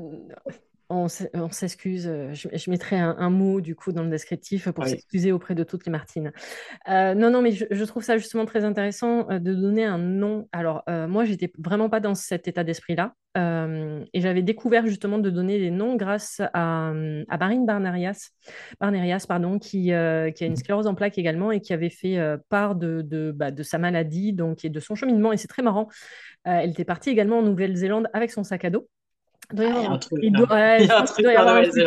On 0.94 1.08
s'excuse, 1.50 2.06
euh, 2.08 2.34
je, 2.34 2.50
je 2.52 2.70
mettrai 2.70 2.98
un, 2.98 3.16
un 3.18 3.30
mot 3.30 3.62
du 3.62 3.76
coup 3.76 3.94
dans 3.94 4.04
le 4.04 4.10
descriptif 4.10 4.70
pour 4.72 4.84
Oui. 4.84 4.89
s'excuser 4.89 5.32
auprès 5.32 5.56
de 5.56 5.64
toutes 5.64 5.86
les 5.86 5.92
Martines. 5.92 6.34
Euh, 6.89 7.14
non, 7.16 7.30
non, 7.30 7.42
mais 7.42 7.52
je, 7.54 7.66
je 7.72 7.84
trouve 7.86 8.04
ça 8.04 8.18
justement 8.18 8.46
très 8.46 8.66
intéressant 8.66 9.30
euh, 9.30 9.39
de 9.39 9.54
donner 9.54 9.86
un 9.86 9.98
nom. 9.98 10.50
Alors, 10.52 10.84
euh, 10.89 11.08
moi, 11.08 11.24
j'étais 11.24 11.52
vraiment 11.58 11.89
pas 11.89 12.02
dans 12.02 12.14
cet 12.14 12.48
état 12.48 12.64
d'esprit-là. 12.66 13.14
Euh, 13.38 14.04
et 14.14 14.20
j'avais 14.20 14.42
découvert 14.42 14.86
justement 14.86 15.18
de 15.18 15.30
donner 15.30 15.58
des 15.58 15.72
noms 15.72 15.96
grâce 15.96 16.42
à, 16.54 16.89
à 17.30 17.38
Marine 17.38 17.66
Barnerias, 17.66 18.32
Barnerias 18.82 19.24
pardon, 19.26 19.58
qui, 19.58 19.84
qui 19.86 19.92
a 19.94 20.28
une 20.42 20.58
sclérose 20.58 20.86
en 20.88 20.96
plaques 20.96 21.18
également 21.18 21.50
et 21.52 21.62
qui 21.62 21.72
avait 21.72 21.89
fait 21.89 22.20
part 22.50 22.76
de, 22.76 23.02
de, 23.02 23.32
bah, 23.32 23.52
de 23.52 23.64
sa 23.64 23.78
maladie 23.78 24.34
donc, 24.34 24.66
et 24.66 24.70
de 24.70 24.80
son 24.82 24.96
cheminement. 24.96 25.32
Et 25.32 25.38
c'est 25.38 25.48
très 25.48 25.62
marrant. 25.64 25.88
Elle 26.44 26.72
était 26.72 26.84
partie 26.84 27.10
également 27.10 27.39
en 27.39 27.44
Nouvelle-Zélande 27.44 28.10
avec 28.12 28.32
son 28.32 28.44
sac 28.44 28.66
à 28.66 28.70
dos. 28.70 28.89
Il 29.52 29.58
doit 29.58 29.66
y 29.66 29.70
il 30.78 30.86
y 31.34 31.36
avoir 31.38 31.56
a 31.56 31.60
un 31.60 31.64
truc. 31.64 31.84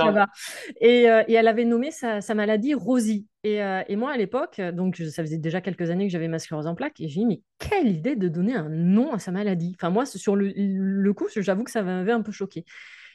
Et, 0.81 1.11
euh, 1.11 1.23
et 1.29 1.35
elle 1.35 1.49
avait 1.49 1.65
nommé 1.65 1.91
sa, 1.91 2.21
sa 2.21 2.35
maladie 2.35 2.75
Rosie. 2.75 3.27
Et, 3.43 3.63
euh, 3.63 3.83
et 3.89 3.97
moi, 3.97 4.13
à 4.13 4.17
l'époque, 4.17 4.61
donc 4.61 4.97
ça 4.97 5.23
faisait 5.23 5.39
déjà 5.39 5.61
quelques 5.61 5.91
années 5.91 6.07
que 6.07 6.13
j'avais 6.13 6.29
ma 6.29 6.39
sclérose 6.39 6.67
en 6.67 6.75
plaques, 6.75 7.01
et 7.01 7.09
j'ai 7.09 7.21
dit, 7.21 7.27
mais 7.27 7.43
quelle 7.59 7.89
idée 7.89 8.17
de 8.17 8.29
donner 8.29 8.55
un 8.55 8.69
nom 8.69 9.13
à 9.13 9.19
sa 9.19 9.33
maladie. 9.33 9.75
Enfin, 9.79 9.91
moi, 9.91 10.07
sur 10.07 10.37
le, 10.37 10.53
le 10.57 11.13
coup, 11.13 11.27
j'avoue 11.35 11.65
que 11.65 11.71
ça 11.71 11.83
m'avait 11.83 12.13
un 12.13 12.23
peu 12.23 12.33
choqué. 12.33 12.65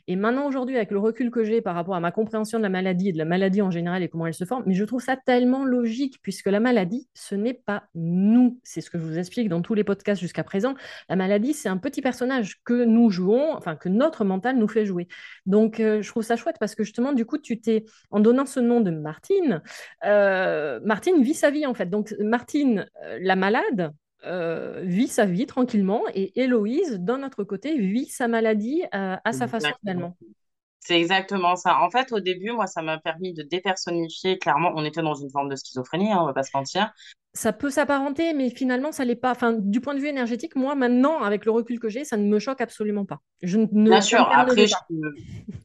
Et 0.09 0.15
maintenant, 0.15 0.47
aujourd'hui, 0.47 0.75
avec 0.75 0.89
le 0.89 0.97
recul 0.97 1.29
que 1.29 1.43
j'ai 1.43 1.61
par 1.61 1.75
rapport 1.75 1.93
à 1.93 1.99
ma 1.99 2.11
compréhension 2.11 2.57
de 2.57 2.63
la 2.63 2.69
maladie 2.69 3.09
et 3.09 3.13
de 3.13 3.19
la 3.19 3.25
maladie 3.25 3.61
en 3.61 3.69
général 3.69 4.01
et 4.01 4.09
comment 4.09 4.25
elle 4.25 4.33
se 4.33 4.43
forme, 4.43 4.63
mais 4.65 4.73
je 4.73 4.83
trouve 4.83 5.03
ça 5.03 5.15
tellement 5.15 5.63
logique 5.63 6.17
puisque 6.23 6.47
la 6.47 6.59
maladie, 6.59 7.07
ce 7.13 7.35
n'est 7.35 7.53
pas 7.53 7.83
nous. 7.93 8.59
C'est 8.63 8.81
ce 8.81 8.89
que 8.89 8.97
je 8.97 9.03
vous 9.03 9.19
explique 9.19 9.49
dans 9.49 9.61
tous 9.61 9.75
les 9.75 9.83
podcasts 9.83 10.19
jusqu'à 10.19 10.43
présent. 10.43 10.73
La 11.09 11.15
maladie, 11.15 11.53
c'est 11.53 11.69
un 11.69 11.77
petit 11.77 12.01
personnage 12.01 12.59
que 12.65 12.85
nous 12.85 13.11
jouons, 13.11 13.53
enfin 13.53 13.75
que 13.75 13.87
notre 13.87 14.25
mental 14.25 14.57
nous 14.57 14.67
fait 14.67 14.83
jouer. 14.83 15.07
Donc, 15.45 15.79
euh, 15.79 16.01
je 16.01 16.09
trouve 16.09 16.23
ça 16.23 16.37
chouette 16.37 16.57
parce 16.59 16.73
que 16.73 16.83
justement, 16.83 17.13
du 17.13 17.27
coup, 17.27 17.37
tu 17.37 17.61
t'es, 17.61 17.85
en 18.09 18.19
donnant 18.19 18.47
ce 18.47 18.59
nom 18.59 18.81
de 18.81 18.89
Martine, 18.89 19.61
euh, 20.05 20.79
Martine 20.83 21.21
vit 21.21 21.35
sa 21.35 21.51
vie 21.51 21.67
en 21.67 21.75
fait. 21.75 21.87
Donc, 21.87 22.15
Martine, 22.19 22.89
euh, 23.03 23.19
la 23.21 23.35
malade, 23.35 23.93
euh, 24.25 24.81
vit 24.83 25.07
sa 25.07 25.25
vie 25.25 25.45
tranquillement 25.45 26.03
et 26.13 26.39
Héloïse, 26.39 26.99
d'un 26.99 27.23
autre 27.23 27.43
côté, 27.43 27.77
vit 27.77 28.05
sa 28.05 28.27
maladie 28.27 28.83
euh, 28.93 29.15
à 29.23 29.33
sa 29.33 29.47
façon 29.47 29.69
finalement. 29.79 30.17
C'est 30.81 30.99
exactement 30.99 31.55
ça. 31.55 31.79
En 31.81 31.89
fait, 31.89 32.11
au 32.11 32.19
début, 32.19 32.51
moi, 32.51 32.65
ça 32.65 32.81
m'a 32.81 32.97
permis 32.97 33.33
de 33.33 33.43
dépersonnifier. 33.43 34.37
Clairement, 34.37 34.71
on 34.75 34.83
était 34.85 35.01
dans 35.01 35.13
une 35.13 35.29
forme 35.29 35.49
de 35.49 35.55
schizophrénie, 35.55 36.11
hein, 36.11 36.19
on 36.21 36.25
va 36.25 36.33
pas 36.33 36.43
se 36.43 36.51
mentir. 36.53 36.91
Ça 37.33 37.53
peut 37.53 37.69
s'apparenter, 37.69 38.33
mais 38.33 38.49
finalement, 38.49 38.91
ça 38.91 39.05
l'est 39.05 39.15
pas. 39.15 39.31
Enfin, 39.31 39.53
du 39.53 39.81
point 39.81 39.93
de 39.93 39.99
vue 39.99 40.07
énergétique, 40.07 40.55
moi, 40.55 40.75
maintenant, 40.75 41.21
avec 41.21 41.45
le 41.45 41.51
recul 41.51 41.79
que 41.79 41.89
j'ai, 41.89 42.05
ça 42.05 42.17
ne 42.17 42.23
me 42.23 42.39
choque 42.39 42.61
absolument 42.61 43.05
pas. 43.05 43.19
Je 43.41 43.59
ne, 43.59 43.65
Bien 43.89 44.01
sûr, 44.01 44.27
après, 44.31 44.67
je, 44.67 44.75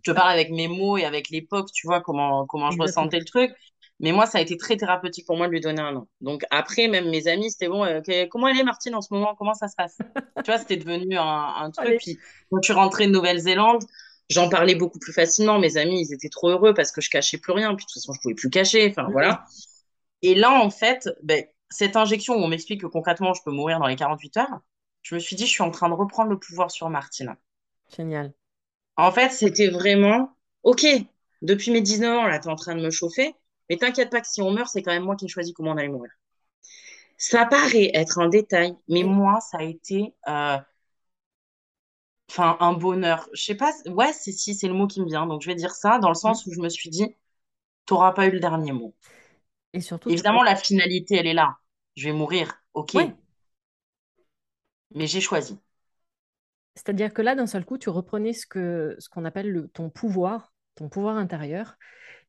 je, 0.03 0.13
parle 0.13 0.31
avec 0.31 0.51
mes 0.51 0.69
mots 0.69 0.99
et 0.99 1.05
avec 1.05 1.31
l'époque, 1.31 1.71
tu 1.73 1.87
vois, 1.87 2.01
comment, 2.01 2.45
comment 2.47 2.71
je 2.71 2.79
ressentais 2.79 3.19
le 3.19 3.25
truc. 3.25 3.53
Mais 4.01 4.13
moi, 4.13 4.27
ça 4.27 4.39
a 4.39 4.41
été 4.41 4.57
très 4.57 4.77
thérapeutique 4.77 5.27
pour 5.27 5.37
moi 5.37 5.47
de 5.47 5.53
lui 5.53 5.61
donner 5.61 5.81
un 5.81 5.93
nom. 5.93 6.09
Donc 6.21 6.45
après, 6.51 6.89
même 6.89 7.09
mes 7.11 7.29
amis, 7.29 7.51
c'était 7.51 7.69
bon, 7.69 7.85
euh, 7.85 8.01
comment 8.31 8.49
elle 8.49 8.59
est 8.59 8.65
Martine 8.65 8.95
en 8.95 9.01
ce 9.01 9.15
moment? 9.15 9.35
Comment 9.37 9.55
ça 9.55 9.69
se 9.69 9.77
passe? 9.77 9.99
Tu 10.45 10.51
vois, 10.51 10.59
c'était 10.59 10.77
devenu 10.77 11.17
un, 11.17 11.71
truc. 11.71 11.99
Puis 12.01 12.19
quand 12.51 12.61
tu 12.61 12.73
rentrais 12.73 13.07
de 13.07 13.13
Nouvelle-Zélande, 13.13 13.85
j'en 14.29 14.49
parlais 14.49 14.75
beaucoup 14.75 14.99
plus 14.99 15.13
facilement. 15.13 15.59
Mes 15.59 15.77
amis, 15.77 16.03
ils 16.03 16.13
étaient 16.13 16.29
trop 16.29 16.51
heureux 16.51 16.75
parce 16.75 16.93
que 16.93 17.01
je 17.01 17.09
cachais 17.09 17.39
plus 17.39 17.53
rien. 17.53 17.75
Puis 17.75 17.87
de 17.87 17.93
toute 17.93 17.95
façon, 17.95 18.13
je 18.13 18.21
pouvais 18.21 18.35
plus 18.35 18.51
cacher. 18.51 18.91
Enfin, 18.91 19.09
voilà. 19.11 19.45
Et 20.23 20.35
là, 20.35 20.53
en 20.53 20.71
fait, 20.71 21.09
ben, 21.23 21.45
cette 21.71 21.97
injection 21.97 22.35
où 22.35 22.39
on 22.39 22.49
m'explique 22.49 22.83
que 22.83 22.87
concrètement, 22.87 23.33
je 23.33 23.43
peux 23.43 23.53
mourir 23.53 23.79
dans 23.79 23.87
les 23.87 23.97
48 23.97 24.37
heures, 24.39 24.61
je 25.03 25.15
me 25.15 25.21
suis 25.21 25.37
dit, 25.37 25.47
je 25.47 25.51
suis 25.51 25.63
en 25.63 25.71
train 25.71 25.89
de 25.89 25.95
reprendre 25.95 26.31
le 26.31 26.39
pouvoir 26.39 26.71
sur 26.71 26.91
Martine. 26.91 27.37
Génial. 27.97 28.33
En 28.97 29.13
fait, 29.13 29.31
c'était 29.31 29.69
vraiment, 29.69 30.37
OK, 30.63 30.87
depuis 31.43 31.71
mes 31.71 31.81
19 31.81 32.19
ans, 32.19 32.27
là, 32.27 32.39
tu 32.39 32.49
es 32.49 32.51
en 32.51 32.57
train 32.57 32.75
de 32.75 32.83
me 32.83 32.91
chauffer. 32.91 33.35
Mais 33.69 33.77
t'inquiète 33.77 34.11
pas 34.11 34.21
que 34.21 34.29
si 34.29 34.43
on 34.43 34.51
meurt, 34.51 34.69
c'est 34.69 34.83
quand 34.83 34.93
même 34.93 35.05
moi 35.05 35.17
qui 35.17 35.29
choisis 35.29 35.53
comment 35.55 35.73
on 35.73 35.77
allait 35.77 35.89
mourir. 35.89 36.13
Ça 37.17 37.47
paraît 37.47 37.91
être 37.95 38.19
un 38.19 38.29
détail, 38.29 38.77
mais 38.89 39.03
moi, 39.03 39.41
ça 39.41 39.59
a 39.59 39.63
été 39.63 40.15
euh, 40.29 40.59
enfin 42.31 42.57
un 42.61 42.73
bonheur. 42.73 43.29
Je 43.33 43.43
sais 43.43 43.55
pas, 43.55 43.73
ouais, 43.87 44.13
c'est 44.13 44.33
si, 44.33 44.55
c'est 44.55 44.69
le 44.69 44.75
mot 44.75 44.87
qui 44.87 45.01
me 45.01 45.07
vient. 45.07 45.27
Donc 45.27 45.43
je 45.43 45.47
vais 45.47 45.55
dire 45.55 45.75
ça 45.75 45.99
dans 45.99 46.09
le 46.09 46.15
sens 46.15 46.47
où 46.47 46.53
je 46.53 46.61
me 46.61 46.69
suis 46.69 46.91
dit, 46.91 47.15
t'auras 47.87 48.13
pas 48.13 48.27
eu 48.27 48.31
le 48.31 48.41
dernier 48.41 48.73
mot. 48.73 48.95
Et 49.73 49.81
surtout, 49.81 50.11
évidemment, 50.11 50.43
la 50.43 50.57
finalité, 50.57 51.17
elle 51.17 51.27
est 51.27 51.35
là. 51.35 51.57
Je 51.97 52.05
vais 52.05 52.13
mourir, 52.13 52.55
ok. 52.75 52.97
Mais 54.95 55.07
j'ai 55.07 55.21
choisi. 55.21 55.59
C'est-à-dire 56.77 57.13
que 57.15 57.23
là, 57.23 57.35
d'un 57.35 57.47
seul 57.47 57.65
coup, 57.65 57.79
tu 57.79 57.89
reprenais 57.89 58.33
ce 58.33 58.47
que 58.47 58.97
ce 58.99 59.09
qu'on 59.09 59.25
appelle 59.25 59.51
le, 59.51 59.69
ton 59.69 59.91
pouvoir, 59.91 60.53
ton 60.75 60.89
pouvoir 60.89 61.17
intérieur, 61.17 61.77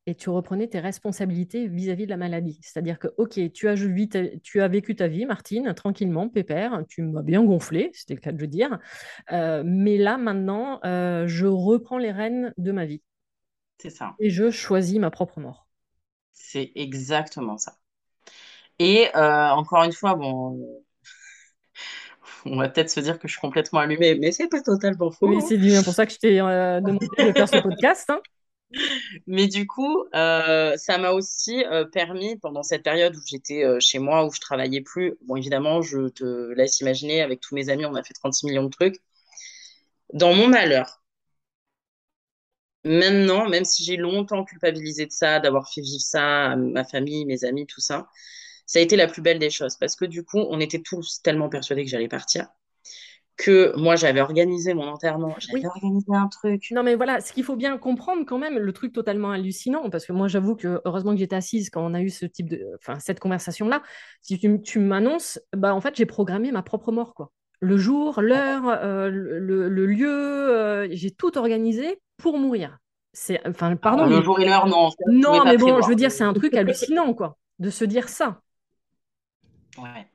et 0.07 0.15
tu 0.15 0.29
reprenais 0.29 0.67
tes 0.67 0.79
responsabilités 0.79 1.67
vis-à-vis 1.67 2.05
de 2.05 2.11
la 2.11 2.17
maladie. 2.17 2.59
C'est-à-dire 2.61 2.99
que, 2.99 3.07
OK, 3.17 3.39
tu 3.53 3.67
as, 3.67 3.75
tu 4.43 4.61
as 4.61 4.67
vécu 4.67 4.95
ta 4.95 5.07
vie, 5.07 5.25
Martine, 5.25 5.73
tranquillement, 5.73 6.29
pépère, 6.29 6.83
tu 6.87 7.01
m'as 7.01 7.23
bien 7.23 7.43
gonflé, 7.43 7.89
c'était 7.93 8.13
le 8.13 8.19
cas 8.19 8.31
de 8.31 8.37
le 8.37 8.47
dire, 8.47 8.77
euh, 9.31 9.63
mais 9.65 9.97
là, 9.97 10.17
maintenant, 10.17 10.79
euh, 10.85 11.25
je 11.27 11.47
reprends 11.47 11.97
les 11.97 12.11
rênes 12.11 12.53
de 12.57 12.71
ma 12.71 12.85
vie. 12.85 13.01
C'est 13.79 13.89
ça. 13.89 14.15
Et 14.19 14.29
je 14.29 14.51
choisis 14.51 14.99
ma 14.99 15.09
propre 15.09 15.39
mort. 15.39 15.67
C'est 16.33 16.71
exactement 16.75 17.57
ça. 17.57 17.75
Et 18.77 19.07
euh, 19.15 19.49
encore 19.49 19.83
une 19.83 19.93
fois, 19.93 20.15
bon, 20.15 20.83
on 22.45 22.57
va 22.57 22.69
peut-être 22.69 22.89
se 22.91 22.99
dire 22.99 23.17
que 23.17 23.27
je 23.27 23.33
suis 23.33 23.41
complètement 23.41 23.79
allumée, 23.79 24.15
mais 24.15 24.31
c'est 24.31 24.49
pas 24.49 24.61
totalement 24.61 25.09
faux. 25.09 25.29
Oui, 25.29 25.41
c'est 25.41 25.57
bien 25.57 25.81
pour 25.81 25.93
ça 25.93 26.05
que 26.05 26.11
je 26.11 26.19
t'ai 26.19 26.37
demandé 26.37 27.07
de 27.17 27.31
faire 27.31 27.49
ce 27.49 27.57
podcast. 27.57 28.09
Hein. 28.09 28.19
Mais 29.27 29.47
du 29.47 29.67
coup, 29.67 30.05
euh, 30.15 30.75
ça 30.77 30.97
m'a 30.97 31.11
aussi 31.11 31.63
euh, 31.65 31.85
permis, 31.85 32.37
pendant 32.37 32.63
cette 32.63 32.83
période 32.83 33.15
où 33.15 33.21
j'étais 33.25 33.63
euh, 33.63 33.79
chez 33.79 33.99
moi, 33.99 34.25
où 34.25 34.31
je 34.33 34.39
travaillais 34.41 34.81
plus, 34.81 35.15
bon, 35.23 35.35
évidemment, 35.35 35.81
je 35.81 36.07
te 36.09 36.23
laisse 36.53 36.79
imaginer, 36.81 37.21
avec 37.21 37.41
tous 37.41 37.55
mes 37.55 37.69
amis, 37.69 37.85
on 37.85 37.95
a 37.95 38.03
fait 38.03 38.13
36 38.13 38.45
millions 38.47 38.63
de 38.63 38.69
trucs. 38.69 39.01
Dans 40.13 40.33
mon 40.33 40.47
malheur, 40.47 41.03
maintenant, 42.85 43.49
même 43.49 43.65
si 43.65 43.83
j'ai 43.83 43.97
longtemps 43.97 44.43
culpabilisé 44.45 45.05
de 45.05 45.11
ça, 45.11 45.39
d'avoir 45.41 45.69
fait 45.71 45.81
vivre 45.81 46.01
ça 46.01 46.51
à 46.51 46.55
ma 46.55 46.83
famille, 46.85 47.25
mes 47.25 47.43
amis, 47.45 47.65
tout 47.67 47.81
ça, 47.81 48.07
ça 48.65 48.79
a 48.79 48.81
été 48.81 48.95
la 48.95 49.07
plus 49.07 49.21
belle 49.21 49.39
des 49.39 49.49
choses 49.49 49.77
parce 49.77 49.95
que 49.95 50.05
du 50.05 50.23
coup, 50.23 50.39
on 50.39 50.59
était 50.59 50.81
tous 50.81 51.21
tellement 51.23 51.49
persuadés 51.49 51.83
que 51.85 51.89
j'allais 51.91 52.07
partir 52.09 52.47
que 53.37 53.73
moi 53.77 53.95
j'avais 53.95 54.21
organisé 54.21 54.73
mon 54.73 54.87
enterrement, 54.87 55.35
j'avais 55.39 55.65
organisé 55.65 56.13
un 56.13 56.27
truc. 56.27 56.71
Non 56.71 56.83
mais 56.83 56.95
voilà, 56.95 57.19
ce 57.19 57.33
qu'il 57.33 57.43
faut 57.43 57.55
bien 57.55 57.77
comprendre 57.77 58.25
quand 58.25 58.37
même, 58.37 58.57
le 58.57 58.73
truc 58.73 58.93
totalement 58.93 59.31
hallucinant, 59.31 59.89
parce 59.89 60.05
que 60.05 60.13
moi 60.13 60.27
j'avoue 60.27 60.55
que 60.55 60.81
heureusement 60.85 61.11
que 61.11 61.17
j'étais 61.17 61.35
assise 61.35 61.69
quand 61.69 61.85
on 61.85 61.93
a 61.93 62.01
eu 62.01 62.09
ce 62.09 62.25
type 62.25 62.49
de, 62.49 62.65
enfin 62.75 62.99
cette 62.99 63.19
conversation 63.19 63.67
là. 63.67 63.81
Si 64.21 64.39
tu, 64.39 64.61
tu 64.61 64.79
m'annonces, 64.79 65.39
bah 65.55 65.73
en 65.73 65.81
fait 65.81 65.95
j'ai 65.95 66.05
programmé 66.05 66.51
ma 66.51 66.61
propre 66.61 66.91
mort 66.91 67.13
quoi. 67.13 67.31
Le 67.61 67.77
jour, 67.77 68.21
l'heure, 68.21 68.63
euh, 68.67 69.09
le, 69.09 69.85
lieu, 69.85 70.09
euh, 70.09 70.87
j'ai 70.91 71.09
tout 71.09 71.37
organisé 71.37 71.99
pour 72.17 72.37
mourir. 72.37 72.79
C'est, 73.13 73.41
enfin 73.47 73.75
pardon. 73.75 74.05
le 74.05 74.21
jour 74.21 74.39
et 74.39 74.45
l'heure 74.45 74.67
non. 74.67 74.89
Non 75.07 75.43
mais 75.45 75.57
bon, 75.57 75.81
je 75.81 75.87
veux 75.87 75.95
dire 75.95 76.11
c'est 76.11 76.23
un 76.23 76.33
truc 76.33 76.53
hallucinant 76.53 77.13
quoi, 77.13 77.37
de 77.59 77.69
se 77.69 77.83
dire 77.83 78.07
ça. 78.07 78.41
Ouais. 79.77 80.07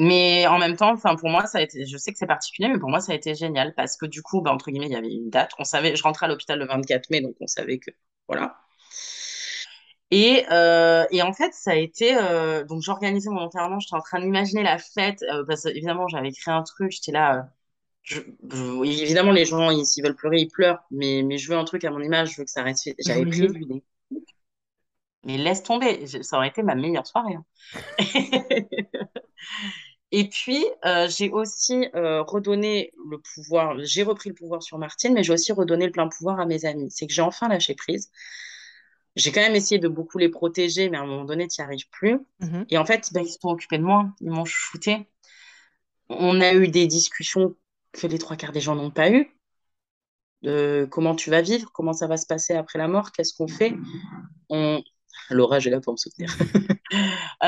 Mais 0.00 0.46
en 0.46 0.58
même 0.58 0.76
temps, 0.76 0.92
enfin 0.92 1.16
pour 1.16 1.28
moi, 1.28 1.46
ça 1.46 1.58
a 1.58 1.62
été, 1.62 1.84
je 1.84 1.96
sais 1.96 2.12
que 2.12 2.18
c'est 2.18 2.26
particulier, 2.26 2.68
mais 2.68 2.78
pour 2.78 2.88
moi, 2.88 3.00
ça 3.00 3.12
a 3.12 3.14
été 3.16 3.34
génial 3.34 3.74
parce 3.74 3.96
que 3.96 4.06
du 4.06 4.22
coup, 4.22 4.40
bah, 4.40 4.52
entre 4.52 4.70
guillemets, 4.70 4.86
il 4.86 4.92
y 4.92 4.96
avait 4.96 5.12
une 5.12 5.28
date. 5.28 5.50
On 5.58 5.64
savait, 5.64 5.96
je 5.96 6.02
rentrais 6.04 6.26
à 6.26 6.28
l'hôpital 6.28 6.56
le 6.56 6.66
24 6.66 7.10
mai, 7.10 7.20
donc 7.20 7.34
on 7.40 7.48
savait 7.48 7.78
que 7.78 7.90
voilà. 8.28 8.56
Et, 10.12 10.44
euh, 10.52 11.04
et 11.10 11.20
en 11.22 11.32
fait, 11.32 11.52
ça 11.52 11.72
a 11.72 11.74
été 11.74 12.16
euh, 12.16 12.64
donc 12.64 12.80
j'organisais 12.82 13.28
mon 13.28 13.40
enterrement, 13.40 13.80
j'étais 13.80 13.96
en 13.96 14.00
train 14.00 14.20
d'imaginer 14.20 14.62
la 14.62 14.78
fête 14.78 15.22
euh, 15.24 15.44
parce 15.46 15.64
que 15.64 15.70
évidemment, 15.70 16.06
j'avais 16.06 16.28
écrit 16.28 16.52
un 16.52 16.62
truc, 16.62 16.92
j'étais 16.92 17.12
là. 17.12 17.48
Je, 18.02 18.20
évidemment, 18.84 19.32
les 19.32 19.44
gens, 19.44 19.84
s'ils 19.84 20.04
veulent 20.04 20.14
pleurer, 20.16 20.38
ils 20.38 20.48
pleurent, 20.48 20.78
mais, 20.92 21.22
mais 21.24 21.38
je 21.38 21.50
veux 21.50 21.58
un 21.58 21.64
truc 21.64 21.84
à 21.84 21.90
mon 21.90 22.00
image, 22.00 22.32
je 22.32 22.36
veux 22.38 22.44
que 22.44 22.50
ça 22.50 22.62
reste. 22.62 22.88
J'avais 23.00 23.26
prévu 23.26 23.66
des 23.66 23.82
mais 25.24 25.36
laisse 25.36 25.62
tomber, 25.62 26.06
ça 26.06 26.38
aurait 26.38 26.48
été 26.48 26.62
ma 26.62 26.74
meilleure 26.74 27.06
soirée. 27.06 27.34
Hein. 27.34 27.44
Et 30.10 30.28
puis, 30.28 30.64
euh, 30.86 31.06
j'ai 31.08 31.30
aussi 31.30 31.88
euh, 31.94 32.22
redonné 32.22 32.92
le 33.10 33.18
pouvoir, 33.18 33.76
j'ai 33.80 34.02
repris 34.02 34.30
le 34.30 34.34
pouvoir 34.34 34.62
sur 34.62 34.78
Martine, 34.78 35.12
mais 35.12 35.22
j'ai 35.22 35.34
aussi 35.34 35.52
redonné 35.52 35.86
le 35.86 35.92
plein 35.92 36.08
pouvoir 36.08 36.40
à 36.40 36.46
mes 36.46 36.64
amis. 36.64 36.90
C'est 36.90 37.06
que 37.06 37.12
j'ai 37.12 37.22
enfin 37.22 37.48
lâché 37.48 37.74
prise. 37.74 38.10
J'ai 39.16 39.32
quand 39.32 39.40
même 39.40 39.56
essayé 39.56 39.78
de 39.78 39.88
beaucoup 39.88 40.16
les 40.16 40.28
protéger, 40.28 40.88
mais 40.88 40.96
à 40.96 41.02
un 41.02 41.06
moment 41.06 41.24
donné, 41.24 41.46
tu 41.48 41.60
n'y 41.60 41.64
arrives 41.64 41.88
plus. 41.90 42.18
Mm-hmm. 42.40 42.66
Et 42.70 42.78
en 42.78 42.86
fait, 42.86 43.10
ben, 43.12 43.22
ils 43.22 43.30
se 43.30 43.38
sont 43.40 43.48
occupés 43.48 43.78
de 43.78 43.82
moi, 43.82 44.08
ils 44.20 44.30
m'ont 44.30 44.44
shooté. 44.44 45.08
On 46.08 46.40
a 46.40 46.54
eu 46.54 46.68
des 46.68 46.86
discussions 46.86 47.54
que 47.92 48.06
les 48.06 48.18
trois 48.18 48.36
quarts 48.36 48.52
des 48.52 48.60
gens 48.60 48.74
n'ont 48.74 48.90
pas 48.90 49.10
eues. 49.10 49.28
De 50.42 50.86
comment 50.90 51.16
tu 51.16 51.30
vas 51.30 51.42
vivre, 51.42 51.70
comment 51.72 51.92
ça 51.92 52.06
va 52.06 52.16
se 52.16 52.26
passer 52.26 52.54
après 52.54 52.78
la 52.78 52.86
mort, 52.86 53.10
qu'est-ce 53.10 53.34
qu'on 53.34 53.48
fait? 53.48 53.74
On, 54.48 54.80
Laura, 55.30 55.58
j'ai 55.58 55.70
là 55.70 55.80
pour 55.80 55.94
me 55.94 55.98
soutenir. 55.98 56.34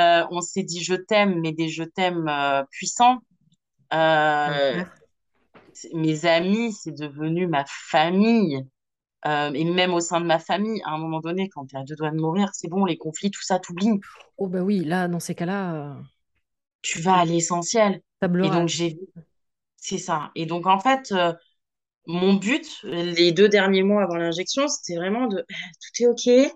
Euh, 0.00 0.26
on 0.30 0.40
s'est 0.40 0.62
dit 0.62 0.82
je 0.82 0.94
t'aime, 0.94 1.40
mais 1.40 1.52
des 1.52 1.68
je 1.68 1.84
t'aime 1.84 2.28
euh, 2.28 2.62
puissants. 2.70 3.18
Euh, 3.92 4.84
mes 5.94 6.26
amis, 6.26 6.72
c'est 6.72 6.94
devenu 6.94 7.46
ma 7.46 7.64
famille. 7.66 8.64
et 9.24 9.64
même 9.64 9.94
au 9.94 10.00
sein 10.00 10.20
de 10.20 10.26
ma 10.26 10.38
famille, 10.38 10.80
à 10.84 10.90
un 10.90 10.98
moment 10.98 11.20
donné, 11.20 11.48
quand 11.48 11.66
tu 11.66 11.76
es 11.76 11.78
à 11.78 11.84
deux 11.84 11.96
doigts 11.96 12.10
de 12.10 12.20
mourir, 12.20 12.48
c'est 12.52 12.68
bon, 12.68 12.84
les 12.84 12.96
conflits, 12.96 13.30
tout 13.30 13.42
ça, 13.42 13.58
t'oublies. 13.58 14.00
Oh 14.38 14.48
bah 14.48 14.60
oui, 14.60 14.84
là, 14.84 15.08
dans 15.08 15.20
ces 15.20 15.34
cas-là... 15.34 15.96
Tu 16.82 17.00
vas 17.00 17.18
à 17.18 17.24
l'essentiel. 17.26 18.00
Et 18.22 18.26
donc, 18.26 18.68
j'ai... 18.68 18.98
C'est 19.76 19.98
ça. 19.98 20.30
Et 20.34 20.46
donc, 20.46 20.66
en 20.66 20.78
fait, 20.78 21.12
mon 22.06 22.34
but, 22.34 22.80
les 22.84 23.32
deux 23.32 23.48
derniers 23.48 23.82
mois 23.82 24.02
avant 24.02 24.16
l'injection, 24.16 24.68
c'était 24.68 24.96
vraiment 24.96 25.26
de... 25.26 25.44
Tout 25.48 26.02
est 26.02 26.06
OK, 26.06 26.54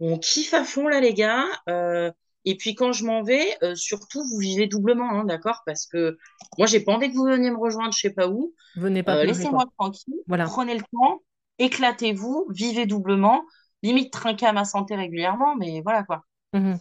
on 0.00 0.18
kiffe 0.18 0.54
à 0.54 0.64
fond 0.64 0.88
là, 0.88 1.00
les 1.00 1.14
gars. 1.14 1.44
Euh, 1.68 2.10
et 2.44 2.56
puis 2.56 2.74
quand 2.74 2.92
je 2.92 3.04
m'en 3.04 3.22
vais, 3.22 3.44
euh, 3.62 3.74
surtout, 3.74 4.22
vous 4.24 4.38
vivez 4.38 4.66
doublement, 4.66 5.10
hein, 5.10 5.24
d'accord 5.24 5.62
Parce 5.66 5.86
que 5.86 6.18
moi, 6.58 6.66
j'ai 6.66 6.80
pas 6.80 6.92
envie 6.92 7.10
que 7.10 7.16
vous 7.16 7.24
veniez 7.24 7.50
me 7.50 7.58
rejoindre, 7.58 7.92
je 7.92 7.98
sais 7.98 8.12
pas 8.12 8.28
où. 8.28 8.54
Venez 8.76 9.02
pas. 9.02 9.16
Euh, 9.16 9.24
laissez-moi 9.24 9.64
tranquille. 9.78 10.14
Voilà. 10.26 10.44
Prenez 10.44 10.74
le 10.74 10.82
temps, 10.92 11.22
éclatez-vous, 11.58 12.46
vivez 12.50 12.86
doublement. 12.86 13.44
Limite, 13.82 14.12
trinquez 14.12 14.46
à 14.46 14.52
ma 14.52 14.64
santé 14.64 14.94
régulièrement, 14.94 15.56
mais 15.56 15.80
voilà 15.82 16.02
quoi. 16.04 16.24
Mmh 16.52 16.74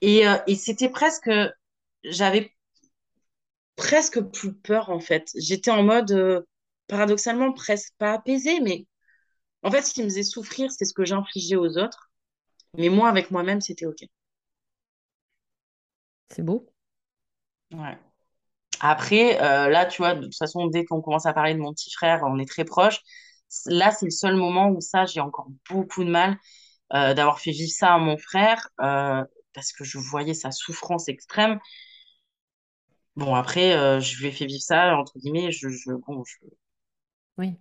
et, 0.00 0.24
et 0.46 0.54
c'était 0.56 0.90
presque, 0.90 1.30
j'avais 2.02 2.52
presque 3.76 4.20
plus 4.20 4.52
peur 4.52 4.90
en 4.90 5.00
fait. 5.00 5.30
J'étais 5.36 5.70
en 5.70 5.82
mode, 5.82 6.44
paradoxalement 6.88 7.52
presque 7.52 7.92
pas 7.98 8.12
apaisée, 8.12 8.60
mais 8.60 8.86
en 9.62 9.70
fait, 9.70 9.82
ce 9.82 9.94
qui 9.94 10.02
me 10.02 10.08
faisait 10.08 10.22
souffrir, 10.22 10.70
c'est 10.70 10.84
ce 10.84 10.94
que 10.94 11.04
j'infligeais 11.04 11.56
aux 11.56 11.78
autres. 11.78 12.10
Mais 12.76 12.90
moi, 12.90 13.08
avec 13.08 13.30
moi-même, 13.30 13.60
c'était 13.60 13.86
OK. 13.86 14.04
C'est 16.28 16.42
beau. 16.42 16.70
Ouais. 17.72 17.98
Après, 18.80 19.40
euh, 19.42 19.70
là, 19.70 19.86
tu 19.86 20.02
vois, 20.02 20.14
de 20.14 20.24
toute 20.24 20.36
façon, 20.36 20.66
dès 20.68 20.84
qu'on 20.84 21.00
commence 21.02 21.26
à 21.26 21.32
parler 21.34 21.54
de 21.54 21.60
mon 21.60 21.72
petit 21.74 21.90
frère, 21.92 22.22
on 22.26 22.38
est 22.38 22.48
très 22.48 22.64
proches. 22.64 23.00
Là, 23.66 23.90
c'est 23.92 24.06
le 24.06 24.10
seul 24.10 24.36
moment 24.36 24.70
où 24.70 24.80
ça, 24.80 25.06
j'ai 25.06 25.20
encore 25.20 25.48
beaucoup 25.70 26.04
de 26.04 26.10
mal 26.10 26.38
euh, 26.94 27.14
d'avoir 27.14 27.40
fait 27.40 27.52
vivre 27.52 27.72
ça 27.72 27.94
à 27.94 27.98
mon 27.98 28.18
frère 28.18 28.68
euh, 28.82 29.24
parce 29.54 29.72
que 29.72 29.84
je 29.84 29.98
voyais 29.98 30.34
sa 30.34 30.52
souffrance 30.52 31.08
extrême. 31.08 31.60
Bon, 33.16 33.34
après, 33.34 33.72
je 34.00 34.18
lui 34.20 34.28
ai 34.28 34.32
fait 34.32 34.46
vivre 34.46 34.62
ça, 34.62 34.96
entre 34.96 35.18
guillemets, 35.18 35.50
je, 35.52 35.68
je, 35.68 35.92
bon, 36.06 36.22
je, 36.24 36.36
Oui. 37.38 37.58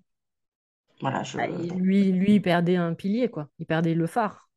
voilà, 1.02 1.24
je, 1.24 1.38
Bah, 1.38 1.46
lui, 1.48 2.12
lui, 2.12 2.36
il 2.36 2.42
perdait 2.42 2.76
un 2.76 2.94
pilier, 2.96 3.30
quoi. 3.30 3.50
Il 3.60 3.66
perdait 3.68 3.94
le 3.94 4.08
phare. 4.08 4.50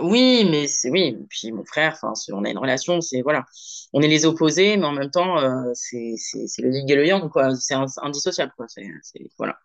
Oui, 0.00 0.46
mais 0.50 0.66
c'est, 0.66 0.90
oui, 0.90 1.16
puis 1.28 1.52
mon 1.52 1.64
frère, 1.64 1.98
enfin, 2.02 2.12
on 2.32 2.44
a 2.44 2.50
une 2.50 2.58
relation, 2.58 3.00
c'est, 3.00 3.22
voilà, 3.22 3.44
on 3.92 4.02
est 4.02 4.08
les 4.08 4.26
opposés, 4.26 4.76
mais 4.76 4.86
en 4.86 4.92
même 4.92 5.10
temps, 5.10 5.38
euh, 5.38 5.72
c'est, 5.74 6.16
le 6.58 6.72
yin 6.72 6.88
et 6.88 6.94
le 6.94 7.06
yang, 7.06 7.30
quoi, 7.30 7.54
c'est 7.54 7.74
indissociable, 7.74 8.52
quoi, 8.56 8.66
c'est, 8.68 8.86
c'est, 9.02 9.30
voilà. 9.38 9.58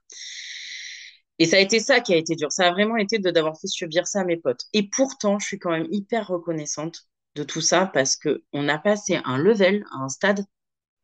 Et 1.39 1.45
ça 1.45 1.55
a 1.55 1.59
été 1.59 1.79
ça 1.79 2.01
qui 2.01 2.13
a 2.13 2.17
été 2.17 2.35
dur, 2.35 2.51
ça 2.51 2.67
a 2.67 2.71
vraiment 2.71 2.97
été 2.97 3.17
de 3.17 3.31
d'avoir 3.31 3.59
fait 3.59 3.67
subir 3.67 4.07
ça 4.07 4.21
à 4.21 4.23
mes 4.25 4.37
potes. 4.37 4.65
Et 4.73 4.89
pourtant, 4.89 5.39
je 5.39 5.47
suis 5.47 5.59
quand 5.59 5.71
même 5.71 5.87
hyper 5.89 6.27
reconnaissante 6.27 7.07
de 7.35 7.43
tout 7.43 7.61
ça 7.61 7.85
parce 7.85 8.17
que 8.17 8.43
on 8.51 8.67
a 8.67 8.77
passé 8.77 9.19
un 9.23 9.37
level, 9.37 9.85
un 9.91 10.09
stade 10.09 10.43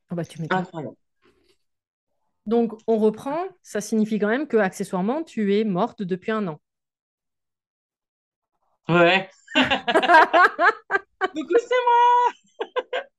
Ah 0.10 0.16
bah, 0.16 0.26
tu 0.26 0.40
incroyable. 0.50 0.96
Donc, 2.46 2.74
on 2.88 2.98
reprend. 2.98 3.40
Ça 3.64 3.82
signifie 3.82 4.20
quand 4.20 4.28
même 4.28 4.48
que, 4.48 4.58
accessoirement, 4.58 5.24
tu 5.24 5.56
es 5.56 5.64
morte 5.64 6.04
depuis 6.04 6.32
un 6.32 6.48
an. 6.48 6.60
Ouais. 8.90 9.30
Du 11.34 11.44
coup, 11.44 11.56
c'est 11.58 11.76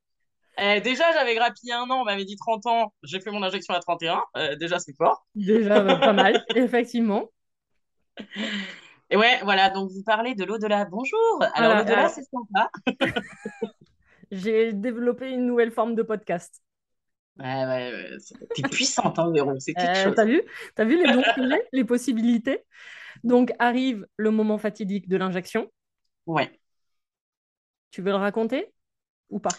Eh, 0.58 0.80
déjà, 0.80 1.12
j'avais 1.12 1.34
grappillé 1.34 1.74
un 1.74 1.82
an, 1.90 2.00
on 2.00 2.04
m'avait 2.04 2.24
dit 2.24 2.36
30 2.36 2.64
ans, 2.66 2.94
j'ai 3.02 3.20
fait 3.20 3.30
mon 3.30 3.42
injection 3.42 3.74
à 3.74 3.80
31, 3.80 4.22
euh, 4.38 4.56
déjà 4.56 4.78
c'est 4.78 4.96
fort. 4.96 5.26
Déjà, 5.34 5.80
bah, 5.80 5.96
pas 5.96 6.14
mal, 6.14 6.42
effectivement. 6.54 7.28
Et 9.10 9.16
ouais, 9.18 9.38
voilà, 9.42 9.68
donc 9.68 9.90
vous 9.90 10.02
parlez 10.02 10.34
de 10.34 10.44
l'au-delà. 10.44 10.86
Bonjour. 10.86 11.42
Alors 11.54 11.76
l'au-delà, 11.76 12.08
c'est 12.08 12.22
sympa. 12.22 12.70
J'ai 14.30 14.72
développé 14.72 15.30
une 15.30 15.46
nouvelle 15.46 15.72
forme 15.72 15.94
de 15.94 16.02
podcast. 16.02 16.62
Ouais, 17.38 17.44
ouais, 17.44 17.92
ouais, 17.92 18.16
t'es 18.54 18.62
puissante, 18.62 19.18
hein, 19.18 19.30
Véro, 19.32 19.52
c'est 19.58 19.74
quelque 19.74 19.98
Euh, 19.98 20.04
chose. 20.04 20.14
t'as 20.16 20.24
vu? 20.24 20.42
T'as 20.74 20.84
vu 20.84 20.96
les 20.96 21.12
j'ai, 21.12 21.62
les 21.72 21.84
possibilités? 21.84 22.64
Donc, 23.24 23.52
arrive 23.58 24.06
le 24.16 24.30
moment 24.30 24.58
fatidique 24.58 25.08
de 25.08 25.16
l'injection. 25.16 25.70
Ouais. 26.26 26.50
Tu 27.90 28.02
veux 28.02 28.10
le 28.10 28.16
raconter 28.16 28.66
ou 29.30 29.38
pas? 29.38 29.50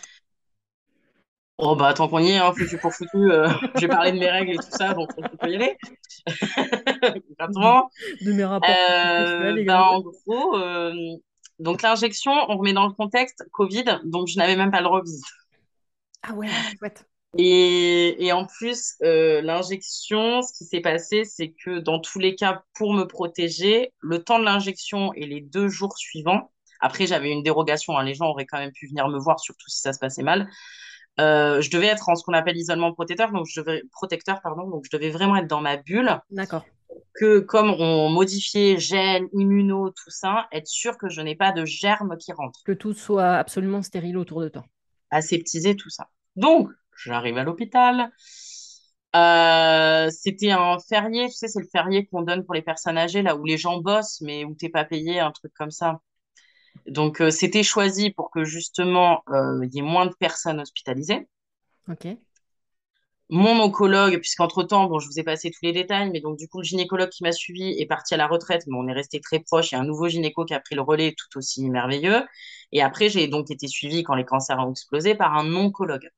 Oh 1.59 1.75
bah 1.75 1.91
tant 1.95 2.07
qu'on 2.07 2.19
y 2.19 2.29
est, 2.29 2.37
hein, 2.37 2.53
foutu 2.53 2.77
pour 2.77 2.93
foutu, 2.93 3.17
euh, 3.17 3.49
j'ai 3.77 3.87
parlé 3.87 4.11
de 4.11 4.19
mes 4.19 4.29
règles 4.29 4.51
et 4.51 4.57
tout 4.57 4.69
ça, 4.69 4.93
donc 4.93 5.09
on 5.17 5.23
peut 5.23 5.49
y 5.49 5.55
aller. 5.55 5.75
De 8.21 8.31
mes 8.31 8.45
rapports 8.45 8.69
euh, 8.69 9.63
bah, 9.65 9.89
en 9.89 10.01
gros, 10.01 10.55
euh, 10.57 10.93
donc 11.57 11.81
l'injection, 11.81 12.31
on 12.49 12.57
remet 12.57 12.73
dans 12.73 12.85
le 12.85 12.93
contexte 12.93 13.43
Covid, 13.51 13.85
donc 14.03 14.27
je 14.27 14.37
n'avais 14.37 14.55
même 14.55 14.69
pas 14.69 14.81
le 14.81 14.83
droit. 14.83 15.01
Ah 16.21 16.33
ouais, 16.33 16.47
chouette. 16.77 17.05
Et, 17.37 18.25
et 18.25 18.31
en 18.31 18.45
plus, 18.45 18.95
euh, 19.03 19.41
l'injection, 19.41 20.41
ce 20.41 20.53
qui 20.57 20.65
s'est 20.65 20.81
passé, 20.81 21.23
c'est 21.23 21.53
que 21.63 21.79
dans 21.79 21.99
tous 21.99 22.17
les 22.19 22.35
cas, 22.35 22.63
pour 22.73 22.93
me 22.93 23.03
protéger, 23.03 23.93
le 23.99 24.23
temps 24.23 24.39
de 24.39 24.43
l'injection 24.45 25.13
et 25.13 25.27
les 25.27 25.41
deux 25.41 25.67
jours 25.67 25.97
suivants, 25.97 26.51
après 26.79 27.05
j'avais 27.05 27.31
une 27.31 27.43
dérogation, 27.43 27.97
hein, 27.97 28.03
les 28.03 28.15
gens 28.15 28.27
auraient 28.27 28.45
quand 28.45 28.57
même 28.57 28.71
pu 28.71 28.87
venir 28.87 29.07
me 29.07 29.19
voir, 29.19 29.39
surtout 29.39 29.69
si 29.69 29.81
ça 29.81 29.93
se 29.93 29.99
passait 29.99 30.23
mal. 30.23 30.49
Euh, 31.19 31.61
je 31.61 31.69
devais 31.71 31.87
être 31.87 32.09
en 32.09 32.15
ce 32.15 32.23
qu'on 32.23 32.33
appelle 32.33 32.57
isolement 32.57 32.91
protecteur, 32.93 33.31
donc 33.31 33.45
je 33.47 33.59
devais 33.61 33.83
protecteur, 33.91 34.39
pardon, 34.41 34.67
donc 34.69 34.85
je 34.89 34.95
devais 34.95 35.09
vraiment 35.09 35.35
être 35.35 35.47
dans 35.47 35.61
ma 35.61 35.77
bulle. 35.77 36.19
D'accord. 36.29 36.65
Que 37.13 37.39
comme 37.39 37.69
on 37.71 38.09
modifiait 38.09 38.77
gènes, 38.77 39.27
immuno, 39.33 39.89
tout 39.89 40.09
ça, 40.09 40.47
être 40.51 40.67
sûr 40.67 40.97
que 40.97 41.09
je 41.09 41.21
n'ai 41.21 41.35
pas 41.35 41.51
de 41.51 41.65
germes 41.65 42.17
qui 42.17 42.31
rentrent, 42.31 42.61
Que 42.65 42.71
tout 42.71 42.93
soit 42.93 43.33
absolument 43.35 43.81
stérile 43.81 44.17
autour 44.17 44.41
de 44.41 44.49
toi. 44.49 44.63
aseptiser 45.11 45.75
tout 45.75 45.89
ça. 45.89 46.07
Donc 46.35 46.69
j'arrive 46.97 47.37
à 47.37 47.43
l'hôpital. 47.43 48.11
Euh, 49.15 50.09
c'était 50.11 50.51
un 50.51 50.77
férié, 50.79 51.27
tu 51.27 51.33
sais, 51.33 51.47
c'est 51.47 51.61
le 51.61 51.67
férié 51.71 52.05
qu'on 52.05 52.21
donne 52.21 52.43
pour 52.45 52.53
les 52.53 52.61
personnes 52.61 52.97
âgées, 52.97 53.21
là 53.21 53.35
où 53.35 53.45
les 53.45 53.57
gens 53.57 53.77
bossent, 53.77 54.21
mais 54.21 54.45
où 54.45 54.53
t'es 54.53 54.69
pas 54.69 54.85
payé, 54.85 55.19
un 55.19 55.31
truc 55.31 55.53
comme 55.53 55.71
ça. 55.71 56.01
Donc, 56.87 57.21
euh, 57.21 57.31
c'était 57.31 57.63
choisi 57.63 58.11
pour 58.11 58.29
que 58.31 58.43
justement, 58.43 59.23
euh, 59.29 59.65
il 59.65 59.73
y 59.73 59.79
ait 59.79 59.81
moins 59.81 60.05
de 60.05 60.13
personnes 60.13 60.59
hospitalisées. 60.59 61.27
Ok. 61.89 62.07
Mon 63.29 63.59
oncologue, 63.59 64.19
puisqu'entre-temps, 64.19 64.85
bon, 64.87 64.99
je 64.99 65.07
vous 65.07 65.19
ai 65.19 65.23
passé 65.23 65.51
tous 65.51 65.59
les 65.63 65.73
détails, 65.73 66.09
mais 66.11 66.21
donc 66.21 66.37
du 66.37 66.47
coup, 66.47 66.59
le 66.59 66.63
gynécologue 66.63 67.09
qui 67.09 67.23
m'a 67.23 67.33
suivi 67.33 67.75
est 67.77 67.85
parti 67.85 68.13
à 68.13 68.17
la 68.17 68.27
retraite, 68.27 68.63
mais 68.67 68.77
on 68.77 68.87
est 68.87 68.93
resté 68.93 69.19
très 69.19 69.39
proche. 69.39 69.71
Il 69.71 69.75
y 69.75 69.77
a 69.77 69.81
un 69.81 69.85
nouveau 69.85 70.07
gynéco 70.07 70.45
qui 70.45 70.53
a 70.53 70.61
pris 70.61 70.75
le 70.75 70.81
relais, 70.81 71.13
tout 71.17 71.37
aussi 71.37 71.69
merveilleux. 71.69 72.25
Et 72.71 72.81
après, 72.81 73.09
j'ai 73.09 73.27
donc 73.27 73.51
été 73.51 73.67
suivie 73.67 74.03
quand 74.03 74.15
les 74.15 74.23
cancers 74.23 74.57
ont 74.59 74.71
explosé 74.71 75.13
par 75.13 75.33
un 75.35 75.53
oncologue, 75.55 76.09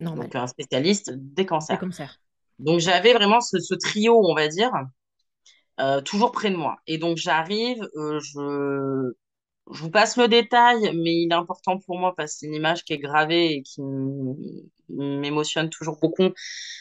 Normal. 0.00 0.26
donc 0.26 0.34
un 0.34 0.46
spécialiste 0.46 1.12
des 1.14 1.46
cancers. 1.46 1.86
Donc, 2.58 2.80
j'avais 2.80 3.12
vraiment 3.14 3.40
ce, 3.40 3.58
ce 3.60 3.74
trio, 3.74 4.20
on 4.24 4.34
va 4.34 4.48
dire, 4.48 4.72
euh, 5.80 6.00
toujours 6.00 6.32
près 6.32 6.50
de 6.50 6.56
moi. 6.56 6.76
Et 6.86 6.98
donc, 6.98 7.16
j'arrive, 7.16 7.82
euh, 7.96 8.18
je, 8.20 9.12
je 9.72 9.82
vous 9.82 9.90
passe 9.90 10.16
le 10.16 10.28
détail, 10.28 10.92
mais 10.96 11.14
il 11.22 11.28
est 11.32 11.34
important 11.34 11.78
pour 11.80 11.98
moi 11.98 12.14
parce 12.16 12.32
que 12.34 12.38
c'est 12.40 12.46
une 12.46 12.54
image 12.54 12.84
qui 12.84 12.94
est 12.94 12.98
gravée 12.98 13.54
et 13.54 13.62
qui 13.62 13.80
m'émotionne 14.88 15.70
toujours 15.70 15.98
beaucoup. 16.00 16.30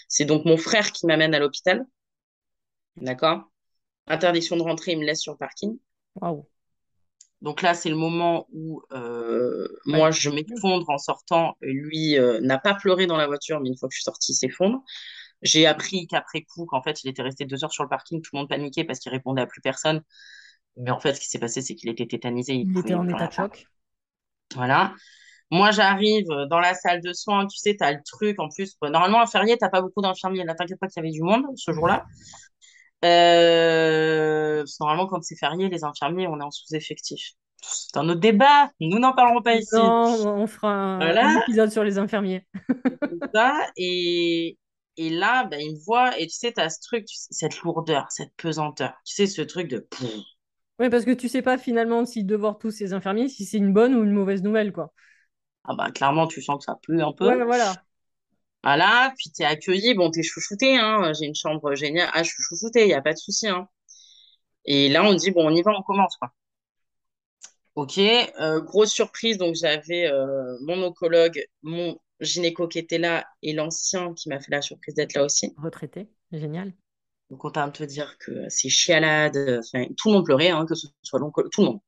C'est 0.08 0.26
donc 0.26 0.46
mon 0.46 0.58
frère 0.58 0.92
qui 0.92 1.06
m'amène 1.08 1.34
à 1.36 1.40
l'hôpital. 1.40 1.86
D'accord? 2.98 3.50
Interdiction 4.08 4.58
de 4.58 4.64
rentrer, 4.64 4.94
il 4.94 4.98
me 5.00 5.06
laisse 5.06 5.22
sur 5.22 5.34
le 5.34 5.38
parking. 5.38 5.78
Waouh. 6.16 6.46
Donc 7.46 7.62
là, 7.62 7.76
c'est 7.76 7.90
le 7.90 7.96
moment 7.96 8.48
où 8.52 8.82
euh, 8.92 9.68
Ouais. 9.86 10.00
moi, 10.00 10.10
je 10.10 10.32
m'effondre 10.32 10.90
en 10.90 10.98
sortant. 10.98 11.56
Lui 11.62 12.18
euh, 12.18 12.42
n'a 12.42 12.58
pas 12.58 12.74
pleuré 12.74 13.06
dans 13.06 13.18
la 13.18 13.28
voiture, 13.28 13.62
mais 13.62 13.70
une 13.70 13.78
fois 13.78 13.88
que 13.88 13.94
je 13.94 14.00
suis 14.00 14.04
sortie, 14.04 14.32
il 14.32 14.36
s'effondre. 14.36 14.84
J'ai 15.44 15.68
appris 15.68 16.08
qu'après 16.08 16.42
coup, 16.42 16.66
qu'en 16.66 16.82
fait, 16.82 17.04
il 17.04 17.10
était 17.10 17.22
resté 17.22 17.46
deux 17.46 17.64
heures 17.64 17.72
sur 17.72 17.84
le 17.84 17.90
parking, 17.90 18.22
tout 18.24 18.32
le 18.34 18.40
monde 18.40 18.50
paniquait 18.50 18.84
parce 18.84 19.00
qu'il 19.00 19.12
répondait 19.12 19.44
à 19.44 19.46
plus 19.46 19.62
personne. 19.62 20.02
Mais 20.78 20.90
en 20.90 21.00
fait, 21.00 21.14
ce 21.14 21.22
qui 21.22 21.28
s'est 21.28 21.40
passé, 21.40 21.62
c'est 21.62 21.76
qu'il 21.76 21.90
était 21.90 22.08
tétanisé, 22.08 22.56
il 22.56 22.80
était 22.80 22.96
en 22.96 23.08
état 23.08 23.28
de 23.28 23.34
choc. 23.34 23.68
Voilà. 24.56 24.96
Moi, 25.52 25.72
j'arrive 25.72 26.26
dans 26.50 26.60
la 26.60 26.74
salle 26.74 27.02
de 27.02 27.14
soins, 27.14 27.46
tu 27.46 27.58
sais, 27.60 27.76
t'as 27.78 27.92
le 27.92 28.00
truc. 28.04 28.40
En 28.40 28.50
plus, 28.50 28.76
bah, 28.82 28.90
normalement, 28.90 29.22
un 29.22 29.28
férié, 29.28 29.58
t'as 29.58 29.70
pas 29.70 29.82
beaucoup 29.82 30.02
d'infirmiers. 30.02 30.44
Là, 30.44 30.56
t'inquiète 30.56 30.80
pas 30.80 30.88
qu'il 30.88 31.04
y 31.04 31.06
avait 31.06 31.14
du 31.14 31.22
monde 31.22 31.46
ce 31.56 31.72
jour-là. 31.72 32.06
Euh, 33.04 34.64
normalement, 34.80 35.08
quand 35.08 35.22
c'est 35.24 35.36
férié, 35.38 35.70
les 35.70 35.84
infirmiers, 35.84 36.28
on 36.28 36.40
est 36.40 36.44
en 36.44 36.52
sous-effectif. 36.52 37.32
C'est 37.62 37.98
un 37.98 38.08
autre 38.10 38.20
débat. 38.20 38.72
Nous 38.80 39.00
n'en 39.00 39.14
parlerons 39.14 39.42
pas 39.42 39.56
ici. 39.56 39.76
Non, 39.76 40.06
on 40.42 40.48
fera 40.48 40.72
un, 40.72 40.98
Voilà. 40.98 41.28
un 41.30 41.42
épisode 41.42 41.72
sur 41.72 41.84
les 41.84 41.98
infirmiers. 41.98 42.46
Ça, 43.34 43.54
et, 43.78 44.58
et 44.98 45.10
là, 45.10 45.46
bah, 45.46 45.58
il 45.60 45.74
me 45.74 45.84
voit, 45.86 46.18
et 46.20 46.28
tu 46.28 46.36
sais, 46.36 46.52
t'as 46.54 46.70
ce 46.70 46.80
truc, 46.82 47.06
tu 47.06 47.16
cette 47.18 47.62
lourdeur, 47.62 48.06
cette 48.10 48.34
pesanteur. 48.38 48.94
Tu 49.06 49.16
sais, 49.16 49.28
ce 49.28 49.42
truc 49.42 49.68
de... 49.68 49.88
Oui, 50.80 50.90
parce 50.90 51.06
que 51.06 51.12
tu 51.12 51.30
sais 51.30 51.42
pas 51.42 51.58
finalement 51.58 52.06
si 52.06 52.24
de 52.24 52.36
voir 52.36 52.58
tous 52.58 52.72
ces 52.72 52.94
infirmiers, 52.94 53.30
si 53.30 53.46
c'est 53.46 53.58
une 53.58 53.74
bonne 53.74 53.96
ou 53.96 54.04
une 54.04 54.12
mauvaise 54.12 54.44
nouvelle, 54.44 54.72
quoi. 54.74 54.94
Ah 55.64 55.74
bah, 55.76 55.92
clairement, 55.92 56.28
tu 56.28 56.42
sens 56.42 56.60
que 56.60 56.66
ça 56.72 56.78
pue 56.82 57.02
un 57.02 57.12
peu. 57.14 57.28
Ouais, 57.28 57.44
voilà. 57.44 57.74
Voilà, 58.66 59.14
puis 59.16 59.30
t'es 59.30 59.46
accueilli, 59.46 59.94
bon, 59.94 60.10
t'es 60.10 60.24
chouchouté, 60.24 60.76
hein, 60.76 61.14
j'ai 61.14 61.28
une 61.28 61.36
chambre 61.36 61.76
géniale. 61.76 62.10
Ah, 62.14 62.24
je 62.24 62.32
suis 62.32 62.42
chouchouté, 62.42 62.82
il 62.82 62.88
n'y 62.88 62.94
a 62.96 63.02
pas 63.02 63.14
de 63.14 63.20
souci, 63.20 63.48
hein. 63.48 63.70
Et 64.66 64.90
là, 64.90 65.04
on 65.04 65.14
dit, 65.14 65.30
bon, 65.30 65.48
on 65.48 65.56
y 65.56 65.62
va, 65.62 65.72
on 65.78 65.84
commence, 65.84 66.18
quoi. 66.18 66.32
Ok, 67.76 68.00
euh, 68.00 68.62
grosse 68.62 68.92
surprise, 68.92 69.38
donc 69.38 69.54
j'avais 69.54 70.08
euh, 70.08 70.58
mon 70.62 70.82
oncologue, 70.82 71.46
mon 71.62 72.00
gynéco 72.20 72.68
qui 72.68 72.80
était 72.80 72.98
là 72.98 73.28
et 73.44 73.54
l'ancien 73.54 74.16
qui 74.16 74.30
m'a 74.30 74.40
fait 74.40 74.52
la 74.52 74.64
surprise 74.64 74.96
d'être 74.96 75.14
là 75.14 75.24
aussi. 75.24 75.54
Retraité. 75.58 76.10
Génial. 76.32 76.74
Donc, 77.30 77.42
content 77.42 77.68
de 77.68 77.72
te 77.72 77.84
dire 77.84 78.18
que 78.18 78.50
c'est 78.50 78.70
chialade, 78.70 79.60
enfin, 79.60 79.86
tout 79.96 80.10
le 80.10 80.16
monde 80.16 80.26
pleurait, 80.26 80.50
hein, 80.50 80.66
que 80.66 80.74
ce 80.74 80.88
soit 81.04 81.20
l'oncologue, 81.20 81.52
tout 81.52 81.62
le 81.62 81.68
monde. 81.68 81.80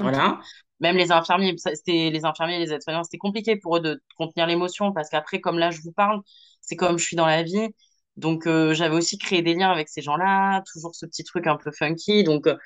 Ok. 0.00 0.04
Voilà. 0.04 0.40
Même 0.80 0.96
les 0.96 1.12
infirmiers, 1.12 1.54
c'était 1.58 2.10
les 2.10 2.24
infirmiers, 2.24 2.58
les 2.58 2.72
aides-soignants, 2.72 3.04
c'était 3.04 3.18
compliqué 3.18 3.56
pour 3.56 3.76
eux 3.76 3.80
de 3.80 4.02
contenir 4.16 4.46
l'émotion 4.46 4.92
parce 4.92 5.08
qu'après, 5.08 5.40
comme 5.40 5.58
là, 5.58 5.70
je 5.70 5.80
vous 5.82 5.92
parle, 5.92 6.20
c'est 6.60 6.76
comme 6.76 6.98
je 6.98 7.04
suis 7.04 7.16
dans 7.16 7.26
la 7.26 7.42
vie. 7.42 7.68
Donc, 8.16 8.46
euh, 8.46 8.74
j'avais 8.74 8.94
aussi 8.96 9.16
créé 9.18 9.42
des 9.42 9.54
liens 9.54 9.70
avec 9.70 9.88
ces 9.88 10.02
gens-là, 10.02 10.62
toujours 10.72 10.94
ce 10.94 11.06
petit 11.06 11.24
truc 11.24 11.46
un 11.46 11.56
peu 11.56 11.70
funky. 11.70 12.24
Donc, 12.24 12.46
euh, 12.46 12.56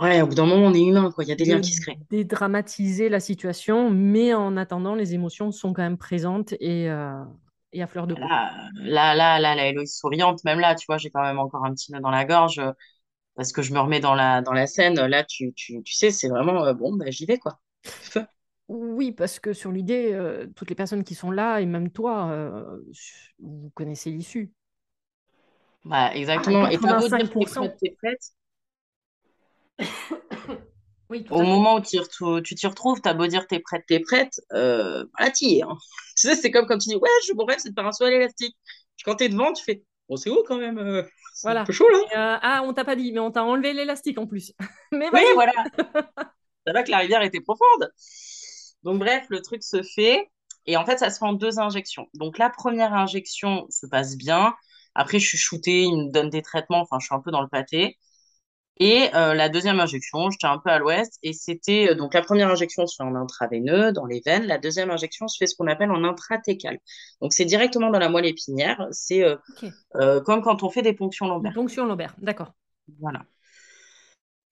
ouais, 0.00 0.22
au 0.22 0.26
bout 0.26 0.34
d'un 0.34 0.46
moment, 0.46 0.66
on 0.66 0.74
est 0.74 0.82
humain, 0.84 1.10
quoi. 1.10 1.24
Il 1.24 1.28
y 1.28 1.32
a 1.32 1.36
des 1.36 1.44
liens 1.44 1.60
qui 1.60 1.72
se 1.72 1.80
créent. 1.80 1.98
dédramatiser 2.10 3.08
la 3.08 3.20
situation, 3.20 3.90
mais 3.90 4.34
en 4.34 4.56
attendant, 4.56 4.94
les 4.94 5.14
émotions 5.14 5.52
sont 5.52 5.72
quand 5.72 5.82
même 5.82 5.98
présentes 5.98 6.54
et, 6.60 6.88
euh, 6.88 7.22
et 7.72 7.82
à 7.82 7.86
fleur 7.86 8.06
de 8.06 8.14
peau. 8.14 8.20
Là, 8.20 8.52
là, 8.74 9.14
là, 9.14 9.38
là, 9.38 9.54
la 9.54 9.66
Héloïse 9.66 9.96
souriante, 9.96 10.42
même 10.44 10.60
là, 10.60 10.74
tu 10.74 10.86
vois, 10.88 10.98
j'ai 10.98 11.10
quand 11.10 11.22
même 11.22 11.38
encore 11.38 11.64
un 11.64 11.74
petit 11.74 11.92
nœud 11.92 12.00
dans 12.00 12.10
la 12.10 12.24
gorge 12.24 12.60
parce 13.38 13.52
que 13.52 13.62
je 13.62 13.72
me 13.72 13.78
remets 13.80 14.00
dans 14.00 14.16
la, 14.16 14.42
dans 14.42 14.52
la 14.52 14.66
scène. 14.66 14.96
Là, 15.00 15.24
tu, 15.24 15.52
tu, 15.54 15.80
tu 15.84 15.94
sais, 15.94 16.10
c'est 16.10 16.28
vraiment 16.28 16.64
euh, 16.66 16.74
bon, 16.74 16.94
bah, 16.96 17.06
j'y 17.10 17.24
vais, 17.24 17.38
quoi. 17.38 17.60
Oui, 18.68 19.12
parce 19.12 19.38
que 19.40 19.52
sur 19.54 19.72
l'idée, 19.72 20.10
euh, 20.12 20.46
toutes 20.56 20.68
les 20.68 20.74
personnes 20.74 21.04
qui 21.04 21.14
sont 21.14 21.30
là, 21.30 21.60
et 21.60 21.66
même 21.66 21.90
toi, 21.90 22.30
euh, 22.32 22.80
vous 23.38 23.70
connaissez 23.74 24.10
l'issue. 24.10 24.52
Bah, 25.84 26.14
exactement. 26.14 26.64
Ah, 26.66 26.72
Et 26.72 26.78
t'as 26.78 26.94
beau 26.94 27.08
dire 27.08 27.30
t'es 27.38 27.46
85%. 27.46 27.54
prête, 27.56 27.76
t'es 27.80 27.96
prête. 28.02 28.32
Oui, 31.10 31.24
tout 31.24 31.32
Au 31.32 31.42
moment 31.42 31.76
où 31.76 31.80
tu 31.80 31.98
t'y 32.54 32.66
retrouves, 32.66 33.00
t'as 33.00 33.14
beau 33.14 33.26
dire 33.26 33.46
t'es 33.46 33.60
prête, 33.60 33.84
t'es 33.88 34.00
prête, 34.00 34.40
euh, 34.52 35.06
voilà, 35.16 35.32
t'y 35.32 35.58
es. 35.58 35.62
hein. 35.62 35.76
Tu 36.16 36.28
sais, 36.28 36.36
c'est 36.36 36.50
comme 36.50 36.66
quand 36.66 36.76
tu 36.78 36.88
dis, 36.90 36.96
ouais, 36.96 37.08
je, 37.26 37.32
mon 37.32 37.44
rêve, 37.46 37.58
c'est 37.60 37.70
de 37.70 37.74
faire 37.74 37.86
un 37.86 37.92
saut 37.92 38.04
à 38.04 38.10
l'élastique. 38.10 38.56
Quand 39.04 39.14
t'es 39.14 39.28
devant, 39.30 39.52
tu 39.54 39.62
fais, 39.64 39.82
bon, 40.08 40.16
c'est 40.16 40.30
haut 40.30 40.44
quand 40.46 40.58
même, 40.58 40.78
euh, 40.78 41.02
c'est 41.34 41.48
un 41.48 41.52
Voilà. 41.52 41.64
peu 41.64 41.72
chaud 41.72 41.88
là. 41.88 41.98
Euh, 42.34 42.38
ah, 42.42 42.62
on 42.64 42.72
t'a 42.72 42.84
pas 42.84 42.96
dit, 42.96 43.12
mais 43.12 43.20
on 43.20 43.30
t'a 43.30 43.44
enlevé 43.44 43.72
l'élastique 43.72 44.18
en 44.18 44.26
plus. 44.26 44.52
Mais 44.92 45.08
Oui, 45.12 45.22
voilà. 45.34 45.52
Ça 46.66 46.72
va 46.72 46.82
que 46.82 46.90
la 46.90 46.98
rivière 46.98 47.22
était 47.22 47.40
profonde. 47.40 47.90
Donc, 48.82 48.98
bref, 48.98 49.24
le 49.30 49.40
truc 49.40 49.62
se 49.62 49.82
fait. 49.82 50.30
Et 50.66 50.76
en 50.76 50.84
fait, 50.84 50.98
ça 50.98 51.08
se 51.10 51.18
fait 51.18 51.24
en 51.24 51.32
deux 51.32 51.58
injections. 51.58 52.06
Donc, 52.14 52.36
la 52.36 52.50
première 52.50 52.92
injection 52.92 53.66
se 53.70 53.86
passe 53.86 54.16
bien. 54.18 54.54
Après, 54.94 55.18
je 55.18 55.26
suis 55.26 55.38
shootée, 55.38 55.84
ils 55.84 56.06
me 56.08 56.12
donnent 56.12 56.28
des 56.30 56.42
traitements. 56.42 56.80
Enfin, 56.80 56.98
je 57.00 57.06
suis 57.06 57.14
un 57.14 57.20
peu 57.20 57.30
dans 57.30 57.40
le 57.40 57.48
pâté. 57.48 57.96
Et 58.80 59.08
euh, 59.14 59.34
la 59.34 59.48
deuxième 59.48 59.80
injection, 59.80 60.30
j'étais 60.30 60.46
un 60.46 60.58
peu 60.58 60.70
à 60.70 60.78
l'ouest. 60.78 61.18
Et 61.22 61.32
c'était. 61.32 61.90
euh, 61.90 61.94
Donc, 61.94 62.14
la 62.14 62.22
première 62.22 62.48
injection 62.50 62.86
se 62.86 62.96
fait 62.96 63.02
en 63.02 63.14
intraveineux, 63.14 63.92
dans 63.92 64.06
les 64.06 64.22
veines. 64.24 64.44
La 64.46 64.58
deuxième 64.58 64.90
injection 64.90 65.28
se 65.28 65.36
fait 65.38 65.46
ce 65.46 65.56
qu'on 65.56 65.66
appelle 65.66 65.90
en 65.90 66.04
intratécal. 66.04 66.78
Donc, 67.20 67.32
c'est 67.32 67.44
directement 67.44 67.90
dans 67.90 67.98
la 67.98 68.08
moelle 68.08 68.26
épinière. 68.26 68.86
C'est 68.92 69.24
euh, 69.24 70.20
comme 70.22 70.42
quand 70.42 70.62
on 70.62 70.70
fait 70.70 70.82
des 70.82 70.92
ponctions 70.94 71.26
lombaires. 71.28 71.54
ponction 71.54 71.86
lombaire, 71.86 72.14
d'accord. 72.18 72.52
Voilà. 73.00 73.24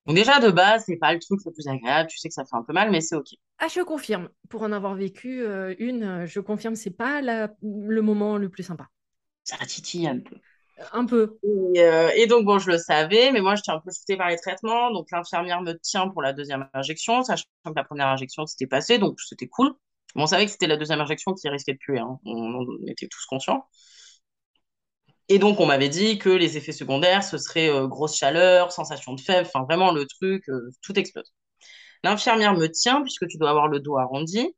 Donc, 0.06 0.16
déjà, 0.16 0.40
de 0.40 0.50
base, 0.50 0.84
c'est 0.86 0.96
pas 0.96 1.12
le 1.12 1.18
truc 1.20 1.40
le 1.44 1.52
plus 1.52 1.68
agréable. 1.68 2.08
Tu 2.10 2.18
sais 2.18 2.28
que 2.28 2.34
ça 2.34 2.44
fait 2.44 2.56
un 2.56 2.62
peu 2.62 2.72
mal, 2.72 2.90
mais 2.90 3.00
c'est 3.00 3.14
OK. 3.16 3.28
Ah, 3.58 3.68
je 3.68 3.80
confirme. 3.82 4.28
Pour 4.48 4.62
en 4.62 4.72
avoir 4.72 4.94
vécu 4.94 5.44
une, 5.78 6.26
je 6.26 6.40
confirme, 6.40 6.74
c'est 6.74 6.90
pas 6.90 7.20
la- 7.22 7.54
le 7.62 8.00
moment 8.02 8.36
le 8.38 8.48
plus 8.48 8.62
sympa. 8.62 8.88
Ça 9.44 9.56
titille 9.64 10.06
un 10.06 10.18
peu. 10.20 10.36
Un 10.92 11.06
peu. 11.06 11.38
Et, 11.74 11.80
euh, 11.80 12.10
et 12.14 12.26
donc, 12.26 12.44
bon, 12.44 12.58
je 12.58 12.70
le 12.70 12.76
savais, 12.78 13.30
mais 13.32 13.40
moi, 13.40 13.54
j'étais 13.54 13.70
un 13.70 13.80
peu 13.80 13.90
shootée 13.90 14.16
par 14.16 14.28
les 14.28 14.36
traitements. 14.36 14.90
Donc, 14.90 15.10
l'infirmière 15.10 15.62
me 15.62 15.72
tient 15.78 16.08
pour 16.08 16.20
la 16.22 16.32
deuxième 16.34 16.68
injection, 16.74 17.22
sachant 17.22 17.44
que 17.64 17.72
la 17.74 17.84
première 17.84 18.08
injection 18.08 18.44
s'était 18.46 18.66
passée, 18.66 18.98
donc 18.98 19.18
c'était 19.20 19.48
cool. 19.48 19.72
Mais 20.14 20.22
on 20.22 20.26
savait 20.26 20.44
que 20.44 20.52
c'était 20.52 20.66
la 20.66 20.76
deuxième 20.76 21.00
injection 21.00 21.32
qui 21.34 21.48
risquait 21.48 21.72
de 21.74 21.78
tuer, 21.78 21.98
hein. 21.98 22.18
On, 22.26 22.32
on 22.60 22.86
était 22.86 23.08
tous 23.08 23.24
conscients. 23.26 23.66
Et 25.28 25.38
donc, 25.38 25.58
on 25.60 25.66
m'avait 25.66 25.88
dit 25.88 26.18
que 26.18 26.28
les 26.28 26.56
effets 26.56 26.72
secondaires, 26.72 27.24
ce 27.24 27.38
serait 27.38 27.68
euh, 27.68 27.88
grosse 27.88 28.16
chaleur, 28.16 28.70
sensation 28.72 29.14
de 29.14 29.20
fèvre, 29.20 29.48
enfin, 29.52 29.64
vraiment 29.64 29.92
le 29.92 30.06
truc, 30.06 30.48
euh, 30.48 30.70
tout 30.82 30.96
explose. 30.98 31.32
L'infirmière 32.04 32.54
me 32.54 32.68
tient, 32.68 33.02
puisque 33.02 33.26
tu 33.28 33.38
dois 33.38 33.50
avoir 33.50 33.68
le 33.68 33.80
dos 33.80 33.98
arrondi. 33.98 34.54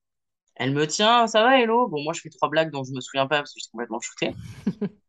Elle 0.57 0.73
me 0.75 0.87
tient, 0.87 1.27
ça 1.29 1.43
va, 1.43 1.61
Hello? 1.61 1.89
Bon, 1.89 2.03
moi, 2.05 2.13
je 2.15 2.21
fais 2.23 2.31
trois 2.31 2.49
blagues 2.51 2.73
dont 2.73 2.85
je 2.85 2.93
me 2.93 3.01
souviens 3.01 3.27
pas 3.29 3.39
parce 3.39 3.55
que 3.55 3.61
j'étais 3.61 3.73
complètement 3.73 4.01
shootée. 4.01 4.35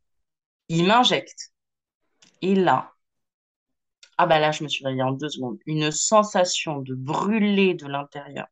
Il 0.70 0.86
m'injecte. 0.88 1.52
Et 2.42 2.56
là, 2.56 2.94
ah 4.20 4.28
bah 4.28 4.40
là, 4.40 4.52
je 4.52 4.64
me 4.64 4.68
suis 4.70 4.84
réveillée 4.86 5.02
en 5.04 5.12
deux 5.14 5.30
secondes. 5.30 5.58
Une 5.66 5.92
sensation 5.92 6.80
de 6.80 6.94
brûler 6.94 7.74
de 7.74 7.88
l'intérieur. 7.88 8.48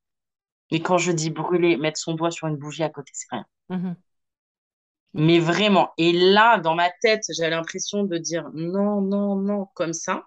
Mais 0.72 0.82
quand 0.82 0.98
je 1.00 1.12
dis 1.14 1.30
brûler, 1.32 1.78
mettre 1.78 2.00
son 2.00 2.16
doigt 2.16 2.32
sur 2.32 2.48
une 2.48 2.58
bougie 2.58 2.84
à 2.84 2.90
côté, 2.90 3.12
c'est 3.16 3.28
rien. 3.32 3.46
Mhm. 3.70 3.96
Mais 5.14 5.40
vraiment. 5.40 5.92
Et 5.98 6.12
là, 6.14 6.60
dans 6.60 6.76
ma 6.76 6.90
tête, 7.02 7.24
j'avais 7.36 7.50
l'impression 7.52 8.04
de 8.04 8.18
dire 8.18 8.50
non, 8.54 9.02
non, 9.02 9.36
non, 9.36 9.66
comme 9.74 9.94
ça. 9.94 10.26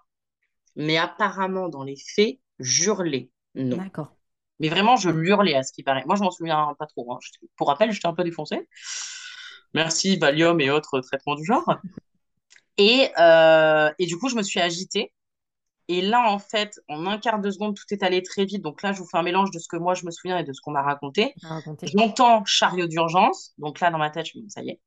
Mais 0.77 0.99
apparemment, 0.99 1.69
dans 1.69 1.85
les 1.85 1.97
faits, 1.97 2.39
j'hurlais 2.61 3.31
non. 3.55 3.79
D'accord. 3.79 4.17
Mais 4.61 4.69
vraiment, 4.71 4.97
je 4.97 5.11
l'hurlais 5.11 5.55
à 5.57 5.63
ce 5.65 5.73
qui 5.73 5.83
paraît. 5.85 6.05
Moi, 6.07 6.17
je 6.17 6.23
m'en 6.23 6.31
souviens 6.33 6.75
pas 6.79 6.87
trop. 6.87 7.13
hein. 7.15 7.19
Pour 7.57 7.69
rappel, 7.69 7.93
j'étais 7.93 8.09
un 8.09 8.15
peu 8.15 8.25
défoncée. 8.25 8.69
Merci, 9.75 10.17
Valium 10.17 10.61
et 10.61 10.71
autres 10.71 11.01
traitements 11.01 11.35
du 11.35 11.45
genre. 11.45 11.65
Et, 12.79 13.11
euh, 13.19 13.91
et 13.99 14.07
du 14.07 14.17
coup, 14.17 14.29
je 14.31 14.37
me 14.37 14.43
suis 14.43 14.59
agitée. 14.59 15.13
Et 15.89 16.03
là, 16.03 16.31
en 16.31 16.39
fait, 16.39 16.81
en 16.89 17.07
un 17.07 17.19
quart 17.19 17.41
de 17.41 17.51
seconde, 17.51 17.77
tout 17.77 17.85
est 17.91 18.03
allé 18.03 18.23
très 18.23 18.45
vite. 18.45 18.63
Donc 18.63 18.83
là, 18.83 18.93
je 18.93 19.01
vous 19.01 19.07
fais 19.07 19.19
un 19.19 19.23
mélange 19.23 19.51
de 19.51 19.59
ce 19.59 19.69
que 19.69 19.77
moi, 19.77 19.95
je 19.95 20.07
me 20.07 20.11
souviens 20.11 20.39
et 20.39 20.45
de 20.45 20.53
ce 20.53 20.61
qu'on 20.61 20.71
m'a 20.71 20.83
raconté. 20.83 21.35
À 21.45 21.55
raconter. 21.55 21.89
J'entends 21.89 22.45
chariot 22.45 22.87
d'urgence. 22.87 23.53
Donc 23.59 23.81
là, 23.81 23.91
dans 23.91 23.99
ma 23.99 24.11
tête, 24.11 24.27
je 24.33 24.39
me 24.39 24.45
dis, 24.45 24.51
ça 24.51 24.63
y 24.63 24.71
est. 24.71 24.81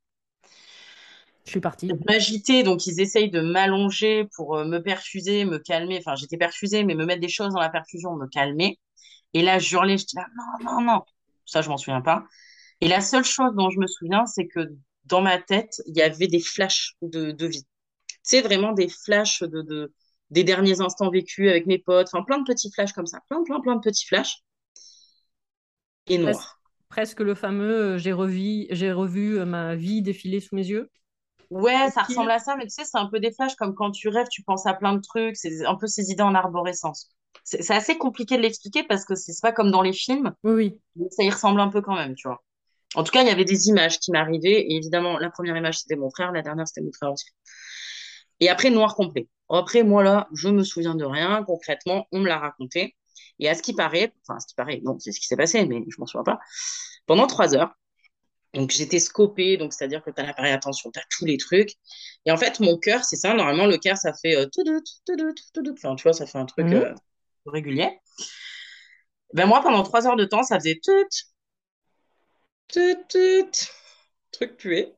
Je 1.46 1.52
suis 1.52 1.60
partie. 1.60 1.90
Je 1.90 1.96
m'agitais, 2.08 2.64
donc 2.64 2.88
ils 2.88 3.02
essayent 3.02 3.30
de 3.30 3.42
m'allonger 3.42 4.30
pour 4.36 4.56
euh, 4.56 4.66
me 4.66 4.80
perfuser, 4.82 5.44
me 5.44 5.60
calmer. 5.60 5.98
Enfin, 6.00 6.16
j'étais 6.16 6.38
perfusée, 6.38 6.86
mais 6.86 6.96
me 6.96 7.06
mettre 7.06 7.22
des 7.22 7.28
choses 7.28 7.54
dans 7.54 7.60
la 7.60 7.70
perfusion, 7.70 8.16
me 8.16 8.28
calmer. 8.28 8.80
Et 9.34 9.42
là, 9.42 9.60
je 9.60 9.76
hurlais, 9.76 9.98
je 9.98 10.06
dis 10.06 10.16
là, 10.16 10.26
non, 10.38 10.72
non, 10.72 10.82
non. 10.82 11.02
Ça, 11.46 11.62
je 11.62 11.70
m'en 11.70 11.78
souviens 11.78 12.02
pas. 12.02 12.24
Et 12.82 12.88
la 12.88 13.02
seule 13.02 13.24
chose 13.26 13.54
dont 13.56 13.70
je 13.70 13.80
me 13.80 13.88
souviens, 13.88 14.26
c'est 14.26 14.48
que 14.48 14.70
dans 15.06 15.22
ma 15.22 15.40
tête, 15.42 15.82
il 15.88 15.96
y 15.98 16.02
avait 16.02 16.28
des 16.28 16.40
flashs 16.40 16.96
de, 17.02 17.32
de 17.32 17.48
vie. 17.48 17.66
C'est 18.24 18.42
vraiment 18.42 18.74
des 18.74 18.90
flashs 18.90 19.44
de, 19.44 19.62
de, 19.64 19.94
des 20.32 20.44
derniers 20.46 20.82
instants 20.82 21.12
vécus 21.12 21.50
avec 21.50 21.68
mes 21.68 21.80
potes. 21.80 22.10
Enfin, 22.14 22.24
plein 22.24 22.40
de 22.40 22.46
petits 22.46 22.72
flashs 22.74 22.94
comme 22.94 23.08
ça. 23.08 23.20
Plein, 23.30 23.44
plein, 23.44 23.62
plein 23.62 23.76
de 23.76 23.82
petits 23.82 24.08
flashs. 24.08 24.40
Et 26.08 26.18
Presque, 26.18 26.18
noir. 26.18 26.62
presque 26.90 27.20
le 27.20 27.36
fameux 27.36 27.94
euh, 27.96 27.98
j'ai 27.98 28.14
revu, 28.14 28.66
j'ai 28.72 28.92
revu 28.92 29.38
euh, 29.40 29.46
ma 29.46 29.76
vie 29.76 30.02
défiler 30.02 30.40
sous 30.40 30.56
mes 30.56 30.66
yeux. 30.68 30.90
Ouais, 31.50 31.90
ça 31.92 32.04
ressemble 32.04 32.32
à 32.32 32.40
ça, 32.40 32.56
mais 32.56 32.64
tu 32.66 32.72
sais, 32.72 32.84
c'est 32.86 32.98
un 32.98 33.06
peu 33.08 33.20
des 33.20 33.32
flashs 33.32 33.56
comme 33.56 33.76
quand 33.76 33.92
tu 33.92 34.10
rêves, 34.10 34.28
tu 34.30 34.44
penses 34.44 34.66
à 34.66 34.74
plein 34.74 34.94
de 34.96 35.02
trucs. 35.02 35.36
C'est 35.38 35.66
un 35.66 35.76
peu 35.76 35.88
ces 35.88 36.10
idées 36.12 36.24
en 36.24 36.34
arborescence. 36.36 37.10
C'est 37.44 37.70
assez 37.72 37.98
compliqué 37.98 38.38
de 38.38 38.42
l'expliquer 38.42 38.84
parce 38.84 39.06
que 39.06 39.16
c'est 39.16 39.34
pas 39.42 39.52
comme 39.52 39.70
dans 39.72 39.82
les 39.82 39.94
films, 39.94 40.34
Oui, 40.44 40.54
oui. 40.54 40.80
mais 40.96 41.10
ça 41.12 41.24
y 41.24 41.30
ressemble 41.32 41.62
un 41.62 41.70
peu 41.70 41.82
quand 41.82 41.96
même, 41.96 42.16
tu 42.16 42.28
vois. 42.28 42.44
En 42.96 43.04
tout 43.04 43.12
cas, 43.12 43.22
il 43.22 43.28
y 43.28 43.32
avait 43.32 43.46
des 43.46 43.68
images 43.70 44.00
qui 44.00 44.12
m'arrivaient. 44.12 44.62
Et 44.62 44.76
évidemment, 44.76 45.18
la 45.18 45.30
première 45.30 45.58
image, 45.58 45.80
c'était 45.80 45.96
mon 45.96 46.10
frère. 46.10 46.32
La 46.32 46.42
dernière, 46.42 46.68
c'était 46.68 46.82
mon 46.82 46.92
frère 46.94 47.12
aussi. 47.12 47.26
Et 48.40 48.50
après, 48.50 48.70
noir 48.70 48.96
complet. 48.96 49.28
Après, 49.50 49.84
moi, 49.84 50.04
là, 50.04 50.28
je 50.34 50.50
me 50.50 50.64
souviens 50.64 50.96
de 50.96 51.06
rien. 51.06 51.44
Concrètement, 51.44 52.08
on 52.12 52.20
me 52.20 52.28
l'a 52.28 52.40
raconté. 52.40 52.96
Et 53.40 53.50
à 53.50 53.56
ce 53.56 53.62
qui 53.62 53.74
paraît, 53.74 54.14
enfin, 54.24 54.38
à 54.38 54.40
ce 54.40 54.48
qui 54.48 54.56
paraît, 54.56 54.82
non, 54.84 54.98
c'est 55.00 55.12
ce 55.12 55.20
qui 55.20 55.28
s'est 55.28 55.38
passé, 55.38 55.66
mais 55.66 55.84
je 55.88 55.96
m'en 56.00 56.06
souviens 56.06 56.24
pas. 56.24 56.40
Pendant 57.06 57.28
trois 57.28 57.56
heures, 57.56 57.74
donc 58.54 58.72
j'étais 58.72 59.00
scopée, 59.00 59.58
donc 59.58 59.74
c'est-à-dire 59.74 60.04
que 60.04 60.12
tu 60.12 60.22
as 60.22 60.26
l'appareil 60.26 60.54
attention, 60.54 60.92
tu 60.92 61.00
as 61.00 61.04
tous 61.10 61.26
les 61.26 61.38
trucs. 61.38 61.74
Et 62.26 62.32
en 62.32 62.38
fait, 62.38 62.60
mon 62.60 62.78
cœur, 62.78 63.04
c'est 63.04 63.16
ça. 63.16 63.34
Normalement, 63.34 63.66
le 63.66 63.78
cœur, 63.78 63.98
ça 63.98 64.14
fait 64.14 64.36
euh, 64.38 64.48
tout 64.54 64.64
tout. 64.66 65.74
Enfin, 65.74 65.96
tu 65.96 66.04
vois, 66.04 66.14
ça 66.14 66.26
fait 66.28 66.38
un 66.38 66.46
truc 66.46 66.68
Mhm. 66.68 66.74
euh, 66.74 66.94
régulier. 67.48 68.00
Ben 69.34 69.46
moi, 69.48 69.62
pendant 69.62 69.84
trois 69.84 70.08
heures 70.08 70.16
de 70.16 70.26
temps, 70.26 70.44
ça 70.44 70.60
faisait 70.60 70.80
tout, 70.84 70.92
tout, 72.74 72.96
tout, 73.10 73.50
truc 74.32 74.58
pué. 74.58 74.96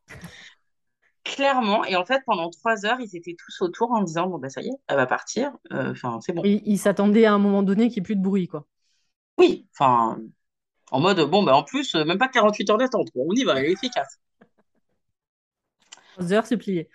Clairement. 1.23 1.83
Et 1.85 1.95
en 1.95 2.05
fait, 2.05 2.21
pendant 2.25 2.49
trois 2.49 2.85
heures, 2.85 2.99
ils 2.99 3.15
étaient 3.15 3.35
tous 3.37 3.61
autour 3.61 3.91
en 3.91 4.03
disant, 4.03 4.27
bon, 4.27 4.37
ben 4.37 4.49
ça 4.49 4.61
y 4.61 4.67
est, 4.67 4.77
elle 4.87 4.97
va 4.97 5.07
partir. 5.07 5.51
Euh, 5.73 5.91
Enfin, 5.91 6.19
c'est 6.21 6.33
bon. 6.33 6.43
Il, 6.45 6.61
il 6.65 6.77
s'attendait 6.77 7.25
à 7.25 7.33
un 7.33 7.39
moment 7.39 7.63
donné 7.63 7.89
qu'il 7.89 8.01
n'y 8.01 8.05
ait 8.05 8.07
plus 8.07 8.15
de 8.15 8.21
bruit, 8.21 8.47
quoi. 8.47 8.67
Oui, 9.37 9.67
enfin, 9.73 10.19
en 10.91 10.99
mode, 11.01 11.21
bon, 11.29 11.43
ben 11.43 11.53
en 11.53 11.63
plus, 11.63 11.95
euh, 11.95 12.05
même 12.05 12.19
pas 12.19 12.29
48 12.29 12.69
heures 12.69 12.77
d'attente. 12.77 13.09
On 13.15 13.33
y 13.33 13.43
va, 13.43 13.59
elle 13.59 13.65
est 13.67 13.73
efficace. 13.73 14.19
Trois 16.13 16.33
heures, 16.33 16.45
c'est 16.45 16.57
plié. 16.57 16.89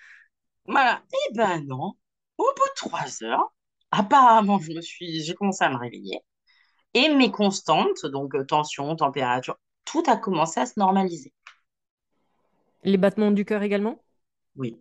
Voilà. 0.66 1.02
Et 1.12 1.35
ben 1.35 1.65
non. 1.66 1.94
Au 2.39 2.44
bout 2.57 2.69
de 2.69 2.74
trois 2.77 3.24
heures, 3.24 3.52
apparemment, 3.90 4.59
je 4.61 4.73
me 4.73 4.81
suis, 4.82 5.23
j'ai 5.24 5.35
commencé 5.35 5.65
à 5.65 5.70
me 5.70 5.77
réveiller. 5.78 6.20
Et 6.94 7.09
mes 7.15 7.31
constantes, 7.31 8.07
donc 8.07 8.35
euh, 8.36 8.44
tension, 8.44 8.97
température, 8.97 9.59
tout 9.85 10.02
a 10.07 10.16
commencé 10.16 10.61
à 10.61 10.66
se 10.66 10.78
normaliser. 10.78 11.32
Les 12.85 12.98
battements 12.98 13.31
du 13.31 13.47
cœur 13.47 13.62
également? 13.62 14.02
Oui. 14.57 14.81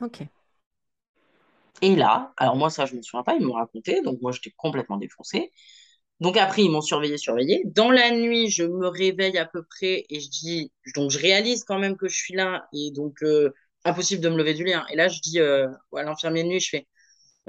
Ok. 0.00 0.28
Et 1.82 1.94
là, 1.94 2.32
alors 2.38 2.56
moi, 2.56 2.70
ça, 2.70 2.86
je 2.86 2.92
ne 2.92 2.98
me 2.98 3.02
souviens 3.02 3.22
pas, 3.22 3.34
ils 3.34 3.44
m'ont 3.44 3.52
raconté, 3.54 4.00
donc 4.02 4.20
moi, 4.22 4.32
j'étais 4.32 4.52
complètement 4.56 4.96
défoncée. 4.96 5.52
Donc 6.20 6.36
après, 6.38 6.64
ils 6.64 6.70
m'ont 6.70 6.82
surveillé, 6.82 7.18
surveillé. 7.18 7.62
Dans 7.66 7.90
la 7.92 8.12
nuit, 8.12 8.50
je 8.50 8.64
me 8.64 8.88
réveille 8.88 9.38
à 9.38 9.46
peu 9.46 9.64
près 9.64 10.06
et 10.10 10.20
je 10.20 10.30
dis, 10.30 10.72
donc 10.96 11.10
je 11.12 11.18
réalise 11.20 11.64
quand 11.64 11.78
même 11.80 11.96
que 11.98 12.08
je 12.08 12.16
suis 12.16 12.34
là 12.34 12.68
et 12.74 12.92
donc 12.92 13.22
euh, 13.24 13.52
impossible 13.84 14.22
de 14.22 14.30
me 14.30 14.38
lever 14.38 14.54
du 14.54 14.64
lit. 14.64 14.74
hein. 14.74 14.86
Et 14.92 14.96
là, 14.96 15.08
je 15.08 15.20
dis 15.20 15.40
euh, 15.40 15.68
à 15.96 16.04
l'infirmier 16.04 16.44
de 16.44 16.48
nuit, 16.48 16.60
je 16.60 16.70
fais, 16.70 16.88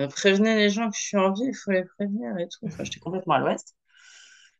prévenez 0.09 0.55
les 0.57 0.71
gens 0.71 0.89
que 0.91 0.97
je 0.97 1.03
suis 1.03 1.17
en 1.17 1.33
vie, 1.33 1.45
il 1.45 1.55
faut 1.55 1.71
les 1.71 1.85
prévenir 1.85 2.37
et 2.39 2.49
tout. 2.49 2.67
Enfin, 2.67 2.85
j'étais 2.85 3.01
complètement 3.01 3.35
à 3.35 3.39
l'ouest. 3.41 3.76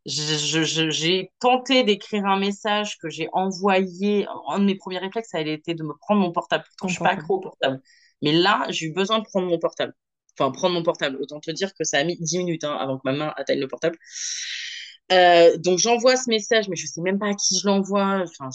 J'ai 0.08 1.32
tenté 1.40 1.84
d'écrire 1.84 2.26
un 2.26 2.40
message 2.40 2.98
que 2.98 3.10
j'ai 3.10 3.28
envoyé. 3.34 4.26
Un 4.48 4.60
de 4.60 4.64
mes 4.64 4.76
premiers 4.76 5.00
réflexes, 5.00 5.30
ça 5.32 5.40
a 5.40 5.42
été 5.42 5.74
de 5.74 5.84
me 5.84 5.94
prendre 5.94 6.22
mon 6.22 6.32
portable. 6.32 6.64
Pourtant, 6.70 6.88
je 6.88 6.94
suis 6.94 7.04
pas 7.04 7.10
accro 7.10 7.36
au 7.36 7.40
portable. 7.42 7.82
Mais 8.22 8.32
là, 8.32 8.66
j'ai 8.70 8.86
eu 8.88 8.94
besoin 8.94 9.20
de 9.20 9.26
prendre 9.26 9.48
mon 9.48 9.60
portable. 9.60 9.94
Enfin, 10.40 10.52
prendre 10.52 10.76
mon 10.76 10.84
portable. 10.84 11.18
Autant 11.22 11.42
te 11.42 11.52
dire 11.52 11.74
que 11.74 11.84
ça 11.84 11.98
a 11.98 12.04
mis 12.06 12.18
10 12.18 12.38
minutes 12.38 12.64
hein, 12.64 12.78
avant 12.80 12.98
que 12.98 13.02
ma 13.04 13.12
main 13.12 13.34
atteigne 13.36 13.60
le 13.60 13.68
portable. 13.68 13.98
Euh, 15.12 15.58
donc, 15.58 15.78
j'envoie 15.78 16.16
ce 16.16 16.30
message, 16.30 16.70
mais 16.70 16.78
je 16.78 16.88
sais 16.88 17.02
même 17.02 17.20
pas 17.20 17.28
à 17.28 17.34
qui 17.34 17.60
je 17.60 17.68
l'envoie. 17.68 18.24
Enfin, 18.24 18.50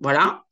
voilà. 0.00 0.44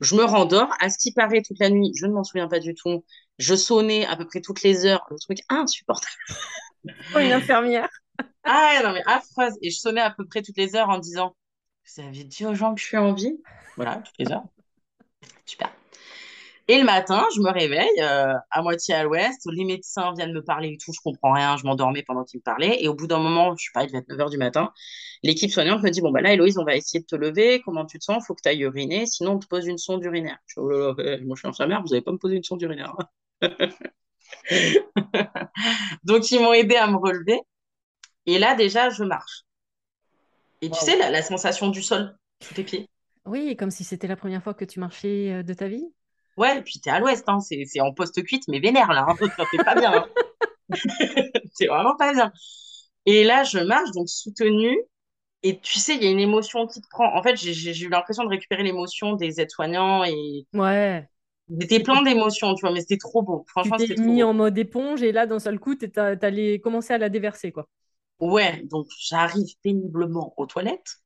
Je 0.00 0.14
me 0.14 0.24
rendors, 0.24 0.70
à 0.80 0.90
ce 0.90 0.98
qui 0.98 1.12
paraît 1.12 1.42
toute 1.42 1.58
la 1.58 1.70
nuit, 1.70 1.92
je 1.96 2.06
ne 2.06 2.12
m'en 2.12 2.24
souviens 2.24 2.48
pas 2.48 2.58
du 2.58 2.74
tout. 2.74 3.04
Je 3.38 3.54
sonnais 3.54 4.04
à 4.06 4.16
peu 4.16 4.26
près 4.26 4.42
toutes 4.42 4.62
les 4.62 4.84
heures, 4.84 5.06
le 5.10 5.18
truc 5.18 5.38
insupportable. 5.48 6.12
Oh, 7.14 7.18
une 7.18 7.32
infirmière. 7.32 7.90
Ah 8.44 8.80
non 8.84 8.92
mais 8.92 9.02
affreuse. 9.06 9.54
Et 9.62 9.70
je 9.70 9.78
sonnais 9.78 10.00
à 10.00 10.10
peu 10.10 10.26
près 10.26 10.42
toutes 10.42 10.56
les 10.56 10.76
heures 10.76 10.88
en 10.88 10.98
disant, 10.98 11.36
vous 11.84 12.02
avez 12.02 12.24
dit 12.24 12.46
aux 12.46 12.54
gens 12.54 12.74
que 12.74 12.80
je 12.80 12.86
suis 12.86 12.96
en 12.96 13.12
vie? 13.12 13.40
Voilà, 13.76 13.96
toutes 13.96 14.14
les 14.18 14.32
heures. 14.32 14.44
Super. 15.44 15.70
Et 16.68 16.78
le 16.78 16.84
matin, 16.84 17.26
je 17.34 17.40
me 17.40 17.50
réveille 17.50 18.00
euh, 18.00 18.32
à 18.48 18.62
moitié 18.62 18.94
à 18.94 19.02
l'ouest. 19.02 19.40
Les 19.50 19.64
médecins 19.64 20.12
viennent 20.14 20.32
me 20.32 20.42
parler 20.42 20.68
et 20.68 20.76
tout. 20.76 20.92
Je 20.92 21.00
comprends 21.02 21.32
rien. 21.32 21.56
Je 21.56 21.64
m'endormais 21.64 22.04
pendant 22.04 22.22
qu'ils 22.22 22.38
me 22.38 22.44
parlaient. 22.44 22.80
Et 22.80 22.86
au 22.86 22.94
bout 22.94 23.08
d'un 23.08 23.18
moment, 23.18 23.56
je 23.56 23.64
sais 23.64 23.70
pas, 23.74 23.82
il 23.82 23.88
devait 23.88 23.98
être 23.98 24.08
9 24.08 24.18
h 24.18 24.30
du 24.30 24.38
matin. 24.38 24.72
L'équipe 25.24 25.50
soignante 25.50 25.82
me 25.82 25.90
dit 25.90 26.00
Bon, 26.00 26.12
bah 26.12 26.20
là, 26.20 26.32
Héloïse, 26.32 26.58
on 26.58 26.64
va 26.64 26.76
essayer 26.76 27.00
de 27.00 27.06
te 27.06 27.16
lever. 27.16 27.60
Comment 27.64 27.86
tu 27.86 27.98
te 27.98 28.04
sens? 28.04 28.24
Faut 28.24 28.36
que 28.36 28.42
tu 28.42 28.48
ailles 28.48 28.62
uriner. 28.62 29.04
Sinon, 29.06 29.32
on 29.32 29.38
te 29.40 29.48
pose 29.48 29.66
une 29.66 29.78
sonde 29.78 30.04
urinaire. 30.04 30.38
Je 30.46 30.52
suis, 30.52 30.60
oh 30.60 30.70
là 30.70 30.94
là, 30.96 31.18
moi, 31.24 31.34
je 31.34 31.40
suis 31.40 31.48
infirmière. 31.48 31.82
Vous 31.82 31.88
n'allez 31.88 32.02
pas 32.02 32.12
me 32.12 32.18
poser 32.18 32.36
une 32.36 32.44
sonde 32.44 32.62
urinaire. 32.62 32.94
Donc, 36.04 36.30
ils 36.30 36.40
m'ont 36.40 36.52
aidé 36.52 36.76
à 36.76 36.86
me 36.86 36.96
relever. 36.98 37.40
Et 38.30 38.38
là, 38.38 38.54
déjà, 38.54 38.90
je 38.90 39.02
marche. 39.02 39.42
Et 40.62 40.70
tu 40.70 40.78
sais, 40.78 40.96
la, 40.96 41.10
la 41.10 41.20
sensation 41.20 41.68
du 41.68 41.82
sol 41.82 42.16
sous 42.40 42.54
tes 42.54 42.62
pieds. 42.62 42.88
Oui, 43.26 43.56
comme 43.56 43.72
si 43.72 43.82
c'était 43.82 44.06
la 44.06 44.14
première 44.14 44.40
fois 44.40 44.54
que 44.54 44.64
tu 44.64 44.78
marchais 44.78 45.32
euh, 45.32 45.42
de 45.42 45.52
ta 45.52 45.66
vie. 45.66 45.84
Ouais, 46.36 46.58
et 46.58 46.62
puis 46.62 46.78
t'es 46.80 46.90
à 46.90 47.00
l'ouest, 47.00 47.24
hein, 47.28 47.40
c'est, 47.40 47.64
c'est 47.66 47.80
en 47.80 47.92
post-cuite, 47.92 48.44
mais 48.46 48.60
vénère 48.60 48.92
là, 48.92 49.04
hein, 49.08 49.16
t'es 49.50 49.58
pas 49.58 49.74
bien. 49.74 49.92
Hein. 49.92 50.06
T'es 51.58 51.66
vraiment 51.66 51.96
pas 51.96 52.12
bien. 52.12 52.32
Et 53.04 53.24
là, 53.24 53.42
je 53.42 53.58
marche, 53.58 53.90
donc 53.90 54.08
soutenue, 54.08 54.78
et 55.42 55.58
tu 55.58 55.78
sais, 55.80 55.96
il 55.96 56.04
y 56.04 56.06
a 56.06 56.10
une 56.10 56.20
émotion 56.20 56.68
qui 56.68 56.80
te 56.80 56.86
prend. 56.88 57.12
En 57.16 57.22
fait, 57.22 57.34
j'ai, 57.36 57.76
eu 57.82 57.88
l'impression 57.88 58.24
de 58.24 58.28
récupérer 58.28 58.62
l'émotion 58.62 59.14
des 59.14 59.40
aides-soignants 59.40 60.04
et 60.04 60.46
Ouais. 60.54 61.08
j'étais 61.58 61.80
plein 61.80 62.02
d'émotions, 62.02 62.54
tu 62.54 62.60
vois, 62.60 62.72
mais 62.72 62.80
c'était 62.80 62.98
trop 62.98 63.22
beau. 63.22 63.44
Tu 63.44 63.50
Franchement, 63.50 63.76
t'es 63.78 63.88
c'était 63.88 64.00
trop 64.00 64.06
mis 64.06 64.22
en 64.22 64.34
mode 64.34 64.56
éponge 64.56 65.02
et 65.02 65.12
là, 65.12 65.26
d'un 65.26 65.38
seul 65.40 65.58
coup, 65.58 65.74
t'es- 65.74 65.88
t'allais 65.88 66.60
commencer 66.60 66.92
à 66.94 66.98
la 66.98 67.08
déverser, 67.08 67.52
quoi. 67.52 67.68
Ouais, 68.20 68.62
donc 68.64 68.86
j'arrive 68.98 69.48
péniblement 69.62 70.34
aux 70.36 70.46
toilettes. 70.46 70.96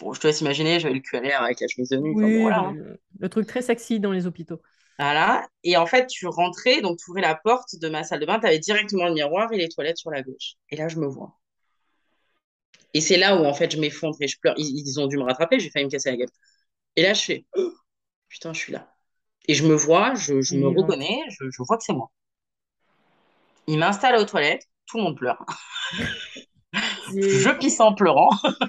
Bon, 0.00 0.12
je 0.12 0.20
te 0.20 0.26
laisse 0.26 0.40
imaginer, 0.40 0.80
j'avais 0.80 0.94
le 0.94 1.00
cul 1.00 1.16
à 1.16 1.20
l'air 1.20 1.42
avec 1.42 1.60
la 1.60 1.68
chemise 1.68 1.88
de 1.90 1.98
nuit, 1.98 2.14
bon, 2.14 2.22
Oui, 2.24 2.40
voilà. 2.42 2.60
hein. 2.60 2.74
le, 3.18 3.28
truc 3.28 3.46
très 3.46 3.62
sexy 3.62 4.00
dans 4.00 4.12
les 4.12 4.26
hôpitaux. 4.26 4.60
Voilà. 4.98 5.46
Et 5.64 5.76
en 5.76 5.86
fait, 5.86 6.06
tu 6.06 6.26
rentrais, 6.26 6.80
donc 6.80 6.98
tu 6.98 7.10
ouvrais 7.10 7.22
la 7.22 7.34
porte 7.34 7.76
de 7.76 7.88
ma 7.88 8.02
salle 8.02 8.20
de 8.20 8.26
bain, 8.26 8.38
tu 8.38 8.46
avais 8.46 8.58
directement 8.58 9.06
le 9.06 9.14
miroir 9.14 9.52
et 9.52 9.58
les 9.58 9.68
toilettes 9.68 9.98
sur 9.98 10.10
la 10.10 10.22
gauche. 10.22 10.54
Et 10.70 10.76
là, 10.76 10.88
je 10.88 10.98
me 10.98 11.06
vois. 11.06 11.38
Et 12.92 13.00
c'est 13.00 13.16
là 13.18 13.40
où, 13.40 13.44
en 13.44 13.54
fait, 13.54 13.70
je 13.72 13.80
m'effondre 13.80 14.16
et 14.20 14.28
je 14.28 14.38
pleure. 14.38 14.54
Ils, 14.56 14.86
ils 14.86 15.00
ont 15.00 15.06
dû 15.06 15.16
me 15.16 15.22
rattraper, 15.22 15.60
j'ai 15.60 15.70
failli 15.70 15.84
me 15.86 15.90
casser 15.90 16.10
la 16.10 16.16
gueule. 16.16 16.28
Et 16.96 17.02
là, 17.02 17.14
je 17.14 17.22
fais, 17.22 17.46
Oh, 17.56 17.72
putain, 18.28 18.52
je 18.52 18.58
suis 18.58 18.72
là. 18.72 18.94
Et 19.48 19.54
je 19.54 19.66
me 19.66 19.74
vois, 19.74 20.14
je, 20.14 20.34
me 20.34 20.40
vivante. 20.40 20.76
reconnais, 20.78 21.20
je, 21.30 21.44
je 21.50 21.62
vois 21.62 21.76
que 21.76 21.84
c'est 21.84 21.92
moi. 21.92 22.10
Ils 23.66 23.78
m'installent 23.78 24.20
aux 24.20 24.24
toilettes, 24.24 24.66
tout 24.86 24.98
le 24.98 25.04
monde 25.04 25.16
pleure. 25.16 25.44
Je 27.12 27.50
pisse 27.58 27.80
en 27.80 27.94
pleurant. 27.94 28.30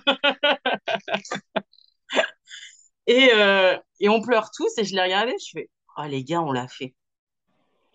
Et, 3.08 3.30
euh, 3.36 3.78
et 4.00 4.10
on 4.10 4.22
pleure 4.22 4.50
tous 4.52 4.78
et 4.78 4.84
je 4.86 4.96
les 4.96 5.02
regardais, 5.02 5.36
je 5.40 5.52
fais, 5.54 5.70
oh 5.98 6.04
les 6.08 6.24
gars, 6.24 6.42
on 6.42 6.52
l'a 6.52 6.68
fait. 6.68 6.96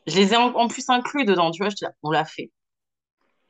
Je 0.09 0.16
les 0.16 0.33
ai 0.33 0.37
en, 0.37 0.53
en 0.57 0.66
plus 0.66 0.89
inclus 0.89 1.24
dedans, 1.24 1.53
tu 1.53 1.62
vois, 1.62 1.69
je 1.70 1.77
dis, 1.77 1.85
on 2.03 2.11
l'a 2.11 2.24
fait. 2.24 2.51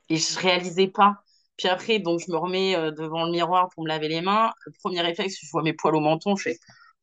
Et 0.09 0.16
je 0.16 0.39
réalisais 0.39 0.89
pas. 0.89 1.16
Puis 1.57 1.69
après, 1.69 1.99
donc, 1.99 2.20
je 2.27 2.31
me 2.31 2.37
remets 2.37 2.77
euh, 2.77 2.91
devant 2.91 3.24
le 3.24 3.33
miroir 3.33 3.69
pour 3.74 3.83
me 3.85 3.89
laver 3.89 4.09
les 4.09 4.20
mains. 4.20 4.53
Le 4.66 4.73
premier 4.83 5.01
réflexe, 5.01 5.37
je 5.43 5.49
vois 5.51 5.62
mes 5.62 5.73
poils 5.73 5.97
au 5.97 6.01
menton, 6.01 6.37
je 6.37 6.43
fais, 6.51 6.59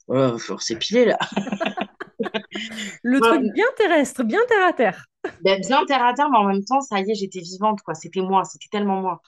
oh, 0.07 0.37
faut 0.37 0.59
s'épiler 0.59 1.05
là. 1.05 1.17
Le 3.03 3.19
truc 3.21 3.41
bien 3.53 3.65
terrestre, 3.77 4.23
bien 4.23 4.39
terre 4.47 4.67
à 4.67 4.73
terre. 4.73 5.05
ben, 5.41 5.59
bien 5.61 5.85
terre 5.85 6.03
à 6.05 6.13
terre, 6.13 6.29
mais 6.29 6.37
en 6.37 6.45
même 6.45 6.63
temps, 6.65 6.81
ça 6.81 6.99
y 6.99 7.09
est, 7.11 7.15
j'étais 7.15 7.39
vivante, 7.39 7.81
quoi. 7.81 7.95
C'était 7.95 8.21
moi, 8.21 8.43
c'était 8.45 8.67
tellement 8.71 9.01
moi. 9.01 9.21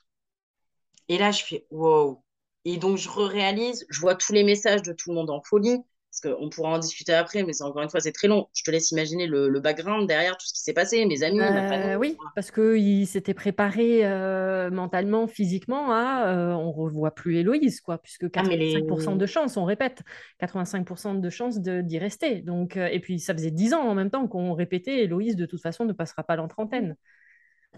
Et 1.10 1.18
là, 1.18 1.32
je 1.32 1.44
fais 1.44 1.66
wow. 1.72 2.22
Et 2.66 2.78
donc, 2.78 2.98
je 2.98 3.10
réalise, 3.10 3.86
je 3.90 4.00
vois 4.00 4.16
tous 4.16 4.34
les 4.34 4.44
messages 4.44 4.82
de 4.82 4.92
tout 4.92 5.10
le 5.10 5.16
monde 5.16 5.30
en 5.30 5.42
folie, 5.42 5.78
parce 6.10 6.36
qu'on 6.36 6.50
pourra 6.50 6.70
en 6.70 6.80
discuter 6.80 7.14
après, 7.14 7.44
mais 7.44 7.62
encore 7.62 7.84
une 7.84 7.90
fois, 7.90 8.00
c'est 8.00 8.12
très 8.12 8.28
long. 8.28 8.48
Je 8.54 8.64
te 8.64 8.72
laisse 8.72 8.92
imaginer 8.92 9.28
le, 9.28 9.50
le 9.50 9.60
background 9.60 10.08
derrière 10.08 10.38
tout 10.38 10.48
ce 10.48 10.54
qui 10.54 10.62
s'est 10.62 10.74
passé, 10.74 11.06
mes 11.06 11.24
amis, 11.24 11.38
ma 11.38 11.68
famille. 11.68 11.90
Euh, 11.90 11.98
oui, 11.98 12.18
parce 12.36 12.52
qu'il 12.52 13.06
s'était 13.06 13.34
préparé 13.34 14.06
euh, 14.06 14.72
mentalement, 14.72 15.28
physiquement 15.28 15.92
à 15.92 16.28
euh, 16.28 16.54
on 16.54 16.72
revoit 16.72 17.12
plus 17.14 17.38
Héloïse, 17.38 17.82
quoi, 17.82 17.98
puisque 17.98 18.26
Ah, 18.36 18.44
mais 18.44 18.56
les. 18.58 18.72
85% 18.72 19.18
de 19.18 19.26
chance, 19.26 19.58
on 19.58 19.66
répète, 19.66 20.04
85% 20.40 21.20
de 21.20 21.30
chance 21.30 21.60
d'y 21.60 22.00
rester. 22.00 22.42
Donc, 22.42 22.78
euh, 22.78 22.88
et 22.88 23.00
puis 23.00 23.20
ça 23.20 23.34
faisait 23.34 23.52
10 23.52 23.74
ans 23.74 23.84
en 23.84 23.94
même 23.94 24.10
temps 24.10 24.28
qu'on 24.28 24.54
répétait 24.54 25.04
Héloïse, 25.04 25.36
de 25.36 25.46
toute 25.46 25.62
façon, 25.62 25.86
ne 25.86 25.94
passera 25.94 26.24
pas 26.24 26.36
l'entre-antenne. 26.36 26.96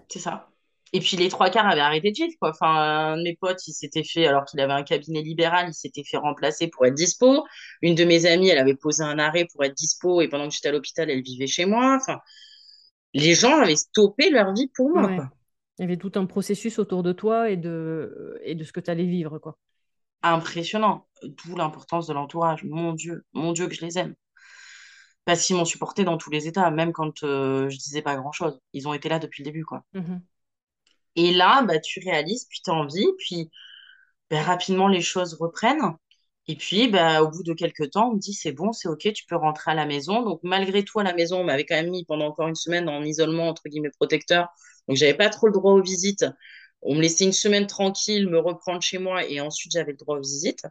C'est 0.10 0.20
ça. 0.20 0.50
Et 0.94 1.00
puis 1.00 1.18
les 1.18 1.30
trois 1.30 1.50
quarts 1.50 1.68
avaient 1.68 1.82
arrêté 1.82 2.12
de 2.12 2.16
vivre, 2.16 2.34
quoi. 2.40 2.52
Enfin, 2.52 3.14
un 3.14 3.18
de 3.18 3.24
mes 3.24 3.36
potes, 3.36 3.68
il 3.68 3.74
s'était 3.74 4.04
fait, 4.04 4.26
alors 4.28 4.46
qu'il 4.46 4.60
avait 4.60 4.74
un 4.74 4.84
cabinet 4.84 5.22
libéral, 5.22 5.68
il 5.70 5.74
s'était 5.74 6.04
fait 6.04 6.18
remplacer 6.18 6.68
pour 6.68 6.86
être 6.86 6.94
dispo. 6.94 7.46
Une 7.82 7.96
de 7.96 8.06
mes 8.06 8.26
amies, 8.26 8.50
elle 8.50 8.58
avait 8.58 8.76
posé 8.76 9.04
un 9.04 9.20
arrêt 9.20 9.46
pour 9.52 9.64
être 9.64 9.74
dispo, 9.76 10.22
et 10.22 10.28
pendant 10.28 10.48
que 10.48 10.54
j'étais 10.54 10.70
à 10.70 10.72
l'hôpital, 10.72 11.10
elle 11.10 11.22
vivait 11.22 11.48
chez 11.48 11.66
moi. 11.66 11.98
Enfin, 12.00 12.20
les 13.14 13.36
gens 13.36 13.58
avaient 13.62 13.76
stoppé 13.76 14.30
leur 14.30 14.54
vie 14.54 14.70
pour 14.76 14.90
moi, 14.90 15.08
Ouais. 15.08 15.16
quoi. 15.18 15.30
Il 15.80 15.84
y 15.84 15.86
avait 15.86 15.98
tout 15.98 16.12
un 16.16 16.26
processus 16.26 16.80
autour 16.80 17.04
de 17.04 17.12
toi 17.12 17.52
et 17.52 17.58
de, 17.58 18.40
et 18.44 18.56
de 18.56 18.64
ce 18.64 18.72
que 18.72 18.80
tu 18.80 18.90
allais 18.90 19.06
vivre, 19.06 19.38
quoi. 19.40 19.58
Impressionnant. 20.24 21.08
D'où 21.24 21.56
l'importance 21.56 22.08
de 22.08 22.14
l'entourage. 22.14 22.64
Mon 22.64 22.94
Dieu, 22.94 23.24
mon 23.34 23.52
Dieu 23.54 23.68
que 23.68 23.76
je 23.76 23.86
les 23.86 23.98
aime. 24.00 24.16
Parce 25.26 25.46
qu'ils 25.46 25.56
m'ont 25.56 25.66
supporté 25.66 26.04
dans 26.04 26.18
tous 26.18 26.30
les 26.32 26.48
états, 26.48 26.72
même 26.72 26.94
quand 26.94 27.24
euh, 27.24 27.70
je 27.70 27.78
disais 27.78 28.02
pas 28.02 28.16
grand-chose. 28.16 28.60
Ils 28.74 28.88
ont 28.88 28.94
été 28.94 29.10
là 29.10 29.20
depuis 29.20 29.44
le 29.44 29.50
début, 29.52 29.66
quoi. 29.66 29.84
Mhm. 29.94 30.22
Et 31.18 31.34
là, 31.34 31.64
bah, 31.64 31.80
tu 31.80 32.00
réalises, 32.00 32.46
puis 32.50 32.62
tu 32.64 32.70
as 32.72 32.74
envie, 32.74 33.08
puis 33.20 33.52
bah, 34.32 34.44
rapidement 34.44 34.88
les 34.88 35.02
choses 35.02 35.36
reprennent. 35.36 35.96
Et 36.48 36.56
puis, 36.56 36.88
bah, 36.90 37.24
au 37.24 37.30
bout 37.30 37.44
de 37.44 37.54
quelques 37.54 37.92
temps, 37.92 38.10
on 38.12 38.16
me 38.16 38.20
dit, 38.20 38.34
c'est 38.34 38.54
bon, 38.54 38.72
c'est 38.74 38.88
OK, 38.90 39.12
tu 39.14 39.26
peux 39.28 39.36
rentrer 39.36 39.72
à 39.72 39.76
la 39.76 39.86
maison. 39.86 40.24
Donc, 40.24 40.40
malgré 40.44 40.84
tout, 40.84 41.00
à 41.00 41.04
la 41.04 41.14
maison, 41.14 41.42
on 41.42 41.44
m'avait 41.46 41.66
quand 41.66 41.76
même 41.76 41.92
mis 41.92 42.06
pendant 42.06 42.28
encore 42.28 42.48
une 42.48 42.56
semaine 42.56 42.90
en 42.90 43.04
isolement, 43.04 43.50
entre 43.50 43.64
guillemets, 43.68 43.92
protecteur. 43.92 44.48
Donc, 44.88 44.98
j'avais 44.98 45.16
pas 45.16 45.30
trop 45.30 45.48
le 45.48 45.54
droit 45.54 45.74
aux 45.74 45.82
visites. 45.82 46.26
On 46.82 46.96
me 46.96 47.02
laissait 47.02 47.26
une 47.26 47.34
semaine 47.34 47.68
tranquille, 47.68 48.30
me 48.30 48.40
reprendre 48.40 48.82
chez 48.82 49.00
moi, 49.00 49.26
et 49.26 49.42
ensuite, 49.42 49.74
j'avais 49.74 49.92
le 49.92 49.98
droit 49.98 50.18
aux 50.18 50.22
visites. 50.22 50.66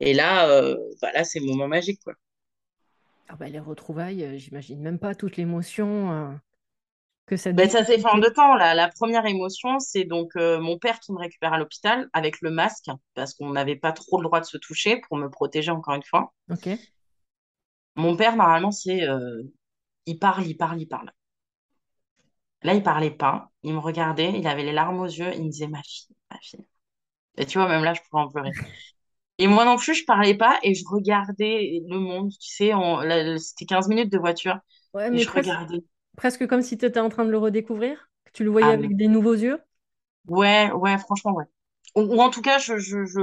Et 0.00 0.14
là, 0.14 0.48
euh, 0.50 0.76
bah, 1.02 1.10
là, 1.12 1.24
c'est 1.24 1.40
le 1.40 1.46
moment 1.46 1.68
magique, 1.68 2.00
quoi. 2.04 2.14
Ah 3.28 3.36
bah, 3.36 3.48
les 3.48 3.58
retrouvailles, 3.58 4.24
euh, 4.24 4.38
j'imagine 4.38 4.80
même 4.80 4.98
pas 4.98 5.14
toute 5.14 5.36
l'émotion 5.36 6.38
que 7.26 7.36
ça 7.36 7.52
Ben, 7.52 7.68
ça 7.70 7.84
s'est 7.84 7.98
fait 7.98 8.08
en 8.08 8.18
deux 8.18 8.32
temps. 8.32 8.54
La, 8.56 8.74
la 8.74 8.88
première 8.88 9.26
émotion, 9.26 9.78
c'est 9.78 10.04
donc 10.04 10.30
euh, 10.36 10.60
mon 10.60 10.78
père 10.78 11.00
qui 11.00 11.12
me 11.12 11.18
récupère 11.18 11.52
à 11.54 11.58
l'hôpital 11.58 12.08
avec 12.12 12.40
le 12.42 12.50
masque, 12.50 12.86
parce 13.14 13.34
qu'on 13.34 13.50
n'avait 13.52 13.76
pas 13.76 13.92
trop 13.92 14.18
le 14.20 14.24
droit 14.26 14.40
de 14.40 14.46
se 14.46 14.58
toucher 14.58 15.00
pour 15.08 15.16
me 15.18 15.30
protéger 15.30 15.70
encore 15.70 15.94
une 15.94 16.02
fois. 16.04 16.32
Ok. 16.48 16.66
Mon 17.96 18.16
père, 18.16 18.36
normalement, 18.36 18.70
c'est 18.70 19.02
euh, 19.08 19.42
il 20.06 20.18
parle, 20.18 20.46
il 20.46 20.56
parle, 20.56 20.80
il 20.80 20.88
parle. 20.88 21.12
Là, 22.62 22.74
il 22.74 22.82
parlait 22.82 23.10
pas. 23.10 23.50
Il 23.62 23.74
me 23.74 23.78
regardait, 23.78 24.32
il 24.38 24.46
avait 24.46 24.64
les 24.64 24.72
larmes 24.72 25.00
aux 25.00 25.04
yeux, 25.06 25.32
il 25.34 25.44
me 25.44 25.50
disait 25.50 25.68
ma 25.68 25.82
fille, 25.82 26.14
ma 26.30 26.38
fille. 26.40 26.66
Et 27.38 27.46
tu 27.46 27.58
vois, 27.58 27.68
même 27.68 27.84
là, 27.84 27.94
je 27.94 28.00
pouvais 28.10 28.22
en 28.22 28.28
pleurer. 28.30 28.52
Et 29.38 29.48
moi 29.48 29.64
non 29.64 29.76
plus, 29.78 29.94
je 29.94 30.04
parlais 30.06 30.36
pas 30.36 30.58
et 30.62 30.74
je 30.74 30.84
regardais 30.90 31.80
le 31.88 31.98
monde, 32.00 32.30
tu 32.32 32.48
sais, 32.56 32.74
on- 32.74 33.00
c'était 33.38 33.66
15 33.66 33.88
minutes 33.88 34.12
de 34.12 34.18
voiture 34.18 34.58
Ouais, 34.94 35.10
et 35.12 35.18
mais 35.18 35.24
je 35.24 35.28
presque, 35.28 35.30
regardais. 35.30 35.84
Presque 36.16 36.46
comme 36.46 36.62
si 36.62 36.78
tu 36.78 36.86
étais 36.86 37.00
en 37.00 37.08
train 37.08 37.24
de 37.24 37.30
le 37.30 37.38
redécouvrir, 37.38 38.10
que 38.24 38.32
tu 38.32 38.44
le 38.44 38.50
voyais 38.50 38.70
Ah, 38.70 38.72
avec 38.72 38.96
des 38.96 39.08
nouveaux 39.08 39.34
yeux? 39.34 39.60
ouais, 40.26 40.70
ouais, 40.72 40.98
franchement, 40.98 41.32
ouais. 41.34 41.44
Ou, 41.96 42.02
ou 42.02 42.20
en 42.20 42.30
tout 42.30 42.42
cas, 42.42 42.58
je, 42.58 42.78
je, 42.78 43.04
je, 43.06 43.20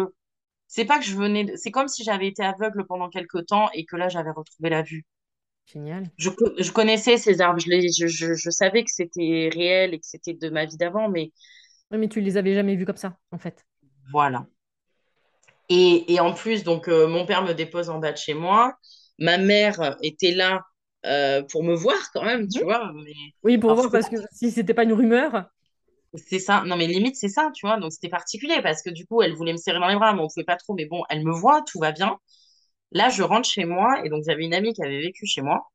c'est 0.68 0.86
pas 0.86 1.00
que 1.00 1.06
je 1.06 1.16
venais, 1.18 1.46
de- 1.46 1.56
c'est 1.58 1.72
comme 1.72 1.88
si 1.90 2.04
j'avais 2.06 2.28
été 2.28 2.44
aveugle 2.44 2.86
pendant 2.88 3.10
quelques 3.10 3.46
temps 3.48 3.70
et 3.74 3.86
que 3.86 3.96
là, 3.98 4.10
j'avais 4.10 4.32
retrouvé 4.32 4.70
la 4.72 4.84
vue. 4.84 5.06
Génial. 5.66 6.12
Je, 6.18 6.30
je 6.60 6.72
connaissais 6.72 7.18
ces 7.18 7.42
arbres, 7.42 7.60
je, 7.60 7.70
les, 7.70 7.90
je, 7.92 8.08
je, 8.08 8.34
je 8.36 8.50
savais 8.50 8.84
que 8.84 8.92
c'était 8.92 9.50
réel 9.54 9.94
et 9.94 10.00
que 10.00 10.06
c'était 10.06 10.34
de 10.34 10.50
ma 10.50 10.66
vie 10.66 10.78
d'avant, 10.78 11.10
mais 11.10 11.32
Ouais, 11.92 11.98
mais 11.98 12.10
tu 12.10 12.20
les 12.22 12.36
avais 12.38 12.54
jamais 12.56 12.76
vus 12.76 12.86
comme 12.86 12.98
ça, 12.98 13.18
en 13.32 13.38
fait. 13.38 13.66
voilà. 14.12 14.48
Et, 15.70 16.14
et 16.14 16.20
en 16.20 16.34
plus, 16.34 16.64
donc, 16.64 16.88
euh, 16.88 17.08
mon 17.08 17.26
père 17.26 17.44
me 17.44 17.54
dépose 17.54 17.90
en 17.90 18.00
bas 18.00 18.12
de 18.12 18.18
chez 18.18 18.34
moi. 18.34 18.76
Ma 19.20 19.38
mère 19.38 19.96
était 20.02 20.32
là 20.32 20.62
euh, 21.06 21.44
pour 21.44 21.64
me 21.64 21.76
voir 21.76 21.98
quand 22.14 22.24
même, 22.24 22.48
tu 22.48 22.64
vois. 22.64 22.92
Mais... 22.94 23.14
Oui, 23.44 23.58
pour 23.58 23.72
Alors, 23.72 23.82
voir, 23.84 23.92
parce 23.92 24.10
que 24.10 24.18
si 24.32 24.52
c'était 24.52 24.74
pas 24.74 24.84
une 24.84 24.94
rumeur, 24.94 25.50
C'est 26.16 26.40
ça. 26.40 26.64
Non, 26.66 26.78
mais 26.78 26.88
limite, 26.88 27.16
c'est 27.16 27.30
ça, 27.30 27.52
tu 27.54 27.66
vois. 27.66 27.80
Donc, 27.80 27.92
c'était 27.92 28.10
particulier 28.10 28.62
parce 28.62 28.84
que 28.84 28.90
du 28.92 29.06
coup, 29.06 29.22
elle 29.22 29.34
voulait 29.34 29.52
me 29.54 29.58
serrer 29.58 29.80
dans 29.80 29.88
les 29.88 29.96
bras, 29.96 30.14
mais 30.14 30.22
on 30.22 30.28
pouvait 30.28 30.44
pas 30.46 30.58
trop. 30.58 30.74
Mais 30.76 30.86
bon, 30.86 31.04
elle 31.10 31.24
me 31.26 31.32
voit, 31.34 31.62
tout 31.64 31.80
va 31.80 31.92
bien. 31.92 32.20
Là, 32.92 33.10
je 33.10 33.24
rentre 33.24 33.48
chez 33.50 33.66
moi 33.66 34.06
et 34.06 34.10
donc, 34.10 34.24
j'avais 34.28 34.44
une 34.44 34.54
amie 34.54 34.74
qui 34.74 34.84
avait 34.84 35.02
vécu 35.02 35.26
chez 35.26 35.42
moi 35.42 35.70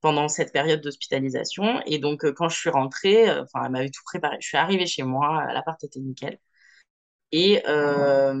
pendant 0.00 0.28
cette 0.28 0.52
période 0.52 0.80
d'hospitalisation. 0.82 1.80
Et 1.86 1.98
donc, 1.98 2.24
euh, 2.24 2.32
quand 2.32 2.48
je 2.48 2.56
suis 2.58 2.70
rentrée, 2.70 3.28
euh, 3.30 3.42
enfin, 3.44 3.66
elle 3.66 3.72
m'avait 3.72 3.90
tout 3.90 4.02
préparé. 4.04 4.36
Je 4.40 4.48
suis 4.48 4.56
arrivée 4.58 4.86
chez 4.86 5.02
moi, 5.02 5.46
l'appart 5.52 5.82
était 5.84 6.00
nickel. 6.00 6.38
Et, 7.32 7.62
euh, 7.68 8.34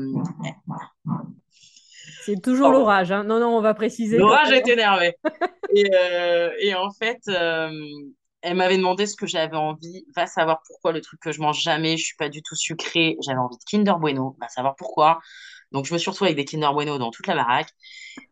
C'est 2.24 2.40
toujours 2.42 2.70
l'orage. 2.70 3.12
Hein. 3.12 3.24
Non, 3.24 3.40
non, 3.40 3.56
on 3.56 3.60
va 3.60 3.74
préciser. 3.74 4.18
L'orage 4.18 4.52
est 4.52 4.66
énervé. 4.68 5.16
et, 5.74 5.90
euh, 5.94 6.50
et, 6.58 6.74
en 6.74 6.90
fait, 6.90 7.20
euh, 7.28 7.70
elle 8.42 8.56
m'avait 8.56 8.76
demandé 8.76 9.06
ce 9.06 9.16
que 9.16 9.26
j'avais 9.26 9.56
envie. 9.56 10.04
Va 10.14 10.26
savoir 10.26 10.62
pourquoi 10.66 10.92
le 10.92 11.00
truc 11.00 11.20
que 11.20 11.32
je 11.32 11.40
mange 11.40 11.60
jamais. 11.60 11.96
Je 11.96 12.04
suis 12.04 12.16
pas 12.16 12.28
du 12.28 12.42
tout 12.42 12.56
sucrée. 12.56 13.16
J'avais 13.24 13.38
envie 13.38 13.56
de 13.56 13.64
Kinder 13.64 13.98
Bueno. 13.98 14.36
Va 14.40 14.48
savoir 14.48 14.76
pourquoi. 14.76 15.20
Donc, 15.72 15.86
je 15.86 15.92
me 15.92 15.98
suis 15.98 16.10
retrouvée 16.10 16.30
avec 16.32 16.36
des 16.36 16.44
Kinder 16.44 16.72
Bueno 16.72 16.98
dans 16.98 17.10
toute 17.10 17.26
la 17.26 17.34
baraque. 17.34 17.70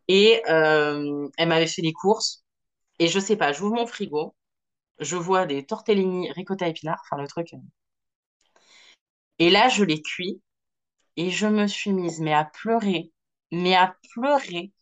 Et 0.09 0.43
euh, 0.49 1.29
elle 1.37 1.49
m'avait 1.49 1.67
fait 1.67 1.83
des 1.83 1.93
courses. 1.93 2.45
Et 2.99 3.09
je 3.09 3.21
sais 3.21 3.37
pas, 3.37 3.53
j'ouvre 3.53 3.75
mon 3.77 3.87
frigo. 3.87 4.35
Je 4.99 5.17
vois 5.17 5.47
des 5.47 5.65
tortellini 5.65 6.31
ricotta 6.33 6.67
épinards. 6.69 7.01
Enfin, 7.05 7.21
le 7.21 7.29
truc. 7.29 7.55
Et 9.39 9.51
là, 9.51 9.69
je 9.69 9.85
les 9.85 10.03
cuis. 10.03 10.41
Et 11.17 11.31
je 11.31 11.47
me 11.47 11.67
suis 11.67 11.93
mise, 11.93 12.21
mais 12.21 12.33
à 12.33 12.45
pleurer. 12.45 13.13
Mais 13.53 13.75
à 13.75 13.97
pleurer. 14.13 14.73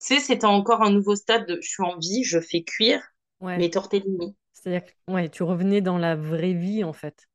Tu 0.00 0.14
sais, 0.14 0.20
c'était 0.20 0.46
encore 0.46 0.82
un 0.82 0.90
nouveau 0.90 1.16
stade 1.16 1.46
de 1.46 1.60
je 1.60 1.68
suis 1.68 1.82
en 1.82 1.96
vie, 1.98 2.24
je 2.24 2.40
fais 2.40 2.62
cuire 2.62 3.02
mes 3.40 3.70
tortellini. 3.70 4.36
C'est-à-dire 4.52 4.84
que 4.84 5.12
ouais, 5.12 5.28
tu 5.28 5.42
revenais 5.42 5.80
dans 5.80 5.98
la 5.98 6.14
vraie 6.14 6.52
vie, 6.52 6.84
en 6.84 6.92
fait. 6.92 7.28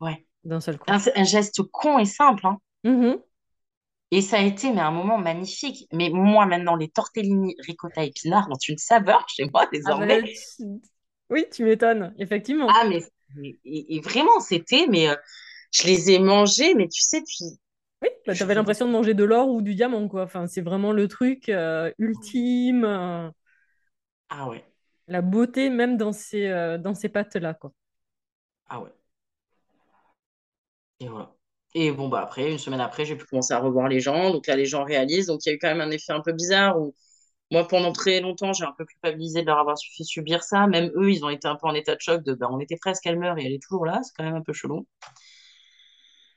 Ouais. 0.00 0.26
D'un 0.44 0.60
seul 0.60 0.78
coup. 0.78 0.84
Un, 0.88 0.98
un, 1.14 1.24
geste 1.24 1.62
con 1.62 1.98
et 1.98 2.04
simple. 2.04 2.46
Hein. 2.46 2.58
Mm-hmm. 2.84 3.20
Et 4.12 4.22
ça 4.22 4.38
a 4.38 4.42
été 4.42 4.70
mais 4.70 4.80
un 4.80 4.92
moment 4.92 5.18
magnifique. 5.18 5.88
Mais 5.92 6.10
moi, 6.10 6.46
maintenant, 6.46 6.76
les 6.76 6.88
tortellini 6.88 7.56
ricotta 7.66 8.04
épinards 8.04 8.48
ont 8.50 8.58
une 8.68 8.78
saveur 8.78 9.26
chez 9.28 9.48
moi 9.50 9.66
désormais. 9.72 10.20
Ah 10.22 10.26
bah, 10.60 10.66
oui, 11.30 11.46
tu 11.50 11.64
m'étonnes, 11.64 12.14
effectivement. 12.18 12.68
Ah, 12.70 12.84
mais 12.88 13.02
et, 13.64 14.00
vraiment, 14.00 14.38
c'était, 14.40 14.86
mais 14.88 15.08
euh, 15.08 15.16
je 15.72 15.86
les 15.86 16.12
ai 16.12 16.18
mangés, 16.18 16.74
mais 16.74 16.88
tu 16.88 17.02
sais, 17.02 17.22
tu... 17.22 17.44
Oui, 18.02 18.08
bah, 18.26 18.34
tu 18.34 18.42
avais 18.42 18.54
l'impression 18.54 18.86
de 18.86 18.92
manger 18.92 19.14
de 19.14 19.24
l'or 19.24 19.48
ou 19.48 19.62
du 19.62 19.74
diamant, 19.74 20.08
quoi. 20.08 20.24
Enfin, 20.24 20.46
c'est 20.46 20.60
vraiment 20.60 20.92
le 20.92 21.08
truc 21.08 21.48
euh, 21.48 21.90
ultime. 21.98 22.84
Euh, 22.84 23.30
ah 24.28 24.48
ouais. 24.48 24.64
La 25.08 25.20
beauté 25.20 25.68
même 25.68 25.96
dans 25.96 26.12
ces, 26.12 26.48
dans 26.78 26.94
ces 26.94 27.08
pâtes-là, 27.08 27.54
quoi. 27.54 27.72
Ah 28.68 28.78
ouais. 28.80 28.92
Et 31.00 31.08
voilà. 31.08 31.32
Et 31.74 31.90
bon, 31.92 32.08
bah 32.08 32.20
après, 32.22 32.50
une 32.50 32.58
semaine 32.58 32.80
après, 32.80 33.04
j'ai 33.04 33.16
pu 33.16 33.26
commencer 33.26 33.52
à 33.54 33.58
revoir 33.58 33.88
les 33.88 34.00
gens. 34.00 34.30
Donc 34.32 34.46
là, 34.46 34.56
les 34.56 34.66
gens 34.66 34.84
réalisent. 34.84 35.26
Donc 35.26 35.44
il 35.44 35.50
y 35.50 35.52
a 35.52 35.54
eu 35.54 35.58
quand 35.58 35.68
même 35.68 35.80
un 35.80 35.90
effet 35.90 36.12
un 36.12 36.20
peu 36.22 36.32
bizarre 36.32 36.80
où 36.80 36.94
moi, 37.52 37.68
pendant 37.68 37.92
très 37.92 38.20
longtemps, 38.20 38.52
j'ai 38.54 38.64
un 38.64 38.74
peu 38.78 38.84
culpabilisé 38.86 39.42
de 39.42 39.46
leur 39.46 39.58
avoir 39.58 39.76
fait 39.96 40.04
subir 40.04 40.42
ça. 40.44 40.66
Même 40.68 40.90
eux, 40.96 41.10
ils 41.12 41.24
ont 41.24 41.30
été 41.30 41.48
un 41.48 41.56
peu 41.56 41.66
en 41.68 41.74
état 41.74 41.94
de 41.96 42.00
choc 42.00 42.24
de 42.24 42.34
bah, 42.34 42.48
on 42.50 42.60
était 42.60 42.76
presque 42.78 43.06
elle 43.06 43.18
meurt 43.18 43.38
et 43.40 43.46
elle 43.46 43.52
est 43.54 43.62
toujours 43.62 43.86
là. 43.86 44.00
C'est 44.04 44.12
quand 44.16 44.24
même 44.24 44.36
un 44.36 44.42
peu 44.42 44.52
chelou. 44.54 44.86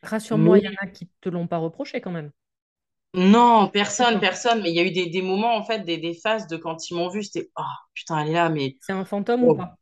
Rassure-moi, 0.04 0.60
il 0.60 0.66
y 0.66 0.68
en 0.68 0.74
a 0.82 0.88
qui 0.88 1.10
te 1.22 1.30
l'ont 1.30 1.48
pas 1.48 1.58
reproché 1.58 2.02
quand 2.02 2.12
même. 2.12 2.32
Non, 3.14 3.68
personne, 3.68 4.20
personne. 4.20 4.62
Mais 4.62 4.70
il 4.70 4.76
y 4.76 4.80
a 4.80 4.84
eu 4.84 5.10
des, 5.10 5.22
moments, 5.22 5.56
en 5.56 5.64
fait, 5.64 5.80
des, 5.80 5.98
des, 5.98 6.14
phases 6.14 6.48
de 6.48 6.58
quand 6.58 6.90
ils 6.90 6.96
m'ont 6.96 7.10
vu, 7.10 7.24
c'était 7.24 7.50
oh 7.58 7.64
putain, 7.94 8.20
elle 8.20 8.30
est 8.30 8.34
là, 8.34 8.50
mais. 8.50 8.78
C'est 8.82 8.94
un 8.94 9.06
fantôme 9.06 9.44
ou 9.44 9.56
pas? 9.56 9.76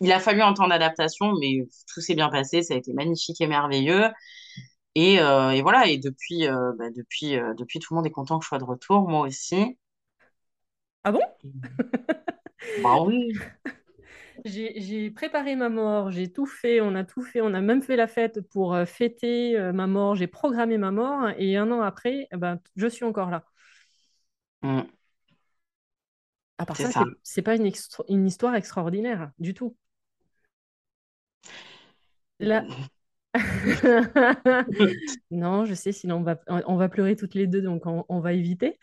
Il 0.00 0.12
a 0.12 0.20
fallu 0.20 0.42
un 0.42 0.52
temps 0.52 0.68
d'adaptation, 0.68 1.32
mais 1.40 1.66
tout 1.92 2.00
s'est 2.00 2.14
bien 2.14 2.28
passé, 2.28 2.62
ça 2.62 2.74
a 2.74 2.76
été 2.76 2.92
magnifique 2.92 3.40
et 3.40 3.48
merveilleux. 3.48 4.04
Et, 4.94 5.20
euh, 5.20 5.60
voilà, 5.62 5.86
et 5.86 5.98
depuis, 5.98 6.46
euh, 6.46 6.72
bah, 6.78 6.90
depuis, 6.90 7.36
euh, 7.36 7.54
depuis, 7.54 7.78
tout 7.80 7.94
le 7.94 7.96
monde 7.96 8.06
est 8.06 8.10
content 8.10 8.38
que 8.38 8.44
je 8.44 8.48
sois 8.48 8.58
de 8.58 8.64
retour, 8.64 9.08
moi 9.08 9.26
aussi. 9.26 9.76
Ah 11.04 11.12
bon? 11.12 11.20
Bah 12.82 13.00
oui. 13.02 13.32
J'ai 14.44 15.10
préparé 15.10 15.56
ma 15.56 15.68
mort, 15.68 16.10
j'ai 16.10 16.32
tout 16.32 16.46
fait, 16.46 16.80
on 16.80 16.94
a 16.94 17.04
tout 17.04 17.22
fait, 17.22 17.40
on 17.40 17.54
a 17.54 17.60
même 17.60 17.82
fait 17.82 17.96
la 17.96 18.06
fête 18.06 18.40
pour 18.40 18.76
fêter 18.86 19.58
ma 19.72 19.86
mort, 19.86 20.14
j'ai 20.14 20.26
programmé 20.26 20.78
ma 20.78 20.90
mort, 20.90 21.30
et 21.38 21.56
un 21.56 21.70
an 21.70 21.80
après, 21.80 22.28
eh 22.32 22.36
ben, 22.36 22.60
je 22.76 22.86
suis 22.86 23.04
encore 23.04 23.30
là. 23.30 23.44
Mm. 24.62 24.82
À 26.58 26.66
part 26.66 26.76
ça, 26.76 27.04
c'est 27.22 27.42
pas 27.42 27.54
une, 27.54 27.70
une 28.08 28.26
histoire 28.26 28.54
extraordinaire 28.54 29.30
du 29.38 29.54
tout. 29.54 29.76
Là... 32.40 32.64
non, 35.30 35.64
je 35.64 35.74
sais, 35.74 35.92
sinon 35.92 36.16
on 36.16 36.22
va, 36.22 36.40
on 36.48 36.76
va 36.76 36.88
pleurer 36.88 37.14
toutes 37.14 37.34
les 37.34 37.46
deux, 37.46 37.60
donc 37.62 37.82
on, 37.86 38.20
va 38.20 38.32
éviter. 38.32 38.78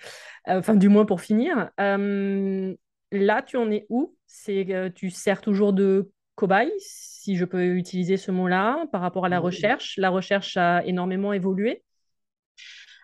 Euh, 0.47 0.59
enfin, 0.59 0.75
du 0.75 0.87
moins 0.87 1.05
pour 1.05 1.19
finir. 1.21 1.71
Euh, 1.79 2.75
là, 3.15 3.41
tu 3.41 3.57
en 3.57 3.71
es 3.71 3.85
où? 3.89 4.15
C'est 4.27 4.73
euh, 4.73 4.89
tu 4.93 5.09
sers 5.09 5.41
toujours 5.41 5.73
de 5.73 6.11
cobaye, 6.35 6.71
si 6.79 7.35
je 7.35 7.45
peux 7.45 7.75
utiliser 7.75 8.17
ce 8.17 8.31
mot-là, 8.31 8.85
par 8.91 9.01
rapport 9.01 9.25
à 9.25 9.29
la 9.29 9.39
recherche? 9.39 9.95
La 9.97 10.09
recherche 10.09 10.57
a 10.57 10.83
énormément 10.85 11.33
évolué? 11.33 11.83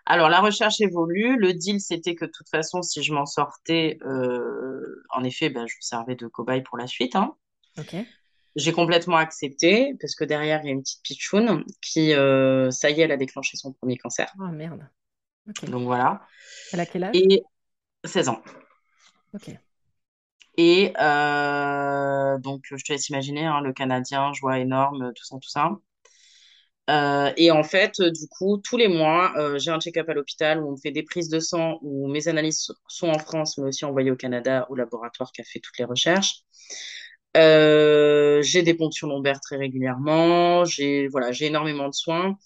Alors, 0.04 0.28
la 0.28 0.40
recherche 0.40 0.80
évolue. 0.80 1.36
Le 1.38 1.54
deal, 1.54 1.80
c'était 1.80 2.14
que 2.14 2.24
de 2.24 2.30
toute 2.30 2.48
façon, 2.48 2.82
si 2.82 3.02
je 3.02 3.12
m'en 3.12 3.24
sortais, 3.24 3.98
en 4.02 5.24
effet, 5.24 5.48
ben, 5.48 5.66
je 5.66 5.76
servais 5.80 6.16
de 6.16 6.26
cobaye 6.26 6.62
pour 6.62 6.76
la 6.76 6.86
suite. 6.86 7.16
Hein. 7.16 7.34
Ok. 7.78 7.96
J'ai 8.54 8.72
complètement 8.72 9.16
accepté 9.16 9.94
parce 9.98 10.14
que 10.14 10.24
derrière, 10.24 10.60
il 10.62 10.66
y 10.66 10.68
a 10.68 10.72
une 10.72 10.82
petite 10.82 11.02
pitchoune 11.02 11.64
qui, 11.80 12.12
euh, 12.12 12.70
ça 12.70 12.90
y 12.90 13.00
est, 13.00 13.04
elle 13.04 13.12
a 13.12 13.16
déclenché 13.16 13.56
son 13.56 13.72
premier 13.72 13.96
cancer. 13.96 14.30
Oh 14.38 14.48
merde. 14.48 14.86
Donc 15.68 15.84
voilà. 15.84 16.26
Elle 16.72 16.80
a 16.80 16.86
quel 16.86 17.04
âge? 17.04 17.16
Et 17.16 17.42
16 18.04 18.28
ans. 18.28 18.42
Ok. 19.32 19.50
Et 20.58 20.92
euh, 21.00 22.38
donc, 22.38 22.62
je 22.70 22.76
te 22.84 22.92
laisse 22.92 23.08
imaginer, 23.08 23.44
hein, 23.46 23.60
le 23.62 23.72
Canadien, 23.72 24.32
joie 24.34 24.58
énorme, 24.58 25.12
tout 25.14 25.24
ça, 25.24 25.36
tout 25.40 25.48
ça. 25.48 25.70
Euh, 26.90 27.32
et 27.36 27.50
en 27.50 27.62
fait, 27.62 28.00
du 28.02 28.26
coup, 28.28 28.58
tous 28.58 28.76
les 28.76 28.88
mois, 28.88 29.32
j'ai 29.58 29.70
un 29.70 29.78
check-up 29.80 30.08
à 30.08 30.14
l'hôpital 30.14 30.60
où 30.62 30.68
on 30.68 30.72
me 30.72 30.76
fait 30.76 30.90
des 30.90 31.02
prises 31.04 31.28
de 31.28 31.38
sang, 31.40 31.78
où 31.82 32.08
mes 32.08 32.28
analyses 32.28 32.72
sont 32.88 33.08
en 33.08 33.18
France, 33.18 33.56
mais 33.58 33.68
aussi 33.68 33.84
envoyées 33.84 34.10
au 34.10 34.16
Canada, 34.16 34.66
au 34.68 34.74
laboratoire 34.74 35.30
qui 35.32 35.40
a 35.40 35.44
fait 35.44 35.60
toutes 35.60 35.78
les 35.78 35.84
recherches. 35.84 36.42
Euh, 37.36 38.42
j'ai 38.42 38.62
des 38.62 38.74
ponctions 38.74 39.08
lombaires 39.08 39.40
très 39.40 39.56
régulièrement. 39.56 40.64
J'ai 40.64 41.08
voilà, 41.08 41.32
j'ai 41.32 41.46
énormément 41.46 41.88
de 41.88 41.94
soins. 41.94 42.36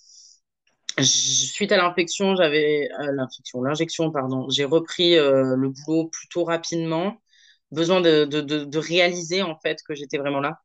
Suite 1.03 1.73
à 1.73 1.77
l'infection, 1.77 2.37
j'avais 2.37 2.89
euh, 3.01 3.13
l'infection, 3.13 3.63
l'injection, 3.63 4.11
pardon. 4.11 4.49
J'ai 4.51 4.65
repris 4.65 5.17
euh, 5.19 5.55
le 5.57 5.69
boulot 5.69 6.07
plutôt 6.09 6.45
rapidement. 6.45 7.21
Besoin 7.73 8.01
de, 8.01 8.25
de, 8.25 8.41
de, 8.41 8.79
réaliser 8.79 9.43
en 9.43 9.57
fait 9.59 9.79
que 9.87 9.95
j'étais 9.95 10.19
vraiment 10.19 10.41
là. 10.41 10.61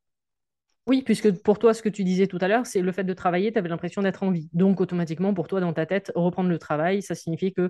Oui, 0.88 1.04
puisque 1.04 1.32
pour 1.42 1.60
toi, 1.60 1.74
ce 1.74 1.82
que 1.82 1.90
tu 1.90 2.04
disais 2.04 2.28
tout 2.28 2.38
à 2.42 2.48
l'heure, 2.48 2.66
c'est 2.66 2.82
le 2.82 2.92
fait 2.92 3.04
de 3.04 3.14
travailler, 3.14 3.52
tu 3.52 3.60
avais 3.60 3.70
l'impression 3.70 4.02
d'être 4.02 4.24
en 4.24 4.32
vie. 4.32 4.50
Donc, 4.54 4.82
automatiquement, 4.82 5.34
pour 5.34 5.48
toi, 5.48 5.60
dans 5.60 5.74
ta 5.74 5.86
tête, 5.86 6.12
reprendre 6.16 6.50
le 6.50 6.58
travail, 6.58 7.02
ça 7.02 7.16
signifie 7.16 7.54
que 7.54 7.70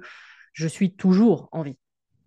je 0.53 0.67
suis 0.67 0.95
toujours 0.95 1.49
en 1.51 1.61
vie. 1.61 1.77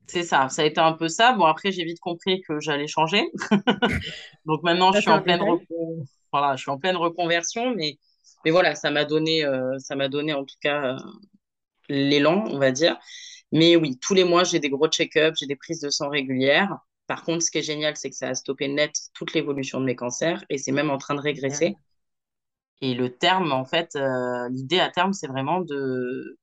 C'est 0.07 0.23
ça, 0.23 0.49
ça 0.51 0.63
a 0.63 0.65
été 0.67 0.81
un 0.81 0.93
peu 0.93 1.09
ça. 1.09 1.33
Bon, 1.33 1.47
après, 1.47 1.73
j'ai 1.73 1.85
vite 1.85 2.01
compris 2.01 2.43
que 2.43 2.61
j'allais 2.61 2.87
changer. 2.87 3.25
Donc 4.45 4.63
maintenant, 4.63 4.93
je 4.93 5.01
suis, 5.01 5.11
en 5.11 5.23
pleine 5.23 5.41
voilà, 6.31 6.57
je 6.57 6.63
suis 6.63 6.71
en 6.71 6.79
pleine 6.79 6.97
reconversion, 6.97 7.75
mais, 7.75 7.99
mais 8.45 8.51
voilà, 8.51 8.75
ça 8.75 8.91
m'a 8.91 9.05
donné, 9.05 9.45
euh, 9.45 9.79
ça 9.79 9.97
m'a 9.97 10.09
donné 10.09 10.35
en 10.35 10.45
tout 10.45 10.57
cas 10.61 10.95
euh, 10.95 10.97
l'élan, 11.89 12.45
on 12.49 12.59
va 12.59 12.71
dire. 12.71 12.99
Mais 13.53 13.77
oui, 13.77 13.99
tous 14.01 14.15
les 14.15 14.25
mois, 14.25 14.45
j'ai 14.45 14.59
des 14.59 14.69
gros 14.69 14.89
check-ups, 14.89 15.39
j'ai 15.39 15.47
des 15.47 15.57
prises 15.57 15.81
de 15.81 15.89
sang 15.89 16.11
régulières. 16.11 16.77
Par 17.07 17.23
contre, 17.23 17.43
ce 17.43 17.51
qui 17.51 17.59
est 17.59 17.63
génial, 17.63 17.97
c'est 17.97 18.11
que 18.11 18.17
ça 18.17 18.29
a 18.29 18.35
stoppé 18.35 18.69
net 18.69 18.95
toute 19.13 19.35
l'évolution 19.35 19.81
de 19.81 19.85
mes 19.85 19.97
cancers 19.97 20.45
et 20.49 20.59
c'est 20.59 20.73
même 20.73 20.91
en 20.91 20.99
train 20.99 21.15
de 21.15 21.21
régresser. 21.21 21.77
Et 22.81 22.95
le 22.95 23.17
terme, 23.17 23.53
en 23.53 23.65
fait, 23.65 23.97
euh, 23.97 24.49
l'idée 24.51 24.81
à 24.81 24.91
terme, 24.91 25.13
c'est 25.13 25.27
vraiment 25.27 25.61
de, 25.61 26.39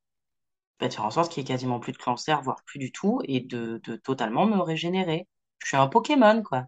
bah, 0.80 0.88
de 0.88 0.94
faire 0.94 1.06
en 1.06 1.12
sorte 1.12 1.32
qu'il 1.32 1.44
n'y 1.44 1.50
ait 1.50 1.54
quasiment 1.54 1.80
plus 1.80 1.94
de 1.94 1.98
cancer, 1.98 2.42
voire 2.42 2.64
plus 2.66 2.80
du 2.80 2.92
tout, 2.92 3.22
et 3.26 3.42
de, 3.42 3.82
totalement 4.04 4.46
me 4.46 4.60
régénérer. 4.60 5.28
Je 5.60 5.68
suis 5.68 5.78
un 5.78 5.88
Pokémon, 5.88 6.42
quoi. 6.44 6.66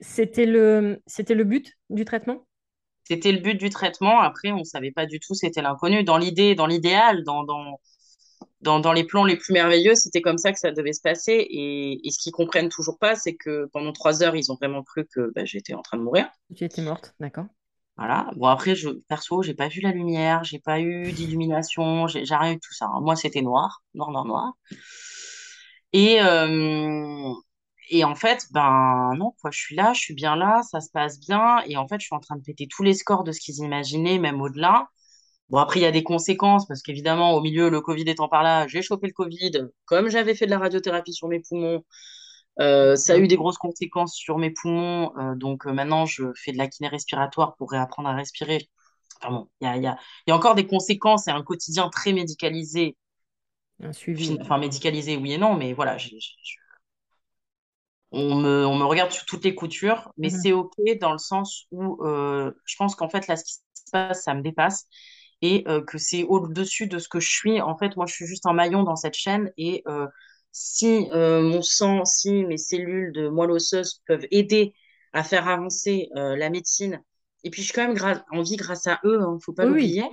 C'était 0.00 0.46
le, 0.46 1.02
c'était 1.06 1.34
le 1.34 1.44
but 1.44 1.72
du 1.90 2.04
traitement? 2.04 2.46
C'était 3.04 3.32
le 3.32 3.40
but 3.40 3.54
du 3.54 3.68
traitement. 3.70 4.20
Après, 4.20 4.50
on 4.52 4.60
ne 4.60 4.64
savait 4.64 4.92
pas 4.92 5.06
du 5.06 5.20
tout, 5.20 5.34
c'était 5.34 5.62
l'inconnu. 5.62 6.04
Dans 6.04 6.16
l'idée, 6.16 6.54
dans 6.54 6.66
l'idéal, 6.66 7.22
dans, 7.24 7.44
dans, 7.44 7.78
dans, 8.64 8.92
les 8.92 9.04
plans 9.04 9.24
les 9.24 9.36
plus 9.36 9.52
merveilleux, 9.52 9.94
c'était 9.94 10.22
comme 10.22 10.38
ça 10.38 10.52
que 10.52 10.58
ça 10.58 10.72
devait 10.72 10.92
se 10.92 11.00
passer. 11.00 11.46
Et, 11.50 12.00
ce 12.10 12.18
qu'ils 12.18 12.32
comprennent 12.32 12.68
toujours 12.68 12.98
pas, 12.98 13.14
c'est 13.14 13.34
que 13.34 13.68
pendant 13.72 13.92
trois 13.92 14.22
heures, 14.22 14.34
ils 14.36 14.50
ont 14.50 14.56
vraiment 14.56 14.82
cru 14.82 15.06
que 15.06 15.30
bah, 15.34 15.44
j'étais 15.44 15.74
en 15.74 15.82
train 15.82 15.98
de 15.98 16.02
mourir. 16.02 16.28
Tu 16.56 16.64
étais 16.64 16.82
morte, 16.82 17.14
d'accord. 17.20 17.46
Voilà. 17.96 18.30
Bon, 18.36 18.46
après, 18.46 18.74
je, 18.74 18.88
perso, 19.08 19.42
j'ai 19.42 19.54
pas 19.54 19.68
vu 19.68 19.80
la 19.80 19.92
lumière, 19.92 20.42
j'ai 20.42 20.58
pas 20.58 20.80
eu 20.80 21.12
d'illumination, 21.12 22.08
j'ai 22.08 22.24
rien 22.24 22.52
eu 22.52 22.58
tout 22.58 22.72
ça. 22.72 22.86
Hein. 22.86 23.00
Moi, 23.00 23.14
c'était 23.14 23.42
noir, 23.42 23.82
noir, 23.94 24.10
noir, 24.10 24.24
noir. 24.24 24.52
Et, 25.92 26.20
euh, 26.20 27.32
et 27.90 28.02
en 28.04 28.14
fait, 28.16 28.46
ben 28.50 29.12
non, 29.16 29.32
quoi, 29.40 29.50
je 29.52 29.58
suis 29.58 29.76
là, 29.76 29.92
je 29.92 30.00
suis 30.00 30.14
bien 30.14 30.34
là, 30.34 30.62
ça 30.62 30.80
se 30.80 30.90
passe 30.90 31.20
bien. 31.20 31.62
Et 31.66 31.76
en 31.76 31.86
fait, 31.86 32.00
je 32.00 32.06
suis 32.06 32.16
en 32.16 32.20
train 32.20 32.36
de 32.36 32.42
péter 32.42 32.66
tous 32.66 32.82
les 32.82 32.94
scores 32.94 33.22
de 33.22 33.30
ce 33.30 33.40
qu'ils 33.40 33.58
imaginaient, 33.58 34.18
même 34.18 34.40
au-delà. 34.40 34.88
Bon, 35.50 35.58
après, 35.58 35.78
il 35.80 35.82
y 35.82 35.86
a 35.86 35.92
des 35.92 36.02
conséquences, 36.02 36.66
parce 36.66 36.82
qu'évidemment, 36.82 37.34
au 37.34 37.40
milieu, 37.42 37.68
le 37.68 37.80
Covid 37.80 38.04
étant 38.08 38.28
par 38.28 38.42
là, 38.42 38.66
j'ai 38.66 38.82
chopé 38.82 39.06
le 39.06 39.12
Covid. 39.12 39.52
Comme 39.84 40.08
j'avais 40.08 40.34
fait 40.34 40.46
de 40.46 40.50
la 40.50 40.58
radiothérapie 40.58 41.12
sur 41.12 41.28
mes 41.28 41.40
poumons, 41.40 41.84
euh, 42.60 42.96
ça 42.96 43.14
a 43.14 43.18
eu 43.18 43.28
des 43.28 43.36
grosses 43.36 43.58
conséquences 43.58 44.14
sur 44.14 44.38
mes 44.38 44.50
poumons. 44.50 45.12
Euh, 45.18 45.34
donc 45.34 45.66
euh, 45.66 45.72
maintenant, 45.72 46.06
je 46.06 46.24
fais 46.36 46.52
de 46.52 46.58
la 46.58 46.68
kiné 46.68 46.88
respiratoire 46.88 47.56
pour 47.56 47.70
réapprendre 47.70 48.08
à 48.08 48.14
respirer. 48.14 48.68
Enfin 49.20 49.32
bon, 49.32 49.48
il 49.60 49.66
y 49.66 49.68
a, 49.68 49.76
y, 49.76 49.86
a, 49.86 49.98
y 50.26 50.30
a, 50.32 50.36
encore 50.36 50.54
des 50.54 50.66
conséquences 50.66 51.28
et 51.28 51.30
un 51.30 51.42
quotidien 51.42 51.88
très 51.88 52.12
médicalisé 52.12 52.96
Un 53.80 53.92
suivi. 53.92 54.36
Enfin, 54.40 54.58
médicalisé, 54.58 55.16
oui 55.16 55.32
et 55.32 55.38
non, 55.38 55.54
mais 55.56 55.72
voilà, 55.72 55.96
on 58.12 58.36
me, 58.36 58.66
on 58.66 58.76
me 58.78 58.84
regarde 58.84 59.10
sur 59.10 59.24
toutes 59.24 59.44
les 59.44 59.54
coutures, 59.54 60.12
mais 60.18 60.30
Mhm. 60.30 60.40
c'est 60.40 60.52
OK 60.52 60.72
dans 61.00 61.12
le 61.12 61.18
sens 61.18 61.66
où 61.72 61.98
je 62.04 62.76
pense 62.78 62.94
qu'en 62.94 63.08
fait, 63.08 63.26
là, 63.26 63.36
ce 63.36 63.44
qui 63.44 63.52
se 63.54 63.90
passe, 63.90 64.22
ça 64.22 64.34
me 64.34 64.42
dépasse 64.42 64.86
et 65.44 65.64
euh, 65.68 65.82
que 65.84 65.98
c'est 65.98 66.24
au-dessus 66.24 66.88
de 66.88 66.98
ce 66.98 67.08
que 67.08 67.20
je 67.20 67.30
suis. 67.30 67.60
En 67.62 67.76
fait, 67.78 67.96
moi, 67.96 68.06
je 68.06 68.14
suis 68.14 68.26
juste 68.26 68.46
un 68.46 68.54
maillon 68.54 68.82
dans 68.84 68.96
cette 68.96 69.14
chaîne 69.14 69.52
et 69.58 69.82
euh, 69.88 70.06
si 70.52 71.08
euh, 71.12 71.42
mon 71.42 71.62
sang, 71.62 72.04
si 72.06 72.44
mes 72.46 72.58
cellules 72.58 73.12
de 73.12 73.28
moelle 73.28 73.52
osseuse 73.52 74.02
peuvent 74.06 74.26
aider 74.32 74.74
à 75.14 75.24
faire 75.24 75.48
avancer 75.48 76.08
la 76.14 76.50
médecine, 76.50 77.00
et 77.44 77.50
puis 77.50 77.62
je 77.62 77.66
suis 77.68 77.74
quand 77.74 77.86
même 77.88 78.22
en 78.32 78.42
vie 78.42 78.56
grâce 78.56 78.86
à 78.88 79.00
eux, 79.04 79.20
hein, 79.22 79.38
faut 79.44 79.52
pas 79.52 79.64
Oui, 79.64 79.66
l'oublier. 79.66 80.04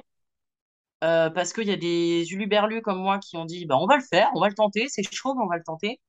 Parce 1.00 1.54
qu'il 1.54 1.68
y 1.68 1.72
a 1.72 1.78
des 1.78 2.26
uluberlus 2.34 2.82
comme 2.82 3.00
moi 3.00 3.20
qui 3.20 3.38
ont 3.38 3.46
dit 3.46 3.66
bah, 3.66 3.78
on 3.80 3.86
va 3.88 3.98
le 3.98 4.04
faire, 4.04 4.30
on 4.36 4.40
va 4.42 4.48
le 4.50 4.54
tenter, 4.56 4.88
c'est 4.90 5.04
chaud, 5.14 5.34
mais 5.36 5.44
on 5.44 5.48
va 5.48 5.58
le 5.58 5.64
tenter. 5.64 6.00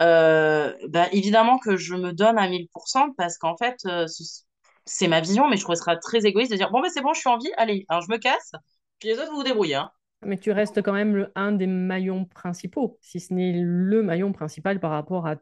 Bah, 0.00 1.08
évidemment 1.12 1.58
que 1.58 1.76
je 1.76 1.94
me 1.94 2.12
donne 2.12 2.38
à 2.38 2.48
1000% 2.48 3.12
parce 3.16 3.38
qu'en 3.38 3.56
fait, 3.56 3.76
ce- 3.80 4.42
c'est 4.86 5.08
ma 5.08 5.20
vision, 5.20 5.48
mais 5.48 5.56
je 5.58 5.62
trouve 5.64 5.74
ça 5.76 5.96
très 5.96 6.26
égoïste 6.26 6.52
de 6.52 6.56
dire 6.56 6.70
bon, 6.70 6.80
ben 6.82 6.90
c'est 6.92 7.02
bon, 7.02 7.14
je 7.14 7.20
suis 7.20 7.28
en 7.30 7.38
vie, 7.38 7.50
allez, 7.58 7.84
alors 7.88 8.02
je 8.02 8.10
me 8.10 8.18
casse, 8.18 8.52
puis 9.00 9.08
les 9.08 9.18
autres, 9.18 9.30
vous 9.30 9.38
vous 9.38 9.44
débrouillez. 9.44 9.76
Hein. 9.76 9.90
Mais 10.24 10.38
tu 10.38 10.50
restes 10.50 10.82
quand 10.82 10.92
même 10.92 11.14
le- 11.16 11.32
un 11.34 11.52
des 11.52 11.66
maillons 11.66 12.24
principaux, 12.24 12.98
si 13.02 13.20
ce 13.20 13.32
n'est 13.34 13.52
le 13.62 14.02
maillon 14.02 14.32
principal 14.32 14.80
par 14.80 14.90
rapport 14.90 15.26
à 15.26 15.36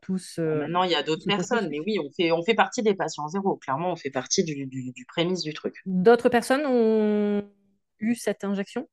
Bon, 0.49 0.57
ce, 0.57 0.57
maintenant, 0.57 0.85
il 0.85 0.91
y 0.91 0.95
a 0.95 1.03
d'autres 1.03 1.27
personnes, 1.27 1.69
mais 1.69 1.81
oui, 1.81 1.99
on 1.99 2.11
fait, 2.11 2.33
on 2.33 2.43
fait 2.43 2.55
partie 2.55 2.83
des 2.83 2.95
patients 2.95 3.29
zéro. 3.29 3.57
Clairement, 3.57 3.93
on 3.93 3.97
fait 3.97 4.11
partie 4.11 4.43
du, 4.45 4.65
du, 4.67 4.91
du 4.93 5.05
prémisse 5.07 5.43
du 5.43 5.53
truc. 5.53 5.75
D'autres 5.87 6.29
personnes 6.29 6.67
ont 6.67 7.43
eu 8.01 8.15
cette 8.15 8.45
injection? 8.45 8.87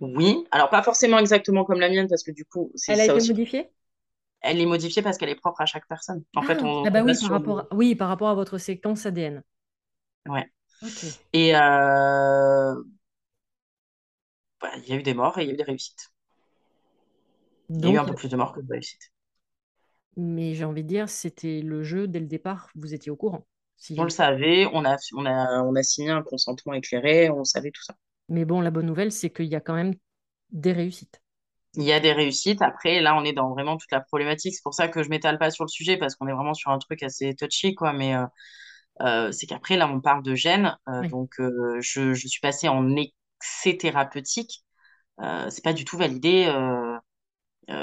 Oui, 0.00 0.44
alors 0.50 0.70
pas 0.70 0.82
forcément 0.82 1.18
exactement 1.18 1.64
comme 1.64 1.80
la 1.80 1.88
mienne, 1.88 2.08
parce 2.08 2.22
que 2.24 2.32
du 2.32 2.44
coup, 2.44 2.70
c'est 2.74 2.94
Elle 2.94 3.00
a 3.00 3.04
été 3.04 3.12
aussi. 3.12 3.28
modifiée? 3.28 3.70
Elle 4.44 4.60
est 4.60 4.66
modifiée 4.66 5.02
parce 5.02 5.18
qu'elle 5.18 5.30
est 5.30 5.34
propre 5.34 5.60
à 5.62 5.66
chaque 5.66 5.88
personne. 5.88 6.24
En 6.36 6.42
Ah, 6.42 6.44
fait, 6.44 6.62
on, 6.62 6.68
ah 6.84 6.90
bah 6.90 7.02
on 7.02 7.06
va 7.06 7.12
oui, 7.12 7.16
par 7.16 7.30
rapport 7.30 7.60
à, 7.60 7.68
oui, 7.74 7.94
par 7.96 8.08
rapport 8.08 8.28
à 8.28 8.34
votre 8.34 8.58
séquence 8.58 9.06
ADN. 9.06 9.42
Ouais. 10.26 10.50
Et 11.34 11.54
euh, 11.56 12.74
bah, 14.60 14.70
il 14.78 14.88
y 14.88 14.92
a 14.92 14.96
eu 14.96 15.02
des 15.04 15.14
morts 15.14 15.38
et 15.38 15.42
il 15.44 15.46
y 15.48 15.50
a 15.50 15.54
eu 15.54 15.56
des 15.56 15.62
réussites. 15.62 16.10
Il 17.82 17.86
y 17.86 17.92
a 17.92 17.94
eu 17.94 17.98
un 17.98 18.04
peu 18.04 18.16
plus 18.16 18.28
de 18.28 18.36
morts 18.36 18.52
que 18.52 18.60
de 18.60 18.66
réussites. 18.72 19.12
mais 20.16 20.54
j'ai 20.54 20.64
envie 20.64 20.82
de 20.82 20.88
dire, 20.88 21.08
c'était 21.08 21.60
le 21.62 21.82
jeu 21.84 22.08
dès 22.08 22.20
le 22.20 22.26
départ, 22.26 22.68
vous 22.74 22.94
étiez 22.94 23.10
au 23.12 23.16
courant. 23.16 23.46
On 23.96 24.04
le 24.04 24.10
savait, 24.10 24.66
on 24.72 24.84
a, 24.84 24.96
on 25.16 25.26
a, 25.26 25.60
on 25.62 25.74
a 25.74 25.82
signé 25.82 26.10
un 26.10 26.22
consentement 26.22 26.74
éclairé, 26.74 27.28
on 27.28 27.42
savait 27.44 27.72
tout 27.72 27.82
ça. 27.82 27.96
Mais 28.28 28.44
bon, 28.44 28.60
la 28.60 28.70
bonne 28.70 28.84
nouvelle, 28.86 29.12
c'est 29.12 29.30
qu'il 29.30 29.46
y 29.46 29.54
a 29.54 29.60
quand 29.62 29.74
même 29.74 29.94
des 30.52 30.72
réussites. 30.72 31.22
Il 31.76 31.82
y 31.84 31.92
a 31.92 32.00
des 32.00 32.12
réussites. 32.12 32.62
Après, 32.62 33.00
là, 33.00 33.16
on 33.16 33.24
est 33.24 33.32
dans 33.32 33.50
vraiment 33.50 33.76
toute 33.76 33.90
la 33.92 34.00
problématique. 34.00 34.54
C'est 34.54 34.62
pour 34.62 34.74
ça 34.74 34.88
que 34.88 35.02
je 35.02 35.08
m'étale 35.08 35.38
pas 35.38 35.50
sur 35.50 35.64
le 35.64 35.68
sujet 35.68 35.96
parce 35.96 36.14
qu'on 36.16 36.28
est 36.28 36.32
vraiment 36.32 36.54
sur 36.54 36.70
un 36.70 36.78
truc 36.78 37.02
assez 37.02 37.34
touchy, 37.34 37.74
quoi. 37.74 37.92
Mais 37.92 38.14
euh, 38.14 38.26
euh, 39.02 39.32
c'est 39.32 39.46
qu'après, 39.46 39.76
là, 39.76 39.88
on 39.88 40.00
parle 40.00 40.22
de 40.22 40.34
gènes. 40.34 40.76
Euh, 40.88 41.02
Oui. 41.02 41.08
donc, 41.10 41.34
je, 41.38 42.14
je 42.14 42.28
suis 42.28 42.40
passée 42.40 42.68
en 42.68 42.96
excès 42.96 43.76
thérapeutique. 43.78 44.64
C'est 45.20 45.64
pas 45.64 45.72
du 45.72 45.84
tout 45.84 45.96
validé. 45.98 46.48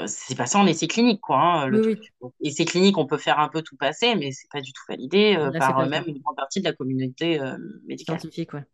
C'est 0.06 0.36
passé 0.36 0.56
en 0.56 0.66
essai 0.66 0.86
clinique, 0.86 1.20
quoi, 1.20 1.38
hein, 1.40 1.66
le 1.66 1.80
oui, 1.80 1.96
essai 2.40 2.64
clinique, 2.64 2.98
on 2.98 3.06
peut 3.06 3.18
faire 3.18 3.40
un 3.40 3.48
peu 3.48 3.62
tout 3.62 3.76
passer, 3.76 4.14
mais 4.14 4.30
c'est 4.32 4.48
pas 4.50 4.60
du 4.60 4.72
tout 4.72 4.82
validé 4.88 5.34
là, 5.36 5.50
par 5.58 5.86
même 5.88 6.04
une 6.06 6.20
grande 6.20 6.36
partie 6.36 6.60
de 6.60 6.64
la 6.66 6.72
communauté 6.72 7.40
médicale. 7.86 8.20
Scientifique, 8.20 8.52
ouais. 8.54 8.64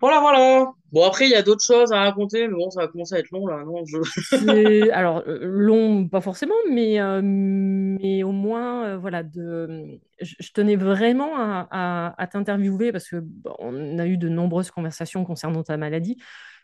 Voilà, 0.00 0.20
voilà. 0.20 0.72
Bon, 0.92 1.04
après, 1.06 1.26
il 1.26 1.30
y 1.30 1.34
a 1.34 1.42
d'autres 1.42 1.64
choses 1.64 1.92
à 1.92 2.00
raconter, 2.00 2.48
mais 2.48 2.54
bon, 2.54 2.70
ça 2.70 2.80
va 2.82 2.88
commencer 2.88 3.14
à 3.14 3.18
être 3.18 3.30
long, 3.30 3.46
là. 3.46 3.62
Non, 3.64 3.84
je... 3.84 3.98
Alors 4.92 5.22
euh, 5.26 5.38
long, 5.42 6.08
pas 6.08 6.20
forcément, 6.20 6.54
mais, 6.70 7.00
euh, 7.00 7.20
mais 7.22 8.22
au 8.22 8.32
moins, 8.32 8.84
euh, 8.86 8.96
voilà, 8.98 9.22
de, 9.22 10.00
je, 10.20 10.34
je 10.38 10.52
tenais 10.52 10.76
vraiment 10.76 11.36
à, 11.36 11.68
à- 11.70 12.14
à 12.22 12.26
t'interviewer 12.26 12.92
parce 12.92 13.08
que 13.08 13.16
bon, 13.20 13.54
on 13.58 13.98
a 13.98 14.06
eu 14.06 14.16
de 14.16 14.28
nombreuses 14.28 14.70
conversations 14.70 15.24
concernant 15.24 15.62
ta 15.62 15.76
maladie, 15.76 16.16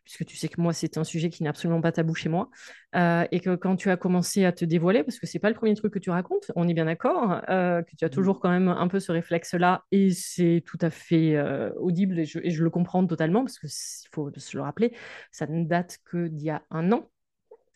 puisque 0.06 0.24
tu 0.24 0.36
sais 0.36 0.48
que 0.48 0.60
moi, 0.60 0.72
c'est 0.72 0.96
un 0.96 1.04
sujet 1.04 1.28
qui 1.28 1.42
n'est 1.42 1.50
absolument 1.50 1.82
pas 1.82 1.92
tabou 1.92 2.14
chez 2.14 2.30
moi, 2.30 2.48
Euh, 2.94 3.26
et 3.30 3.40
que 3.40 3.56
quand 3.56 3.76
tu 3.76 3.90
as 3.90 3.98
commencé 3.98 4.46
à 4.46 4.52
te 4.52 4.64
dévoiler, 4.64 5.04
parce 5.04 5.18
que 5.18 5.26
c'est 5.26 5.38
pas 5.38 5.50
le 5.50 5.54
premier 5.54 5.74
truc 5.74 5.92
que 5.92 5.98
tu 5.98 6.08
racontes, 6.08 6.50
on 6.54 6.66
est 6.66 6.72
bien 6.72 6.86
d'accord, 6.86 7.42
euh, 7.50 7.82
que 7.82 7.94
tu 7.94 8.04
as 8.06 8.08
toujours 8.08 8.40
quand 8.40 8.48
même 8.48 8.68
un 8.68 8.88
peu 8.88 9.00
ce 9.00 9.12
réflexe-là, 9.12 9.84
et 9.90 10.12
c'est 10.12 10.62
tout 10.64 10.78
à 10.80 10.88
fait 10.88 11.36
euh, 11.36 11.70
audible, 11.74 12.18
et 12.20 12.24
je, 12.24 12.38
et 12.42 12.50
je 12.50 12.64
le 12.64 12.70
comprends 12.70 13.06
totalement, 13.06 13.44
parce 13.44 13.58
qu'il 13.58 14.08
faut 14.12 14.30
se 14.34 14.56
le 14.56 14.62
rappeler, 14.62 14.96
ça 15.30 15.46
ne 15.46 15.64
date 15.66 15.98
que 16.06 16.28
d'il 16.28 16.46
y 16.46 16.50
a 16.50 16.62
un 16.70 16.90
an. 16.92 17.10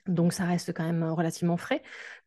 Donc, 0.06 0.32
ça 0.32 0.44
reste 0.46 0.72
quand 0.72 0.86
même 0.86 1.04
relativement 1.04 1.58
frais. 1.58 1.82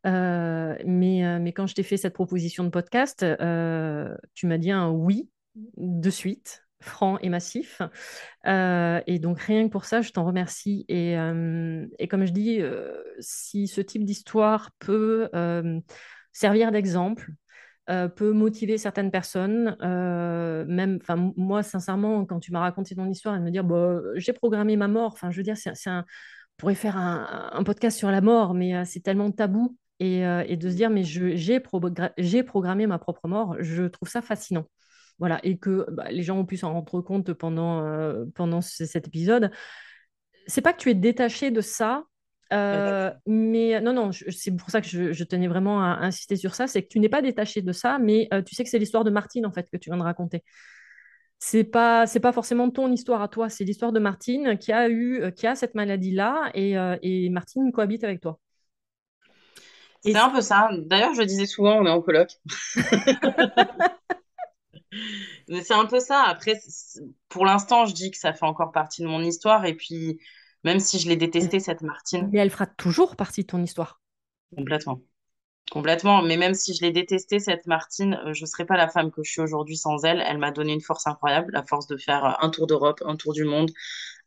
Euh, 0.05 0.77
mais, 0.85 1.39
mais 1.39 1.51
quand 1.53 1.65
je 1.65 1.73
t'ai 1.73 1.83
fait 1.83 1.97
cette 1.97 2.13
proposition 2.13 2.63
de 2.63 2.69
podcast, 2.69 3.23
euh, 3.23 4.15
tu 4.35 4.45
m'as 4.45 4.59
dit 4.59 4.71
un 4.71 4.89
oui 4.91 5.29
de 5.77 6.09
suite, 6.11 6.63
franc 6.83 7.17
et 7.19 7.29
massif. 7.29 7.81
Euh, 8.47 9.01
et 9.07 9.19
donc, 9.19 9.39
rien 9.39 9.65
que 9.65 9.71
pour 9.71 9.85
ça, 9.85 10.01
je 10.01 10.11
t'en 10.11 10.25
remercie. 10.25 10.85
Et, 10.87 11.17
euh, 11.17 11.85
et 11.99 12.07
comme 12.07 12.25
je 12.25 12.31
dis, 12.31 12.61
euh, 12.61 13.01
si 13.19 13.67
ce 13.67 13.81
type 13.81 14.05
d'histoire 14.05 14.71
peut 14.79 15.29
servir 16.31 16.71
d'exemple, 16.71 17.31
peut 17.87 18.31
motiver 18.31 18.77
certaines 18.77 19.11
personnes, 19.11 19.75
même, 19.81 20.99
enfin, 21.01 21.31
moi, 21.37 21.63
sincèrement, 21.63 22.25
quand 22.25 22.39
tu 22.39 22.51
m'as 22.51 22.61
raconté 22.61 22.95
ton 22.95 23.09
histoire 23.09 23.35
et 23.35 23.39
me 23.39 23.51
dire, 23.51 23.63
bah, 23.63 23.99
j'ai 24.15 24.33
programmé 24.33 24.77
ma 24.77 24.87
mort, 24.87 25.11
enfin, 25.13 25.31
je 25.31 25.37
veux 25.37 25.43
dire, 25.43 25.57
c'est 25.57 25.89
un 25.89 26.05
on 26.59 26.61
pourrait 26.61 26.75
faire 26.75 26.97
un, 26.97 27.63
podcast 27.63 27.97
sur 27.97 28.11
la 28.11 28.21
mort, 28.21 28.53
mais 28.53 28.85
c'est 28.85 28.99
tellement 29.01 29.31
tabou. 29.31 29.77
Et, 29.99 30.19
et 30.19 30.57
de 30.57 30.69
se 30.69 30.75
dire, 30.75 30.89
mais 30.89 31.03
j'ai 31.03 32.43
programmé 32.43 32.87
ma 32.87 32.99
propre 32.99 33.27
mort, 33.27 33.55
je 33.59 33.83
trouve 33.83 34.09
ça 34.09 34.21
fascinant. 34.21 34.65
Voilà, 35.19 35.39
et 35.43 35.57
que 35.57 35.85
bah, 35.91 36.11
les 36.11 36.23
gens 36.23 36.37
ont 36.39 36.45
pu 36.45 36.57
s'en 36.57 36.73
rendre 36.73 37.01
compte 37.01 37.33
pendant, 37.33 37.85
euh, 37.85 38.25
pendant 38.35 38.61
ce- 38.61 38.85
cet 38.85 39.07
épisode. 39.07 39.51
C'est 40.47 40.61
pas 40.61 40.73
que 40.73 40.79
tu 40.79 40.89
es 40.89 40.93
détaché 40.95 41.51
de 41.51 41.61
ça, 41.61 42.03
du 42.51 42.55
euh, 42.57 43.11
mais 43.25 43.79
non, 43.81 43.93
non, 43.93 44.11
je- 44.11 44.29
c'est 44.31 44.55
pour 44.55 44.69
ça 44.69 44.81
que 44.81 44.87
je, 44.87 45.13
je 45.13 45.23
tenais 45.23 45.47
vraiment 45.47 45.81
à 45.81 45.99
insister 46.01 46.35
sur 46.35 46.55
ça, 46.55 46.67
c'est 46.67 46.83
que 46.83 46.87
tu 46.89 46.99
n'es 46.99 47.09
pas 47.09 47.21
détaché 47.21 47.61
de 47.61 47.71
ça, 47.71 47.97
mais 47.99 48.27
euh, 48.33 48.41
tu 48.41 48.53
sais 48.55 48.63
que 48.63 48.69
c'est 48.69 48.79
l'histoire 48.79 49.03
de 49.03 49.11
Martine, 49.11 49.45
en 49.45 49.51
fait, 49.51 49.69
que 49.71 49.77
tu 49.77 49.89
viens 49.89 49.97
de 49.97 50.03
raconter 50.03 50.43
c'est 51.39 51.63
pas 51.65 52.07
c'est 52.07 52.19
pas 52.21 52.31
forcément 52.31 52.69
ton 52.69 52.91
histoire 52.91 53.21
à 53.21 53.27
toi, 53.27 53.49
c'est 53.49 53.63
l'histoire 53.65 53.91
de 53.91 53.99
Martine 53.99 54.57
qui 54.57 54.71
a 54.71 54.87
eu 54.89 55.21
euh, 55.21 55.31
qui 55.31 55.45
a 55.47 55.55
cette 55.55 55.75
maladie-là 55.75 56.51
et, 56.53 56.77
euh, 56.77 56.97
et 57.01 57.29
Martine 57.29 57.71
cohabite 57.71 58.03
avec 58.03 58.21
toi. 58.21 58.39
C'est 60.01 60.15
un 60.15 60.29
peu 60.29 60.41
ça. 60.41 60.69
D'ailleurs, 60.85 61.13
je 61.13 61.21
le 61.21 61.25
disais 61.25 61.45
souvent, 61.45 61.77
on 61.81 61.85
est 61.85 61.89
en 61.89 62.01
coloc. 62.01 62.29
C'est 65.47 65.73
un 65.73 65.85
peu 65.85 65.99
ça. 65.99 66.23
Après, 66.23 66.59
pour 67.29 67.45
l'instant, 67.45 67.85
je 67.85 67.93
dis 67.93 68.11
que 68.11 68.17
ça 68.17 68.33
fait 68.33 68.45
encore 68.45 68.71
partie 68.71 69.01
de 69.01 69.07
mon 69.07 69.21
histoire. 69.21 69.65
Et 69.65 69.75
puis, 69.75 70.19
même 70.63 70.79
si 70.79 70.99
je 70.99 71.07
l'ai 71.09 71.15
détestée, 71.17 71.59
cette 71.59 71.81
Martine, 71.81 72.33
mais 72.33 72.39
elle 72.39 72.49
fera 72.49 72.65
toujours 72.67 73.15
partie 73.15 73.41
de 73.43 73.47
ton 73.47 73.61
histoire. 73.63 74.01
complètement. 74.55 75.01
Complètement. 75.71 76.21
Mais 76.23 76.37
même 76.37 76.53
si 76.55 76.75
je 76.75 76.81
l'ai 76.81 76.91
détestée, 76.91 77.39
cette 77.39 77.67
Martine, 77.67 78.19
euh, 78.25 78.33
je 78.33 78.43
ne 78.43 78.47
serais 78.47 78.65
pas 78.65 78.77
la 78.77 78.89
femme 78.89 79.11
que 79.11 79.23
je 79.23 79.31
suis 79.31 79.41
aujourd'hui 79.41 79.77
sans 79.77 80.03
elle. 80.05 80.23
Elle 80.27 80.37
m'a 80.39 80.51
donné 80.51 80.73
une 80.73 80.81
force 80.81 81.07
incroyable, 81.07 81.51
la 81.53 81.63
force 81.63 81.87
de 81.87 81.97
faire 81.97 82.25
euh, 82.25 82.31
un 82.41 82.49
tour 82.49 82.67
d'Europe, 82.67 83.01
un 83.05 83.15
tour 83.17 83.33
du 83.33 83.45
monde, 83.45 83.71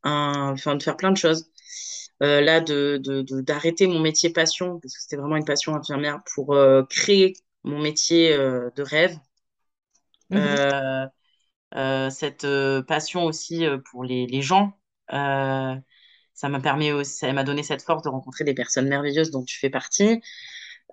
un... 0.05 0.53
enfin, 0.53 0.77
de 0.77 0.83
faire 0.83 0.97
plein 0.97 1.13
de 1.13 1.19
choses. 1.19 1.51
Euh, 2.23 2.41
là, 2.43 2.61
de, 2.61 3.01
de, 3.03 3.23
de- 3.23 3.41
d'arrêter 3.43 3.87
mon 3.89 4.01
métier 4.01 4.31
passion, 4.31 4.81
parce 4.81 4.95
que 4.95 5.03
c'était 5.03 5.17
vraiment 5.17 5.37
une 5.37 5.45
passion 5.47 5.75
infirmière, 5.77 6.21
pour 6.35 6.55
euh, 6.55 6.85
créer 6.91 7.35
mon 7.65 7.81
métier 7.81 8.33
euh, 8.35 8.71
de 8.77 8.83
rêve. 8.83 9.19
Mhm. 10.31 10.57
Euh, 10.73 11.07
euh, 11.77 12.11
cette 12.11 12.45
euh, 12.45 12.83
passion 12.83 13.25
aussi 13.25 13.67
pour 13.91 14.05
les, 14.05 14.27
les 14.27 14.43
gens. 14.43 14.79
Ça 16.35 16.49
m'a 16.51 16.61
permis 16.61 16.93
aussi, 16.93 17.13
ça 17.15 17.33
m'a 17.33 17.45
donné 17.45 17.63
cette 17.63 17.83
force 17.83 18.03
de 18.03 18.09
rencontrer 18.11 18.45
des 18.45 18.55
personnes 18.55 18.89
merveilleuses 18.89 19.31
dont 19.31 19.45
tu 19.45 19.59
fais 19.59 19.71
partie. 19.71 20.21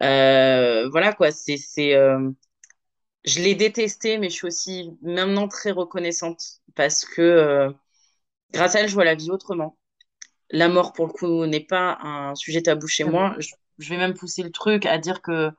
Voilà 0.02 1.14
quoi, 1.14 1.32
c'est, 1.32 1.58
c'est, 1.58 1.96
je 3.26 3.40
l'ai 3.42 3.56
détesté, 3.56 4.18
mais 4.18 4.30
je 4.30 4.36
suis 4.36 4.48
aussi 4.48 4.92
maintenant 5.02 5.48
très 5.48 5.72
reconnaissante 5.72 6.62
parce 6.76 7.06
que 7.06 7.22
euh, 7.22 7.72
grâce 8.54 8.76
à 8.76 8.82
elle, 8.82 8.90
je 8.90 8.96
vois 8.96 9.06
la 9.06 9.16
vie 9.16 9.32
autrement. 9.32 9.78
La 10.52 10.70
mort, 10.70 10.94
pour 10.94 11.08
le 11.08 11.14
coup, 11.14 11.46
n'est 11.48 11.62
pas 11.66 12.00
un 12.04 12.36
sujet 12.36 12.64
tabou 12.64 12.88
chez 12.88 13.06
Ah 13.06 13.10
moi. 13.12 13.36
Je, 13.40 13.50
je 13.80 13.90
vais 13.90 13.98
même 13.98 14.14
pousser 14.16 14.44
le 14.44 14.52
truc 14.52 14.86
à 14.86 14.98
dire 15.00 15.22
que 15.22 15.52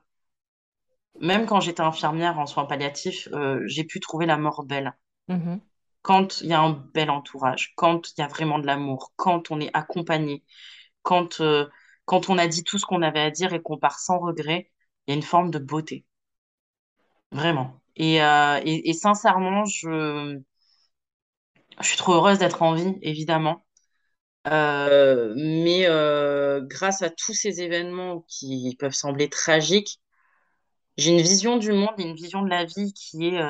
même 1.21 1.45
quand 1.45 1.59
j'étais 1.61 1.81
infirmière 1.81 2.39
en 2.39 2.45
soins 2.47 2.65
palliatifs, 2.65 3.27
euh, 3.33 3.61
j'ai 3.67 3.83
pu 3.83 3.99
trouver 3.99 4.25
la 4.25 4.37
mort 4.37 4.63
belle. 4.63 4.93
Mhm. 5.27 5.61
quand 6.03 6.39
il 6.41 6.47
y 6.47 6.53
a 6.53 6.61
un 6.61 6.71
bel 6.93 7.09
entourage, 7.09 7.73
quand 7.75 8.11
il 8.11 8.21
y 8.21 8.23
a 8.23 8.27
vraiment 8.27 8.59
de 8.59 8.65
l'amour, 8.67 9.11
quand 9.17 9.51
on 9.51 9.59
est 9.59 9.71
accompagné, 9.73 10.43
quand, 11.03 11.41
euh, 11.41 11.67
quand 12.05 12.29
on 12.29 12.37
a 12.39 12.47
dit 12.47 12.63
tout 12.65 12.77
ce 12.79 12.85
qu'on 12.85 13.01
avait 13.03 13.21
à 13.21 13.31
dire 13.31 13.53
et 13.53 13.61
qu'on 13.63 13.77
part 13.79 13.99
sans 13.99 14.19
regret, 14.19 14.71
il 15.07 15.11
y 15.11 15.13
a 15.15 15.17
une 15.17 15.23
forme 15.23 15.51
de 15.51 15.59
beauté, 15.59 16.05
vraiment. 17.31 17.81
Et, 17.95 18.21
euh, 18.21 18.59
et, 18.63 18.89
et 18.89 18.93
sincèrement, 18.93 19.65
je, 19.65 20.39
je 21.81 21.87
suis 21.87 21.97
trop 21.97 22.13
heureuse 22.15 22.39
d'être 22.39 22.61
en 22.63 22.73
vie, 22.73 22.97
évidemment. 23.01 23.65
mais 24.45 25.85
grâce 26.69 27.01
à 27.01 27.09
tous 27.09 27.33
ces 27.33 27.61
événements 27.61 28.25
qui 28.27 28.75
peuvent 28.79 28.93
sembler 28.93 29.29
tragiques, 29.29 29.99
j'ai 30.97 31.11
une 31.11 31.21
vision 31.21 31.57
du 31.57 31.71
monde 31.71 31.93
et 31.97 32.03
une 32.03 32.15
vision 32.15 32.41
de 32.41 32.49
la 32.49 32.65
vie 32.65 32.93
qui 32.93 33.27
est 33.27 33.41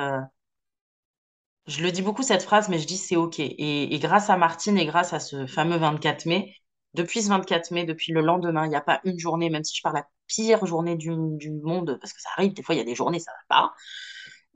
je 1.66 1.82
le 1.82 1.90
dis 1.90 2.02
beaucoup 2.02 2.22
cette 2.22 2.42
phrase, 2.42 2.68
mais 2.68 2.78
je 2.78 2.86
dis 2.86 2.96
c'est 2.96 3.16
OK. 3.16 3.40
Et, 3.40 3.98
grâce 3.98 4.30
à 4.30 4.36
Martine 4.36 4.78
et 4.78 4.86
grâce 4.86 5.12
à 5.12 5.20
ce 5.20 5.46
fameux 5.46 5.76
24 5.76 6.26
mai, 6.26 6.54
depuis 6.94 7.22
ce 7.22 7.28
24 7.28 7.72
mai, 7.72 7.84
depuis 7.84 8.12
le 8.12 8.20
lendemain, 8.20 8.64
il 8.66 8.70
n'y 8.70 8.76
a 8.76 8.80
pas 8.80 9.00
une 9.04 9.18
journée, 9.18 9.50
même 9.50 9.64
si 9.64 9.76
je 9.76 9.82
parle 9.82 9.96
la 9.96 10.06
pire 10.26 10.64
journée 10.64 10.96
du, 10.96 11.10
monde, 11.10 11.98
parce 12.00 12.12
que 12.12 12.20
ça 12.20 12.30
arrive, 12.36 12.52
des 12.54 12.62
fois 12.62 12.74
il 12.74 12.78
y 12.78 12.80
a 12.80 12.84
des 12.84 12.94
journées, 12.94 13.18
ça 13.18 13.32
va 13.32 13.56
pas. 13.56 13.74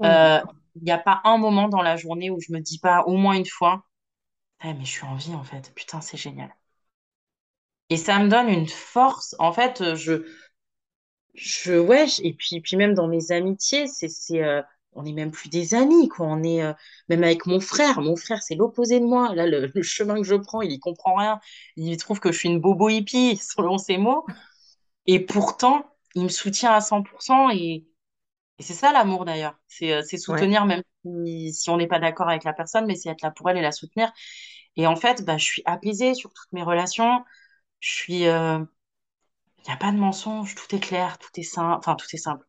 Euh, 0.03 0.41
il 0.77 0.85
n'y 0.85 0.93
a 0.93 0.99
pas 0.99 1.21
un 1.25 1.37
moment 1.37 1.69
dans 1.69 1.83
la 1.83 1.97
journée 1.97 2.31
où 2.31 2.41
je 2.41 2.53
me 2.53 2.61
dis 2.61 2.79
pas 2.79 3.03
au 3.03 3.17
moins 3.17 3.35
une 3.35 3.47
fois, 3.47 3.85
eh, 4.63 4.75
mais 4.75 4.85
je 4.85 4.91
suis 4.91 5.05
en 5.05 5.15
vie 5.15 5.35
en 5.35 5.45
fait, 5.45 5.73
putain, 5.75 6.01
c'est 6.01 6.17
génial. 6.17 6.55
Et 7.89 7.97
ça 7.97 8.19
me 8.21 8.29
donne 8.29 8.49
une 8.49 8.69
force. 8.69 9.35
En 9.39 9.53
fait, 9.53 9.97
je, 9.97 10.25
je, 11.35 11.79
ouais, 11.79 12.07
et 12.23 12.35
puis, 12.35 12.61
puis 12.61 12.77
même 12.77 12.95
dans 12.95 13.09
mes 13.09 13.33
amitiés, 13.33 13.87
c'est, 13.87 14.09
c'est, 14.09 14.43
euh, 14.43 14.63
on 14.93 15.03
n'est 15.05 15.13
même 15.13 15.31
plus 15.31 15.49
des 15.49 15.75
amis, 15.75 16.09
quoi. 16.09 16.27
On 16.27 16.43
est 16.43 16.63
euh, 16.63 16.73
même 17.09 17.23
avec 17.25 17.47
mon 17.47 17.61
frère. 17.61 18.01
Mon 18.01 18.17
frère, 18.17 18.43
c'est 18.43 18.55
l'opposé 18.57 19.01
de 19.01 19.05
moi. 19.05 19.35
Là, 19.35 19.47
le, 19.47 19.71
chemin 19.83 20.17
que 20.17 20.25
je 20.25 20.35
prends, 20.35 20.63
il 20.63 20.73
y 20.73 20.79
comprend 20.81 21.15
rien. 21.15 21.41
Il 21.77 21.97
trouve 21.97 22.21
que 22.21 22.33
je 22.33 22.39
suis 22.39 22.49
une 22.49 22.61
bobo 22.61 22.89
hippie, 22.89 23.37
selon 23.57 23.79
ses 23.79 23.99
mots. 23.99 24.25
Et 25.07 25.21
pourtant, 25.21 25.87
il 26.15 26.25
me 26.25 26.29
soutient 26.29 26.73
à 26.73 26.81
100%. 26.81 27.51
Et, 27.55 27.87
c'est 28.61 28.75
ça 28.75 28.93
l'amour, 28.93 29.25
d'ailleurs. 29.25 29.59
C'est 29.69 29.93
euh, 29.93 30.03
soutenir, 30.03 30.67
même 30.67 30.83
si, 31.53 31.71
on 31.71 31.79
n'est 31.79 31.87
pas 31.87 31.99
d'accord 31.99 32.29
avec 32.29 32.45
la 32.45 32.53
personne, 32.53 32.87
mais 32.87 32.95
c'est 32.95 33.09
être 33.09 33.23
là 33.23 33.31
pour 33.31 33.49
elle 33.49 33.57
et 33.57 33.63
la 33.63 33.73
soutenir. 33.73 34.13
Et 34.77 34.87
en 34.87 34.97
fait, 34.97 35.25
bah, 35.25 35.39
je 35.39 35.45
suis 35.45 35.63
apaisée 35.65 36.15
sur 36.15 36.33
toutes 36.33 36.53
mes 36.53 36.63
relations. 36.63 37.25
Je 37.81 37.91
suis. 37.91 38.27
Euh, 38.27 38.59
il 39.65 39.69
n'y 39.69 39.75
a 39.75 39.77
pas 39.77 39.93
de 39.93 39.99
mensonge, 39.99 40.55
tout 40.55 40.75
est 40.75 40.81
clair, 40.81 41.19
tout 41.19 41.31
est 41.37 41.43
simple. 41.43 41.79
Enfin, 41.79 41.95
tout 41.95 42.07
est 42.13 42.19
simple 42.19 42.45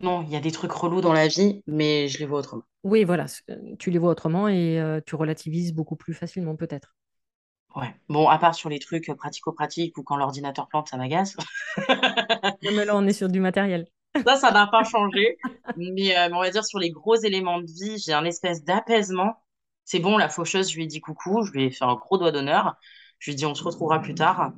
non, 0.00 0.22
il 0.22 0.30
y 0.30 0.36
a 0.36 0.40
des 0.40 0.52
trucs 0.52 0.72
relous 0.72 1.00
dans 1.00 1.12
la 1.12 1.26
vie, 1.26 1.62
mais 1.66 2.08
je 2.08 2.18
les 2.18 2.26
vois 2.26 2.40
autrement. 2.40 2.64
Oui, 2.82 3.04
voilà, 3.04 3.26
euh, 3.50 3.56
tu 3.78 3.90
les 3.90 3.98
vois 3.98 4.10
autrement 4.10 4.46
et 4.46 4.78
euh, 4.78 5.00
tu 5.04 5.14
relativises 5.14 5.72
beaucoup 5.72 5.96
plus 5.96 6.12
facilement 6.12 6.54
peut-être. 6.54 6.94
Ouais. 7.74 7.94
Bon, 8.08 8.28
à 8.28 8.38
part 8.38 8.54
sur 8.54 8.68
les 8.68 8.78
trucs 8.78 9.10
pratico-pratiques 9.16 9.96
ou 9.98 10.02
quand 10.02 10.16
l'ordinateur 10.16 10.68
plante, 10.68 10.88
ça 10.88 10.96
m'agace. 10.96 11.36
mais 12.62 12.84
là, 12.84 12.94
on 12.96 13.06
est 13.06 13.12
sur 13.12 13.28
du 13.28 13.40
matériel. 13.40 13.86
Ça, 14.24 14.36
ça 14.36 14.50
n'a 14.50 14.66
pas 14.66 14.82
changé. 14.82 15.36
Mais 15.76 16.16
euh, 16.16 16.30
on 16.32 16.40
va 16.40 16.48
dire 16.48 16.64
sur 16.64 16.78
les 16.78 16.90
gros 16.90 17.16
éléments 17.16 17.60
de 17.60 17.66
vie, 17.66 17.98
j'ai 17.98 18.14
un 18.14 18.24
espèce 18.24 18.64
d'apaisement. 18.64 19.34
C'est 19.84 19.98
bon, 19.98 20.16
la 20.16 20.30
faucheuse, 20.30 20.70
je 20.70 20.76
lui 20.76 20.84
ai 20.84 20.86
dit 20.86 21.00
coucou, 21.00 21.42
je 21.42 21.52
lui 21.52 21.64
ai 21.64 21.70
fait 21.70 21.84
un 21.84 21.96
gros 21.96 22.16
doigt 22.16 22.32
d'honneur. 22.32 22.76
Je 23.18 23.30
lui 23.30 23.34
ai 23.34 23.36
dit 23.36 23.44
on 23.44 23.54
se 23.54 23.62
retrouvera 23.62 24.00
plus 24.00 24.14
tard. 24.14 24.52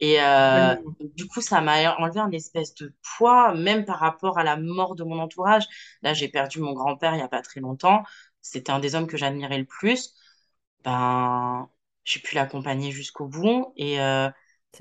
Et 0.00 0.20
euh, 0.20 0.76
du 1.14 1.26
coup, 1.26 1.40
ça 1.40 1.60
m'a 1.60 1.96
enlevé 1.96 2.20
un 2.20 2.30
espèce 2.30 2.74
de 2.74 2.92
poids, 3.16 3.54
même 3.54 3.84
par 3.84 3.98
rapport 3.98 4.38
à 4.38 4.44
la 4.44 4.56
mort 4.56 4.94
de 4.94 5.04
mon 5.04 5.18
entourage. 5.18 5.66
Là, 6.02 6.12
j'ai 6.12 6.28
perdu 6.28 6.60
mon 6.60 6.72
grand-père 6.72 7.12
il 7.14 7.16
n'y 7.16 7.22
a 7.22 7.28
pas 7.28 7.42
très 7.42 7.60
longtemps. 7.60 8.02
C'était 8.42 8.70
un 8.70 8.78
des 8.78 8.94
hommes 8.94 9.06
que 9.06 9.16
j'admirais 9.16 9.58
le 9.58 9.64
plus. 9.64 10.14
Ben, 10.84 11.68
j'ai 12.04 12.20
pu 12.20 12.34
l'accompagner 12.34 12.92
jusqu'au 12.92 13.26
bout 13.26 13.72
et, 13.76 14.00
euh, 14.00 14.28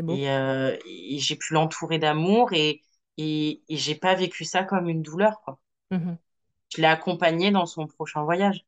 euh, 0.01 0.77
et, 0.85 1.17
j'ai 1.19 1.35
pu 1.35 1.53
l'entourer 1.53 1.97
d'amour 1.97 2.53
et, 2.53 2.81
et, 3.17 3.63
et 3.69 3.77
j'ai 3.77 3.95
pas 3.95 4.15
vécu 4.15 4.43
ça 4.43 4.63
comme 4.63 4.89
une 4.89 5.01
douleur, 5.01 5.41
quoi. 5.41 5.59
Mmh 5.91 6.15
Je 6.75 6.81
l'ai 6.81 6.87
accompagné 6.87 7.51
dans 7.51 7.65
son 7.65 7.87
prochain 7.87 8.23
voyage. 8.23 8.65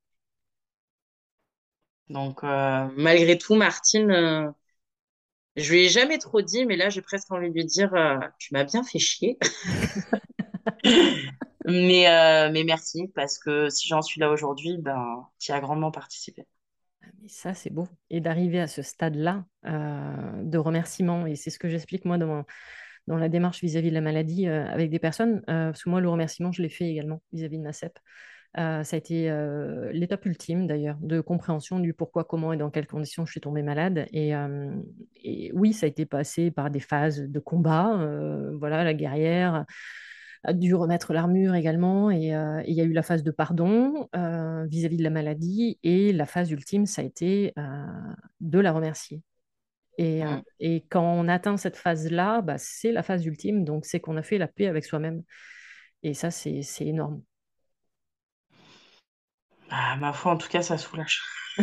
Donc, 2.09 2.43
malgré 2.43 3.37
tout, 3.37 3.55
Martine 3.55 4.53
je 5.57 5.71
lui 5.71 5.85
ai 5.85 5.89
jamais 5.89 6.19
trop 6.19 6.41
dit, 6.41 6.65
mais 6.65 6.75
là, 6.75 6.89
j'ai 6.89 7.01
presque 7.01 7.31
envie 7.31 7.49
de 7.49 7.53
lui 7.53 7.65
dire 7.65 7.93
euh, 7.95 8.19
Tu 8.37 8.53
m'as 8.53 8.63
bien 8.63 8.83
fait 8.83 8.99
chier. 8.99 9.37
mais, 11.65 12.07
euh, 12.07 12.51
mais 12.51 12.63
merci, 12.63 13.11
parce 13.15 13.39
que 13.39 13.67
si 13.69 13.87
j'en 13.87 14.03
suis 14.03 14.21
là 14.21 14.29
aujourd'hui, 14.29 14.77
ben, 14.77 15.27
tu 15.39 15.51
as 15.51 15.59
grandement 15.59 15.91
participé. 15.91 16.45
Ah, 17.03 17.07
mais 17.21 17.27
ça, 17.27 17.55
c'est 17.55 17.71
beau. 17.71 17.87
Et 18.11 18.21
d'arriver 18.21 18.59
à 18.59 18.67
ce 18.67 18.83
stade-là 18.83 19.45
euh, 19.65 20.43
de 20.43 20.57
remerciement, 20.59 21.25
et 21.25 21.35
c'est 21.35 21.49
ce 21.49 21.57
que 21.57 21.69
j'explique 21.69 22.05
moi 22.05 22.19
dans, 22.19 22.45
dans 23.07 23.17
la 23.17 23.27
démarche 23.27 23.61
vis-à-vis 23.61 23.89
de 23.89 23.95
la 23.95 24.01
maladie 24.01 24.47
avec 24.47 24.91
des 24.91 24.99
personnes, 24.99 25.41
parce 25.47 25.83
que 25.83 25.89
moi, 25.89 26.01
le 26.01 26.09
remerciement, 26.09 26.51
je 26.51 26.61
l'ai 26.61 26.69
fait 26.69 26.85
également 26.85 27.23
vis-à-vis 27.33 27.57
de 27.57 27.63
ma 27.63 27.73
CEP. 27.73 27.97
Euh, 28.57 28.83
ça 28.83 28.95
a 28.95 28.97
été 28.97 29.29
euh, 29.29 29.91
l'étape 29.91 30.25
ultime 30.25 30.65
d'ailleurs 30.65 30.97
de 31.01 31.21
compréhension 31.21 31.79
du 31.79 31.93
pourquoi, 31.93 32.23
comment 32.23 32.53
et 32.53 32.57
dans 32.57 32.71
quelles 32.71 32.87
conditions 32.87 33.25
je 33.25 33.31
suis 33.31 33.41
tombée 33.41 33.61
malade. 33.61 34.07
Et, 34.11 34.35
euh, 34.35 34.73
oui, 35.53 35.73
ça 35.73 35.85
a 35.85 35.89
été 35.89 36.05
passé 36.05 36.49
par 36.49 36.71
des 36.71 36.79
phases 36.79 37.21
de 37.21 37.39
combat. 37.39 38.07
voilà, 38.53 38.83
la 38.83 38.93
guerrière 38.93 39.65
a 40.43 40.53
dû 40.53 40.73
remettre 40.73 41.13
l'armure 41.13 41.55
également. 41.55 42.09
Et 42.09 42.27
il 42.27 42.73
y 42.73 42.81
a 42.81 42.83
eu 42.83 42.93
la 42.93 43.03
phase 43.03 43.23
de 43.23 43.31
pardon 43.31 44.07
vis-à-vis 44.13 44.97
de 44.97 45.03
la 45.03 45.09
maladie. 45.09 45.79
Et 45.83 46.13
la 46.13 46.25
phase 46.25 46.49
ultime, 46.51 46.85
ça 46.85 47.01
a 47.01 47.05
été 47.05 47.53
de 48.39 48.59
la 48.59 48.71
remercier. 48.71 49.21
Et, 49.99 50.23
mmh. 50.23 50.43
et, 50.59 50.85
quand 50.89 51.03
on 51.03 51.27
atteint 51.27 51.57
cette 51.57 51.75
phase-là, 51.75 52.41
bah, 52.41 52.57
c'est 52.59 52.91
la 52.91 53.03
phase 53.03 53.25
ultime. 53.25 53.65
Donc, 53.65 53.85
c'est 53.85 53.99
qu'on 53.99 54.15
a 54.15 54.23
fait 54.23 54.37
la 54.37 54.47
paix 54.47 54.67
avec 54.67 54.85
soi-même. 54.85 55.23
Et 56.03 56.13
ça, 56.13 56.31
c'est 56.31 56.61
énorme. 56.81 57.21
Ah, 59.69 59.95
ma 59.97 60.13
foi, 60.13 60.33
en 60.33 60.37
tout 60.37 60.47
cas, 60.47 60.61
ça 60.61 60.77
soulage. 60.77 61.21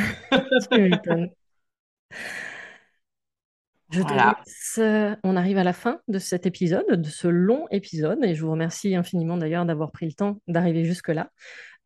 Je 3.90 4.02
te 4.02 4.12
laisse. 4.12 4.78
Euh, 4.78 5.14
on 5.22 5.36
arrive 5.36 5.58
à 5.58 5.64
la 5.64 5.72
fin 5.72 6.00
de 6.08 6.18
cet 6.18 6.46
épisode, 6.46 7.00
de 7.00 7.08
ce 7.08 7.28
long 7.28 7.66
épisode, 7.70 8.18
et 8.24 8.34
je 8.34 8.42
vous 8.44 8.50
remercie 8.50 8.96
infiniment 8.96 9.36
d'ailleurs 9.36 9.66
d'avoir 9.66 9.92
pris 9.92 10.06
le 10.06 10.12
temps 10.12 10.40
d'arriver 10.48 10.84
jusque-là. 10.84 11.30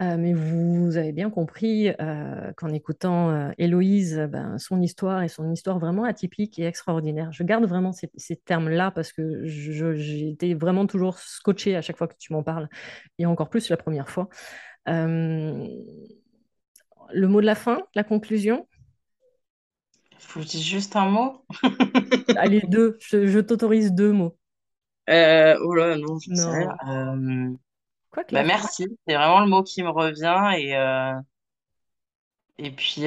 Euh, 0.01 0.17
mais 0.17 0.33
vous 0.33 0.97
avez 0.97 1.13
bien 1.13 1.29
compris 1.29 1.91
euh, 2.01 2.53
qu'en 2.57 2.69
écoutant 2.69 3.51
Héloïse, 3.59 4.27
ben, 4.31 4.57
son 4.59 4.81
histoire 4.81 5.23
est 5.23 5.29
son 5.29 5.53
histoire 5.53 5.81
vraiment 5.81 6.05
atypique 6.05 6.59
et 6.59 6.67
extraordinaire. 6.67 7.33
Je 7.33 7.43
garde 7.43 7.67
vraiment 7.67 7.93
ces, 7.93 8.09
ces 8.17 8.37
termes-là 8.37 8.91
parce 8.93 9.13
que 9.13 9.45
j'ai 9.45 10.31
été 10.31 10.55
vraiment 10.55 10.87
toujours 10.87 11.19
scotché 11.19 11.77
à 11.77 11.83
chaque 11.83 11.99
fois 11.99 12.07
que 12.07 12.17
tu 12.19 12.33
m'en 12.33 12.45
parles, 12.45 12.69
et 13.19 13.27
encore 13.27 13.51
plus 13.51 13.69
la 13.69 13.77
première 13.77 14.09
fois. 14.09 14.29
Euh, 14.89 15.69
le 17.13 17.29
mot 17.29 17.41
de 17.41 17.47
la 17.47 17.55
fin, 17.55 17.83
la 17.95 18.05
conclusion? 18.05 18.67
Faut 20.19 20.43
juste 20.43 20.97
un 20.97 21.09
mot. 21.09 21.45
Allez, 22.37 22.61
deux. 22.69 22.99
Je, 23.01 23.41
t'autorise 23.41 23.93
deux 23.93 24.13
mots. 24.13 24.37
Euh, 25.09 25.57
oh 25.63 25.75
là, 25.75 25.97
non, 25.97 26.19
je 26.19 26.35
sais. 26.35 26.67
Euh, 26.89 27.53
Quoi 28.11 28.25
que 28.25 28.35
bah, 28.35 28.43
merci, 28.43 28.87
c'est 29.07 29.15
vraiment 29.15 29.41
le 29.41 29.47
mot 29.47 29.63
qui 29.63 29.83
me 29.83 29.91
revient. 29.91 30.51
Et, 30.59 30.73
et 32.65 32.71
puis, 32.71 33.03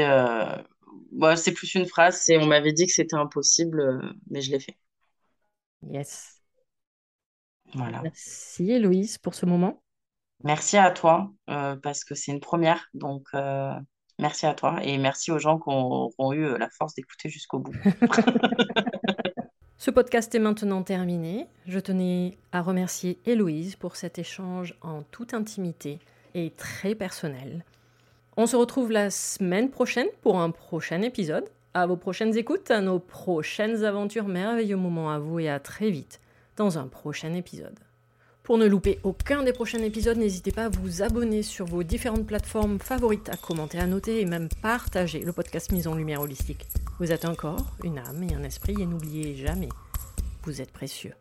bah, 1.11 1.35
c'est 1.35 1.51
plus 1.51 1.75
une 1.75 1.85
phrase. 1.85 2.21
C'est 2.21 2.37
on 2.37 2.47
m'avait 2.47 2.73
dit 2.73 2.85
que 2.85 2.93
c'était 2.93 3.15
impossible, 3.15 4.15
mais 4.29 4.41
je 4.41 4.51
l'ai 4.51 4.59
fait. 4.59 4.77
Yes. 5.89 6.41
Voilà. 7.73 8.01
Merci 8.01 8.71
Héloïse 8.71 9.17
pour 9.17 9.33
ce 9.33 9.45
moment. 9.45 9.80
Merci 10.43 10.77
à 10.77 10.91
toi, 10.91 11.31
euh, 11.49 11.75
parce 11.75 12.03
que 12.03 12.15
c'est 12.15 12.31
une 12.31 12.39
première. 12.39 12.87
Donc, 12.93 13.27
euh, 13.33 13.73
merci 14.19 14.45
à 14.45 14.53
toi 14.53 14.79
et 14.83 14.97
merci 14.97 15.31
aux 15.31 15.39
gens 15.39 15.57
qui 15.57 15.65
ont, 15.67 16.33
eu 16.33 16.45
euh, 16.45 16.57
la 16.57 16.69
force 16.69 16.95
d'écouter 16.95 17.29
jusqu'au 17.29 17.59
bout. 17.59 17.75
Ce 19.77 19.89
podcast 19.89 20.33
est 20.35 20.39
maintenant 20.39 20.83
terminé. 20.83 21.47
Je 21.65 21.79
tenais 21.79 22.37
à 22.51 22.61
remercier 22.61 23.19
Héloïse 23.25 23.75
pour 23.75 23.95
cet 23.95 24.19
échange 24.19 24.75
en 24.81 25.01
toute 25.01 25.33
intimité 25.33 25.97
et 26.35 26.51
très 26.51 26.93
personnel. 26.93 27.65
On 28.37 28.45
se 28.45 28.55
retrouve 28.55 28.91
la 28.91 29.09
semaine 29.09 29.69
prochaine 29.69 30.07
pour 30.21 30.39
un 30.39 30.51
prochain 30.51 31.01
épisode. 31.01 31.49
À 31.73 31.87
vos 31.87 31.97
prochaines 31.97 32.37
écoutes, 32.37 32.69
à 32.69 32.81
nos 32.81 32.99
prochaines 32.99 33.83
aventures, 33.83 34.27
merveilleux 34.27 34.77
moments 34.77 35.11
à 35.11 35.19
vous 35.19 35.39
et 35.39 35.49
à 35.49 35.59
très 35.59 35.89
vite 35.89 36.21
dans 36.57 36.77
un 36.77 36.87
prochain 36.87 37.33
épisode. 37.33 37.79
Pour 38.51 38.57
ne 38.57 38.65
louper 38.65 38.99
aucun 39.03 39.43
des 39.43 39.53
prochains 39.53 39.81
épisodes, 39.81 40.17
n'hésitez 40.17 40.51
pas 40.51 40.65
à 40.65 40.69
vous 40.69 41.01
abonner 41.01 41.41
sur 41.41 41.65
vos 41.65 41.83
différentes 41.83 42.27
plateformes 42.27 42.79
favorites, 42.79 43.29
à 43.29 43.37
commenter, 43.37 43.79
à 43.79 43.87
noter 43.87 44.19
et 44.19 44.25
même 44.25 44.49
partager 44.61 45.21
le 45.21 45.31
podcast 45.31 45.71
Mise 45.71 45.87
en 45.87 45.95
Lumière 45.95 46.19
Holistique. 46.19 46.67
Vous 46.99 47.13
êtes 47.13 47.23
un 47.23 47.33
corps, 47.33 47.71
une 47.81 47.97
âme 47.97 48.23
et 48.23 48.35
un 48.35 48.43
esprit 48.43 48.75
et 48.77 48.85
n'oubliez 48.85 49.37
jamais, 49.37 49.69
vous 50.43 50.59
êtes 50.59 50.73
précieux. 50.73 51.13